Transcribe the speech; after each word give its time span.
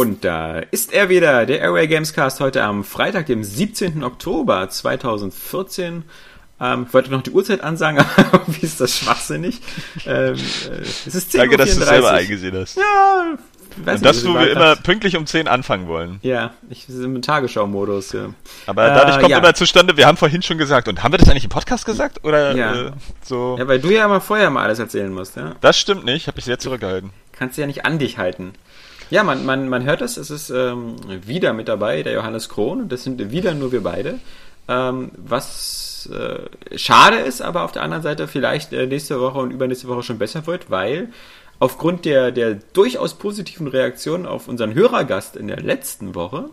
Und 0.00 0.24
da 0.24 0.60
ist 0.70 0.94
er 0.94 1.10
wieder, 1.10 1.44
der 1.44 1.60
Airway 1.60 1.86
Gamescast 1.86 2.40
heute 2.40 2.62
am 2.62 2.84
Freitag, 2.84 3.26
dem 3.26 3.44
17. 3.44 4.02
Oktober 4.02 4.66
2014. 4.70 6.04
Ähm, 6.58 6.86
ich 6.88 6.94
wollte 6.94 7.10
noch 7.10 7.22
die 7.22 7.30
Uhrzeit 7.30 7.62
ansagen, 7.62 7.98
aber 8.16 8.40
wie 8.46 8.64
ist 8.64 8.80
das 8.80 8.96
schwachsinnig? 8.96 9.60
Ähm, 10.06 10.36
äh, 10.36 10.80
es 10.80 11.14
ist 11.14 11.32
10 11.32 11.40
Danke, 11.42 11.58
dass 11.58 11.68
du 11.70 11.80
34. 11.84 11.88
selber 11.88 12.10
eingesehen 12.12 12.56
hast. 12.56 12.76
Ja, 12.78 13.34
ich 13.78 13.86
weiß 13.86 13.98
Und 13.98 14.06
dass 14.06 14.22
du 14.22 14.32
war 14.32 14.48
immer 14.48 14.74
pünktlich 14.76 15.18
um 15.18 15.26
10 15.26 15.48
anfangen 15.48 15.86
wollen. 15.86 16.18
Ja, 16.22 16.54
ich 16.70 16.86
bin 16.86 17.04
im 17.16 17.20
Tagesschau-Modus. 17.22 18.12
Ja. 18.12 18.30
Aber 18.66 18.90
Äh, 18.90 18.94
dadurch 18.94 19.18
kommt 19.18 19.30
ja. 19.30 19.38
immer 19.38 19.52
zustande, 19.54 19.98
wir 19.98 20.06
haben 20.06 20.16
vorhin 20.16 20.40
schon 20.40 20.56
gesagt, 20.56 20.88
und 20.88 21.02
haben 21.02 21.12
wir 21.12 21.18
das 21.18 21.28
eigentlich 21.28 21.44
im 21.44 21.50
Podcast 21.50 21.84
gesagt? 21.84 22.24
Oder 22.24 22.54
Ja. 22.56 22.74
äh, 22.86 22.90
so? 23.22 23.56
ja, 23.58 23.68
weil 23.68 23.80
du 23.80 23.90
ja 23.90 24.06
immer 24.06 24.22
vorher 24.22 24.48
mal 24.48 24.62
alles 24.64 24.78
erzählen 24.78 25.12
musst, 25.12 25.36
ja. 25.36 25.56
Das 25.60 25.78
stimmt 25.78 26.06
nicht, 26.06 26.26
habe 26.26 26.38
ich 26.38 26.46
sehr 26.46 26.58
zurückgehalten. 26.58 27.10
Kannst 27.32 27.58
du 27.58 27.60
ja 27.60 27.66
nicht 27.66 27.84
an 27.84 27.98
dich 27.98 28.16
halten. 28.18 28.52
Ja, 29.10 29.24
man, 29.24 29.44
man, 29.44 29.68
man 29.68 29.84
hört 29.84 30.02
es, 30.02 30.16
es 30.16 30.30
ist 30.30 30.50
ähm, 30.50 30.96
wieder 31.26 31.52
mit 31.52 31.68
dabei, 31.68 32.02
der 32.02 32.12
Johannes 32.12 32.48
Krohn, 32.48 32.82
und 32.82 32.92
das 32.92 33.02
sind 33.02 33.32
wieder 33.32 33.54
nur 33.54 33.72
wir 33.72 33.82
beide. 33.82 34.20
Ähm, 34.68 35.10
was 35.16 36.08
äh, 36.12 36.78
schade 36.78 37.16
ist, 37.16 37.42
aber 37.42 37.64
auf 37.64 37.72
der 37.72 37.82
anderen 37.82 38.04
Seite 38.04 38.28
vielleicht 38.28 38.72
äh, 38.72 38.86
nächste 38.86 39.20
Woche 39.20 39.38
und 39.38 39.50
übernächste 39.50 39.88
Woche 39.88 40.04
schon 40.04 40.18
besser 40.18 40.46
wird, 40.46 40.70
weil 40.70 41.08
aufgrund 41.58 42.04
der, 42.04 42.30
der 42.30 42.54
durchaus 42.54 43.14
positiven 43.14 43.66
Reaktion 43.66 44.26
auf 44.26 44.46
unseren 44.46 44.74
Hörergast 44.74 45.36
in 45.36 45.48
der 45.48 45.60
letzten 45.60 46.14
Woche 46.14 46.50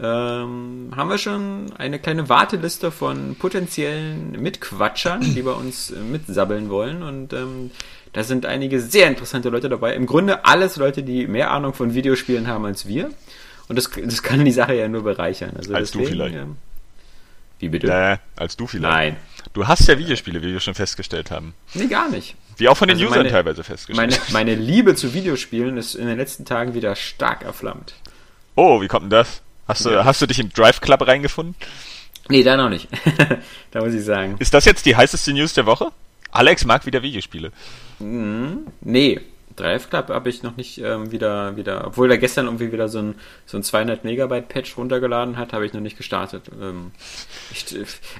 ähm, 0.00 0.92
haben 0.94 1.10
wir 1.10 1.18
schon 1.18 1.72
eine 1.76 1.98
kleine 1.98 2.28
Warteliste 2.28 2.90
von 2.90 3.34
potenziellen 3.34 4.40
Mitquatschern, 4.40 5.20
die 5.20 5.42
bei 5.42 5.52
uns 5.52 5.90
äh, 5.90 5.98
mitsabbeln 6.00 6.70
wollen. 6.70 7.02
Und 7.02 7.32
ähm, 7.32 7.70
da 8.18 8.24
sind 8.24 8.44
einige 8.46 8.80
sehr 8.80 9.08
interessante 9.08 9.48
Leute 9.48 9.68
dabei. 9.68 9.94
Im 9.94 10.04
Grunde 10.06 10.44
alles 10.44 10.76
Leute, 10.76 11.02
die 11.02 11.26
mehr 11.26 11.50
Ahnung 11.50 11.72
von 11.74 11.94
Videospielen 11.94 12.46
haben 12.48 12.64
als 12.66 12.86
wir. 12.86 13.10
Und 13.68 13.76
das, 13.76 13.90
das 13.90 14.22
kann 14.22 14.44
die 14.44 14.52
Sache 14.52 14.74
ja 14.74 14.88
nur 14.88 15.04
bereichern. 15.04 15.52
Also 15.56 15.74
Als 15.74 15.90
du 15.90 16.04
vielleicht. 16.04 16.34
ähm, 16.34 16.56
wie 17.58 17.68
bitte? 17.68 17.88
Äh, 17.92 18.16
als 18.36 18.56
du 18.56 18.66
vielleicht. 18.66 18.92
Nein. 18.94 19.16
Du 19.52 19.66
hast 19.66 19.86
ja 19.88 19.98
Videospiele, 19.98 20.42
wie 20.42 20.52
wir 20.52 20.60
schon 20.60 20.74
festgestellt 20.74 21.30
haben. 21.30 21.54
Nee, 21.74 21.86
gar 21.86 22.08
nicht. 22.08 22.34
Wie 22.56 22.68
auch 22.68 22.76
von 22.76 22.88
den 22.88 22.96
Also 22.96 23.06
Usern 23.06 23.18
meine- 23.20 23.30
teilweise 23.30 23.62
festgestellt. 23.64 24.10
Meine, 24.10 24.22
meine 24.32 24.54
Liebe 24.60 24.94
zu 24.94 25.12
Videospielen 25.14 25.76
ist 25.76 25.94
in 25.94 26.06
den 26.06 26.16
letzten 26.18 26.44
Tagen 26.44 26.74
wieder 26.74 26.94
stark 26.96 27.42
erflammt. 27.42 27.94
oh, 28.54 28.80
wie 28.80 28.88
kommt 28.88 29.04
denn 29.04 29.10
das? 29.10 29.42
Hast 29.66 29.84
du, 29.84 29.90
Ja. 29.90 30.04
hast 30.04 30.20
du 30.22 30.26
dich 30.26 30.38
im 30.38 30.50
Drive 30.52 30.80
Club 30.80 31.06
reingefunden? 31.06 31.54
Nee, 32.30 32.42
da 32.42 32.56
noch 32.56 32.68
nicht. 32.70 32.88
da 33.70 33.80
muss 33.84 33.92
ich 33.94 34.04
sagen. 34.04 34.36
Ist 34.38 34.54
das 34.54 34.64
jetzt 34.64 34.86
die 34.86 34.96
heißeste 34.96 35.32
News 35.32 35.54
der 35.54 35.66
Woche? 35.66 35.92
Alex 36.30 36.64
mag 36.64 36.84
wieder 36.86 37.02
Videospiele. 37.02 37.52
Nee, 38.00 39.20
Drive 39.56 39.90
Club 39.90 40.08
habe 40.10 40.28
ich 40.28 40.42
noch 40.44 40.56
nicht 40.56 40.78
ähm, 40.78 41.10
wieder, 41.10 41.56
wieder, 41.56 41.84
obwohl 41.86 42.10
er 42.10 42.18
gestern 42.18 42.46
irgendwie 42.46 42.70
wieder 42.70 42.88
so 42.88 43.00
ein, 43.00 43.14
so 43.44 43.56
ein 43.56 43.64
200 43.64 44.04
Megabyte 44.04 44.48
Patch 44.48 44.76
runtergeladen 44.76 45.36
hat, 45.36 45.52
habe 45.52 45.66
ich 45.66 45.72
noch 45.72 45.80
nicht 45.80 45.96
gestartet. 45.96 46.44
Ähm, 46.62 46.92
ich, 47.50 47.64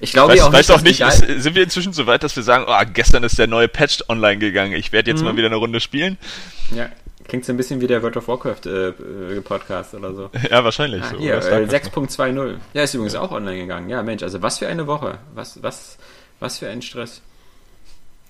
ich 0.00 0.12
glaube 0.12 0.36
ja 0.36 0.52
Weißt, 0.52 0.70
auch 0.72 0.82
nicht, 0.82 1.04
auch 1.04 1.10
nicht, 1.12 1.28
ist, 1.30 1.42
sind 1.44 1.54
wir 1.54 1.62
inzwischen 1.62 1.92
so 1.92 2.06
weit, 2.08 2.24
dass 2.24 2.34
wir 2.34 2.42
sagen, 2.42 2.64
oh, 2.66 2.74
gestern 2.92 3.22
ist 3.22 3.38
der 3.38 3.46
neue 3.46 3.68
Patch 3.68 4.02
online 4.08 4.38
gegangen, 4.38 4.72
ich 4.72 4.90
werde 4.92 5.10
Mhm. 5.12 5.16
jetzt 5.16 5.24
mal 5.24 5.36
wieder 5.36 5.46
eine 5.46 5.56
Runde 5.56 5.78
spielen? 5.80 6.18
Ja, 6.74 6.88
klingt 7.28 7.44
so 7.44 7.52
ein 7.52 7.56
bisschen 7.56 7.80
wie 7.80 7.86
der 7.86 8.02
World 8.02 8.16
of 8.16 8.26
Warcraft 8.26 8.66
äh, 8.66 8.88
äh, 8.88 9.40
Podcast 9.42 9.94
oder 9.94 10.12
so. 10.14 10.30
Ja, 10.50 10.64
wahrscheinlich. 10.64 11.02
Ah, 11.04 11.10
so. 11.10 11.18
hier, 11.18 11.34
äh, 11.34 11.42
Starcraft. 11.42 11.92
6.20. 11.94 12.54
Ja, 12.74 12.82
ist 12.82 12.94
übrigens 12.94 13.14
auch 13.14 13.30
online 13.30 13.58
gegangen. 13.58 13.88
Ja, 13.88 14.02
Mensch, 14.02 14.24
also 14.24 14.42
was 14.42 14.58
für 14.58 14.66
eine 14.66 14.88
Woche. 14.88 15.18
Was, 15.34 15.62
was, 15.62 15.98
was 16.40 16.58
für 16.58 16.68
ein 16.68 16.82
Stress. 16.82 17.22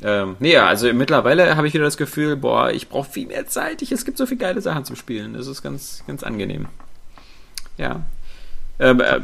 Ähm, 0.02 0.36
nee, 0.38 0.52
ja, 0.52 0.66
also 0.68 0.92
mittlerweile 0.92 1.56
habe 1.56 1.66
ich 1.66 1.74
wieder 1.74 1.84
das 1.84 1.96
Gefühl, 1.96 2.36
boah, 2.36 2.70
ich 2.70 2.88
brauche 2.88 3.10
viel 3.10 3.26
mehr 3.26 3.46
Zeit. 3.46 3.82
Ich, 3.82 3.90
es 3.90 4.04
gibt 4.04 4.16
so 4.18 4.26
viele 4.26 4.38
geile 4.38 4.60
Sachen 4.60 4.84
zum 4.84 4.94
Spielen. 4.96 5.34
Das 5.34 5.46
ist 5.48 5.62
ganz, 5.62 6.04
ganz 6.06 6.22
angenehm. 6.22 6.66
Ja. 7.78 8.02
Ähm, 8.78 9.00
äh, 9.00 9.20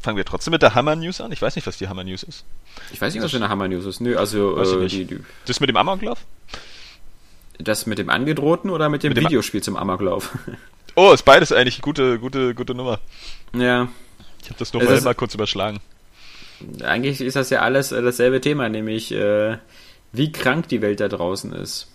Fangen 0.00 0.16
wir 0.16 0.24
trotzdem 0.24 0.50
mit 0.52 0.62
der 0.62 0.74
Hammer 0.74 0.96
News 0.96 1.20
an. 1.20 1.30
Ich 1.30 1.40
weiß 1.40 1.54
nicht, 1.54 1.66
was 1.66 1.76
die 1.78 1.86
Hammer 1.88 2.02
News 2.02 2.22
ist. 2.24 2.44
ich 2.92 3.00
weiß 3.00 3.14
nicht, 3.14 3.22
was 3.22 3.30
für 3.30 3.36
eine 3.36 3.48
Hammer 3.48 3.68
News 3.68 3.84
ist. 3.84 4.00
Nö, 4.00 4.16
also 4.16 4.58
äh, 4.60 4.86
die, 4.88 5.04
die, 5.04 5.20
Das 5.46 5.60
mit 5.60 5.68
dem 5.68 5.76
Amoklauf? 5.76 6.18
das 7.58 7.84
mit 7.86 7.98
dem 7.98 8.08
Angedrohten 8.08 8.70
oder 8.70 8.88
mit 8.88 9.02
dem 9.02 9.10
Mit 9.10 9.18
dem- 9.18 9.24
Videospiel 9.26 9.62
zum 9.62 9.76
Amoklauf? 9.76 10.30
Oh, 10.96 11.12
ist 11.12 11.22
beides 11.24 11.52
eigentlich 11.52 11.76
eine 11.76 11.82
gute, 11.82 12.18
gute, 12.18 12.52
gute 12.54 12.74
Nummer. 12.74 12.98
ja. 13.54 13.86
Ich 14.42 14.48
habe 14.48 14.58
das 14.58 14.72
nur 14.72 14.82
mal 14.82 15.14
kurz 15.14 15.34
überschlagen. 15.34 15.78
Eigentlich 16.82 17.20
ist 17.20 17.36
das 17.36 17.48
ja 17.50 17.60
alles 17.60 17.92
äh, 17.92 18.02
dasselbe 18.02 18.40
Thema, 18.40 18.68
nämlich 18.68 19.12
äh, 19.12 19.58
wie 20.12 20.32
krank 20.32 20.68
die 20.68 20.82
Welt 20.82 21.00
da 21.00 21.08
draußen 21.08 21.52
ist. 21.52 21.88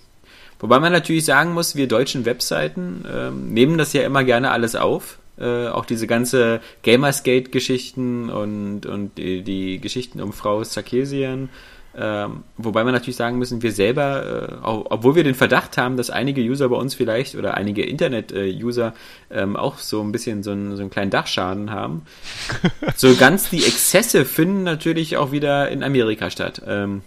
Wobei 0.59 0.80
man 0.80 0.94
natürlich 0.94 1.26
sagen 1.26 1.53
muss, 1.53 1.76
wir 1.76 1.88
deutschen 1.88 2.26
Webseiten 2.26 3.06
ähm, 3.12 3.53
nehmen 3.53 3.78
das 3.78 3.94
ja 3.94 4.03
immer 4.03 4.24
gerne 4.24 4.52
alles 4.52 4.76
auf. 4.76 5.20
Äh, 5.38 5.68
auch 5.68 5.86
diese 5.86 6.08
ganze 6.08 6.62
Gamersgate-Geschichten 6.84 8.30
und, 8.30 8.86
und 8.86 9.18
die, 9.18 9.42
die 9.42 9.81
Geschichten 9.81 10.22
um 10.22 10.31
Frau 10.31 10.64
Sarkisian. 10.64 11.50
Ähm, 11.98 12.44
wobei 12.58 12.84
wir 12.86 12.92
natürlich 12.92 13.16
sagen 13.16 13.38
müssen, 13.38 13.62
wir 13.62 13.72
selber, 13.72 14.59
äh, 14.62 14.66
auch, 14.66 14.86
obwohl 14.90 15.16
wir 15.16 15.24
den 15.24 15.36
Verdacht 15.36 15.78
haben, 15.78 15.96
dass 15.97 16.09
einige 16.09 16.42
User 16.42 16.68
bei 16.70 16.76
uns 16.76 16.94
vielleicht 16.94 17.36
oder 17.36 17.56
einige 17.56 17.86
Internet-User 17.86 18.94
ähm, 19.32 19.56
auch 19.56 19.78
so 19.78 20.02
ein 20.02 20.12
bisschen 20.12 20.44
so 20.44 20.52
einen, 20.52 20.76
so 20.76 20.82
einen 20.82 20.90
kleinen 20.90 21.12
Dachschaden 21.12 21.72
haben, 21.72 22.03
so 22.96 23.16
ganz 23.16 23.50
die 23.50 23.66
Exzesse 23.66 24.26
finden 24.26 24.64
natürlich 24.64 25.16
auch 25.16 25.32
wieder 25.32 25.70
in 25.70 25.84
Amerika 25.84 26.30
statt. 26.30 26.62
Ähm, 26.66 27.02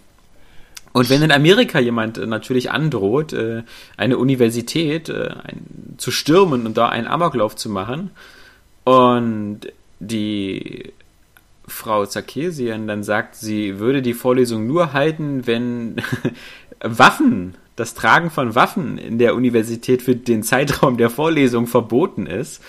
und 0.91 1.09
wenn 1.09 1.21
in 1.21 1.31
Amerika 1.31 1.79
jemand 1.79 2.17
äh, 2.17 2.25
natürlich 2.25 2.71
androht, 2.71 3.33
äh, 3.33 3.63
eine 3.97 4.17
Universität 4.17 5.09
äh, 5.09 5.29
zu 5.97 6.11
stürmen 6.11 6.65
und 6.65 6.77
da 6.77 6.89
einen 6.89 7.07
Amoklauf 7.07 7.55
zu 7.55 7.69
machen 7.69 8.11
und 8.83 9.61
die 9.99 10.93
Frau 11.67 12.05
Zakesian 12.05 12.87
dann 12.87 13.03
sagt, 13.03 13.35
sie 13.35 13.79
würde 13.79 14.01
die 14.01 14.13
Vorlesung 14.13 14.65
nur 14.65 14.93
halten, 14.93 15.45
wenn 15.45 15.97
Waffen, 16.81 17.55
das 17.75 17.93
Tragen 17.93 18.29
von 18.29 18.55
Waffen 18.55 18.97
in 18.97 19.19
der 19.19 19.35
Universität 19.35 20.01
für 20.01 20.15
den 20.15 20.43
Zeitraum 20.43 20.97
der 20.97 21.09
Vorlesung 21.09 21.67
verboten 21.67 22.25
ist. 22.25 22.61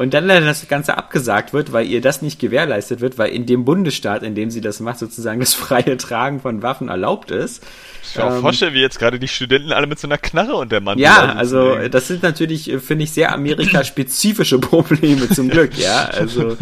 Und 0.00 0.14
dann 0.14 0.24
leider 0.24 0.46
das 0.46 0.66
Ganze 0.66 0.96
abgesagt 0.96 1.52
wird, 1.52 1.72
weil 1.72 1.86
ihr 1.86 2.00
das 2.00 2.22
nicht 2.22 2.40
gewährleistet 2.40 3.02
wird, 3.02 3.18
weil 3.18 3.32
in 3.32 3.44
dem 3.44 3.66
Bundesstaat, 3.66 4.22
in 4.22 4.34
dem 4.34 4.50
sie 4.50 4.62
das 4.62 4.80
macht, 4.80 4.98
sozusagen 4.98 5.40
das 5.40 5.52
freie 5.66 5.98
Tragen 5.98 6.40
von 6.40 6.62
Waffen 6.62 6.88
erlaubt 6.88 7.30
ist. 7.30 7.62
Ich 8.02 8.18
auch 8.18 8.34
Ähm, 8.34 8.40
vorstellen, 8.40 8.72
wie 8.72 8.80
jetzt 8.80 8.98
gerade 8.98 9.18
die 9.18 9.28
Studenten 9.28 9.72
alle 9.72 9.86
mit 9.86 9.98
so 9.98 10.08
einer 10.08 10.16
Knarre 10.16 10.54
und 10.54 10.72
der 10.72 10.80
Mann. 10.80 10.98
Ja, 10.98 11.34
also 11.34 11.74
äh, 11.74 11.90
das 11.90 12.08
sind 12.08 12.22
natürlich, 12.22 12.70
äh, 12.70 12.78
finde 12.78 13.04
ich, 13.04 13.12
sehr 13.12 13.34
Amerika-spezifische 13.34 14.58
Probleme 14.58 15.28
zum 15.28 15.50
Glück, 15.50 15.76
ja. 15.76 16.06
Also 16.06 16.56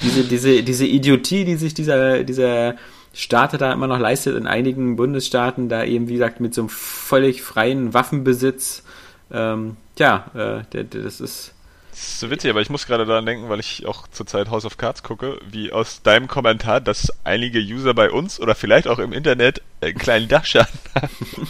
diese, 0.00 0.22
diese, 0.22 0.62
diese 0.62 0.86
Idiotie, 0.86 1.44
die 1.44 1.56
sich 1.56 1.74
dieser, 1.74 2.22
dieser 2.22 2.76
Staat 3.12 3.60
da 3.60 3.72
immer 3.72 3.88
noch 3.88 3.98
leistet 3.98 4.36
in 4.36 4.46
einigen 4.46 4.94
Bundesstaaten, 4.94 5.68
da 5.68 5.82
eben, 5.82 6.06
wie 6.06 6.12
gesagt, 6.12 6.38
mit 6.38 6.54
so 6.54 6.60
einem 6.60 6.68
völlig 6.68 7.42
freien 7.42 7.92
Waffenbesitz, 7.92 8.84
ähm, 9.32 9.78
tja, 9.96 10.62
äh, 10.70 10.84
das 10.84 11.20
ist. 11.20 11.53
Das 11.94 12.02
ist 12.02 12.18
so 12.20 12.28
witzig, 12.30 12.50
aber 12.50 12.60
ich 12.60 12.70
muss 12.70 12.86
gerade 12.86 13.06
daran 13.06 13.24
denken, 13.24 13.48
weil 13.48 13.60
ich 13.60 13.86
auch 13.86 14.08
zurzeit 14.08 14.50
House 14.50 14.64
of 14.64 14.76
Cards 14.78 15.04
gucke, 15.04 15.38
wie 15.48 15.72
aus 15.72 16.02
deinem 16.02 16.26
Kommentar, 16.26 16.80
dass 16.80 17.12
einige 17.22 17.60
User 17.60 17.94
bei 17.94 18.10
uns 18.10 18.40
oder 18.40 18.56
vielleicht 18.56 18.88
auch 18.88 18.98
im 18.98 19.12
Internet 19.12 19.62
einen 19.80 19.96
kleinen 19.96 20.26
Dachschaden 20.26 20.76
haben. 20.96 21.46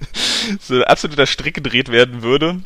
so 0.60 0.74
ein 0.74 0.84
absoluter 0.84 1.24
Strick 1.24 1.54
gedreht 1.54 1.90
werden 1.90 2.20
würde, 2.22 2.60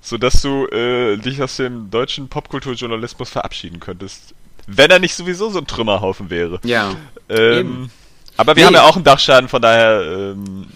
sodass 0.00 0.40
du 0.40 0.66
äh, 0.68 1.18
dich 1.18 1.42
aus 1.42 1.56
dem 1.56 1.90
deutschen 1.90 2.30
Popkulturjournalismus 2.30 3.28
verabschieden 3.28 3.78
könntest. 3.78 4.34
Wenn 4.66 4.90
er 4.90 5.00
nicht 5.00 5.14
sowieso 5.14 5.50
so 5.50 5.58
ein 5.58 5.66
Trümmerhaufen 5.66 6.30
wäre. 6.30 6.60
Ja. 6.64 6.96
Ähm, 7.28 7.90
aber 8.38 8.56
wir 8.56 8.62
Nee. 8.62 8.66
haben 8.68 8.74
ja 8.74 8.82
auch 8.84 8.96
einen 8.96 9.04
Dachschaden, 9.04 9.50
von 9.50 9.60
daher 9.60 10.00
ähm, 10.32 10.68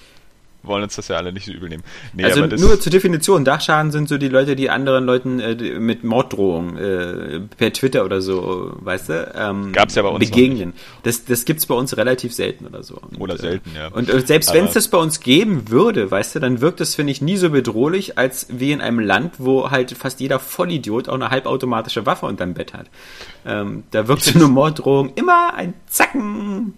wollen 0.69 0.85
uns 0.85 0.97
das 0.97 1.09
ja 1.09 1.17
alle 1.17 1.33
nicht 1.33 1.47
so 1.47 1.53
übel 1.53 1.69
nehmen. 1.69 1.83
Nee, 2.13 2.25
Also 2.25 2.47
nur 2.47 2.81
zur 2.81 2.93
Definition, 2.93 3.45
Dachschaden 3.45 3.91
sind 3.91 4.09
so 4.09 4.19
die 4.19 4.29
Leute, 4.29 4.57
die 4.57 4.71
anderen 4.71 5.05
Leuten 5.05 5.41
äh, 5.41 5.55
mit 5.79 6.05
Morddrohungen 6.05 6.77
äh, 6.77 7.41
per 7.57 7.73
Twitter 7.73 8.05
oder 8.05 8.21
so, 8.21 8.73
weißt 8.81 9.09
du, 9.09 9.33
ähm, 9.35 9.73
Gab's 9.73 9.95
ja 9.95 10.03
bei 10.03 10.09
uns 10.09 10.31
begegnen. 10.31 10.75
Das, 11.03 11.25
das 11.25 11.45
gibt's 11.45 11.67
bei 11.67 11.75
uns 11.75 11.97
relativ 11.97 12.33
selten 12.33 12.67
oder 12.67 12.83
so. 12.83 12.97
Und, 12.97 13.21
Oder 13.21 13.35
äh, 13.35 13.39
selten, 13.39 13.71
ja. 13.75 13.89
Und, 13.89 14.11
und 14.11 14.27
selbst 14.27 14.53
wenn 14.55 14.67
es 14.67 14.73
das 14.73 14.89
bei 14.89 14.99
uns 14.99 15.21
geben 15.21 15.71
würde, 15.71 16.11
weißt 16.11 16.35
du, 16.37 16.41
dann 16.41 16.61
wirkt 16.61 16.81
das, 16.81 16.95
finde 16.95 17.13
ich, 17.13 17.21
nie 17.21 17.37
so 17.37 17.51
bedrohlich, 17.51 18.19
als 18.19 18.47
wie 18.51 18.73
in 18.73 18.81
einem 18.81 19.01
Land, 19.01 19.35
wo 19.39 19.71
halt 19.71 19.93
fast 19.93 20.21
jeder 20.21 20.39
Vollidiot 20.39 21.09
auch 21.09 21.15
eine 21.15 21.31
halbautomatische 21.31 22.07
Waffe 22.07 22.27
unterm 22.27 22.55
Bett 22.55 22.75
hat. 22.75 22.87
Ähm, 23.47 23.85
da 23.91 24.09
wirkt 24.09 24.25
so 24.25 24.39
eine 24.39 24.49
Morddrohung 24.49 25.13
immer 25.15 25.55
ein 25.55 25.75
Zacken 25.87 26.75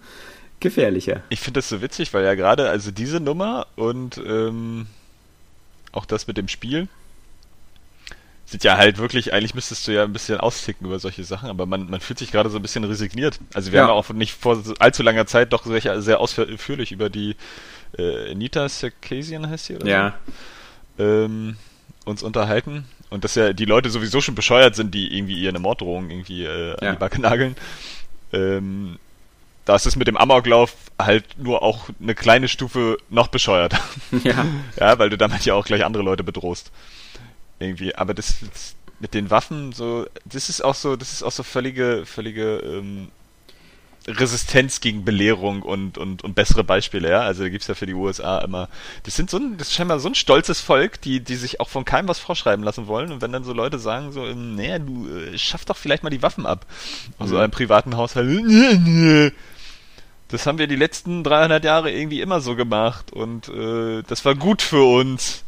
gefährlicher. 0.61 1.23
Ich 1.29 1.39
finde 1.39 1.59
das 1.59 1.69
so 1.69 1.81
witzig, 1.81 2.13
weil 2.13 2.23
ja 2.23 2.35
gerade, 2.35 2.69
also 2.69 2.91
diese 2.91 3.19
Nummer 3.19 3.67
und 3.75 4.17
ähm, 4.17 4.87
auch 5.91 6.05
das 6.05 6.27
mit 6.27 6.37
dem 6.37 6.47
Spiel 6.47 6.87
sind 8.45 8.63
ja 8.65 8.77
halt 8.77 8.97
wirklich, 8.97 9.33
eigentlich 9.33 9.55
müsstest 9.55 9.87
du 9.87 9.93
ja 9.93 10.03
ein 10.03 10.11
bisschen 10.11 10.37
austicken 10.39 10.85
über 10.85 10.99
solche 10.99 11.23
Sachen, 11.23 11.49
aber 11.49 11.65
man, 11.65 11.89
man 11.89 12.01
fühlt 12.01 12.19
sich 12.19 12.31
gerade 12.31 12.49
so 12.49 12.57
ein 12.57 12.61
bisschen 12.61 12.83
resigniert. 12.83 13.39
Also 13.53 13.71
wir 13.71 13.77
Ja. 13.79 13.87
haben 13.87 13.91
auch 13.93 14.09
nicht 14.09 14.33
vor 14.33 14.61
allzu 14.79 15.03
langer 15.03 15.25
Zeit 15.25 15.53
doch 15.53 15.65
sehr, 15.65 16.01
sehr 16.01 16.19
ausführlich 16.19 16.91
über 16.91 17.09
die 17.09 17.35
äh, 17.97 18.31
Anita 18.31 18.67
Sarkeesian 18.67 19.49
heißt 19.49 19.65
sie, 19.65 19.75
oder? 19.75 19.87
Ja. 19.87 20.15
so? 20.97 21.03
Ähm, 21.03 21.55
uns 22.03 22.23
unterhalten 22.23 22.85
und 23.09 23.23
dass 23.23 23.35
ja 23.35 23.53
die 23.53 23.65
Leute 23.65 23.89
sowieso 23.89 24.19
schon 24.21 24.35
bescheuert 24.35 24.75
sind, 24.75 24.93
die 24.93 25.15
irgendwie 25.17 25.35
ihre 25.39 25.57
Morddrohung 25.59 26.09
irgendwie 26.09 26.43
äh, 26.43 26.71
an 26.73 26.77
Ja. 26.81 26.91
die 26.93 26.97
Backe 26.99 27.21
nageln. 27.21 27.55
Ähm, 28.33 28.97
da 29.65 29.75
ist 29.75 29.85
es 29.85 29.95
mit 29.95 30.07
dem 30.07 30.17
Amoklauf 30.17 30.75
halt 30.99 31.37
nur 31.37 31.61
auch 31.61 31.89
eine 32.01 32.15
kleine 32.15 32.47
Stufe 32.47 32.97
noch 33.09 33.27
bescheuert. 33.27 33.75
Ja. 34.23 34.45
ja, 34.77 34.99
weil 34.99 35.09
du 35.09 35.17
damit 35.17 35.45
ja 35.45 35.53
auch 35.53 35.65
gleich 35.65 35.85
andere 35.85 36.03
Leute 36.03 36.23
bedrohst. 36.23 36.71
Irgendwie. 37.59 37.95
Aber 37.95 38.13
das, 38.13 38.39
das 38.41 38.75
mit 38.99 39.13
den 39.13 39.29
Waffen, 39.29 39.71
so, 39.71 40.05
das 40.25 40.49
ist 40.49 40.63
auch 40.63 40.75
so, 40.75 40.95
das 40.95 41.13
ist 41.13 41.23
auch 41.23 41.31
so 41.31 41.43
völlige, 41.43 42.05
völlige 42.05 42.57
ähm, 42.57 43.09
Resistenz 44.07 44.79
gegen 44.81 45.05
Belehrung 45.05 45.61
und, 45.61 45.97
und, 45.97 46.23
und 46.23 46.33
bessere 46.33 46.63
Beispiele, 46.63 47.09
ja. 47.09 47.21
Also 47.21 47.43
da 47.43 47.49
gibt's 47.49 47.67
ja 47.67 47.75
für 47.75 47.85
die 47.85 47.93
USA 47.93 48.39
immer. 48.39 48.67
Das 49.03 49.15
sind 49.15 49.29
so 49.29 49.37
ein, 49.37 49.57
das 49.57 49.67
ist 49.67 49.73
scheinbar 49.75 49.99
so 49.99 50.09
ein 50.09 50.15
stolzes 50.15 50.59
Volk, 50.59 50.99
die, 51.01 51.19
die 51.19 51.35
sich 51.35 51.59
auch 51.59 51.69
von 51.69 51.85
keinem 51.85 52.07
was 52.07 52.17
vorschreiben 52.19 52.63
lassen 52.63 52.87
wollen. 52.87 53.11
Und 53.11 53.21
wenn 53.21 53.31
dann 53.31 53.43
so 53.43 53.53
Leute 53.53 53.77
sagen, 53.79 54.11
so, 54.11 54.25
ähm, 54.25 54.55
naja, 54.55 54.79
du 54.79 55.07
äh, 55.07 55.37
schaff 55.37 55.65
doch 55.65 55.77
vielleicht 55.77 56.03
mal 56.03 56.09
die 56.09 56.23
Waffen 56.23 56.45
ab. 56.45 56.65
Aus 57.19 57.29
Mhm. 57.29 57.37
einem 57.37 57.51
privaten 57.51 57.95
Haushalt. 57.97 58.27
Nee, 58.45 58.79
nee. 58.79 59.31
Das 60.29 60.45
haben 60.47 60.57
wir 60.57 60.67
die 60.67 60.77
letzten 60.77 61.23
300 61.23 61.63
Jahre 61.63 61.91
irgendwie 61.91 62.21
immer 62.21 62.39
so 62.41 62.55
gemacht 62.55 63.11
und 63.11 63.49
äh, 63.49 64.01
das 64.07 64.23
war 64.23 64.33
gut 64.33 64.61
für 64.61 64.81
uns. 64.83 65.43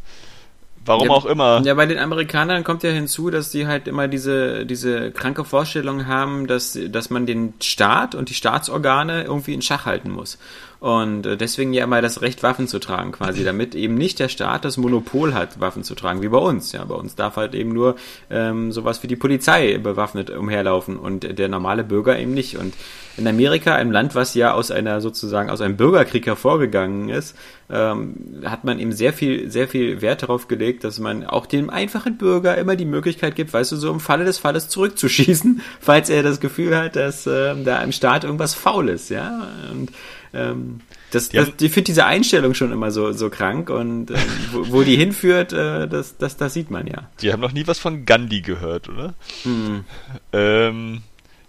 Warum 0.85 1.07
Ja, 1.07 1.13
auch 1.13 1.25
immer. 1.25 1.61
Ja, 1.63 1.73
bei 1.75 1.85
den 1.85 1.97
Amerikanern 1.97 2.63
kommt 2.63 2.83
ja 2.83 2.89
hinzu, 2.89 3.29
dass 3.29 3.51
die 3.51 3.67
halt 3.67 3.87
immer 3.87 4.07
diese, 4.07 4.65
diese 4.65 5.11
kranke 5.11 5.45
Vorstellung 5.45 6.07
haben, 6.07 6.47
dass, 6.47 6.77
dass 6.89 7.09
man 7.09 7.25
den 7.25 7.53
Staat 7.61 8.15
und 8.15 8.29
die 8.29 8.33
Staatsorgane 8.33 9.23
irgendwie 9.23 9.53
in 9.53 9.61
Schach 9.61 9.85
halten 9.85 10.11
muss. 10.11 10.37
Und 10.83 11.25
äh, 11.25 11.37
deswegen 11.37 11.71
ja 11.71 11.85
immer 11.85 12.01
das 12.01 12.21
Recht, 12.21 12.43
Waffen 12.43 12.67
zu 12.67 12.77
tragen, 12.77 13.13
quasi, 13.13 13.45
damit 13.45 13.73
eben 13.73 13.93
nicht 13.93 14.19
der 14.19 14.27
Staat 14.27 14.65
das 14.65 14.75
Monopol 14.75 15.33
hat, 15.33 15.61
Waffen 15.61 15.81
zu 15.85 15.95
tragen, 15.95 16.21
wie 16.21 16.27
bei 16.27 16.37
uns. 16.37 16.73
Ja, 16.73 16.83
bei 16.83 16.95
uns 16.95 17.15
darf 17.15 17.37
halt 17.37 17.55
eben 17.55 17.71
nur 17.71 17.95
ähm, 18.29 18.73
sowas 18.73 19.01
wie 19.01 19.07
die 19.07 19.15
Polizei 19.15 19.77
bewaffnet 19.77 20.29
umherlaufen 20.29 20.97
und 20.97 21.39
der 21.39 21.47
normale 21.47 21.85
Bürger 21.85 22.19
eben 22.19 22.33
nicht. 22.33 22.57
Und 22.57 22.73
in 23.15 23.25
Amerika, 23.25 23.75
einem 23.75 23.93
Land, 23.93 24.13
was 24.13 24.33
ja 24.33 24.51
aus 24.51 24.71
einer 24.71 24.99
sozusagen 24.99 25.49
aus 25.49 25.61
einem 25.61 25.77
Bürgerkrieg 25.77 26.25
hervorgegangen 26.25 27.07
ist, 27.07 27.37
ähm, 27.69 28.41
hat 28.43 28.65
man 28.65 28.77
eben 28.77 28.91
sehr 28.91 29.13
viel, 29.13 29.49
sehr 29.49 29.69
viel 29.69 30.01
Wert 30.01 30.23
darauf 30.23 30.49
gelegt, 30.49 30.83
dass 30.83 30.99
man 30.99 31.25
auch 31.25 31.45
dem 31.45 31.69
einfachen 31.69 32.17
Bürger 32.17 32.57
immer 32.57 32.75
die 32.75 32.83
Möglichkeit 32.83 33.37
gibt, 33.37 33.53
weißt 33.53 33.71
du, 33.71 33.77
so 33.77 33.89
im 33.89 34.01
Falle 34.01 34.25
des 34.25 34.37
Falles 34.37 34.67
zurückzuschießen, 34.67 35.61
falls 35.79 36.09
er 36.09 36.23
das 36.23 36.41
Gefühl 36.41 36.75
hat, 36.75 36.97
dass 36.97 37.25
ähm, 37.25 37.63
da 37.63 37.81
im 37.81 37.93
Staat 37.93 38.25
irgendwas 38.25 38.53
faul 38.53 38.89
ist, 38.89 39.09
ja. 39.09 39.47
Und 39.71 39.93
ähm, 40.33 40.81
das, 41.11 41.29
Die 41.29 41.37
das, 41.37 41.49
ich 41.61 41.71
finde 41.71 41.85
diese 41.85 42.05
Einstellung 42.05 42.53
schon 42.53 42.71
immer 42.71 42.91
so, 42.91 43.11
so 43.11 43.29
krank 43.29 43.69
und 43.69 44.09
ähm, 44.11 44.17
wo, 44.51 44.71
wo 44.71 44.81
die 44.83 44.95
hinführt, 44.95 45.53
äh, 45.53 45.87
das, 45.87 46.17
das, 46.17 46.37
das 46.37 46.53
sieht 46.53 46.71
man 46.71 46.87
ja. 46.87 47.09
Die 47.21 47.31
haben 47.31 47.39
noch 47.41 47.51
nie 47.53 47.67
was 47.67 47.77
von 47.79 48.05
Gandhi 48.05 48.41
gehört, 48.41 48.89
oder? 48.89 49.13
Hm. 49.43 49.83
Ähm, 50.31 51.01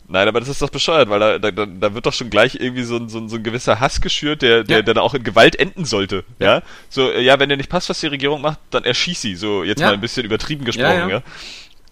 nein, 0.08 0.28
aber 0.28 0.40
das 0.40 0.48
ist 0.50 0.60
doch 0.60 0.70
bescheuert, 0.70 1.08
weil 1.08 1.18
da, 1.20 1.38
da, 1.38 1.50
da- 1.66 1.94
wird 1.94 2.04
doch 2.06 2.12
schon 2.12 2.28
gleich 2.30 2.56
irgendwie 2.56 2.82
so 2.82 2.96
ein, 2.96 3.08
so 3.08 3.18
ein, 3.18 3.28
so 3.28 3.36
ein 3.36 3.42
gewisser 3.42 3.80
Hass 3.80 4.00
geschürt, 4.00 4.42
der, 4.42 4.64
der, 4.64 4.78
Ja. 4.78 4.82
der 4.82 4.94
dann 4.94 5.02
auch 5.02 5.14
in 5.14 5.22
Gewalt 5.24 5.56
enden 5.56 5.84
sollte. 5.86 6.24
Ja. 6.38 6.62
So, 6.90 7.10
äh, 7.10 7.22
ja, 7.22 7.38
wenn 7.40 7.48
dir 7.48 7.56
nicht 7.56 7.70
passt, 7.70 7.88
was 7.88 8.00
die 8.00 8.08
Regierung 8.08 8.42
macht, 8.42 8.58
dann 8.70 8.84
erschieß 8.84 9.20
sie. 9.20 9.34
So, 9.34 9.64
jetzt 9.64 9.80
Ja. 9.80 9.86
mal 9.88 9.94
ein 9.94 10.00
bisschen 10.00 10.24
übertrieben 10.26 10.64
gesprochen, 10.64 10.86
Ja, 10.86 11.08
ja. 11.08 11.22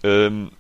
ja. 0.04 0.26
Ähm, 0.26 0.50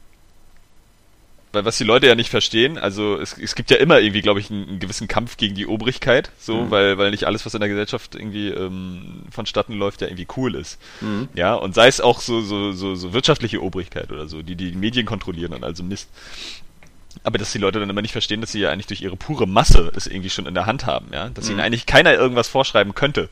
weil 1.52 1.64
was 1.64 1.76
die 1.78 1.84
Leute 1.84 2.06
ja 2.06 2.14
nicht 2.14 2.30
verstehen, 2.30 2.78
also 2.78 3.16
es, 3.20 3.36
es 3.38 3.54
gibt 3.54 3.70
ja 3.70 3.76
immer 3.76 4.00
irgendwie, 4.00 4.22
glaube 4.22 4.40
ich, 4.40 4.50
einen, 4.50 4.68
einen 4.68 4.78
gewissen 4.80 5.06
Kampf 5.08 5.36
gegen 5.36 5.54
die 5.54 5.66
Obrigkeit, 5.66 6.30
so, 6.38 6.62
Mhm. 6.64 6.70
weil, 6.70 6.98
weil 6.98 7.10
nicht 7.10 7.24
alles, 7.24 7.44
was 7.44 7.54
in 7.54 7.60
der 7.60 7.68
Gesellschaft 7.68 8.14
irgendwie 8.14 8.48
ähm, 8.48 9.24
vonstatten 9.30 9.74
läuft, 9.74 10.00
ja 10.00 10.06
irgendwie 10.08 10.26
cool 10.36 10.54
ist. 10.54 10.78
Mhm. 11.00 11.28
Ja, 11.34 11.54
und 11.54 11.74
sei 11.74 11.88
es 11.88 12.00
auch 12.00 12.20
so, 12.20 12.40
so, 12.40 12.72
so, 12.72 12.94
so 12.94 13.12
wirtschaftliche 13.12 13.62
Obrigkeit 13.62 14.10
oder 14.10 14.28
so, 14.28 14.42
die 14.42 14.56
die 14.56 14.72
Medien 14.72 15.04
kontrollieren 15.06 15.52
und 15.52 15.62
also 15.64 15.82
Mist. 15.82 16.08
Aber 17.24 17.36
dass 17.38 17.52
die 17.52 17.58
Leute 17.58 17.78
dann 17.78 17.90
immer 17.90 18.00
nicht 18.02 18.12
verstehen, 18.12 18.40
dass 18.40 18.52
sie 18.52 18.60
ja 18.60 18.70
eigentlich 18.70 18.86
durch 18.86 19.02
ihre 19.02 19.16
pure 19.16 19.46
Masse 19.46 19.92
es 19.94 20.06
irgendwie 20.06 20.30
schon 20.30 20.46
in 20.46 20.54
der 20.54 20.64
Hand 20.66 20.86
haben, 20.86 21.08
ja, 21.12 21.28
dass 21.28 21.46
ihnen 21.48 21.56
Mhm. 21.58 21.62
eigentlich 21.64 21.84
keiner 21.86 22.14
irgendwas 22.14 22.48
vorschreiben 22.48 22.94
könnte. 22.94 23.28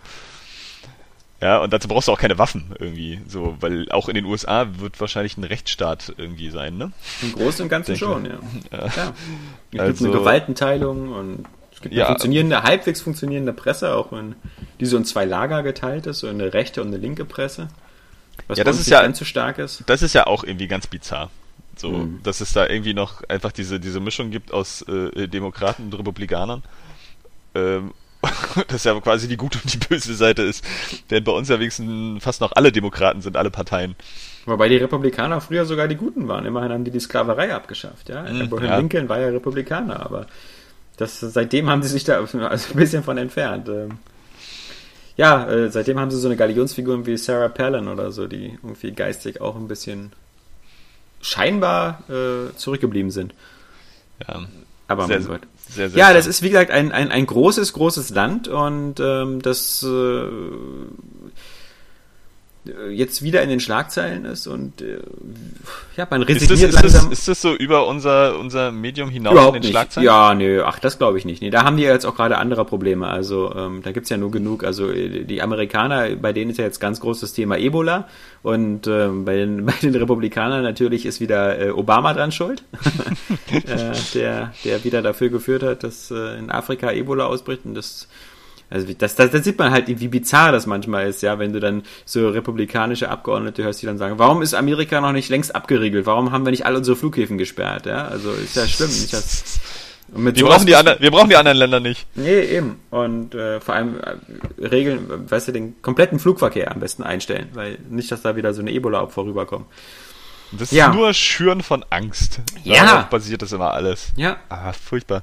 Ja, 1.40 1.58
und 1.58 1.72
dazu 1.72 1.88
brauchst 1.88 2.08
du 2.08 2.12
auch 2.12 2.18
keine 2.18 2.36
Waffen 2.38 2.74
irgendwie, 2.78 3.20
so, 3.26 3.56
weil 3.60 3.90
auch 3.92 4.08
in 4.10 4.14
den 4.14 4.26
USA 4.26 4.66
wird 4.78 5.00
wahrscheinlich 5.00 5.38
ein 5.38 5.44
Rechtsstaat 5.44 6.12
irgendwie 6.18 6.50
sein, 6.50 6.76
ne? 6.76 6.92
Im 7.22 7.32
Großen 7.32 7.62
und 7.62 7.68
Ganzen 7.70 7.94
Denke. 7.94 8.04
schon, 8.04 8.26
ja. 8.26 8.38
Ja. 8.72 8.86
ja. 8.86 8.86
Es 8.88 9.70
gibt 9.70 9.80
Also- 9.82 10.04
eine 10.04 10.14
Gewaltenteilung 10.14 11.12
und 11.12 11.44
es 11.72 11.80
gibt 11.80 11.92
eine 11.94 12.00
Ja. 12.00 12.06
funktionierende, 12.08 12.62
halbwegs 12.62 13.00
funktionierende 13.00 13.54
Presse, 13.54 13.94
auch 13.94 14.12
wenn 14.12 14.34
die 14.80 14.86
so 14.86 14.98
in 14.98 15.04
zwei 15.06 15.24
Lager 15.24 15.62
geteilt 15.62 16.06
ist, 16.06 16.18
so 16.20 16.26
eine 16.28 16.52
rechte 16.52 16.82
und 16.82 16.88
eine 16.88 16.98
linke 16.98 17.24
Presse. 17.24 17.68
Was 18.48 18.58
Ja, 18.58 18.64
das 18.64 18.78
ist 18.78 18.88
ja- 18.90 19.00
ganz 19.02 19.18
so 19.18 19.24
stark 19.24 19.58
ist. 19.58 19.82
Das 19.86 20.02
ist 20.02 20.14
ja 20.14 20.26
auch 20.26 20.44
irgendwie 20.44 20.68
ganz 20.68 20.86
bizarr. 20.88 21.30
So, 21.76 21.90
Mhm. 21.90 22.20
dass 22.22 22.42
es 22.42 22.52
da 22.52 22.66
irgendwie 22.66 22.92
noch 22.92 23.22
einfach 23.30 23.52
diese, 23.52 23.80
diese 23.80 24.00
Mischung 24.00 24.30
gibt 24.30 24.52
aus 24.52 24.82
äh, 24.82 25.26
Demokraten 25.26 25.84
und 25.84 25.94
Republikanern. 25.94 26.62
Ähm, 27.54 27.92
das 28.68 28.84
ja 28.84 28.98
quasi 29.00 29.28
die 29.28 29.36
gute 29.36 29.58
und 29.62 29.72
die 29.72 29.78
böse 29.78 30.14
Seite 30.14 30.42
ist. 30.42 30.64
Denn 31.10 31.24
bei 31.24 31.32
uns 31.32 31.48
ja 31.48 31.58
wenigstens 31.58 32.22
fast 32.22 32.40
noch 32.40 32.52
alle 32.52 32.72
Demokraten 32.72 33.20
sind, 33.20 33.36
alle 33.36 33.50
Parteien. 33.50 33.96
Wobei 34.46 34.68
die 34.68 34.76
Republikaner 34.76 35.40
früher 35.40 35.64
sogar 35.64 35.88
die 35.88 35.96
Guten 35.96 36.28
waren. 36.28 36.46
Immerhin 36.46 36.72
haben 36.72 36.84
die 36.84 36.90
die 36.90 37.00
Sklaverei 37.00 37.54
abgeschafft. 37.54 38.08
Ja? 38.08 38.22
Mhm, 38.22 38.42
Abraham 38.42 38.64
ja. 38.64 38.76
Lincoln 38.78 39.08
war 39.08 39.20
ja 39.20 39.28
Republikaner, 39.28 40.04
aber 40.04 40.26
das, 40.96 41.20
seitdem 41.20 41.68
haben 41.70 41.82
sie 41.82 41.88
sich 41.88 42.04
da 42.04 42.18
also 42.20 42.72
ein 42.72 42.76
bisschen 42.76 43.02
von 43.02 43.18
entfernt. 43.18 43.68
Ähm, 43.68 43.98
Ja, 45.16 45.48
äh, 45.50 45.70
seitdem 45.70 45.98
haben 45.98 46.10
sie 46.10 46.18
so 46.18 46.28
eine 46.28 46.36
Galionsfigur 46.36 47.04
wie 47.06 47.16
Sarah 47.16 47.48
Palin 47.48 47.88
oder 47.88 48.10
so, 48.12 48.26
die 48.26 48.58
irgendwie 48.62 48.92
geistig 48.92 49.40
auch 49.40 49.56
ein 49.56 49.68
bisschen 49.68 50.12
scheinbar 51.20 52.02
äh, 52.08 52.54
zurückgeblieben 52.56 53.10
sind. 53.10 53.34
Ja, 54.26 54.46
Aber 54.90 55.06
sehr, 55.06 55.20
mein 55.20 55.28
Gott. 55.28 55.40
sehr, 55.68 55.88
sehr 55.88 55.98
Ja, 55.98 56.12
das 56.12 56.26
ist 56.26 56.42
wie 56.42 56.50
gesagt 56.50 56.72
ein, 56.72 56.90
ein, 56.90 57.12
ein 57.12 57.24
großes, 57.24 57.72
großes 57.74 58.10
Land 58.10 58.48
und 58.48 58.98
ähm, 58.98 59.40
das 59.40 59.84
äh, 59.84 60.26
jetzt 62.90 63.22
wieder 63.22 63.42
in 63.42 63.48
den 63.48 63.60
Schlagzeilen 63.60 64.24
ist 64.24 64.46
und 64.46 64.80
äh, 64.82 64.98
ja, 65.96 66.06
man 66.10 66.22
Ist 66.22 66.42
das, 66.42 66.50
resigniert 66.50 66.70
ist, 66.70 66.84
das, 66.84 66.92
langsam. 66.92 67.12
ist 67.12 67.28
das 67.28 67.42
so 67.42 67.54
über 67.54 67.86
unser, 67.86 68.38
unser 68.38 68.72
Medium 68.72 69.10
hinaus 69.10 69.32
Überhaupt 69.32 69.56
in 69.56 69.62
den 69.62 69.68
nicht. 69.68 69.72
Schlagzeilen? 69.72 70.06
Ja, 70.06 70.34
nö, 70.34 70.62
ach, 70.64 70.78
das 70.78 70.98
glaube 70.98 71.18
ich 71.18 71.24
nicht. 71.24 71.42
Nee, 71.42 71.50
da 71.50 71.64
haben 71.64 71.76
die 71.76 71.82
jetzt 71.82 72.06
auch 72.06 72.14
gerade 72.14 72.38
andere 72.38 72.64
Probleme. 72.64 73.06
Also 73.06 73.54
ähm, 73.54 73.82
da 73.82 73.92
gibt's 73.92 74.08
ja 74.08 74.16
nur 74.16 74.30
genug. 74.30 74.64
Also 74.64 74.90
äh, 74.90 75.24
die 75.24 75.42
Amerikaner, 75.42 76.16
bei 76.16 76.32
denen 76.32 76.50
ist 76.50 76.58
ja 76.58 76.64
jetzt 76.64 76.80
ganz 76.80 77.00
groß 77.00 77.20
das 77.20 77.32
Thema 77.32 77.58
Ebola. 77.58 78.08
Und 78.42 78.86
ähm, 78.86 79.24
bei, 79.24 79.36
den, 79.36 79.66
bei 79.66 79.74
den 79.82 79.94
Republikanern 79.94 80.62
natürlich 80.62 81.06
ist 81.06 81.20
wieder 81.20 81.58
äh, 81.58 81.70
Obama 81.70 82.14
dran 82.14 82.32
schuld, 82.32 82.62
äh, 83.50 83.92
der, 84.14 84.52
der 84.64 84.84
wieder 84.84 85.02
dafür 85.02 85.28
geführt 85.28 85.62
hat, 85.62 85.84
dass 85.84 86.10
äh, 86.10 86.38
in 86.38 86.50
Afrika 86.50 86.90
Ebola 86.92 87.26
ausbricht. 87.26 87.64
Und 87.64 87.74
das 87.74 88.08
also 88.70 88.86
das, 88.96 89.16
das, 89.16 89.30
das 89.30 89.44
sieht 89.44 89.58
man 89.58 89.70
halt, 89.72 89.88
wie 89.88 90.08
bizarr 90.08 90.52
das 90.52 90.66
manchmal 90.66 91.08
ist, 91.08 91.22
ja, 91.22 91.38
wenn 91.38 91.52
du 91.52 91.60
dann 91.60 91.82
so 92.04 92.28
republikanische 92.30 93.08
Abgeordnete 93.10 93.64
hörst, 93.64 93.82
die 93.82 93.86
dann 93.86 93.98
sagen, 93.98 94.18
warum 94.18 94.42
ist 94.42 94.54
Amerika 94.54 95.00
noch 95.00 95.12
nicht 95.12 95.28
längst 95.28 95.54
abgeriegelt? 95.54 96.06
Warum 96.06 96.30
haben 96.32 96.44
wir 96.44 96.50
nicht 96.52 96.66
alle 96.66 96.78
unsere 96.78 96.96
Flughäfen 96.96 97.36
gesperrt? 97.36 97.86
Ja, 97.86 98.06
also 98.08 98.30
ist 98.32 98.56
ja 98.56 98.66
schlimm. 98.66 98.90
Und 100.12 100.24
mit 100.24 100.36
Wir 100.36 100.40
sowas 100.40 100.56
brauchen, 100.56 100.66
die 100.66 100.74
anderen, 100.76 101.00
wir 101.00 101.10
brauchen 101.10 101.28
die 101.30 101.36
anderen 101.36 101.58
Länder 101.58 101.78
nicht. 101.80 102.06
Nee, 102.16 102.40
eben. 102.40 102.80
Und 102.90 103.34
äh, 103.34 103.60
vor 103.60 103.74
allem 103.76 103.96
äh, 104.00 104.66
Regeln, 104.66 105.30
weißt 105.30 105.48
du, 105.48 105.52
den 105.52 105.80
kompletten 105.82 106.18
Flugverkehr 106.18 106.72
am 106.72 106.80
besten 106.80 107.02
einstellen, 107.04 107.48
weil 107.54 107.78
nicht, 107.88 108.10
dass 108.10 108.22
da 108.22 108.34
wieder 108.34 108.52
so 108.52 108.60
eine 108.60 108.72
Ebola-Opfer 108.72 109.24
rüberkommen. 109.24 109.66
Das 110.52 110.72
Ja. 110.72 110.88
ist 110.90 110.96
nur 110.96 111.14
Schüren 111.14 111.62
von 111.62 111.84
Angst. 111.90 112.40
Ja. 112.64 112.84
Darauf 112.84 113.04
basiert 113.06 113.42
das 113.42 113.52
immer 113.52 113.72
alles. 113.72 114.08
Ja. 114.16 114.38
Ah, 114.48 114.72
furchtbar. 114.72 115.22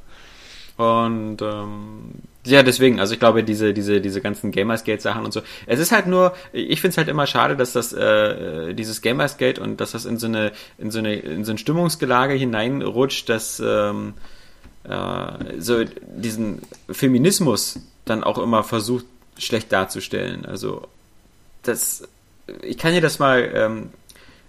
Und 0.77 1.42
ähm, 1.42 2.12
ja, 2.50 2.63
deswegen, 2.63 3.00
also 3.00 3.13
ich 3.13 3.20
glaube, 3.20 3.44
diese, 3.44 3.74
diese, 3.74 4.01
diese 4.01 4.22
ganzen 4.22 4.51
Gamersgate-Sachen 4.51 5.25
und 5.25 5.32
so. 5.34 5.42
Es 5.66 5.80
ist 5.80 5.92
halt 5.92 6.08
nur, 6.08 6.34
ich 6.54 6.82
finde 6.82 6.92
es 6.92 6.98
halt 6.98 7.08
immer 7.08 7.27
schade, 7.27 7.56
dass 7.56 7.74
das, 7.74 7.94
äh, 7.94 8.74
dieses 8.74 9.01
Gamersgate 9.01 9.62
und 9.62 9.80
dass 9.82 9.92
das 9.92 10.06
in 10.06 10.18
so 10.18 10.27
eine, 10.27 10.51
in 10.77 10.92
so 10.92 11.00
eine, 11.00 11.16
in 11.16 11.46
so 11.46 11.51
ein 11.51 11.58
Stimmungsgelage 11.58 12.34
hineinrutscht, 12.34 13.30
dass 13.30 13.62
ähm, 13.63 14.13
äh, 14.84 15.60
so 15.60 15.84
diesen 15.84 16.62
Feminismus 16.89 17.80
dann 18.06 18.24
auch 18.24 18.38
immer 18.38 18.63
versucht, 18.63 19.06
schlecht 19.38 19.72
darzustellen. 19.72 20.46
Also 20.46 20.88
das, 21.63 22.08
ich 22.62 22.77
kann 22.77 22.94
dir 22.94 23.01
das 23.01 23.20
mal 23.20 23.51
ähm, 23.54 23.89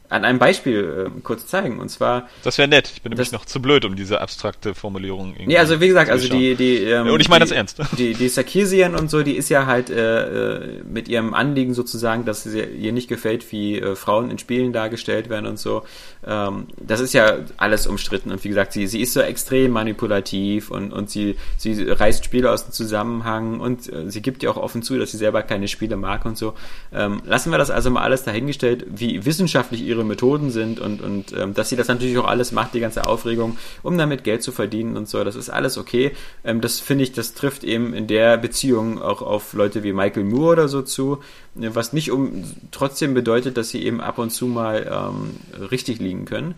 an 0.09 0.25
einem 0.25 0.39
Beispiel 0.39 1.07
äh, 1.17 1.21
kurz 1.23 1.47
zeigen. 1.47 1.79
Und 1.79 1.91
zwar. 1.91 2.29
Das 2.43 2.59
wäre 2.59 2.69
nett. 2.69 2.91
Ich 2.95 3.03
bin 3.03 3.11
nämlich 3.11 3.33
noch 3.33 3.45
zu 3.45 3.61
blöd, 3.61 3.85
um 3.85 3.97
diese 3.97 4.21
abstrakte 4.21 4.75
Formulierung 4.75 5.31
irgendwie. 5.31 5.47
Nee, 5.47 5.59
also 5.59 5.81
wie 5.81 5.89
gesagt, 5.89 6.11
also 6.11 6.29
die, 6.29 6.55
die, 6.55 6.79
ähm, 6.85 7.09
Und 7.09 7.21
ich 7.21 7.29
meine 7.29 7.45
das 7.45 7.53
ernst. 7.53 7.79
Die, 7.99 8.15
die 8.15 8.29
Sarkisian 8.29 8.95
und 8.95 9.11
so, 9.11 9.23
die 9.23 9.37
ist 9.37 9.49
ja 9.49 9.67
halt 9.67 9.91
äh, 9.91 10.57
äh, 10.57 10.83
mit 10.85 11.09
ihrem 11.09 11.35
Anliegen 11.35 11.75
sozusagen, 11.75 12.25
dass 12.25 12.45
sie 12.45 12.61
ihr 12.61 12.93
nicht 12.93 13.09
gefällt, 13.09 13.51
wie 13.53 13.79
äh, 13.79 13.95
Frauen 13.95 14.31
in 14.31 14.39
Spielen 14.39 14.73
dargestellt 14.73 15.29
werden 15.29 15.47
und 15.47 15.59
so. 15.59 15.85
Ähm, 16.27 16.69
das 16.77 17.01
ist 17.01 17.13
ja 17.13 17.39
alles 17.57 17.87
umstritten. 17.87 18.31
Und 18.31 18.43
wie 18.45 18.49
gesagt, 18.49 18.73
sie, 18.73 18.87
sie 18.87 19.01
ist 19.01 19.13
so 19.13 19.21
extrem 19.21 19.73
manipulativ 19.73 20.71
und, 20.71 20.93
und 20.93 21.11
sie, 21.11 21.37
sie 21.57 21.83
reißt 21.83 22.25
Spiele 22.25 22.51
aus 22.51 22.65
dem 22.65 22.73
Zusammenhang 22.73 23.61
und 23.61 23.93
äh, 23.93 24.11
sie 24.11 24.23
gibt 24.23 24.43
ja 24.43 24.51
auch 24.51 24.57
offen 24.57 24.83
zu, 24.83 24.99
dass 24.99 25.11
sie 25.11 25.19
selber 25.19 25.43
keine 25.43 25.69
Spiele 25.69 25.97
mag 25.97 26.25
und 26.25 26.39
so. 26.39 26.55
Ähm, 26.93 27.23
lassen 27.25 27.51
wir 27.51 27.59
das 27.59 27.71
also 27.71 27.91
mal 27.91 28.03
alles 28.03 28.25
dahingestellt, 28.25 28.87
wie 28.89 29.25
wissenschaftlich 29.25 29.83
ihre 29.83 29.98
Methoden 30.05 30.51
sind 30.51 30.81
und, 30.81 31.01
und 31.03 31.33
ähm, 31.33 31.55
dass 31.55 31.69
sie 31.69 31.77
das 31.77 31.89
natürlich 31.89 32.19
auch 32.19 32.27
alles 32.27 32.53
macht, 32.53 32.75
die 32.75 32.81
ganze 32.81 33.07
Aufregung, 33.07 33.57
um 33.83 33.99
damit 33.99 34.25
Geld 34.25 34.43
zu 34.43 34.53
verdienen 34.53 34.97
und 34.97 35.09
so. 35.09 35.23
Das 35.25 35.37
ist 35.37 35.51
alles 35.51 35.79
okay. 35.79 36.13
Ähm, 36.45 36.61
das 36.61 36.81
finde 36.81 37.05
ich, 37.05 37.13
das 37.13 37.35
trifft 37.35 37.65
eben 37.65 37.95
in 37.95 38.07
der 38.07 38.37
Beziehung 38.37 39.01
auch 39.01 39.23
auf 39.23 39.53
Leute 39.53 39.83
wie 39.83 39.93
Michael 39.93 40.25
Moore 40.25 40.53
oder 40.53 40.69
so 40.69 40.83
zu, 40.83 41.19
was 41.55 41.93
nicht 41.93 42.11
um 42.11 42.45
trotzdem 42.71 43.15
bedeutet, 43.15 43.57
dass 43.57 43.71
sie 43.71 43.85
eben 43.85 44.01
ab 44.01 44.19
und 44.19 44.31
zu 44.31 44.47
mal 44.47 44.87
ähm, 44.91 45.67
richtig 45.71 45.99
liegen 45.99 46.25
können. 46.25 46.55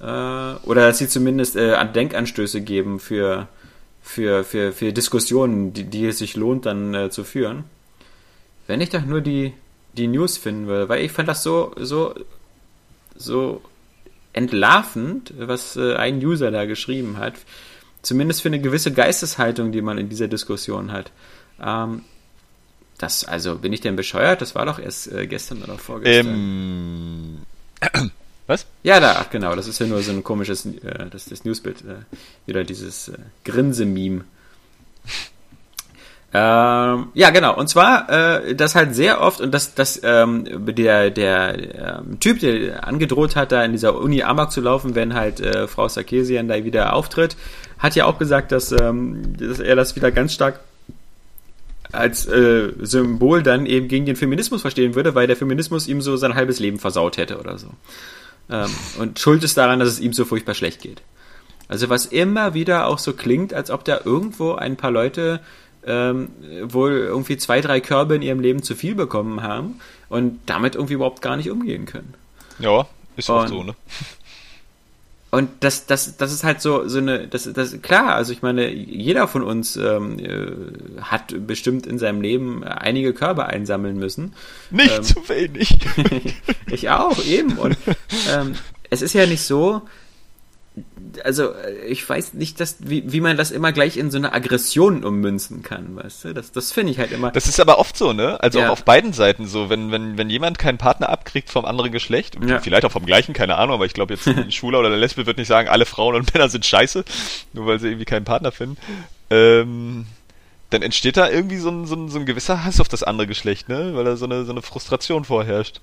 Äh, 0.00 0.04
oder 0.04 0.86
dass 0.88 0.98
sie 0.98 1.08
zumindest 1.08 1.56
äh, 1.56 1.76
Denkanstöße 1.92 2.60
geben 2.60 2.98
für, 2.98 3.48
für, 4.02 4.44
für, 4.44 4.72
für 4.72 4.92
Diskussionen, 4.92 5.72
die, 5.72 5.84
die 5.84 6.06
es 6.06 6.18
sich 6.18 6.36
lohnt, 6.36 6.66
dann 6.66 6.94
äh, 6.94 7.10
zu 7.10 7.24
führen. 7.24 7.64
Wenn 8.66 8.80
ich 8.80 8.90
doch 8.90 9.04
nur 9.04 9.20
die, 9.20 9.52
die 9.94 10.08
News 10.08 10.36
finden 10.36 10.66
würde, 10.66 10.88
weil 10.88 11.04
ich 11.04 11.12
fand 11.12 11.28
das 11.28 11.42
so, 11.42 11.72
so, 11.78 12.14
so 13.16 13.62
entlarvend, 14.32 15.32
was 15.38 15.76
äh, 15.76 15.94
ein 15.94 16.24
User 16.24 16.50
da 16.50 16.64
geschrieben 16.64 17.18
hat. 17.18 17.34
Zumindest 18.02 18.42
für 18.42 18.48
eine 18.48 18.60
gewisse 18.60 18.92
Geisteshaltung, 18.92 19.72
die 19.72 19.80
man 19.80 19.96
in 19.96 20.08
dieser 20.08 20.28
Diskussion 20.28 20.92
hat. 20.92 21.10
Ähm, 21.62 22.02
das, 22.98 23.24
also, 23.24 23.56
bin 23.56 23.72
ich 23.72 23.80
denn 23.80 23.96
bescheuert? 23.96 24.40
Das 24.40 24.54
war 24.54 24.66
doch 24.66 24.78
erst 24.78 25.10
äh, 25.10 25.26
gestern 25.26 25.62
oder 25.62 25.78
vorgestern. 25.78 26.34
Ähm, 26.34 27.38
was? 28.46 28.66
Ja, 28.82 29.00
da, 29.00 29.16
ach 29.20 29.30
genau, 29.30 29.56
das 29.56 29.66
ist 29.66 29.78
ja 29.80 29.86
nur 29.86 30.02
so 30.02 30.12
ein 30.12 30.22
komisches, 30.22 30.66
äh, 30.66 31.06
das, 31.10 31.26
das 31.26 31.44
Newsbild, 31.44 31.82
äh, 31.82 31.96
wieder 32.46 32.64
dieses 32.64 33.08
äh, 33.08 33.18
Grinse-Meme. 33.44 34.24
Ähm, 36.36 37.06
ja, 37.14 37.30
genau. 37.30 37.56
Und 37.56 37.68
zwar, 37.68 38.10
äh, 38.10 38.56
das 38.56 38.74
halt 38.74 38.92
sehr 38.92 39.20
oft, 39.20 39.40
und 39.40 39.52
das, 39.54 39.76
das 39.76 40.00
ähm, 40.02 40.44
der, 40.66 41.10
der 41.10 42.00
ähm, 42.02 42.18
Typ, 42.18 42.40
der 42.40 42.88
angedroht 42.88 43.36
hat, 43.36 43.52
da 43.52 43.64
in 43.64 43.70
dieser 43.70 43.96
Uni 43.96 44.24
Amok 44.24 44.50
zu 44.50 44.60
laufen, 44.60 44.96
wenn 44.96 45.14
halt 45.14 45.38
äh, 45.38 45.68
Frau 45.68 45.86
Sarkisian 45.86 46.48
da 46.48 46.64
wieder 46.64 46.92
auftritt, 46.94 47.36
hat 47.78 47.94
ja 47.94 48.06
auch 48.06 48.18
gesagt, 48.18 48.50
dass, 48.50 48.72
ähm, 48.72 49.36
dass 49.38 49.60
er 49.60 49.76
das 49.76 49.94
wieder 49.94 50.10
ganz 50.10 50.34
stark 50.34 50.58
als 51.92 52.26
äh, 52.26 52.72
Symbol 52.80 53.44
dann 53.44 53.64
eben 53.66 53.86
gegen 53.86 54.04
den 54.04 54.16
Feminismus 54.16 54.62
verstehen 54.62 54.96
würde, 54.96 55.14
weil 55.14 55.28
der 55.28 55.36
Feminismus 55.36 55.86
ihm 55.86 56.02
so 56.02 56.16
sein 56.16 56.34
halbes 56.34 56.58
Leben 56.58 56.80
versaut 56.80 57.16
hätte 57.16 57.38
oder 57.38 57.58
so. 57.58 57.68
Ähm, 58.50 58.70
und 58.98 59.20
schuld 59.20 59.44
ist 59.44 59.56
daran, 59.56 59.78
dass 59.78 59.88
es 59.88 60.00
ihm 60.00 60.12
so 60.12 60.24
furchtbar 60.24 60.54
schlecht 60.54 60.82
geht. 60.82 61.00
Also 61.68 61.88
was 61.88 62.06
immer 62.06 62.54
wieder 62.54 62.88
auch 62.88 62.98
so 62.98 63.12
klingt, 63.12 63.54
als 63.54 63.70
ob 63.70 63.84
da 63.84 64.00
irgendwo 64.04 64.54
ein 64.54 64.76
paar 64.76 64.90
Leute 64.90 65.40
ähm, 65.86 66.30
wohl 66.62 66.92
irgendwie 66.92 67.36
zwei, 67.36 67.60
drei 67.60 67.80
Körbe 67.80 68.16
in 68.16 68.22
ihrem 68.22 68.40
Leben 68.40 68.62
zu 68.62 68.74
viel 68.74 68.94
bekommen 68.94 69.42
haben 69.42 69.80
und 70.08 70.40
damit 70.46 70.74
irgendwie 70.74 70.94
überhaupt 70.94 71.22
gar 71.22 71.36
nicht 71.36 71.50
umgehen 71.50 71.86
können. 71.86 72.14
Ja, 72.58 72.86
ist 73.16 73.30
auch 73.30 73.46
so, 73.46 73.62
ne? 73.62 73.74
Und 75.34 75.50
das, 75.60 75.86
das, 75.86 76.16
das 76.16 76.32
ist 76.32 76.44
halt 76.44 76.60
so, 76.60 76.86
so 76.86 76.98
eine, 76.98 77.26
das, 77.26 77.52
das, 77.52 77.82
klar, 77.82 78.14
also 78.14 78.32
ich 78.32 78.42
meine, 78.42 78.70
jeder 78.70 79.26
von 79.26 79.42
uns 79.42 79.74
ähm, 79.74 80.20
äh, 80.20 81.02
hat 81.02 81.34
bestimmt 81.48 81.88
in 81.88 81.98
seinem 81.98 82.22
Leben 82.22 82.62
einige 82.62 83.12
Körbe 83.12 83.46
einsammeln 83.46 83.98
müssen. 83.98 84.34
Nicht 84.70 84.96
ähm, 84.96 85.02
zu 85.02 85.28
wenig. 85.28 85.76
ich 86.70 86.88
auch, 86.90 87.18
eben. 87.24 87.58
Und 87.58 87.76
ähm, 88.32 88.54
es 88.90 89.02
ist 89.02 89.12
ja 89.12 89.26
nicht 89.26 89.42
so, 89.42 89.82
also 91.22 91.52
äh, 91.52 91.86
ich 91.86 92.08
weiß 92.08 92.34
nicht, 92.34 92.60
dass, 92.60 92.76
wie, 92.80 93.12
wie 93.12 93.20
man 93.20 93.36
das 93.36 93.50
immer 93.50 93.72
gleich 93.72 93.96
in 93.96 94.10
so 94.10 94.18
eine 94.18 94.32
Aggression 94.32 95.04
ummünzen 95.04 95.62
kann, 95.62 95.96
weißt 95.96 96.24
du? 96.24 96.34
Das, 96.34 96.52
das 96.52 96.72
finde 96.72 96.92
ich 96.92 96.98
halt 96.98 97.12
immer. 97.12 97.30
Das 97.30 97.46
ist 97.46 97.60
aber 97.60 97.78
oft 97.78 97.96
so, 97.96 98.12
ne? 98.12 98.40
Also 98.40 98.58
ja. 98.58 98.68
auch 98.68 98.72
auf 98.72 98.84
beiden 98.84 99.12
Seiten 99.12 99.46
so, 99.46 99.70
wenn, 99.70 99.90
wenn, 99.90 100.18
wenn 100.18 100.30
jemand 100.30 100.58
keinen 100.58 100.78
Partner 100.78 101.08
abkriegt 101.08 101.50
vom 101.50 101.64
anderen 101.64 101.92
Geschlecht, 101.92 102.36
ja. 102.46 102.60
vielleicht 102.60 102.84
auch 102.84 102.92
vom 102.92 103.06
gleichen, 103.06 103.32
keine 103.32 103.56
Ahnung, 103.56 103.74
aber 103.74 103.86
ich 103.86 103.94
glaube 103.94 104.14
jetzt 104.14 104.26
ein 104.26 104.50
Schwuler 104.52 104.78
oder 104.80 104.88
eine 104.88 104.96
Lesbe 104.96 105.26
wird 105.26 105.38
nicht 105.38 105.48
sagen, 105.48 105.68
alle 105.68 105.86
Frauen 105.86 106.14
und 106.14 106.32
Männer 106.34 106.48
sind 106.48 106.64
scheiße, 106.64 107.04
nur 107.52 107.66
weil 107.66 107.80
sie 107.80 107.88
irgendwie 107.88 108.06
keinen 108.06 108.24
Partner 108.24 108.52
finden. 108.52 108.76
Ähm, 109.30 110.06
dann 110.70 110.82
entsteht 110.82 111.16
da 111.16 111.30
irgendwie 111.30 111.58
so 111.58 111.70
ein, 111.70 111.86
so, 111.86 111.94
ein, 111.94 112.08
so 112.08 112.18
ein 112.18 112.26
gewisser 112.26 112.64
Hass 112.64 112.80
auf 112.80 112.88
das 112.88 113.02
andere 113.02 113.26
Geschlecht, 113.26 113.68
ne? 113.68 113.92
Weil 113.94 114.04
da 114.04 114.16
so 114.16 114.24
eine, 114.24 114.44
so 114.44 114.52
eine 114.52 114.62
Frustration 114.62 115.24
vorherrscht 115.24 115.80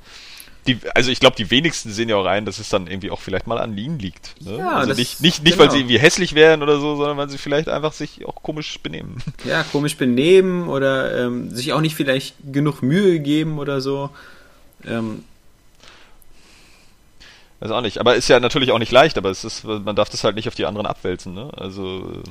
die, 0.67 0.77
also 0.93 1.09
ich 1.11 1.19
glaube, 1.19 1.35
die 1.35 1.49
wenigsten 1.49 1.91
sehen 1.91 2.09
ja 2.09 2.17
auch 2.17 2.25
rein, 2.25 2.45
dass 2.45 2.59
es 2.59 2.69
dann 2.69 2.87
irgendwie 2.87 3.09
auch 3.09 3.19
vielleicht 3.19 3.47
mal 3.47 3.57
an 3.57 3.75
ihnen 3.77 3.97
liegt. 3.97 4.35
Ne? 4.41 4.57
Ja, 4.57 4.73
also 4.73 4.93
nicht, 4.93 5.19
nicht, 5.21 5.43
nicht 5.43 5.53
genau. 5.53 5.63
weil 5.63 5.71
sie 5.71 5.79
irgendwie 5.79 5.99
hässlich 5.99 6.35
wären 6.35 6.61
oder 6.61 6.79
so, 6.79 6.95
sondern 6.95 7.17
weil 7.17 7.29
sie 7.29 7.39
vielleicht 7.39 7.67
einfach 7.67 7.93
sich 7.93 8.25
auch 8.25 8.35
komisch 8.35 8.79
benehmen. 8.79 9.17
Ja, 9.43 9.63
komisch 9.63 9.97
benehmen 9.97 10.67
oder 10.67 11.25
ähm, 11.25 11.49
sich 11.49 11.73
auch 11.73 11.81
nicht 11.81 11.95
vielleicht 11.95 12.35
genug 12.51 12.83
Mühe 12.83 13.19
geben 13.19 13.57
oder 13.57 13.81
so. 13.81 14.11
Ähm, 14.85 15.23
Weiß 17.59 17.71
auch 17.71 17.81
nicht, 17.81 17.99
aber 17.99 18.15
ist 18.15 18.27
ja 18.27 18.39
natürlich 18.39 18.71
auch 18.71 18.79
nicht 18.79 18.91
leicht, 18.91 19.17
aber 19.17 19.29
es 19.29 19.43
ist, 19.43 19.63
man 19.63 19.95
darf 19.95 20.09
das 20.09 20.23
halt 20.23 20.35
nicht 20.35 20.47
auf 20.47 20.55
die 20.55 20.65
anderen 20.65 20.87
abwälzen, 20.87 21.33
ne? 21.33 21.49
Also 21.55 22.21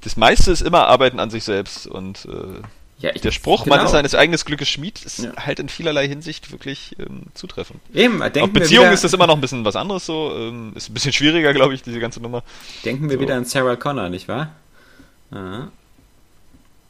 das 0.00 0.16
meiste 0.16 0.52
ist 0.52 0.60
immer 0.60 0.86
Arbeiten 0.86 1.18
an 1.18 1.30
sich 1.30 1.44
selbst 1.44 1.86
und 1.86 2.26
äh, 2.26 2.62
ja, 2.98 3.10
ich, 3.12 3.22
der 3.22 3.32
Spruch, 3.32 3.64
genau. 3.64 3.76
man 3.76 3.84
ist 3.84 3.92
seines 3.92 4.14
eigenen 4.14 4.38
Glückes 4.38 4.68
Schmied, 4.68 5.04
ist 5.04 5.18
ja. 5.24 5.32
halt 5.36 5.58
in 5.58 5.68
vielerlei 5.68 6.06
Hinsicht 6.06 6.52
wirklich 6.52 6.94
ähm, 6.98 7.24
zutreffend. 7.34 7.80
Eben, 7.92 8.20
denken 8.20 8.40
Auf 8.40 8.50
Beziehungen 8.50 8.92
ist 8.92 9.02
das 9.02 9.12
immer 9.12 9.26
noch 9.26 9.34
ein 9.34 9.40
bisschen 9.40 9.64
was 9.64 9.76
anderes 9.76 10.06
so, 10.06 10.32
ähm, 10.34 10.72
ist 10.76 10.90
ein 10.90 10.94
bisschen 10.94 11.12
schwieriger, 11.12 11.52
glaube 11.52 11.74
ich, 11.74 11.82
diese 11.82 11.98
ganze 11.98 12.20
Nummer. 12.20 12.42
Denken 12.84 13.10
wir 13.10 13.16
so. 13.16 13.20
wieder 13.20 13.34
an 13.34 13.44
Sarah 13.44 13.76
Connor, 13.76 14.08
nicht 14.08 14.28
wahr? 14.28 14.54
Aha. 15.32 15.70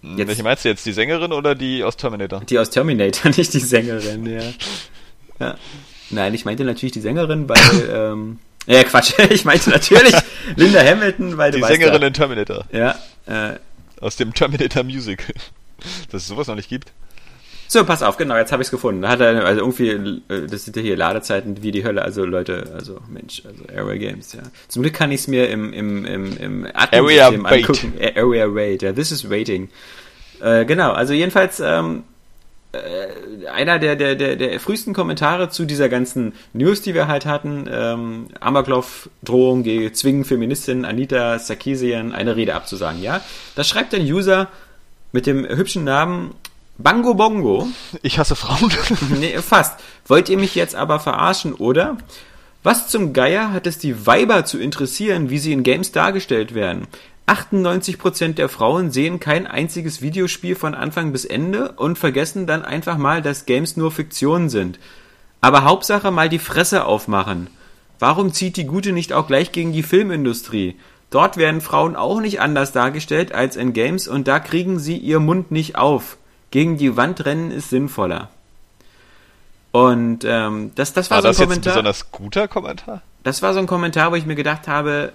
Hm, 0.02 0.18
jetzt, 0.18 0.28
Welche 0.28 0.42
meinst 0.42 0.64
du 0.64 0.68
jetzt, 0.68 0.84
die 0.84 0.92
Sängerin 0.92 1.32
oder 1.32 1.54
die 1.54 1.82
aus 1.82 1.96
Terminator? 1.96 2.42
Die 2.42 2.58
aus 2.58 2.70
Terminator, 2.70 3.30
nicht 3.36 3.54
die 3.54 3.60
Sängerin, 3.60 4.26
ja. 4.26 4.42
ja. 5.40 5.56
Nein, 6.10 6.34
ich 6.34 6.44
meinte 6.44 6.64
natürlich 6.64 6.92
die 6.92 7.00
Sängerin, 7.00 7.48
weil, 7.48 7.90
ähm, 7.90 8.38
ja, 8.66 8.84
Quatsch, 8.84 9.14
ich 9.30 9.46
meinte 9.46 9.70
natürlich 9.70 10.14
Linda 10.56 10.80
Hamilton, 10.84 11.38
weil 11.38 11.50
du 11.50 11.58
Die 11.58 11.64
Sängerin 11.64 12.02
da, 12.02 12.06
in 12.06 12.12
Terminator. 12.12 12.66
Ja, 12.72 12.94
äh, 13.26 13.58
Aus 14.00 14.16
dem 14.16 14.34
Terminator 14.34 14.82
Musical 14.82 15.34
dass 16.10 16.22
es 16.22 16.28
sowas 16.28 16.46
noch 16.46 16.56
nicht 16.56 16.68
gibt. 16.68 16.92
So, 17.66 17.84
pass 17.84 18.02
auf, 18.02 18.16
genau, 18.16 18.36
jetzt 18.36 18.52
habe 18.52 18.62
ich 18.62 18.66
es 18.66 18.70
gefunden. 18.70 19.02
Da 19.02 19.08
hat 19.08 19.20
er, 19.20 19.44
also 19.44 19.60
irgendwie, 19.60 19.88
äh, 20.32 20.46
das 20.46 20.64
sind 20.64 20.76
ja 20.76 20.82
hier 20.82 20.96
Ladezeiten 20.96 21.62
wie 21.62 21.72
die 21.72 21.84
Hölle, 21.84 22.02
also 22.02 22.24
Leute, 22.24 22.72
also 22.74 23.00
Mensch, 23.08 23.42
also 23.46 23.64
Area 23.74 23.96
Games, 23.96 24.32
ja. 24.32 24.42
Zum 24.68 24.82
Glück 24.82 24.94
kann 24.94 25.10
ich 25.10 25.22
es 25.22 25.28
mir 25.28 25.48
im, 25.48 25.72
im, 25.72 26.04
im, 26.04 26.36
im 26.36 26.66
Area 26.72 27.28
angucken. 27.28 27.94
Area 28.14 28.54
Wait, 28.54 28.82
ja, 28.82 28.92
this 28.92 29.10
is 29.10 29.28
waiting. 29.28 29.70
Äh, 30.40 30.64
genau, 30.66 30.92
also 30.92 31.14
jedenfalls, 31.14 31.58
ähm, 31.60 32.04
äh, 32.72 33.46
einer 33.48 33.78
der, 33.78 33.96
der, 33.96 34.14
der, 34.14 34.36
der 34.36 34.60
frühesten 34.60 34.94
Kommentare 34.94 35.48
zu 35.48 35.64
dieser 35.64 35.88
ganzen 35.88 36.32
News, 36.52 36.82
die 36.82 36.94
wir 36.94 37.08
halt 37.08 37.24
hatten, 37.24 37.68
ähm, 37.70 38.28
Amoklauf-Drohung 38.40 39.64
zwingen 39.94 40.24
Feministin 40.24 40.84
Anita 40.84 41.38
Sarkeesian 41.38 42.12
eine 42.12 42.36
Rede 42.36 42.54
abzusagen, 42.54 43.02
ja. 43.02 43.20
Da 43.54 43.64
schreibt 43.64 43.94
ein 43.94 44.02
User, 44.02 44.48
mit 45.14 45.26
dem 45.26 45.46
hübschen 45.48 45.84
Namen 45.84 46.34
Bango 46.76 47.14
Bongo. 47.14 47.68
Ich 48.02 48.18
hasse 48.18 48.34
Frauen. 48.34 48.72
nee, 49.20 49.38
fast. 49.38 49.78
Wollt 50.08 50.28
ihr 50.28 50.36
mich 50.36 50.56
jetzt 50.56 50.74
aber 50.74 50.98
verarschen, 50.98 51.54
oder? 51.54 51.96
Was 52.64 52.88
zum 52.88 53.12
Geier 53.12 53.52
hat 53.52 53.68
es 53.68 53.78
die 53.78 54.08
Weiber 54.08 54.44
zu 54.44 54.58
interessieren, 54.58 55.30
wie 55.30 55.38
sie 55.38 55.52
in 55.52 55.62
Games 55.62 55.92
dargestellt 55.92 56.52
werden? 56.52 56.88
98% 57.28 58.34
der 58.34 58.48
Frauen 58.48 58.90
sehen 58.90 59.20
kein 59.20 59.46
einziges 59.46 60.02
Videospiel 60.02 60.56
von 60.56 60.74
Anfang 60.74 61.12
bis 61.12 61.24
Ende 61.24 61.70
und 61.76 61.96
vergessen 61.96 62.48
dann 62.48 62.64
einfach 62.64 62.98
mal, 62.98 63.22
dass 63.22 63.46
Games 63.46 63.76
nur 63.76 63.92
Fiktion 63.92 64.48
sind. 64.48 64.80
Aber 65.40 65.62
Hauptsache 65.62 66.10
mal 66.10 66.28
die 66.28 66.40
Fresse 66.40 66.86
aufmachen. 66.86 67.50
Warum 68.00 68.32
zieht 68.32 68.56
die 68.56 68.66
Gute 68.66 68.90
nicht 68.90 69.12
auch 69.12 69.28
gleich 69.28 69.52
gegen 69.52 69.72
die 69.72 69.84
Filmindustrie? 69.84 70.74
Dort 71.14 71.36
werden 71.36 71.60
Frauen 71.60 71.94
auch 71.94 72.20
nicht 72.20 72.40
anders 72.40 72.72
dargestellt 72.72 73.32
als 73.32 73.54
in 73.54 73.72
Games 73.72 74.08
und 74.08 74.26
da 74.26 74.40
kriegen 74.40 74.80
sie 74.80 74.96
ihr 74.96 75.20
Mund 75.20 75.52
nicht 75.52 75.76
auf. 75.76 76.16
Gegen 76.50 76.76
die 76.76 76.96
Wand 76.96 77.24
rennen 77.24 77.52
ist 77.52 77.70
sinnvoller. 77.70 78.30
Und 79.70 80.24
ähm, 80.24 80.72
das, 80.74 80.92
das 80.92 81.12
war, 81.12 81.22
war 81.22 81.22
so 81.22 81.28
ein 81.28 81.30
das 81.30 81.38
Kommentar. 81.38 81.56
Jetzt 81.56 81.66
ein 81.66 81.70
besonders 81.70 82.10
guter 82.10 82.48
Kommentar? 82.48 83.02
Das 83.22 83.42
war 83.42 83.52
so 83.54 83.60
ein 83.60 83.68
Kommentar, 83.68 84.10
wo 84.10 84.16
ich 84.16 84.26
mir 84.26 84.34
gedacht 84.34 84.66
habe, 84.66 85.12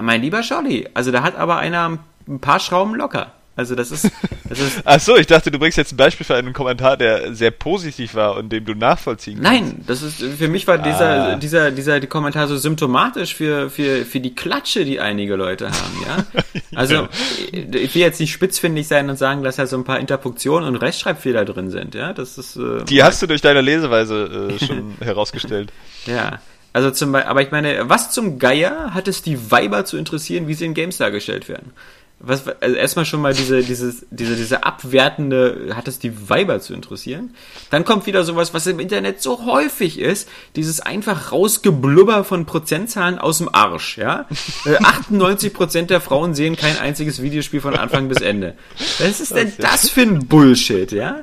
mein 0.00 0.22
lieber 0.22 0.42
Scholli, 0.42 0.88
also 0.94 1.12
da 1.12 1.22
hat 1.22 1.36
aber 1.36 1.58
einer 1.58 1.98
ein 2.26 2.40
paar 2.40 2.58
Schrauben 2.58 2.94
locker. 2.94 3.32
Also 3.56 3.74
das 3.74 3.90
ist, 3.90 4.10
das 4.50 4.58
ist. 4.58 4.82
Ach 4.84 5.00
so, 5.00 5.16
ich 5.16 5.26
dachte, 5.26 5.50
du 5.50 5.58
bringst 5.58 5.78
jetzt 5.78 5.94
ein 5.94 5.96
Beispiel 5.96 6.26
für 6.26 6.34
einen 6.34 6.52
Kommentar, 6.52 6.98
der 6.98 7.34
sehr 7.34 7.50
positiv 7.50 8.14
war 8.14 8.36
und 8.36 8.50
dem 8.52 8.66
du 8.66 8.74
nachvollziehen 8.74 9.40
kannst. 9.42 9.50
Nein, 9.50 9.84
das 9.86 10.02
ist 10.02 10.22
für 10.22 10.48
mich 10.48 10.66
war 10.66 10.76
dieser 10.76 11.32
ah. 11.32 11.36
dieser 11.36 11.70
dieser 11.70 11.98
die 11.98 12.06
Kommentar 12.06 12.48
so 12.48 12.58
symptomatisch 12.58 13.34
für 13.34 13.70
für 13.70 14.04
für 14.04 14.20
die 14.20 14.34
Klatsche, 14.34 14.84
die 14.84 15.00
einige 15.00 15.36
Leute 15.36 15.68
haben, 15.68 16.04
ja. 16.06 16.42
Also 16.74 16.94
ja. 16.94 17.08
ich 17.50 17.94
will 17.94 18.02
jetzt 18.02 18.20
nicht 18.20 18.32
spitzfindig 18.32 18.86
sein 18.86 19.08
und 19.08 19.16
sagen, 19.16 19.42
dass 19.42 19.56
da 19.56 19.66
so 19.66 19.78
ein 19.78 19.84
paar 19.84 20.00
Interpunktionen 20.00 20.68
und 20.68 20.76
Rechtschreibfehler 20.76 21.46
drin 21.46 21.70
sind, 21.70 21.94
ja. 21.94 22.12
Das 22.12 22.36
ist. 22.36 22.56
Äh, 22.56 22.84
die 22.84 23.02
hast 23.02 23.22
du 23.22 23.26
durch 23.26 23.40
deine 23.40 23.62
Leseweise 23.62 24.50
äh, 24.52 24.64
schon 24.64 24.96
herausgestellt. 25.00 25.72
Ja. 26.04 26.40
Also 26.74 26.90
zum 26.90 27.12
Beispiel, 27.12 27.30
aber 27.30 27.40
ich 27.40 27.50
meine, 27.52 27.88
was 27.88 28.10
zum 28.10 28.38
Geier 28.38 28.92
hat 28.92 29.08
es 29.08 29.22
die 29.22 29.50
Weiber 29.50 29.86
zu 29.86 29.96
interessieren, 29.96 30.46
wie 30.46 30.52
sie 30.52 30.66
in 30.66 30.74
Games 30.74 30.98
dargestellt 30.98 31.48
werden? 31.48 31.72
Was, 32.18 32.48
also 32.48 32.76
erstmal 32.76 33.04
schon 33.04 33.20
mal 33.20 33.34
diese, 33.34 33.62
dieses, 33.62 34.06
diese, 34.10 34.36
diese 34.36 34.64
abwertende, 34.64 35.72
hat 35.74 35.86
es 35.86 35.98
die 35.98 36.30
Weiber 36.30 36.60
zu 36.60 36.72
interessieren? 36.72 37.34
Dann 37.70 37.84
kommt 37.84 38.06
wieder 38.06 38.24
sowas, 38.24 38.54
was 38.54 38.66
im 38.66 38.80
Internet 38.80 39.20
so 39.20 39.44
häufig 39.44 39.98
ist, 39.98 40.26
dieses 40.56 40.80
einfach 40.80 41.30
rausgeblubber 41.30 42.24
von 42.24 42.46
Prozentzahlen 42.46 43.18
aus 43.18 43.38
dem 43.38 43.54
Arsch, 43.54 43.98
ja? 43.98 44.26
98% 44.64 45.78
äh, 45.78 45.82
der 45.86 46.00
Frauen 46.00 46.34
sehen 46.34 46.56
kein 46.56 46.78
einziges 46.78 47.20
Videospiel 47.20 47.60
von 47.60 47.76
Anfang 47.76 48.08
bis 48.08 48.22
Ende. 48.22 48.54
Was 48.98 49.20
ist 49.20 49.34
denn 49.34 49.52
das 49.58 49.90
für 49.90 50.02
ein 50.02 50.26
Bullshit, 50.26 50.90
ja? 50.92 51.20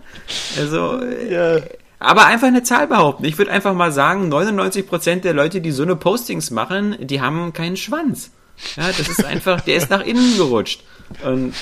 Also, 0.59 1.01
ja. 1.27 1.57
aber 1.97 2.27
einfach 2.27 2.47
eine 2.47 2.61
Zahl 2.61 2.85
behaupten. 2.85 3.25
Ich 3.25 3.39
würde 3.39 3.51
einfach 3.51 3.73
mal 3.73 3.91
sagen, 3.91 4.31
99% 4.31 5.21
der 5.21 5.33
Leute, 5.33 5.59
die 5.59 5.71
so 5.71 5.81
eine 5.81 5.95
Postings 5.95 6.51
machen, 6.51 6.95
die 6.99 7.19
haben 7.19 7.51
keinen 7.51 7.77
Schwanz. 7.77 8.29
Ja, 8.75 8.87
das 8.87 9.07
ist 9.07 9.25
einfach, 9.25 9.61
der 9.61 9.75
ist 9.75 9.89
nach 9.89 10.05
innen 10.05 10.37
gerutscht. 10.37 10.83
Und 11.23 11.53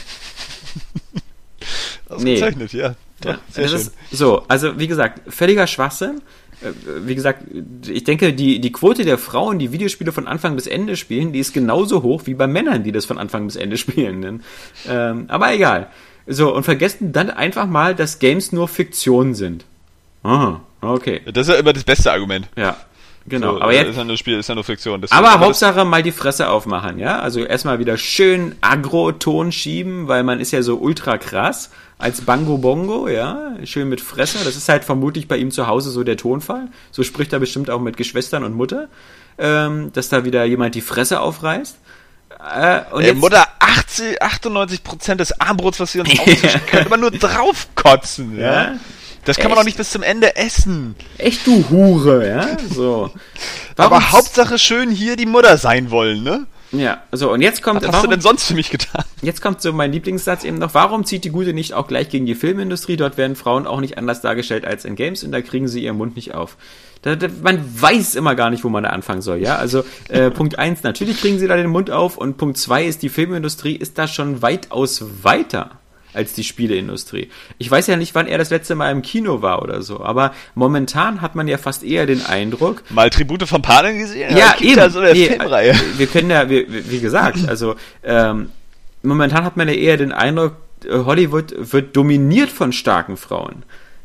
Ausgezeichnet, 2.10 2.74
nee. 2.74 2.80
ja. 2.80 2.96
Doch, 3.22 3.38
ja 3.56 3.64
ist, 3.64 3.94
so, 4.12 4.44
also 4.48 4.80
wie 4.80 4.88
gesagt, 4.88 5.32
völliger 5.32 5.68
Schwachsinn. 5.68 6.22
Äh, 6.62 6.72
wie 7.06 7.16
gesagt, 7.16 7.44
ich 7.88 8.04
denke, 8.04 8.34
die, 8.34 8.60
die 8.60 8.72
Quote 8.72 9.06
der 9.06 9.18
Frauen, 9.18 9.60
die 9.60 9.72
Videospiele 9.72 10.12
von 10.12 10.28
Anfang 10.28 10.56
bis 10.56 10.68
Ende 10.68 10.98
spielen, 10.98 11.32
die 11.32 11.40
ist 11.40 11.54
genauso 11.54 12.04
hoch 12.04 12.24
wie 12.26 12.34
bei 12.34 12.48
Männern, 12.48 12.84
die 12.84 12.92
das 12.92 13.06
von 13.06 13.18
Anfang 13.18 13.46
bis 13.46 13.56
Ende 13.56 13.78
spielen. 13.78 14.44
Ähm, 14.88 15.26
aber 15.28 15.54
egal. 15.54 15.88
So, 16.28 16.54
und 16.54 16.64
vergessen 16.64 17.14
dann 17.14 17.30
einfach 17.30 17.66
mal, 17.66 17.96
dass 17.96 18.20
Games 18.20 18.52
nur 18.52 18.68
Fiktion 18.68 19.34
sind. 19.34 19.66
Aha, 20.24 20.62
okay. 20.82 21.22
Das 21.34 21.48
ist 21.48 21.54
ja 21.54 21.60
immer 21.60 21.74
das 21.74 21.84
beste 21.84 22.12
Argument. 22.12 22.48
Ja. 22.56 22.78
Genau, 23.28 23.54
so, 23.54 23.62
aber 23.62 23.74
jetzt 23.74 23.90
ist 23.90 23.98
ja 23.98 24.04
nur 24.04 24.18
Spiel, 24.18 24.40
ist 24.40 24.50
ja 24.50 24.56
nur 24.56 24.63
Fiktion. 24.63 25.01
Das 25.01 25.12
aber 25.12 25.40
Hauptsache 25.40 25.86
mal 25.86 26.01
die 26.01 26.12
Fresse 26.12 26.50
aufmachen, 26.50 26.98
ja? 26.98 27.20
Also 27.20 27.44
erstmal 27.44 27.80
wieder 27.80 27.98
schön 27.98 28.56
Agro-Ton 28.62 29.51
schieben, 29.51 30.08
weil 30.08 30.24
man 30.24 30.40
ist 30.40 30.51
ja 30.51 30.63
so 30.63 30.78
ultra 30.78 31.18
krass 31.18 31.70
als 32.00 32.22
Bango 32.22 32.58
Bongo, 32.58 33.08
ja? 33.08 33.54
Schön 33.63 33.90
mit 33.90 34.01
Fresse. 34.01 34.40
Das 34.44 34.56
ist 34.56 34.68
halt 34.70 34.84
vermutlich 34.84 35.28
bei 35.28 35.38
ihm 35.38 35.51
zu 35.51 35.68
Hause 35.68 35.92
so 35.92 36.04
der 36.04 36.18
Tonfall. 36.18 36.70
So 36.90 37.04
spricht 37.04 37.32
er 37.32 37.40
bestimmt 37.40 37.70
auch 37.70 37.80
mit 37.80 37.96
Geschwistern 37.96 38.44
und 38.44 38.56
Mutter, 38.56 38.90
ähm, 39.38 39.92
dass 39.94 40.10
da 40.10 40.25
wieder 40.25 40.44
jemand 40.46 40.74
die 40.74 40.82
Fresse 40.82 41.20
aufreißt. 41.20 41.78
Äh, 42.56 42.82
und 42.92 43.04
Ey, 43.04 43.13
Mutter, 43.13 43.46
80, 43.60 44.22
98% 44.24 45.16
des 45.16 45.40
Armbrots, 45.40 45.80
was 45.80 45.92
sie 45.92 46.00
uns 46.00 46.10
aufzischen, 46.20 46.66
könnte 46.66 46.90
man 46.90 47.00
nur 47.00 47.12
draufkotzen, 47.12 48.40
ja? 48.40 48.63
ja? 48.63 48.80
Das 49.25 49.38
kann 49.38 49.46
Echt? 49.46 49.50
man 49.50 49.58
doch 49.58 49.66
nicht 49.66 49.78
bis 49.78 49.92
zum 49.92 50.04
Ende 50.04 50.36
essen. 50.36 50.96
Echt, 51.18 51.46
du 51.46 51.63
Hure, 51.70 52.28
ja? 52.28 52.58
So. 52.74 53.12
Warum 53.75 53.94
Aber 53.94 54.12
Hauptsache 54.12 54.58
schön 54.58 54.90
hier 54.90 55.16
die 55.16 55.25
Mutter 55.25 55.58
sein 55.58 55.92
wollen, 55.92 56.24
ne? 56.24 56.48
Ja, 56.72 57.04
so 57.12 57.32
und 57.34 57.42
jetzt 57.42 57.62
kommt. 57.62 57.82
Was 57.82 57.88
hast 57.88 57.96
warum, 57.96 58.10
du 58.10 58.16
denn 58.16 58.22
sonst 58.22 58.46
für 58.46 58.54
mich 58.54 58.70
getan? 58.70 59.04
Jetzt 59.22 59.42
kommt 59.42 59.62
so 59.62 59.74
mein 59.74 59.92
Lieblingssatz 59.92 60.46
eben 60.46 60.58
noch. 60.58 60.74
Warum 60.74 61.06
zieht 61.06 61.25
die 61.25 61.30
Gute 61.30 61.54
nicht 61.54 61.74
auch 61.74 61.86
gleich 61.86 62.08
gegen 62.10 62.25
die 62.25 62.36
Filmindustrie? 62.36 62.96
Dort 62.96 63.18
werden 63.18 63.36
Frauen 63.36 63.68
auch 63.68 63.82
nicht 63.82 63.98
anders 63.98 64.22
dargestellt 64.22 64.66
als 64.66 64.86
in 64.86 64.96
Games 64.96 65.24
und 65.24 65.34
da 65.34 65.42
kriegen 65.42 65.68
sie 65.68 65.84
ihren 65.84 65.98
Mund 65.98 66.16
nicht 66.16 66.34
auf. 66.34 66.56
Da, 67.01 67.16
da, 67.16 67.28
man 67.44 67.60
weiß 67.82 68.16
immer 68.16 68.36
gar 68.36 68.50
nicht, 68.51 68.63
wo 68.63 68.70
man 68.70 68.84
da 68.84 68.92
anfangen 68.92 69.22
soll, 69.22 69.40
ja. 69.40 69.58
Also 69.58 69.84
äh, 70.08 70.30
Punkt 70.32 70.60
eins, 70.60 70.84
natürlich 70.84 71.20
kriegen 71.20 71.40
sie 71.40 71.48
da 71.48 71.58
den 71.58 71.70
Mund 71.70 71.92
auf 71.92 72.18
und 72.18 72.38
Punkt 72.38 72.58
zwei 72.58 72.86
ist, 72.86 73.01
die 73.01 73.10
Filmindustrie 73.10 73.75
ist 73.75 73.98
da 73.98 74.08
schon 74.08 74.42
weitaus 74.42 75.04
weiter 75.24 75.81
als 76.13 76.34
die 76.34 76.44
Spieleindustrie. 76.44 77.30
Ich 77.58 77.70
weiß 77.70 77.88
ja 77.88 77.96
nicht, 77.96 78.15
wann 78.15 78.27
er 78.27 78.38
das 78.38 78.50
letzte 78.50 78.75
Mal 78.75 78.91
im 78.91 79.01
Kino 79.01 79.41
war 79.41 79.62
oder 79.62 79.81
so, 79.81 80.03
aber 80.03 80.33
momentan 80.55 81.22
hat 81.22 81.36
man 81.36 81.48
ja 81.48 81.57
fast 81.57 81.83
eher 81.83 82.05
den 82.05 82.25
Eindruck. 82.25 82.83
Mal 82.90 83.09
Tribute 83.09 83.48
von 83.48 83.62
Panen 83.62 83.98
gesehen? 83.98 84.36
Ja, 84.36 84.55
eben. 84.59 84.75
Da 84.75 84.90
so 84.90 85.01
nee, 85.01 85.27
Filmreihe. 85.27 85.75
Wir 85.98 86.07
können 86.07 86.29
ja, 86.29 86.50
wie, 86.50 86.66
wie 86.70 87.00
gesagt, 87.00 87.40
also 87.48 87.75
ähm, 88.03 88.50
momentan 89.03 89.44
hat 89.44 89.57
man 89.57 89.68
ja 89.68 89.74
eher 89.74 89.98
den 89.98 90.12
Eindruck, 90.12 90.53
äh, 90.86 90.98
Hollywood 90.98 91.53
wird 91.57 91.96
dominiert 91.96 92.50
von 92.50 92.74
starken 92.74 93.18
Frauen. 93.18 93.64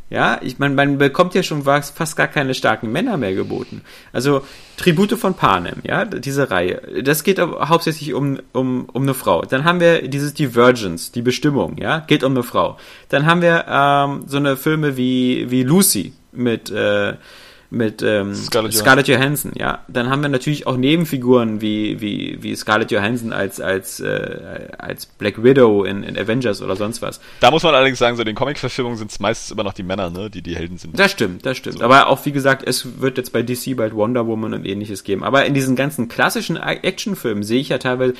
Ja, 0.09 0.38
ich 0.40 0.61
meine, 0.61 0.75
man 0.75 0.99
bekommt 0.99 1.35
ja 1.35 1.42
schon 1.42 1.64
fast 1.64 2.16
gar 2.16 2.29
keine 2.29 2.55
starken 2.55 2.92
Männer 2.92 3.16
mehr 3.16 3.35
geboten. 3.35 3.83
Also 4.12 4.42
Tribute 4.77 5.19
von 5.19 5.35
Panem, 5.35 5.81
ja, 5.83 6.05
diese 6.05 6.49
Reihe. 6.51 7.03
Das 7.03 7.25
geht 7.25 7.40
hauptsächlich 7.40 8.14
um, 8.14 8.38
um, 8.53 8.88
um 8.92 9.03
eine 9.03 9.14
Frau. 9.14 9.42
Dann 9.42 9.64
haben 9.64 9.81
wir 9.81 10.07
dieses 10.07 10.33
Divergence, 10.33 11.11
die 11.11 11.23
Bestimmung, 11.23 11.77
ja, 11.79 12.01
geht 12.01 12.23
um 12.23 12.33
eine 12.33 12.45
Frau. 12.45 12.77
Dann 13.09 13.27
haben 13.27 13.42
wir 13.42 13.64
ähm, 13.69 14.25
so 14.27 14.37
eine 14.37 14.57
Filme 14.57 14.97
wie, 14.97 15.51
wie 15.51 15.64
Lucy 15.64 16.12
mit 16.31 16.71
äh, 16.71 17.14
mit 17.70 18.02
ähm, 18.02 18.35
Scarlett, 18.35 18.74
Scarlett 18.74 19.09
Johansson, 19.09 19.52
ja. 19.57 19.85
Dann 19.88 20.11
haben 20.11 20.22
wir 20.22 20.29
natürlich 20.29 20.66
auch 20.66 20.76
Nebenfiguren 20.76 21.61
wie, 21.61 22.00
wie, 22.00 22.38
wie 22.40 22.55
Scarlett 22.55 22.90
Johansson 22.90 23.33
als, 23.33 23.61
als, 23.61 24.00
äh, 24.00 24.68
als 24.79 25.07
Black 25.07 25.42
Widow 25.42 25.85
in, 25.85 26.02
in 26.02 26.16
Avengers 26.18 26.62
oder 26.62 26.76
sonst 26.76 27.02
was. 27.02 27.20
Da 27.40 27.50
muss 27.50 27.62
man 27.62 27.74
allerdings 27.74 27.98
sagen, 27.98 28.16
so 28.16 28.22
in 28.22 28.26
den 28.26 28.37
Comic-Verfilmungen 28.37 28.98
sind 28.98 29.11
es 29.11 29.20
meistens 29.20 29.50
immer 29.50 29.64
noch 29.64 29.74
die 29.74 29.83
Männer, 29.83 30.11
ne, 30.11 30.31
die 30.31 30.42
die 30.42 30.55
Helden 30.57 30.79
sind. 30.79 30.98
Das 30.98 31.11
stimmt, 31.11 31.44
das 31.44 31.57
stimmt. 31.57 31.79
So. 31.79 31.85
Aber 31.85 32.09
auch 32.09 32.24
wie 32.24 32.33
gesagt, 32.33 32.66
es 32.66 33.00
wird 33.00 33.18
jetzt 33.18 33.33
bei 33.33 33.42
DC 33.42 33.76
bald 33.76 33.94
Wonder 33.94 34.26
Woman 34.26 34.55
und 34.55 34.64
ähnliches 34.64 35.05
geben. 35.05 35.24
Aber 35.24 35.44
in 35.44 35.55
diesen 35.55 35.76
ganzen 35.76 36.09
klassischen 36.09 36.57
Actionfilmen 36.57 37.42
sehe 37.42 37.61
ich 37.61 37.70
ja 37.70 37.79
teilweise 37.79 38.14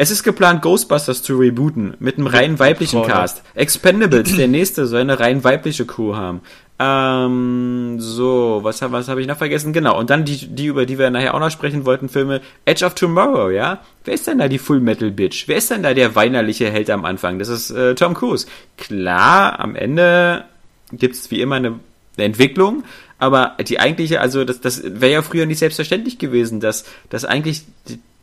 es 0.00 0.12
ist 0.12 0.22
geplant, 0.22 0.62
Ghostbusters 0.62 1.24
zu 1.24 1.36
rebooten 1.36 1.94
mit 1.98 2.18
einem 2.18 2.28
rein 2.28 2.60
weiblichen 2.60 3.02
Cast. 3.02 3.42
Expendables, 3.56 4.36
der 4.36 4.46
nächste, 4.46 4.86
soll 4.86 5.00
eine 5.00 5.18
rein 5.18 5.42
weibliche 5.42 5.86
Crew 5.86 6.14
haben. 6.14 6.40
Ähm, 6.78 7.96
so, 7.98 8.60
was, 8.62 8.80
was 8.80 9.08
habe 9.08 9.20
ich 9.20 9.26
noch 9.26 9.38
vergessen? 9.38 9.72
Genau, 9.72 9.98
und 9.98 10.10
dann 10.10 10.24
die, 10.24 10.54
die, 10.54 10.66
über 10.66 10.86
die 10.86 11.00
wir 11.00 11.10
nachher 11.10 11.34
auch 11.34 11.40
noch 11.40 11.50
sprechen 11.50 11.84
wollten, 11.84 12.08
Filme 12.08 12.42
Edge 12.64 12.86
of 12.86 12.94
Tomorrow, 12.94 13.50
ja? 13.50 13.80
Wer 14.04 14.14
ist 14.14 14.28
denn 14.28 14.38
da 14.38 14.46
die 14.46 14.58
Full 14.58 14.78
Metal 14.78 15.10
Bitch? 15.10 15.48
Wer 15.48 15.56
ist 15.56 15.72
denn 15.72 15.82
da 15.82 15.92
der 15.92 16.14
weinerliche 16.14 16.70
Held 16.70 16.90
am 16.90 17.04
Anfang? 17.04 17.40
Das 17.40 17.48
ist 17.48 17.70
äh, 17.72 17.96
Tom 17.96 18.14
Cruise. 18.14 18.46
Klar, 18.76 19.58
am 19.58 19.74
Ende 19.74 20.44
gibt's 20.92 21.32
wie 21.32 21.40
immer 21.40 21.56
eine, 21.56 21.80
eine 22.16 22.24
Entwicklung, 22.24 22.84
aber 23.18 23.56
die 23.68 23.80
eigentliche, 23.80 24.20
also 24.20 24.44
das, 24.44 24.60
das 24.60 24.80
wäre 24.84 25.10
ja 25.10 25.22
früher 25.22 25.46
nicht 25.46 25.58
selbstverständlich 25.58 26.18
gewesen, 26.20 26.60
dass, 26.60 26.84
dass 27.10 27.24
eigentlich 27.24 27.64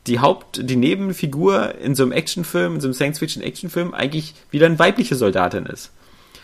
die, 0.08 0.20
Haupt-, 0.20 0.60
die 0.70 0.76
Nebenfigur 0.76 1.76
in 1.76 1.96
so 1.96 2.04
einem 2.04 2.12
Actionfilm, 2.12 2.76
in 2.76 2.82
so 2.82 2.88
einem 2.88 2.94
Science-Fiction-Actionfilm 2.94 3.94
eigentlich 3.94 4.34
wieder 4.52 4.66
eine 4.66 4.80
weibliche 4.80 5.16
Soldatin 5.16 5.66
ist. 5.66 5.92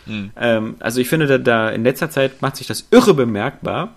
Mhm. 0.06 0.30
Ähm, 0.36 0.74
also 0.80 1.00
ich 1.00 1.08
finde, 1.08 1.26
da, 1.26 1.38
da 1.38 1.70
in 1.70 1.84
letzter 1.84 2.10
Zeit 2.10 2.42
macht 2.42 2.56
sich 2.56 2.66
das 2.66 2.86
irre 2.90 3.14
bemerkbar. 3.14 3.94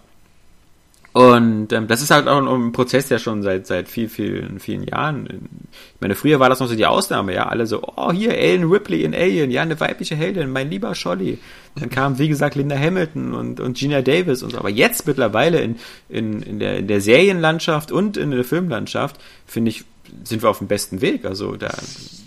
Und 1.16 1.72
ähm, 1.72 1.88
das 1.88 2.02
ist 2.02 2.12
halt 2.12 2.28
auch 2.28 2.46
ein 2.46 2.74
Prozess, 2.74 3.08
der 3.08 3.20
schon 3.20 3.42
seit 3.42 3.68
seit 3.68 3.88
vielen, 3.88 4.10
vielen, 4.10 4.60
vielen 4.60 4.84
Jahren. 4.84 5.50
Ich 5.72 6.02
meine, 6.02 6.14
früher 6.14 6.42
war 6.42 6.50
das 6.50 6.60
noch 6.60 6.68
so 6.68 6.76
die 6.76 6.86
Ausnahme, 6.86 7.34
ja. 7.34 7.48
Alle 7.48 7.68
so, 7.68 7.82
oh, 7.96 8.12
hier 8.12 8.38
Ellen 8.38 8.70
Ripley 8.70 9.06
in 9.06 9.16
Alien, 9.16 9.50
ja, 9.50 9.62
eine 9.62 9.80
weibliche 9.80 10.18
Heldin, 10.18 10.50
mein 10.50 10.70
lieber 10.70 10.94
Scholly. 10.94 11.40
Dann 11.76 11.90
kam, 11.90 12.20
wie 12.20 12.28
gesagt, 12.28 12.56
Linda 12.56 12.78
Hamilton 12.78 13.34
und, 13.34 13.62
und 13.62 13.78
Gina 13.78 14.02
Davis 14.02 14.44
und 14.44 14.52
so. 14.52 14.58
Aber 14.58 14.70
jetzt 14.70 15.08
mittlerweile 15.08 15.62
in, 15.62 15.78
in, 16.10 16.42
in, 16.42 16.60
der, 16.60 16.80
in 16.80 16.88
der 16.88 17.00
Serienlandschaft 17.00 17.94
und 17.94 18.18
in 18.18 18.32
der 18.32 18.44
Filmlandschaft, 18.44 19.16
finde 19.48 19.70
ich, 19.70 19.86
sind 20.26 20.44
wir 20.44 20.50
auf 20.50 20.58
dem 20.58 20.68
besten 20.68 21.00
Weg. 21.00 21.24
Also 21.24 21.56
da. 21.56 21.74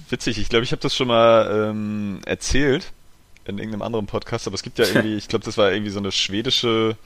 Witzig, 0.08 0.38
ich 0.38 0.48
glaube, 0.48 0.64
ich 0.64 0.72
habe 0.72 0.80
das 0.80 0.96
schon 0.96 1.08
mal 1.08 1.68
ähm, 1.72 2.20
erzählt 2.24 2.90
in 3.44 3.58
irgendeinem 3.58 3.82
anderen 3.82 4.06
Podcast, 4.06 4.46
aber 4.46 4.54
es 4.54 4.62
gibt 4.62 4.78
ja 4.78 4.86
irgendwie, 4.94 5.16
ich 5.16 5.28
glaube, 5.28 5.44
das 5.44 5.58
war 5.58 5.72
irgendwie 5.72 5.90
so 5.90 5.98
eine 5.98 6.10
schwedische 6.10 6.96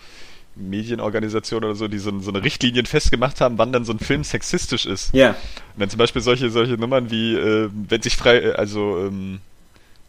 Medienorganisation 0.54 1.64
oder 1.64 1.74
so, 1.74 1.88
die 1.88 1.98
so, 1.98 2.18
so 2.20 2.30
eine 2.30 2.42
Richtlinien 2.42 2.86
festgemacht 2.86 3.40
haben, 3.40 3.58
wann 3.58 3.72
dann 3.72 3.84
so 3.84 3.92
ein 3.92 3.98
Film 3.98 4.24
sexistisch 4.24 4.86
ist. 4.86 5.14
Ja. 5.14 5.30
Und 5.30 5.36
dann 5.78 5.90
zum 5.90 5.98
Beispiel 5.98 6.22
solche, 6.22 6.50
solche 6.50 6.74
Nummern 6.74 7.10
wie, 7.10 7.34
äh, 7.34 7.70
wenn 7.72 8.02
sich 8.02 8.16
frei, 8.16 8.38
äh, 8.38 8.52
also 8.52 8.98
ähm, 8.98 9.40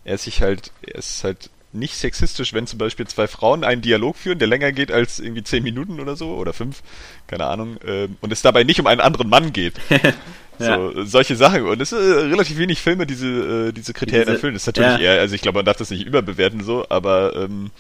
er 0.04 0.16
ist 0.16 0.24
sich 0.24 0.42
halt, 0.42 0.72
er 0.82 0.96
ist 0.96 1.24
halt 1.24 1.50
nicht 1.74 1.96
sexistisch, 1.96 2.54
wenn 2.54 2.68
zum 2.68 2.78
Beispiel 2.78 3.08
zwei 3.08 3.28
Frauen 3.28 3.64
einen 3.64 3.82
Dialog 3.82 4.16
führen, 4.16 4.38
der 4.38 4.48
länger 4.48 4.72
geht 4.72 4.92
als 4.92 5.20
irgendwie 5.20 5.44
zehn 5.44 5.64
Minuten 5.64 6.00
oder 6.00 6.16
so 6.16 6.36
oder 6.36 6.54
fünf, 6.54 6.84
keine 7.28 7.46
Ahnung, 7.46 7.78
äh, 7.86 8.08
und 8.22 8.32
es 8.32 8.42
dabei 8.42 8.64
nicht 8.64 8.80
um 8.80 8.88
einen 8.88 9.02
anderen 9.02 9.30
Mann 9.30 9.54
geht. 9.54 9.74
ja. 10.60 10.76
So, 10.78 11.04
solche 11.04 11.36
Sachen. 11.36 11.66
Und 11.66 11.82
es 11.82 11.90
sind 11.90 12.00
äh, 12.00 12.20
relativ 12.26 12.58
wenig 12.58 12.80
Filme, 12.82 13.08
diese, 13.08 13.70
äh, 13.70 13.72
diese 13.72 13.94
Kriterien 13.94 14.26
diese, 14.26 14.36
erfüllen. 14.36 14.54
Das 14.54 14.64
ist 14.64 14.68
natürlich 14.68 15.00
ja. 15.00 15.14
eher, 15.14 15.22
also 15.22 15.34
ich 15.34 15.42
glaube, 15.42 15.60
man 15.60 15.66
darf 15.66 15.78
das 15.78 15.90
nicht 15.90 16.06
überbewerten 16.06 16.64
so, 16.64 16.86
aber 16.90 17.36
ähm, 17.36 17.72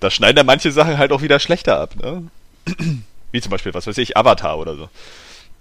da 0.00 0.10
schneiden 0.10 0.36
da 0.36 0.44
manche 0.44 0.72
Sachen 0.72 0.98
halt 0.98 1.12
auch 1.12 1.22
wieder 1.22 1.38
schlechter 1.40 1.80
ab, 1.80 1.96
ne? 1.96 2.28
Wie 3.32 3.40
zum 3.40 3.50
Beispiel, 3.50 3.74
was 3.74 3.86
weiß 3.86 3.98
ich, 3.98 4.16
Avatar 4.16 4.58
oder 4.58 4.76
so. 4.76 4.88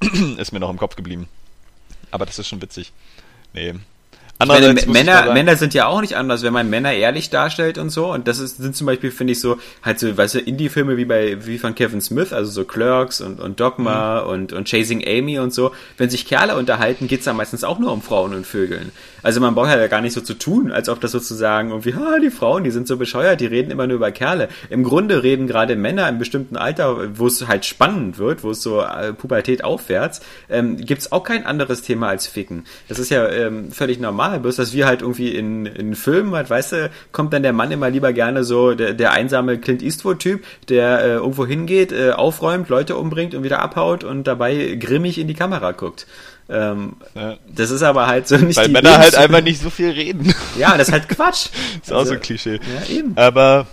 ist 0.37 0.51
mir 0.51 0.59
noch 0.59 0.69
im 0.69 0.77
Kopf 0.77 0.95
geblieben. 0.95 1.27
Aber 2.11 2.25
das 2.25 2.39
ist 2.39 2.47
schon 2.47 2.61
witzig. 2.61 2.91
Nee. 3.53 3.73
Meine, 4.43 4.73
Männer, 4.87 5.33
Männer 5.33 5.55
sind 5.55 5.73
ja 5.73 5.87
auch 5.87 6.01
nicht 6.01 6.17
anders, 6.17 6.43
wenn 6.43 6.51
man 6.51 6.69
Männer 6.69 6.91
ehrlich 6.91 7.29
darstellt 7.29 7.77
und 7.77 7.89
so. 7.89 8.11
Und 8.11 8.27
das 8.27 8.39
ist, 8.39 8.57
sind 8.57 8.75
zum 8.75 8.85
Beispiel, 8.85 9.09
finde 9.09 9.31
ich, 9.31 9.39
so, 9.39 9.57
halt 9.81 9.97
so, 9.97 10.15
weißt 10.17 10.35
du, 10.35 10.39
Indie-Filme 10.39 10.97
wie 10.97 11.05
bei, 11.05 11.45
wie 11.45 11.57
von 11.57 11.73
Kevin 11.73 12.01
Smith, 12.01 12.33
also 12.33 12.51
so 12.51 12.65
Clerks 12.65 13.21
und, 13.21 13.39
und 13.39 13.61
Dogma 13.61 14.23
mhm. 14.23 14.29
und, 14.29 14.53
und 14.53 14.67
Chasing 14.67 15.07
Amy 15.07 15.39
und 15.39 15.53
so. 15.53 15.71
Wenn 15.97 16.09
sich 16.09 16.27
Kerle 16.27 16.57
unterhalten, 16.57 17.07
geht's 17.07 17.23
da 17.23 17.33
meistens 17.33 17.63
auch 17.63 17.79
nur 17.79 17.93
um 17.93 18.01
Frauen 18.01 18.33
und 18.33 18.45
Vögeln. 18.45 18.91
Also 19.23 19.39
man 19.39 19.55
braucht 19.55 19.69
ja 19.69 19.87
gar 19.87 20.01
nicht 20.01 20.13
so 20.13 20.21
zu 20.21 20.33
tun, 20.33 20.71
als 20.71 20.89
ob 20.89 20.99
das 20.99 21.13
sozusagen 21.13 21.69
irgendwie, 21.69 21.95
ha, 21.95 22.19
die 22.21 22.29
Frauen, 22.29 22.63
die 22.63 22.71
sind 22.71 22.87
so 22.87 22.97
bescheuert, 22.97 23.39
die 23.39 23.47
reden 23.47 23.71
immer 23.71 23.87
nur 23.87 23.95
über 23.95 24.11
Kerle. 24.11 24.49
Im 24.69 24.83
Grunde 24.83 25.23
reden 25.23 25.47
gerade 25.47 25.75
Männer 25.75 26.09
im 26.09 26.19
bestimmten 26.19 26.57
Alter, 26.57 27.17
wo 27.17 27.25
es 27.27 27.47
halt 27.47 27.65
spannend 27.65 28.17
wird, 28.17 28.43
wo 28.43 28.51
es 28.51 28.61
so 28.61 28.81
äh, 28.81 29.13
Pubertät 29.13 29.63
aufwärts, 29.63 30.21
ähm, 30.49 30.77
gibt's 30.77 31.11
auch 31.11 31.23
kein 31.23 31.45
anderes 31.45 31.81
Thema 31.81 32.09
als 32.09 32.27
Ficken. 32.27 32.65
Das 32.87 32.99
ist 32.99 33.09
ja 33.09 33.27
ähm, 33.29 33.71
völlig 33.71 33.99
normal, 33.99 34.24
bloß 34.39 34.55
dass 34.57 34.73
wir 34.73 34.85
halt 34.85 35.01
irgendwie 35.01 35.29
in, 35.29 35.65
in 35.65 35.95
Filmen 35.95 36.33
halt, 36.35 36.49
weißt 36.49 36.71
du, 36.73 36.91
kommt 37.11 37.33
dann 37.33 37.43
der 37.43 37.53
Mann 37.53 37.71
immer 37.71 37.89
lieber 37.89 38.13
gerne 38.13 38.43
so, 38.43 38.73
der, 38.73 38.93
der 38.93 39.11
einsame 39.11 39.57
Clint 39.57 39.81
Eastwood-Typ, 39.81 40.43
der 40.69 41.01
äh, 41.01 41.13
irgendwo 41.13 41.45
hingeht, 41.45 41.91
äh, 41.91 42.11
aufräumt, 42.11 42.69
Leute 42.69 42.95
umbringt 42.95 43.35
und 43.35 43.43
wieder 43.43 43.59
abhaut 43.59 44.03
und 44.03 44.25
dabei 44.25 44.77
grimmig 44.79 45.17
in 45.17 45.27
die 45.27 45.33
Kamera 45.33 45.71
guckt. 45.71 46.07
Ähm, 46.47 46.97
ja. 47.15 47.37
Das 47.47 47.71
ist 47.71 47.81
aber 47.81 48.07
halt 48.07 48.27
so 48.27 48.37
nicht 48.37 48.57
Weil 48.57 48.69
Männer 48.69 48.91
Lebens 48.91 49.03
halt 49.03 49.15
einfach 49.15 49.41
nicht 49.41 49.61
so 49.61 49.69
viel 49.69 49.89
reden. 49.89 50.33
Ja, 50.57 50.77
das 50.77 50.89
ist 50.89 50.93
halt 50.93 51.09
Quatsch. 51.09 51.47
ist 51.81 51.91
also, 51.91 51.95
auch 51.95 52.05
so 52.05 52.13
ein 52.13 52.21
Klischee. 52.21 52.59
Ja, 52.59 52.95
eben. 52.95 53.13
Aber 53.17 53.65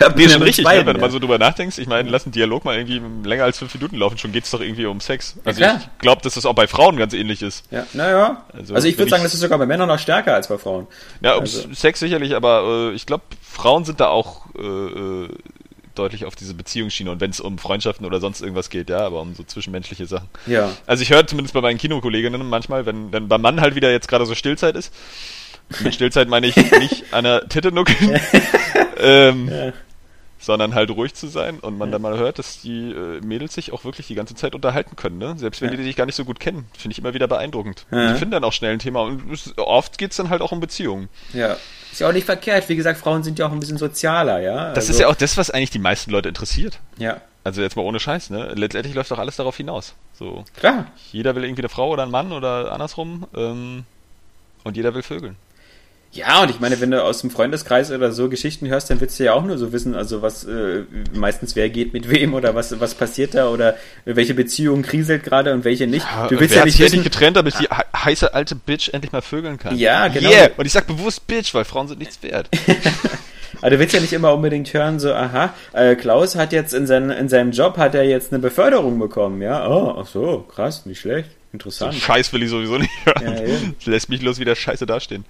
ja, 0.00 0.12
nee, 0.14 0.28
schon 0.28 0.42
richtig, 0.42 0.64
beiden, 0.64 0.82
ne? 0.82 0.86
wenn 0.86 0.94
du 0.94 1.00
mal 1.00 1.10
so 1.10 1.18
drüber 1.18 1.38
nachdenkst. 1.38 1.78
Ich 1.78 1.86
meine, 1.86 2.08
lass 2.08 2.24
einen 2.24 2.32
Dialog 2.32 2.64
mal 2.64 2.76
irgendwie 2.76 3.00
länger 3.26 3.44
als 3.44 3.58
fünf 3.58 3.74
Minuten 3.74 3.96
laufen, 3.96 4.18
schon 4.18 4.32
geht's 4.32 4.50
doch 4.50 4.60
irgendwie 4.60 4.86
um 4.86 5.00
Sex. 5.00 5.36
Also 5.44 5.60
ja, 5.60 5.78
ich 5.80 5.98
glaube, 5.98 6.22
dass 6.22 6.34
das 6.34 6.46
auch 6.46 6.54
bei 6.54 6.66
Frauen 6.66 6.96
ganz 6.96 7.14
ähnlich 7.14 7.42
ist. 7.42 7.64
Ja, 7.70 7.86
naja. 7.92 8.44
Also, 8.52 8.74
also 8.74 8.86
ich 8.86 8.96
würde 8.96 9.10
sagen, 9.10 9.22
das 9.22 9.34
ist 9.34 9.40
sogar 9.40 9.58
bei 9.58 9.66
Männern 9.66 9.88
noch 9.88 9.98
stärker 9.98 10.34
als 10.34 10.48
bei 10.48 10.58
Frauen. 10.58 10.86
Ja, 11.20 11.34
um 11.34 11.40
also. 11.40 11.72
Sex 11.72 12.00
sicherlich, 12.00 12.36
aber 12.36 12.90
äh, 12.90 12.94
ich 12.94 13.06
glaube, 13.06 13.24
Frauen 13.42 13.84
sind 13.84 14.00
da 14.00 14.08
auch 14.08 14.46
äh, 14.56 14.62
äh, 14.62 15.28
deutlich 15.96 16.24
auf 16.24 16.36
diese 16.36 16.54
Beziehungsschiene 16.54 17.10
und 17.10 17.20
wenn 17.20 17.30
es 17.30 17.40
um 17.40 17.58
Freundschaften 17.58 18.06
oder 18.06 18.20
sonst 18.20 18.40
irgendwas 18.40 18.70
geht, 18.70 18.90
ja, 18.90 19.00
aber 19.00 19.20
um 19.20 19.34
so 19.34 19.42
zwischenmenschliche 19.42 20.06
Sachen. 20.06 20.28
Ja. 20.46 20.70
Also 20.86 21.02
ich 21.02 21.10
höre 21.10 21.26
zumindest 21.26 21.54
bei 21.54 21.60
meinen 21.60 21.78
Kinokolleginnen 21.78 22.48
manchmal, 22.48 22.86
wenn, 22.86 23.10
wenn 23.10 23.26
beim 23.26 23.42
Mann 23.42 23.60
halt 23.60 23.74
wieder 23.74 23.90
jetzt 23.90 24.06
gerade 24.06 24.24
so 24.26 24.36
Stillzeit 24.36 24.76
ist, 24.76 24.94
mit 25.80 25.94
Stillzeit 25.94 26.28
meine 26.28 26.46
ich 26.46 26.56
nicht 26.78 27.12
an 27.12 27.24
der 27.24 27.48
Titte 27.48 27.72
nuckeln, 27.72 28.20
ähm, 29.00 29.48
ja 29.48 29.72
sondern 30.38 30.74
halt 30.74 30.90
ruhig 30.90 31.14
zu 31.14 31.26
sein 31.26 31.58
und 31.58 31.78
man 31.78 31.88
ja. 31.88 31.92
dann 31.92 32.02
mal 32.02 32.16
hört, 32.16 32.38
dass 32.38 32.60
die 32.60 32.92
äh, 32.92 33.20
Mädels 33.20 33.54
sich 33.54 33.72
auch 33.72 33.84
wirklich 33.84 34.06
die 34.06 34.14
ganze 34.14 34.34
Zeit 34.34 34.54
unterhalten 34.54 34.96
können, 34.96 35.18
ne? 35.18 35.34
Selbst 35.36 35.60
wenn 35.60 35.70
ja. 35.70 35.76
die 35.76 35.82
sich 35.82 35.96
gar 35.96 36.06
nicht 36.06 36.14
so 36.14 36.24
gut 36.24 36.38
kennen. 36.40 36.66
Finde 36.76 36.92
ich 36.92 36.98
immer 36.98 37.14
wieder 37.14 37.26
beeindruckend. 37.26 37.86
Ja. 37.90 38.12
Die 38.12 38.18
finden 38.18 38.32
dann 38.32 38.44
auch 38.44 38.52
schnell 38.52 38.72
ein 38.72 38.78
Thema 38.78 39.02
und 39.02 39.22
oft 39.56 39.98
geht 39.98 40.12
es 40.12 40.16
dann 40.16 40.30
halt 40.30 40.40
auch 40.40 40.52
um 40.52 40.60
Beziehungen. 40.60 41.08
Ja. 41.32 41.56
Ist 41.90 42.00
ja 42.00 42.08
auch 42.08 42.12
nicht 42.12 42.26
verkehrt. 42.26 42.68
Wie 42.68 42.76
gesagt, 42.76 43.00
Frauen 43.00 43.22
sind 43.22 43.38
ja 43.38 43.46
auch 43.46 43.52
ein 43.52 43.60
bisschen 43.60 43.78
sozialer, 43.78 44.40
ja. 44.40 44.68
Das 44.72 44.84
also, 44.84 44.92
ist 44.92 45.00
ja 45.00 45.08
auch 45.08 45.16
das, 45.16 45.36
was 45.36 45.50
eigentlich 45.50 45.70
die 45.70 45.78
meisten 45.78 46.10
Leute 46.10 46.28
interessiert. 46.28 46.78
Ja. 46.98 47.20
Also 47.44 47.62
jetzt 47.62 47.76
mal 47.76 47.82
ohne 47.82 47.98
Scheiß, 47.98 48.30
ne? 48.30 48.52
Letztendlich 48.54 48.94
läuft 48.94 49.10
doch 49.10 49.18
alles 49.18 49.36
darauf 49.36 49.56
hinaus. 49.56 49.94
So. 50.12 50.44
Klar. 50.58 50.86
Jeder 51.12 51.34
will 51.34 51.44
irgendwie 51.44 51.62
eine 51.62 51.68
Frau 51.68 51.90
oder 51.90 52.02
einen 52.02 52.12
Mann 52.12 52.32
oder 52.32 52.72
andersrum. 52.72 53.26
Ähm, 53.34 53.84
und 54.64 54.76
jeder 54.76 54.94
will 54.94 55.02
Vögeln. 55.02 55.36
Ja, 56.12 56.42
und 56.42 56.50
ich 56.50 56.58
meine, 56.58 56.80
wenn 56.80 56.90
du 56.90 57.02
aus 57.02 57.20
dem 57.20 57.30
Freundeskreis 57.30 57.90
oder 57.90 58.12
so 58.12 58.28
Geschichten 58.28 58.66
hörst, 58.66 58.88
dann 58.88 59.00
willst 59.00 59.20
du 59.20 59.24
ja 59.24 59.34
auch 59.34 59.44
nur 59.44 59.58
so 59.58 59.72
wissen, 59.72 59.94
also 59.94 60.22
was 60.22 60.44
äh, 60.44 60.84
meistens 61.14 61.54
wer 61.54 61.68
geht 61.68 61.92
mit 61.92 62.08
wem 62.10 62.32
oder 62.32 62.54
was 62.54 62.80
was 62.80 62.94
passiert 62.94 63.34
da 63.34 63.48
oder 63.48 63.76
welche 64.06 64.34
Beziehung 64.34 64.82
kriselt 64.82 65.22
gerade 65.22 65.52
und 65.52 65.64
welche 65.64 65.86
nicht. 65.86 66.06
Ja, 66.06 66.26
du 66.28 66.40
willst 66.40 66.54
ja 66.54 66.64
nicht 66.64 66.78
wissen, 66.78 67.02
getrennt, 67.02 67.36
damit 67.36 67.60
die 67.60 67.66
heiße 67.66 68.32
alte 68.32 68.54
Bitch 68.54 68.88
endlich 68.88 69.12
mal 69.12 69.20
vögeln 69.20 69.58
kann. 69.58 69.76
Ja, 69.76 70.08
genau. 70.08 70.30
Yeah. 70.30 70.50
Und 70.56 70.64
ich 70.64 70.72
sag 70.72 70.86
bewusst 70.86 71.26
Bitch, 71.26 71.52
weil 71.52 71.64
Frauen 71.64 71.88
sind 71.88 71.98
nichts 71.98 72.22
wert. 72.22 72.48
Aber 73.60 73.70
du 73.70 73.78
willst 73.78 73.94
ja 73.94 74.00
nicht 74.00 74.12
immer 74.12 74.32
unbedingt 74.32 74.72
hören, 74.72 74.98
so, 74.98 75.12
aha, 75.12 75.54
äh, 75.72 75.96
Klaus 75.96 76.36
hat 76.36 76.52
jetzt 76.52 76.74
in, 76.74 76.86
sein, 76.86 77.10
in 77.10 77.28
seinem 77.28 77.50
Job, 77.52 77.76
hat 77.76 77.94
er 77.94 78.04
jetzt 78.04 78.32
eine 78.32 78.40
Beförderung 78.40 78.98
bekommen, 78.98 79.42
ja? 79.42 79.68
Oh, 79.68 79.96
ach 80.00 80.06
so, 80.06 80.46
krass, 80.48 80.86
nicht 80.86 81.00
schlecht, 81.00 81.30
interessant. 81.52 81.94
So 81.94 82.00
Scheiß 82.00 82.32
will 82.32 82.42
ich 82.42 82.50
sowieso 82.50 82.78
nicht 82.78 82.92
hören. 83.04 83.22
Ja, 83.24 83.54
Lässt 83.90 84.08
mich 84.08 84.22
los 84.22 84.38
wieder 84.38 84.54
scheiße 84.54 84.86
dastehen. 84.86 85.24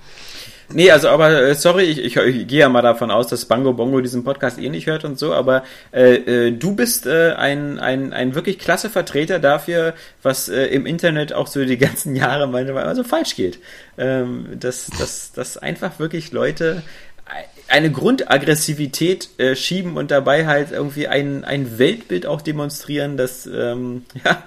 Nee, 0.70 0.90
also 0.90 1.08
aber 1.08 1.42
äh, 1.42 1.54
sorry, 1.54 1.84
ich, 1.84 1.98
ich, 1.98 2.16
ich 2.16 2.46
gehe 2.46 2.60
ja 2.60 2.68
mal 2.68 2.82
davon 2.82 3.10
aus, 3.10 3.28
dass 3.28 3.46
Bango 3.46 3.72
Bongo 3.72 4.02
diesen 4.02 4.22
Podcast 4.22 4.58
eh 4.58 4.68
nicht 4.68 4.86
hört 4.86 5.04
und 5.04 5.18
so, 5.18 5.32
aber 5.32 5.64
äh, 5.92 6.48
äh, 6.48 6.50
du 6.52 6.74
bist 6.74 7.06
äh, 7.06 7.32
ein, 7.32 7.78
ein, 7.78 8.12
ein 8.12 8.34
wirklich 8.34 8.58
klasse 8.58 8.90
Vertreter 8.90 9.38
dafür, 9.38 9.94
was 10.22 10.50
äh, 10.50 10.66
im 10.66 10.84
Internet 10.84 11.32
auch 11.32 11.46
so 11.46 11.64
die 11.64 11.78
ganzen 11.78 12.14
Jahre 12.14 12.46
manchmal 12.48 12.94
so 12.94 13.02
falsch 13.02 13.34
geht. 13.34 13.58
Ähm, 13.96 14.46
dass, 14.60 14.90
dass, 14.98 15.32
dass 15.32 15.56
einfach 15.56 15.98
wirklich 15.98 16.32
Leute 16.32 16.82
eine 17.68 17.90
Grundaggressivität 17.90 19.28
äh, 19.38 19.54
schieben 19.54 19.96
und 19.96 20.10
dabei 20.10 20.46
halt 20.46 20.72
irgendwie 20.72 21.08
ein, 21.08 21.44
ein 21.44 21.78
Weltbild 21.78 22.26
auch 22.26 22.40
demonstrieren, 22.40 23.16
das 23.16 23.46
ähm, 23.46 24.04
ja 24.24 24.42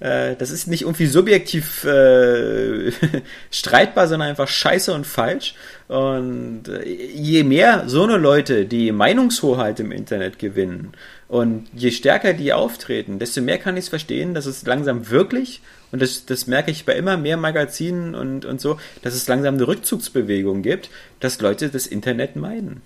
äh, 0.00 0.34
das 0.36 0.50
ist 0.50 0.66
nicht 0.66 0.82
irgendwie 0.82 1.06
subjektiv 1.06 1.84
äh, 1.84 2.90
streitbar, 3.50 4.08
sondern 4.08 4.28
einfach 4.30 4.48
scheiße 4.48 4.92
und 4.92 5.06
falsch. 5.06 5.54
Und 5.88 6.68
äh, 6.68 6.84
je 6.84 7.44
mehr 7.44 7.84
so 7.86 8.02
eine 8.02 8.16
Leute 8.16 8.64
die 8.66 8.92
Meinungshoheit 8.92 9.80
im 9.80 9.92
Internet 9.92 10.38
gewinnen 10.38 10.92
und 11.28 11.66
je 11.74 11.90
stärker 11.90 12.32
die 12.32 12.52
auftreten, 12.52 13.18
desto 13.18 13.40
mehr 13.40 13.58
kann 13.58 13.76
ich 13.76 13.84
es 13.84 13.88
verstehen, 13.88 14.34
dass 14.34 14.46
es 14.46 14.64
langsam 14.66 15.10
wirklich, 15.10 15.62
und 15.90 16.00
das, 16.00 16.26
das 16.26 16.46
merke 16.46 16.70
ich 16.70 16.84
bei 16.84 16.94
immer 16.94 17.16
mehr 17.16 17.36
Magazinen 17.36 18.14
und, 18.14 18.44
und 18.44 18.60
so, 18.60 18.78
dass 19.02 19.14
es 19.14 19.26
langsam 19.28 19.54
eine 19.54 19.66
Rückzugsbewegung 19.66 20.62
gibt, 20.62 20.90
dass 21.20 21.40
Leute 21.40 21.70
das 21.70 21.86
Internet 21.86 22.36
meiden. 22.36 22.82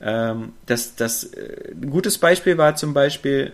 Ähm, 0.00 0.52
das, 0.66 0.96
das, 0.96 1.24
äh, 1.24 1.72
ein 1.72 1.90
gutes 1.90 2.18
Beispiel 2.18 2.58
war 2.58 2.76
zum 2.76 2.94
Beispiel 2.94 3.52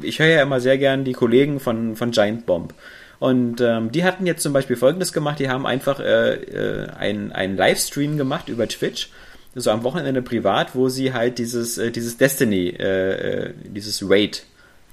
ich 0.00 0.18
höre 0.18 0.28
ja 0.28 0.42
immer 0.42 0.60
sehr 0.60 0.78
gern 0.78 1.04
die 1.04 1.12
Kollegen 1.12 1.60
von, 1.60 1.96
von 1.96 2.10
Giant 2.10 2.46
Bomb. 2.46 2.74
Und 3.20 3.60
ähm, 3.60 3.92
die 3.92 4.04
hatten 4.04 4.26
jetzt 4.26 4.42
zum 4.42 4.52
Beispiel 4.52 4.76
Folgendes 4.76 5.12
gemacht, 5.12 5.38
die 5.38 5.48
haben 5.48 5.66
einfach 5.66 6.00
äh, 6.00 6.34
äh, 6.34 6.88
einen, 6.90 7.56
Livestream 7.56 8.18
gemacht 8.18 8.48
über 8.48 8.68
Twitch, 8.68 9.10
so 9.54 9.70
am 9.70 9.84
Wochenende 9.84 10.20
privat, 10.20 10.74
wo 10.74 10.88
sie 10.88 11.12
halt 11.12 11.38
dieses, 11.38 11.78
äh, 11.78 11.90
dieses 11.90 12.16
Destiny, 12.18 12.68
äh, 12.68 13.46
äh 13.46 13.54
dieses 13.64 14.02
Raid 14.08 14.44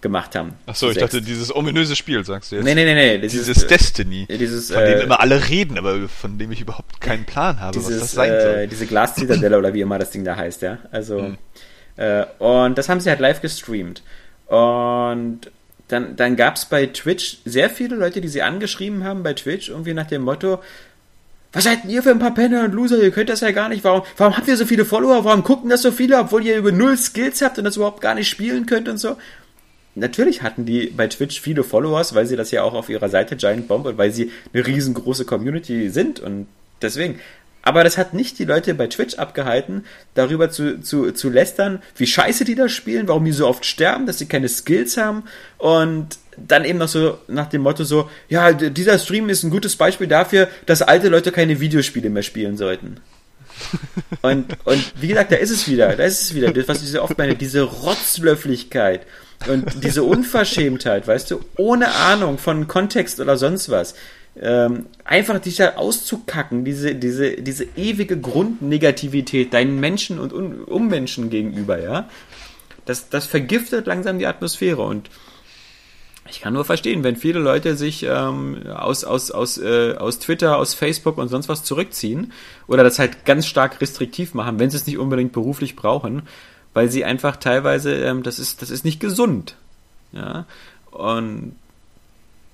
gemacht 0.01 0.35
haben. 0.35 0.53
Achso, 0.65 0.89
ich 0.89 0.97
dachte, 0.97 1.21
dieses 1.21 1.55
ominöse 1.55 1.95
Spiel, 1.95 2.23
sagst 2.25 2.51
du 2.51 2.55
jetzt. 2.57 2.65
Nee, 2.65 2.75
nee, 2.75 2.85
nee, 2.85 2.95
nee. 2.95 3.17
Dieses, 3.19 3.45
dieses 3.45 3.67
Destiny. 3.67 4.27
Dieses, 4.27 4.71
von 4.71 4.83
dem 4.83 4.99
äh, 4.99 5.03
immer 5.03 5.19
alle 5.19 5.47
reden, 5.49 5.77
aber 5.77 6.07
von 6.09 6.37
dem 6.37 6.51
ich 6.51 6.61
überhaupt 6.61 7.01
keinen 7.01 7.25
Plan 7.25 7.59
habe, 7.59 7.77
dieses, 7.77 7.95
was 7.95 7.99
das 7.99 8.11
sein 8.13 8.41
soll. 8.41 8.55
Äh, 8.55 8.67
diese 8.67 8.87
Glas-Zitadelle 8.87 9.57
oder 9.57 9.73
wie 9.73 9.81
immer 9.81 9.99
das 9.99 10.11
Ding 10.11 10.23
da 10.23 10.35
heißt, 10.35 10.61
ja. 10.63 10.79
Also, 10.91 11.19
hm. 11.19 11.37
äh, 11.97 12.25
und 12.39 12.77
das 12.77 12.89
haben 12.89 12.99
sie 12.99 13.09
halt 13.09 13.19
live 13.19 13.41
gestreamt. 13.41 14.03
Und 14.51 15.49
dann, 15.87 16.17
dann 16.17 16.35
gab 16.35 16.57
es 16.57 16.65
bei 16.65 16.87
Twitch 16.87 17.37
sehr 17.45 17.69
viele 17.69 17.95
Leute, 17.95 18.19
die 18.19 18.27
sie 18.27 18.41
angeschrieben 18.41 19.05
haben 19.05 19.23
bei 19.23 19.33
Twitch, 19.33 19.69
irgendwie 19.69 19.93
nach 19.93 20.07
dem 20.07 20.23
Motto, 20.23 20.59
was 21.53 21.63
seid 21.63 21.85
ihr 21.85 22.03
für 22.03 22.11
ein 22.11 22.19
paar 22.19 22.33
Penner 22.33 22.65
und 22.65 22.73
Loser? 22.73 23.01
Ihr 23.01 23.11
könnt 23.11 23.29
das 23.29 23.39
ja 23.39 23.51
gar 23.51 23.69
nicht. 23.69 23.85
Warum, 23.85 24.03
warum 24.17 24.35
habt 24.35 24.49
ihr 24.49 24.57
so 24.57 24.65
viele 24.65 24.83
Follower? 24.83 25.23
Warum 25.23 25.43
gucken 25.43 25.69
das 25.69 25.81
so 25.81 25.91
viele, 25.91 26.19
obwohl 26.19 26.45
ihr 26.45 26.57
über 26.57 26.73
null 26.73 26.97
Skills 26.97 27.41
habt 27.41 27.59
und 27.59 27.63
das 27.63 27.77
überhaupt 27.77 28.01
gar 28.01 28.13
nicht 28.13 28.27
spielen 28.27 28.65
könnt 28.65 28.89
und 28.89 28.97
so? 28.97 29.15
Natürlich 29.95 30.41
hatten 30.41 30.65
die 30.65 30.87
bei 30.87 31.07
Twitch 31.07 31.39
viele 31.39 31.63
Followers, 31.63 32.13
weil 32.13 32.25
sie 32.25 32.35
das 32.35 32.51
ja 32.51 32.63
auch 32.63 32.73
auf 32.73 32.89
ihrer 32.89 33.07
Seite 33.07 33.37
Giant 33.37 33.69
Bomb 33.69 33.85
und 33.85 33.97
weil 33.97 34.11
sie 34.11 34.31
eine 34.53 34.67
riesengroße 34.67 35.23
Community 35.23 35.89
sind 35.89 36.19
und 36.19 36.47
deswegen. 36.81 37.19
Aber 37.61 37.83
das 37.83 37.97
hat 37.97 38.13
nicht 38.13 38.39
die 38.39 38.45
Leute 38.45 38.73
bei 38.73 38.87
Twitch 38.87 39.15
abgehalten, 39.15 39.85
darüber 40.13 40.49
zu, 40.49 40.81
zu, 40.81 41.11
zu 41.11 41.29
lästern, 41.29 41.81
wie 41.95 42.07
scheiße 42.07 42.43
die 42.43 42.55
da 42.55 42.69
spielen, 42.69 43.07
warum 43.07 43.25
die 43.25 43.31
so 43.31 43.47
oft 43.47 43.65
sterben, 43.65 44.05
dass 44.05 44.17
sie 44.17 44.27
keine 44.27 44.49
Skills 44.49 44.97
haben 44.97 45.23
und 45.57 46.17
dann 46.37 46.65
eben 46.65 46.79
noch 46.79 46.87
so 46.87 47.19
nach 47.27 47.47
dem 47.47 47.61
Motto 47.61 47.83
so, 47.83 48.09
ja, 48.29 48.51
dieser 48.53 48.97
Stream 48.97 49.29
ist 49.29 49.43
ein 49.43 49.51
gutes 49.51 49.75
Beispiel 49.75 50.07
dafür, 50.07 50.47
dass 50.65 50.81
alte 50.81 51.09
Leute 51.09 51.31
keine 51.31 51.59
Videospiele 51.59 52.09
mehr 52.09 52.23
spielen 52.23 52.57
sollten. 52.57 52.99
Und, 54.21 54.55
und 54.65 54.93
wie 54.99 55.07
gesagt, 55.07 55.31
da 55.31 55.35
ist 55.35 55.51
es 55.51 55.67
wieder, 55.67 55.95
da 55.95 56.03
ist 56.03 56.21
es 56.21 56.35
wieder, 56.35 56.51
das, 56.51 56.67
was 56.67 56.83
ich 56.83 56.91
so 56.91 57.01
oft 57.01 57.17
meine, 57.17 57.35
diese 57.35 57.61
Rotzlöfflichkeit 57.61 59.01
und 59.47 59.83
diese 59.83 60.03
Unverschämtheit, 60.03 61.07
weißt 61.07 61.31
du, 61.31 61.41
ohne 61.57 61.87
Ahnung 61.93 62.37
von 62.37 62.67
Kontext 62.67 63.19
oder 63.19 63.37
sonst 63.37 63.69
was 63.69 63.95
ähm, 64.39 64.85
einfach 65.03 65.39
dich 65.39 65.57
da 65.57 65.75
auszukacken, 65.75 66.63
diese, 66.63 66.95
diese, 66.95 67.33
diese 67.33 67.65
ewige 67.75 68.19
Grundnegativität 68.19 69.53
deinen 69.53 69.79
Menschen 69.79 70.19
und 70.19 70.33
Un 70.33 70.63
Ummenschen 70.63 71.29
gegenüber, 71.29 71.81
ja, 71.81 72.09
das, 72.85 73.09
das 73.09 73.25
vergiftet 73.25 73.87
langsam 73.87 74.19
die 74.19 74.27
Atmosphäre 74.27 74.81
und 74.83 75.09
ich 76.29 76.39
kann 76.39 76.53
nur 76.53 76.63
verstehen, 76.63 77.03
wenn 77.03 77.17
viele 77.17 77.39
Leute 77.39 77.75
sich 77.75 78.03
ähm, 78.03 78.65
aus, 78.67 79.03
aus, 79.03 79.31
aus, 79.31 79.57
äh, 79.57 79.95
aus 79.97 80.19
Twitter, 80.19 80.57
aus 80.57 80.73
Facebook 80.73 81.17
und 81.17 81.27
sonst 81.27 81.49
was 81.49 81.63
zurückziehen 81.63 82.31
oder 82.67 82.83
das 82.83 82.99
halt 82.99 83.25
ganz 83.25 83.45
stark 83.45 83.81
restriktiv 83.81 84.33
machen, 84.33 84.57
wenn 84.57 84.69
sie 84.69 84.77
es 84.77 84.87
nicht 84.87 84.97
unbedingt 84.97 85.33
beruflich 85.33 85.75
brauchen, 85.75 86.23
weil 86.73 86.89
sie 86.89 87.03
einfach 87.03 87.35
teilweise, 87.35 87.93
ähm, 87.95 88.23
das 88.23 88.39
ist, 88.39 88.61
das 88.61 88.69
ist 88.69 88.85
nicht 88.85 89.01
gesund. 89.01 89.57
Ja. 90.13 90.45
Und 90.91 91.55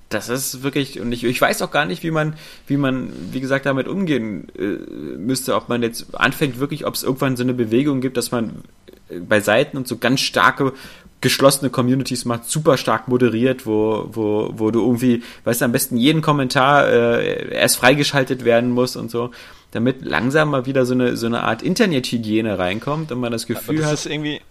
das 0.10 0.30
ist 0.30 0.64
wirklich, 0.64 1.00
und 1.00 1.12
ich, 1.12 1.24
ich 1.24 1.42
weiß 1.42 1.62
auch 1.62 1.72
gar 1.72 1.86
nicht, 1.86 2.04
wie 2.04 2.12
man, 2.12 2.36
wie 2.66 2.78
man, 2.78 3.12
wie 3.32 3.42
gesagt, 3.42 3.66
damit 3.66 3.88
umgehen 3.88 4.48
äh, 4.58 5.18
müsste, 5.18 5.56
ob 5.56 5.70
man 5.70 5.84
jetzt 5.84 6.16
anfängt, 6.16 6.60
wirklich, 6.60 6.86
ob 6.86 6.94
es 6.94 7.04
irgendwann 7.04 7.36
so 7.36 7.44
eine 7.44 7.54
Bewegung 7.54 8.00
gibt, 8.00 8.16
dass 8.16 8.32
man 8.32 8.64
äh, 9.10 9.20
bei 9.20 9.42
Seiten 9.42 9.76
und 9.76 9.88
so 9.88 9.98
ganz 9.98 10.22
starke 10.22 10.74
geschlossene 11.20 11.72
Communities 11.72 12.26
macht, 12.26 12.46
super 12.46 12.78
stark 12.78 13.08
moderiert, 13.08 13.66
wo, 13.66 14.08
wo, 14.12 14.54
wo 14.56 14.72
du 14.72 14.82
irgendwie, 14.82 15.24
weißt 15.46 15.62
du, 15.62 15.66
am 15.66 15.72
besten 15.72 15.98
jeden 15.98 16.22
Kommentar 16.22 16.88
äh, 16.88 17.54
erst 17.56 17.78
freigeschaltet 17.78 18.46
werden 18.46 18.70
muss 18.70 18.96
und 18.96 19.10
so, 19.10 19.32
damit 19.72 20.06
langsam 20.06 20.52
mal 20.52 20.66
wieder 20.68 20.86
so 20.86 20.94
eine, 20.94 21.18
so 21.18 21.26
eine 21.26 21.44
Art 21.44 21.64
Internethygiene 21.64 22.60
reinkommt 22.60 23.12
und 23.12 23.20
man 23.20 23.32
das 23.32 23.48
Gefühl 23.48 23.78
das 23.78 23.88
hat. 23.88 23.94
ist 23.96 24.06
irgendwie, 24.06 24.42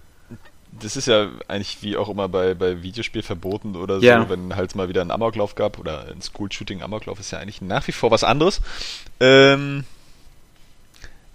das 0.80 0.96
ist 0.96 1.06
ja 1.06 1.28
eigentlich 1.48 1.78
wie 1.82 1.96
auch 1.96 2.08
immer 2.08 2.28
bei, 2.28 2.54
bei 2.54 2.82
Videospielverboten 2.82 3.76
oder 3.76 4.00
so, 4.00 4.06
Ja. 4.06 4.28
wenn 4.28 4.56
halt 4.56 4.74
mal 4.74 4.88
wieder 4.88 5.00
ein 5.02 5.10
Amoklauf 5.10 5.54
gab 5.54 5.78
oder 5.78 6.06
ein 6.10 6.20
School-Shooting 6.22 6.82
Amoklauf 6.82 7.20
ist 7.20 7.30
ja 7.30 7.38
eigentlich 7.38 7.60
nach 7.62 7.86
wie 7.86 7.92
vor 7.92 8.10
was 8.10 8.24
anderes. 8.24 8.60
Ähm, 9.20 9.84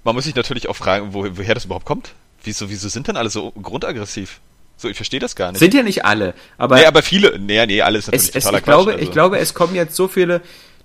man 0.03 0.15
muss 0.15 0.25
sich 0.25 0.35
natürlich 0.35 0.67
auch 0.67 0.75
fragen, 0.75 1.13
wo, 1.13 1.25
woher 1.37 1.53
das 1.53 1.65
überhaupt 1.65 1.85
kommt. 1.85 2.13
Wieso, 2.43 2.69
wieso 2.69 2.89
sind 2.89 3.07
denn 3.07 3.17
alle 3.17 3.29
so 3.29 3.51
grundaggressiv? 3.51 4.39
So, 4.77 4.89
ich 4.89 4.95
verstehe 4.95 5.19
das 5.19 5.35
gar 5.35 5.51
nicht. 5.51 5.59
Sind 5.59 5.75
ja 5.75 5.83
nicht 5.83 6.05
alle, 6.05 6.33
aber, 6.57 6.77
nee, 6.77 6.85
aber 6.85 7.03
viele, 7.03 7.37
nee, 7.37 7.63
nee, 7.67 7.81
alles 7.81 8.07
natürlich 8.07 8.29
es, 8.29 8.35
es, 8.35 8.43
totaler 8.45 8.57
ich, 8.57 8.63
glaube, 8.63 8.83
Quatsch, 8.85 8.93
also. 8.93 9.05
ich 9.05 9.11
glaube, 9.11 9.37
es 9.37 9.53
kommen 9.53 9.75
jetzt 9.75 9.95
so 9.95 10.07
viele, 10.07 10.41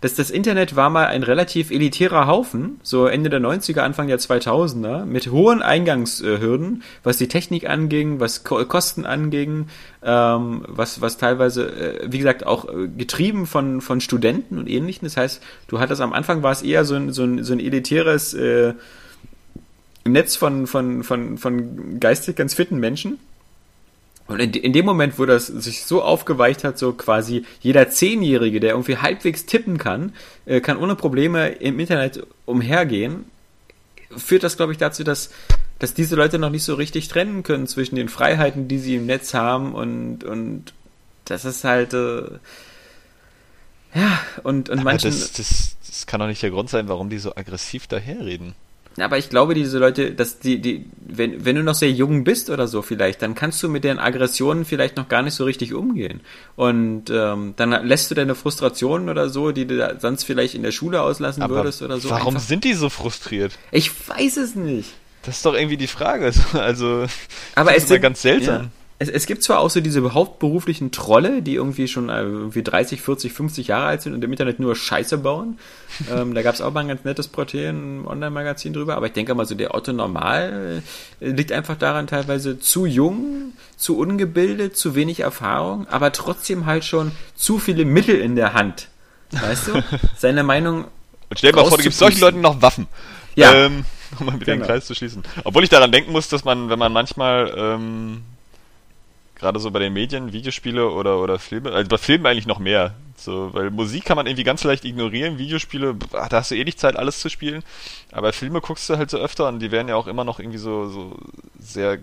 dass 0.07 0.14
das 0.14 0.31
Internet 0.31 0.77
war 0.77 0.88
mal 0.88 1.07
ein 1.07 1.25
relativ 1.25 1.73
elitärer 1.73 2.29
Haufen, 2.29 2.79
so 2.85 3.07
Ende 3.07 3.29
der 3.29 3.40
90er, 3.40 3.81
Anfang 3.81 4.07
der 4.07 4.21
2000er, 4.21 5.05
mit 5.05 5.33
hohen 5.33 5.62
Eingangshürden, 5.62 6.85
was 7.03 7.16
die 7.16 7.27
Technik 7.27 7.69
anging, 7.69 8.21
was 8.21 8.45
Ko 8.45 8.64
Kosten 8.66 9.05
anging, 9.05 9.66
ähm, 10.05 10.64
was, 10.69 11.01
was 11.01 11.19
teilweise, 11.19 11.66
äh, 11.66 12.07
wie 12.09 12.19
gesagt, 12.19 12.47
auch 12.47 12.69
äh, 12.69 12.87
getrieben 12.87 13.47
von, 13.47 13.81
von 13.81 14.01
Studenten 14.01 14.59
und 14.59 14.69
Ähnlichem. 14.69 15.07
Das 15.07 15.16
heißt, 15.16 15.42
du 15.66 15.81
hattest 15.81 16.01
am 16.01 16.12
Anfang 16.12 16.45
war 16.45 16.53
es 16.53 16.62
eher 16.62 16.85
so 16.85 16.95
ein, 16.95 17.12
so 17.12 17.25
ein, 17.25 17.42
so 17.42 17.53
ein 17.53 17.59
elitäres 17.59 18.33
äh, 18.33 18.75
Netz 20.05 20.37
von, 20.37 20.69
von, 20.69 21.03
von, 21.03 21.37
von 21.37 21.99
geistig 21.99 22.37
ganz 22.37 22.55
fitten 22.55 22.79
Menschen. 22.79 23.19
Und 24.29 24.41
in, 24.41 24.53
in 24.55 24.73
dem 24.73 24.85
Moment, 24.85 25.19
wo 25.19 25.27
das 25.27 25.47
sich 25.47 25.85
so 25.85 26.03
aufgeweicht 26.03 26.65
hat, 26.65 26.79
so 26.79 26.93
quasi 26.93 27.45
jeder 27.61 27.89
Zehnjährige, 27.91 28.61
der 28.61 28.71
irgendwie 28.71 28.97
halbwegs 28.97 29.47
tippen 29.47 29.79
kann, 29.79 30.12
äh, 30.47 30.61
kann 30.61 30.79
ohne 30.79 30.97
Probleme 30.97 31.49
im 31.49 31.79
Internet 31.79 32.27
umhergehen, 32.45 33.27
führt 34.17 34.43
das, 34.43 34.57
glaube 34.57 34.73
ich, 34.73 34.79
dazu, 34.79 35.05
dass, 35.05 35.31
dass 35.79 35.95
diese 35.95 36.17
Leute 36.17 36.39
noch 36.39 36.51
nicht 36.51 36.65
so 36.65 36.75
richtig 36.75 37.09
trennen 37.09 37.43
können 37.43 37.67
zwischen 37.67 37.97
den 37.97 38.09
Freiheiten, 38.09 38.67
die 38.69 38.79
sie 38.79 38.97
im 38.97 39.07
Netz 39.07 39.35
haben 39.35 39.75
und, 39.75 40.25
und 40.25 40.73
das 41.25 41.45
ist 41.45 41.65
halt, 41.65 41.93
äh, 41.93 42.23
ja, 43.95 44.21
und, 44.43 44.69
und 44.69 44.81
aber 44.81 44.91
manchen. 44.91 45.11
das, 45.11 45.33
das, 45.33 45.77
das 45.87 46.07
kann 46.07 46.21
doch 46.21 46.27
nicht 46.27 46.43
der 46.43 46.51
Grund 46.51 46.69
sein, 46.69 46.89
warum 46.89 47.11
die 47.11 47.19
so 47.19 47.35
aggressiv 47.35 47.87
daherreden. 47.87 48.55
Aber 48.99 49.19
ich 49.19 49.29
glaube, 49.29 49.53
diese 49.55 49.79
Leute, 49.79 50.13
dass 50.13 50.39
die, 50.39 50.59
die, 50.61 50.87
wenn, 51.07 51.45
wenn 51.45 51.57
du 51.57 51.63
noch 51.63 51.75
sehr 51.75 51.91
jung 51.91 52.25
bist 52.25 52.49
oder 52.49 52.67
so 52.67 52.81
vielleicht, 52.83 53.21
dann 53.21 53.35
kannst 53.35 53.63
du 53.63 53.69
mit 53.69 53.85
deren 53.85 53.99
Aggressionen 53.99 54.65
vielleicht 54.65 54.97
noch 54.97 55.09
gar 55.09 55.23
nicht 55.23 55.35
so 55.35 55.45
richtig 55.45 55.75
umgehen. 55.75 56.21
Und 56.57 57.11
ähm, 57.11 57.53
dann 57.57 57.87
lässt 57.87 58.11
du 58.11 58.15
deine 58.15 58.35
Frustrationen 58.35 59.09
oder 59.11 59.29
so, 59.29 59.53
die 59.53 59.67
du 59.67 59.77
da 59.77 60.01
sonst 60.01 60.25
vielleicht 60.25 60.55
in 60.55 60.63
der 60.63 60.73
Schule 60.73 61.03
auslassen 61.03 61.43
Aber 61.43 61.57
würdest 61.57 61.83
oder 61.83 61.99
so. 62.01 62.09
warum 62.11 62.37
einfach- 62.37 62.49
sind 62.49 62.65
die 62.65 62.73
so 62.75 62.89
frustriert? 62.89 63.59
Ich 63.71 63.91
weiß 64.09 64.39
es 64.39 64.55
nicht. 64.55 64.91
Das 65.25 65.37
ist 65.37 65.45
doch 65.47 65.55
irgendwie 65.55 65.77
die 65.77 65.89
Frage. 65.89 66.33
Also, 66.55 67.07
Aber 67.55 67.71
das 67.71 67.79
es 67.79 67.83
ist 67.85 67.89
sind, 67.91 68.01
ganz 68.01 68.23
seltsam. 68.23 68.63
Ja. 68.63 68.71
Es, 68.99 69.11
es 69.11 69.27
gibt 69.27 69.43
zwar 69.43 69.59
auch 69.59 69.69
so 69.69 69.81
diese 69.81 70.15
hauptberuflichen 70.15 70.91
Trolle, 70.91 71.43
die 71.43 71.55
irgendwie 71.55 71.87
schon 71.87 72.09
äh, 72.09 72.23
irgendwie 72.23 72.63
30, 72.63 73.03
40, 73.03 73.33
50 73.33 73.67
Jahre 73.69 73.87
alt 73.87 74.03
sind 74.03 74.15
und 74.15 74.25
im 74.25 74.31
Internet 74.31 74.59
nur 74.59 74.75
Scheiße 74.75 75.19
bauen. 75.19 75.59
ähm, 76.11 76.35
da 76.35 76.43
gab 76.43 76.55
es 76.55 76.61
auch 76.63 76.73
mal 76.73 76.81
ein 76.81 76.89
ganz 76.89 77.05
nettes 77.05 77.29
Protein 77.29 78.01
im 78.01 78.07
Online-Magazin 78.07 78.73
drüber. 78.73 78.97
Aber 78.97 79.07
ich 79.07 79.13
denke 79.13 79.35
mal, 79.35 79.45
so 79.45 79.55
der 79.55 79.75
Otto 79.75 79.93
Normal 79.93 80.83
äh, 81.21 81.29
liegt 81.29 81.53
einfach 81.53 81.77
daran, 81.77 82.07
teilweise 82.07 82.59
zu 82.59 82.87
jung, 82.87 83.53
zu 83.77 83.99
ungebildet, 83.99 84.77
zu 84.77 84.95
wenig 84.95 85.21
Erfahrung, 85.21 85.87
aber 85.89 86.13
trotzdem 86.13 86.65
halt 86.65 86.85
schon 86.85 87.13
zu 87.35 87.59
viele 87.59 87.85
Mittel 87.85 88.19
in 88.19 88.35
der 88.35 88.55
Hand. 88.55 88.89
Weißt 89.31 89.69
du? 89.69 89.83
Seine 90.17 90.43
Meinung 90.43 90.85
Und 91.29 91.39
stell 91.39 91.53
dir 91.53 91.57
mal 91.57 91.69
vor, 91.69 91.77
du 91.77 91.83
gibst 91.85 91.99
solchen. 91.99 92.21
Leuten 92.21 92.41
noch 92.41 92.63
Waffen. 92.63 92.87
Ja. 93.35 93.53
Ähm, 93.53 93.85
um 94.21 94.27
mal 94.27 94.41
wieder 94.41 94.55
Genau. 94.55 94.65
den 94.65 94.67
Kreis 94.67 94.87
zu 94.87 94.95
schließen. 94.95 95.23
Obwohl 95.45 95.65
ich 95.65 95.71
daran 95.71 95.93
denken 95.93 96.13
muss, 96.13 96.29
dass 96.29 96.45
man, 96.45 96.71
wenn 96.71 96.79
man 96.79 96.93
manchmal, 96.93 97.53
ähm, 97.57 98.23
gerade 99.37 99.61
so 99.61 99.70
bei 99.70 99.79
den 99.79 99.92
Medien, 99.92 100.33
Videospiele 100.33 100.90
oder, 100.90 101.20
oder 101.20 101.38
Filme, 101.38 101.70
also 101.72 101.88
bei 101.88 101.99
Filmen 101.99 102.27
eigentlich 102.27 102.46
noch 102.46 102.59
mehr. 102.59 102.94
So, 103.16 103.55
weil 103.55 103.70
Musik 103.70 104.05
kann 104.05 104.16
man 104.16 104.27
irgendwie 104.27 104.44
ganz 104.44 104.62
leicht 104.64 104.85
ignorieren, 104.85 105.38
Videospiele, 105.38 105.94
pff, 105.94 106.11
da 106.11 106.31
hast 106.31 106.51
du 106.51 106.55
eh 106.55 106.64
nicht 106.64 106.79
Zeit, 106.79 106.96
alles 106.96 107.20
zu 107.20 107.31
spielen. 107.31 107.62
Aber 108.12 108.33
Filme 108.33 108.61
guckst 108.61 108.88
du 108.90 108.96
halt 108.96 109.11
so 109.11 109.18
öfter 109.18 109.49
und 109.49 109.61
die 109.61 109.70
werden 109.70 109.88
ja 109.88 109.96
auch 109.96 110.07
immer 110.07 110.25
noch 110.25 110.38
irgendwie 110.38 110.59
so, 110.59 110.88
so 110.88 111.16
sehr 111.59 111.99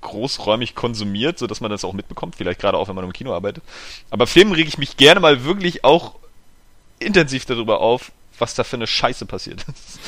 großräumig 0.00 0.74
konsumiert, 0.74 1.38
so 1.38 1.46
dass 1.46 1.60
man 1.60 1.70
das 1.70 1.84
auch 1.84 1.92
mitbekommt, 1.92 2.36
vielleicht 2.36 2.60
gerade 2.60 2.76
auch, 2.78 2.88
wenn 2.88 2.94
man 2.94 3.04
im 3.04 3.12
Kino 3.12 3.34
arbeitet. 3.34 3.64
Aber 4.10 4.26
Filmen 4.26 4.52
rege 4.52 4.68
ich 4.68 4.78
mich 4.78 4.96
gerne 4.96 5.20
mal 5.20 5.44
wirklich 5.44 5.84
auch 5.84 6.14
intensiv 6.98 7.44
darüber 7.46 7.80
auf, 7.80 8.12
was 8.40 8.54
da 8.54 8.64
für 8.64 8.76
eine 8.76 8.86
Scheiße 8.86 9.26
passiert 9.26 9.64
ist. 9.68 9.98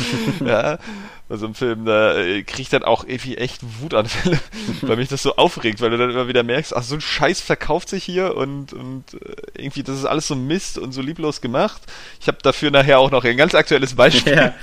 ja, 0.46 0.78
bei 1.28 1.36
so 1.36 1.46
einem 1.46 1.54
Film, 1.54 1.84
da 1.84 2.16
äh, 2.16 2.42
krieg 2.42 2.60
ich 2.60 2.68
dann 2.68 2.82
auch 2.82 3.04
irgendwie 3.04 3.36
echt 3.36 3.60
Wutanfälle, 3.80 4.40
weil 4.82 4.96
mich 4.96 5.08
das 5.08 5.22
so 5.22 5.36
aufregt, 5.36 5.80
weil 5.80 5.90
du 5.90 5.98
dann 5.98 6.10
immer 6.10 6.28
wieder 6.28 6.42
merkst, 6.42 6.74
ach, 6.74 6.82
so 6.82 6.94
ein 6.94 7.00
Scheiß 7.00 7.40
verkauft 7.40 7.88
sich 7.88 8.04
hier 8.04 8.36
und, 8.36 8.72
und 8.72 9.14
äh, 9.14 9.36
irgendwie, 9.56 9.82
das 9.82 9.96
ist 9.96 10.04
alles 10.04 10.26
so 10.26 10.34
Mist 10.34 10.78
und 10.78 10.92
so 10.92 11.02
lieblos 11.02 11.40
gemacht. 11.40 11.82
Ich 12.20 12.28
habe 12.28 12.38
dafür 12.42 12.70
nachher 12.70 12.98
auch 12.98 13.10
noch 13.10 13.24
ein 13.24 13.36
ganz 13.36 13.54
aktuelles 13.54 13.94
Beispiel. 13.94 14.36
Ja. 14.36 14.54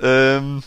ähm, 0.02 0.62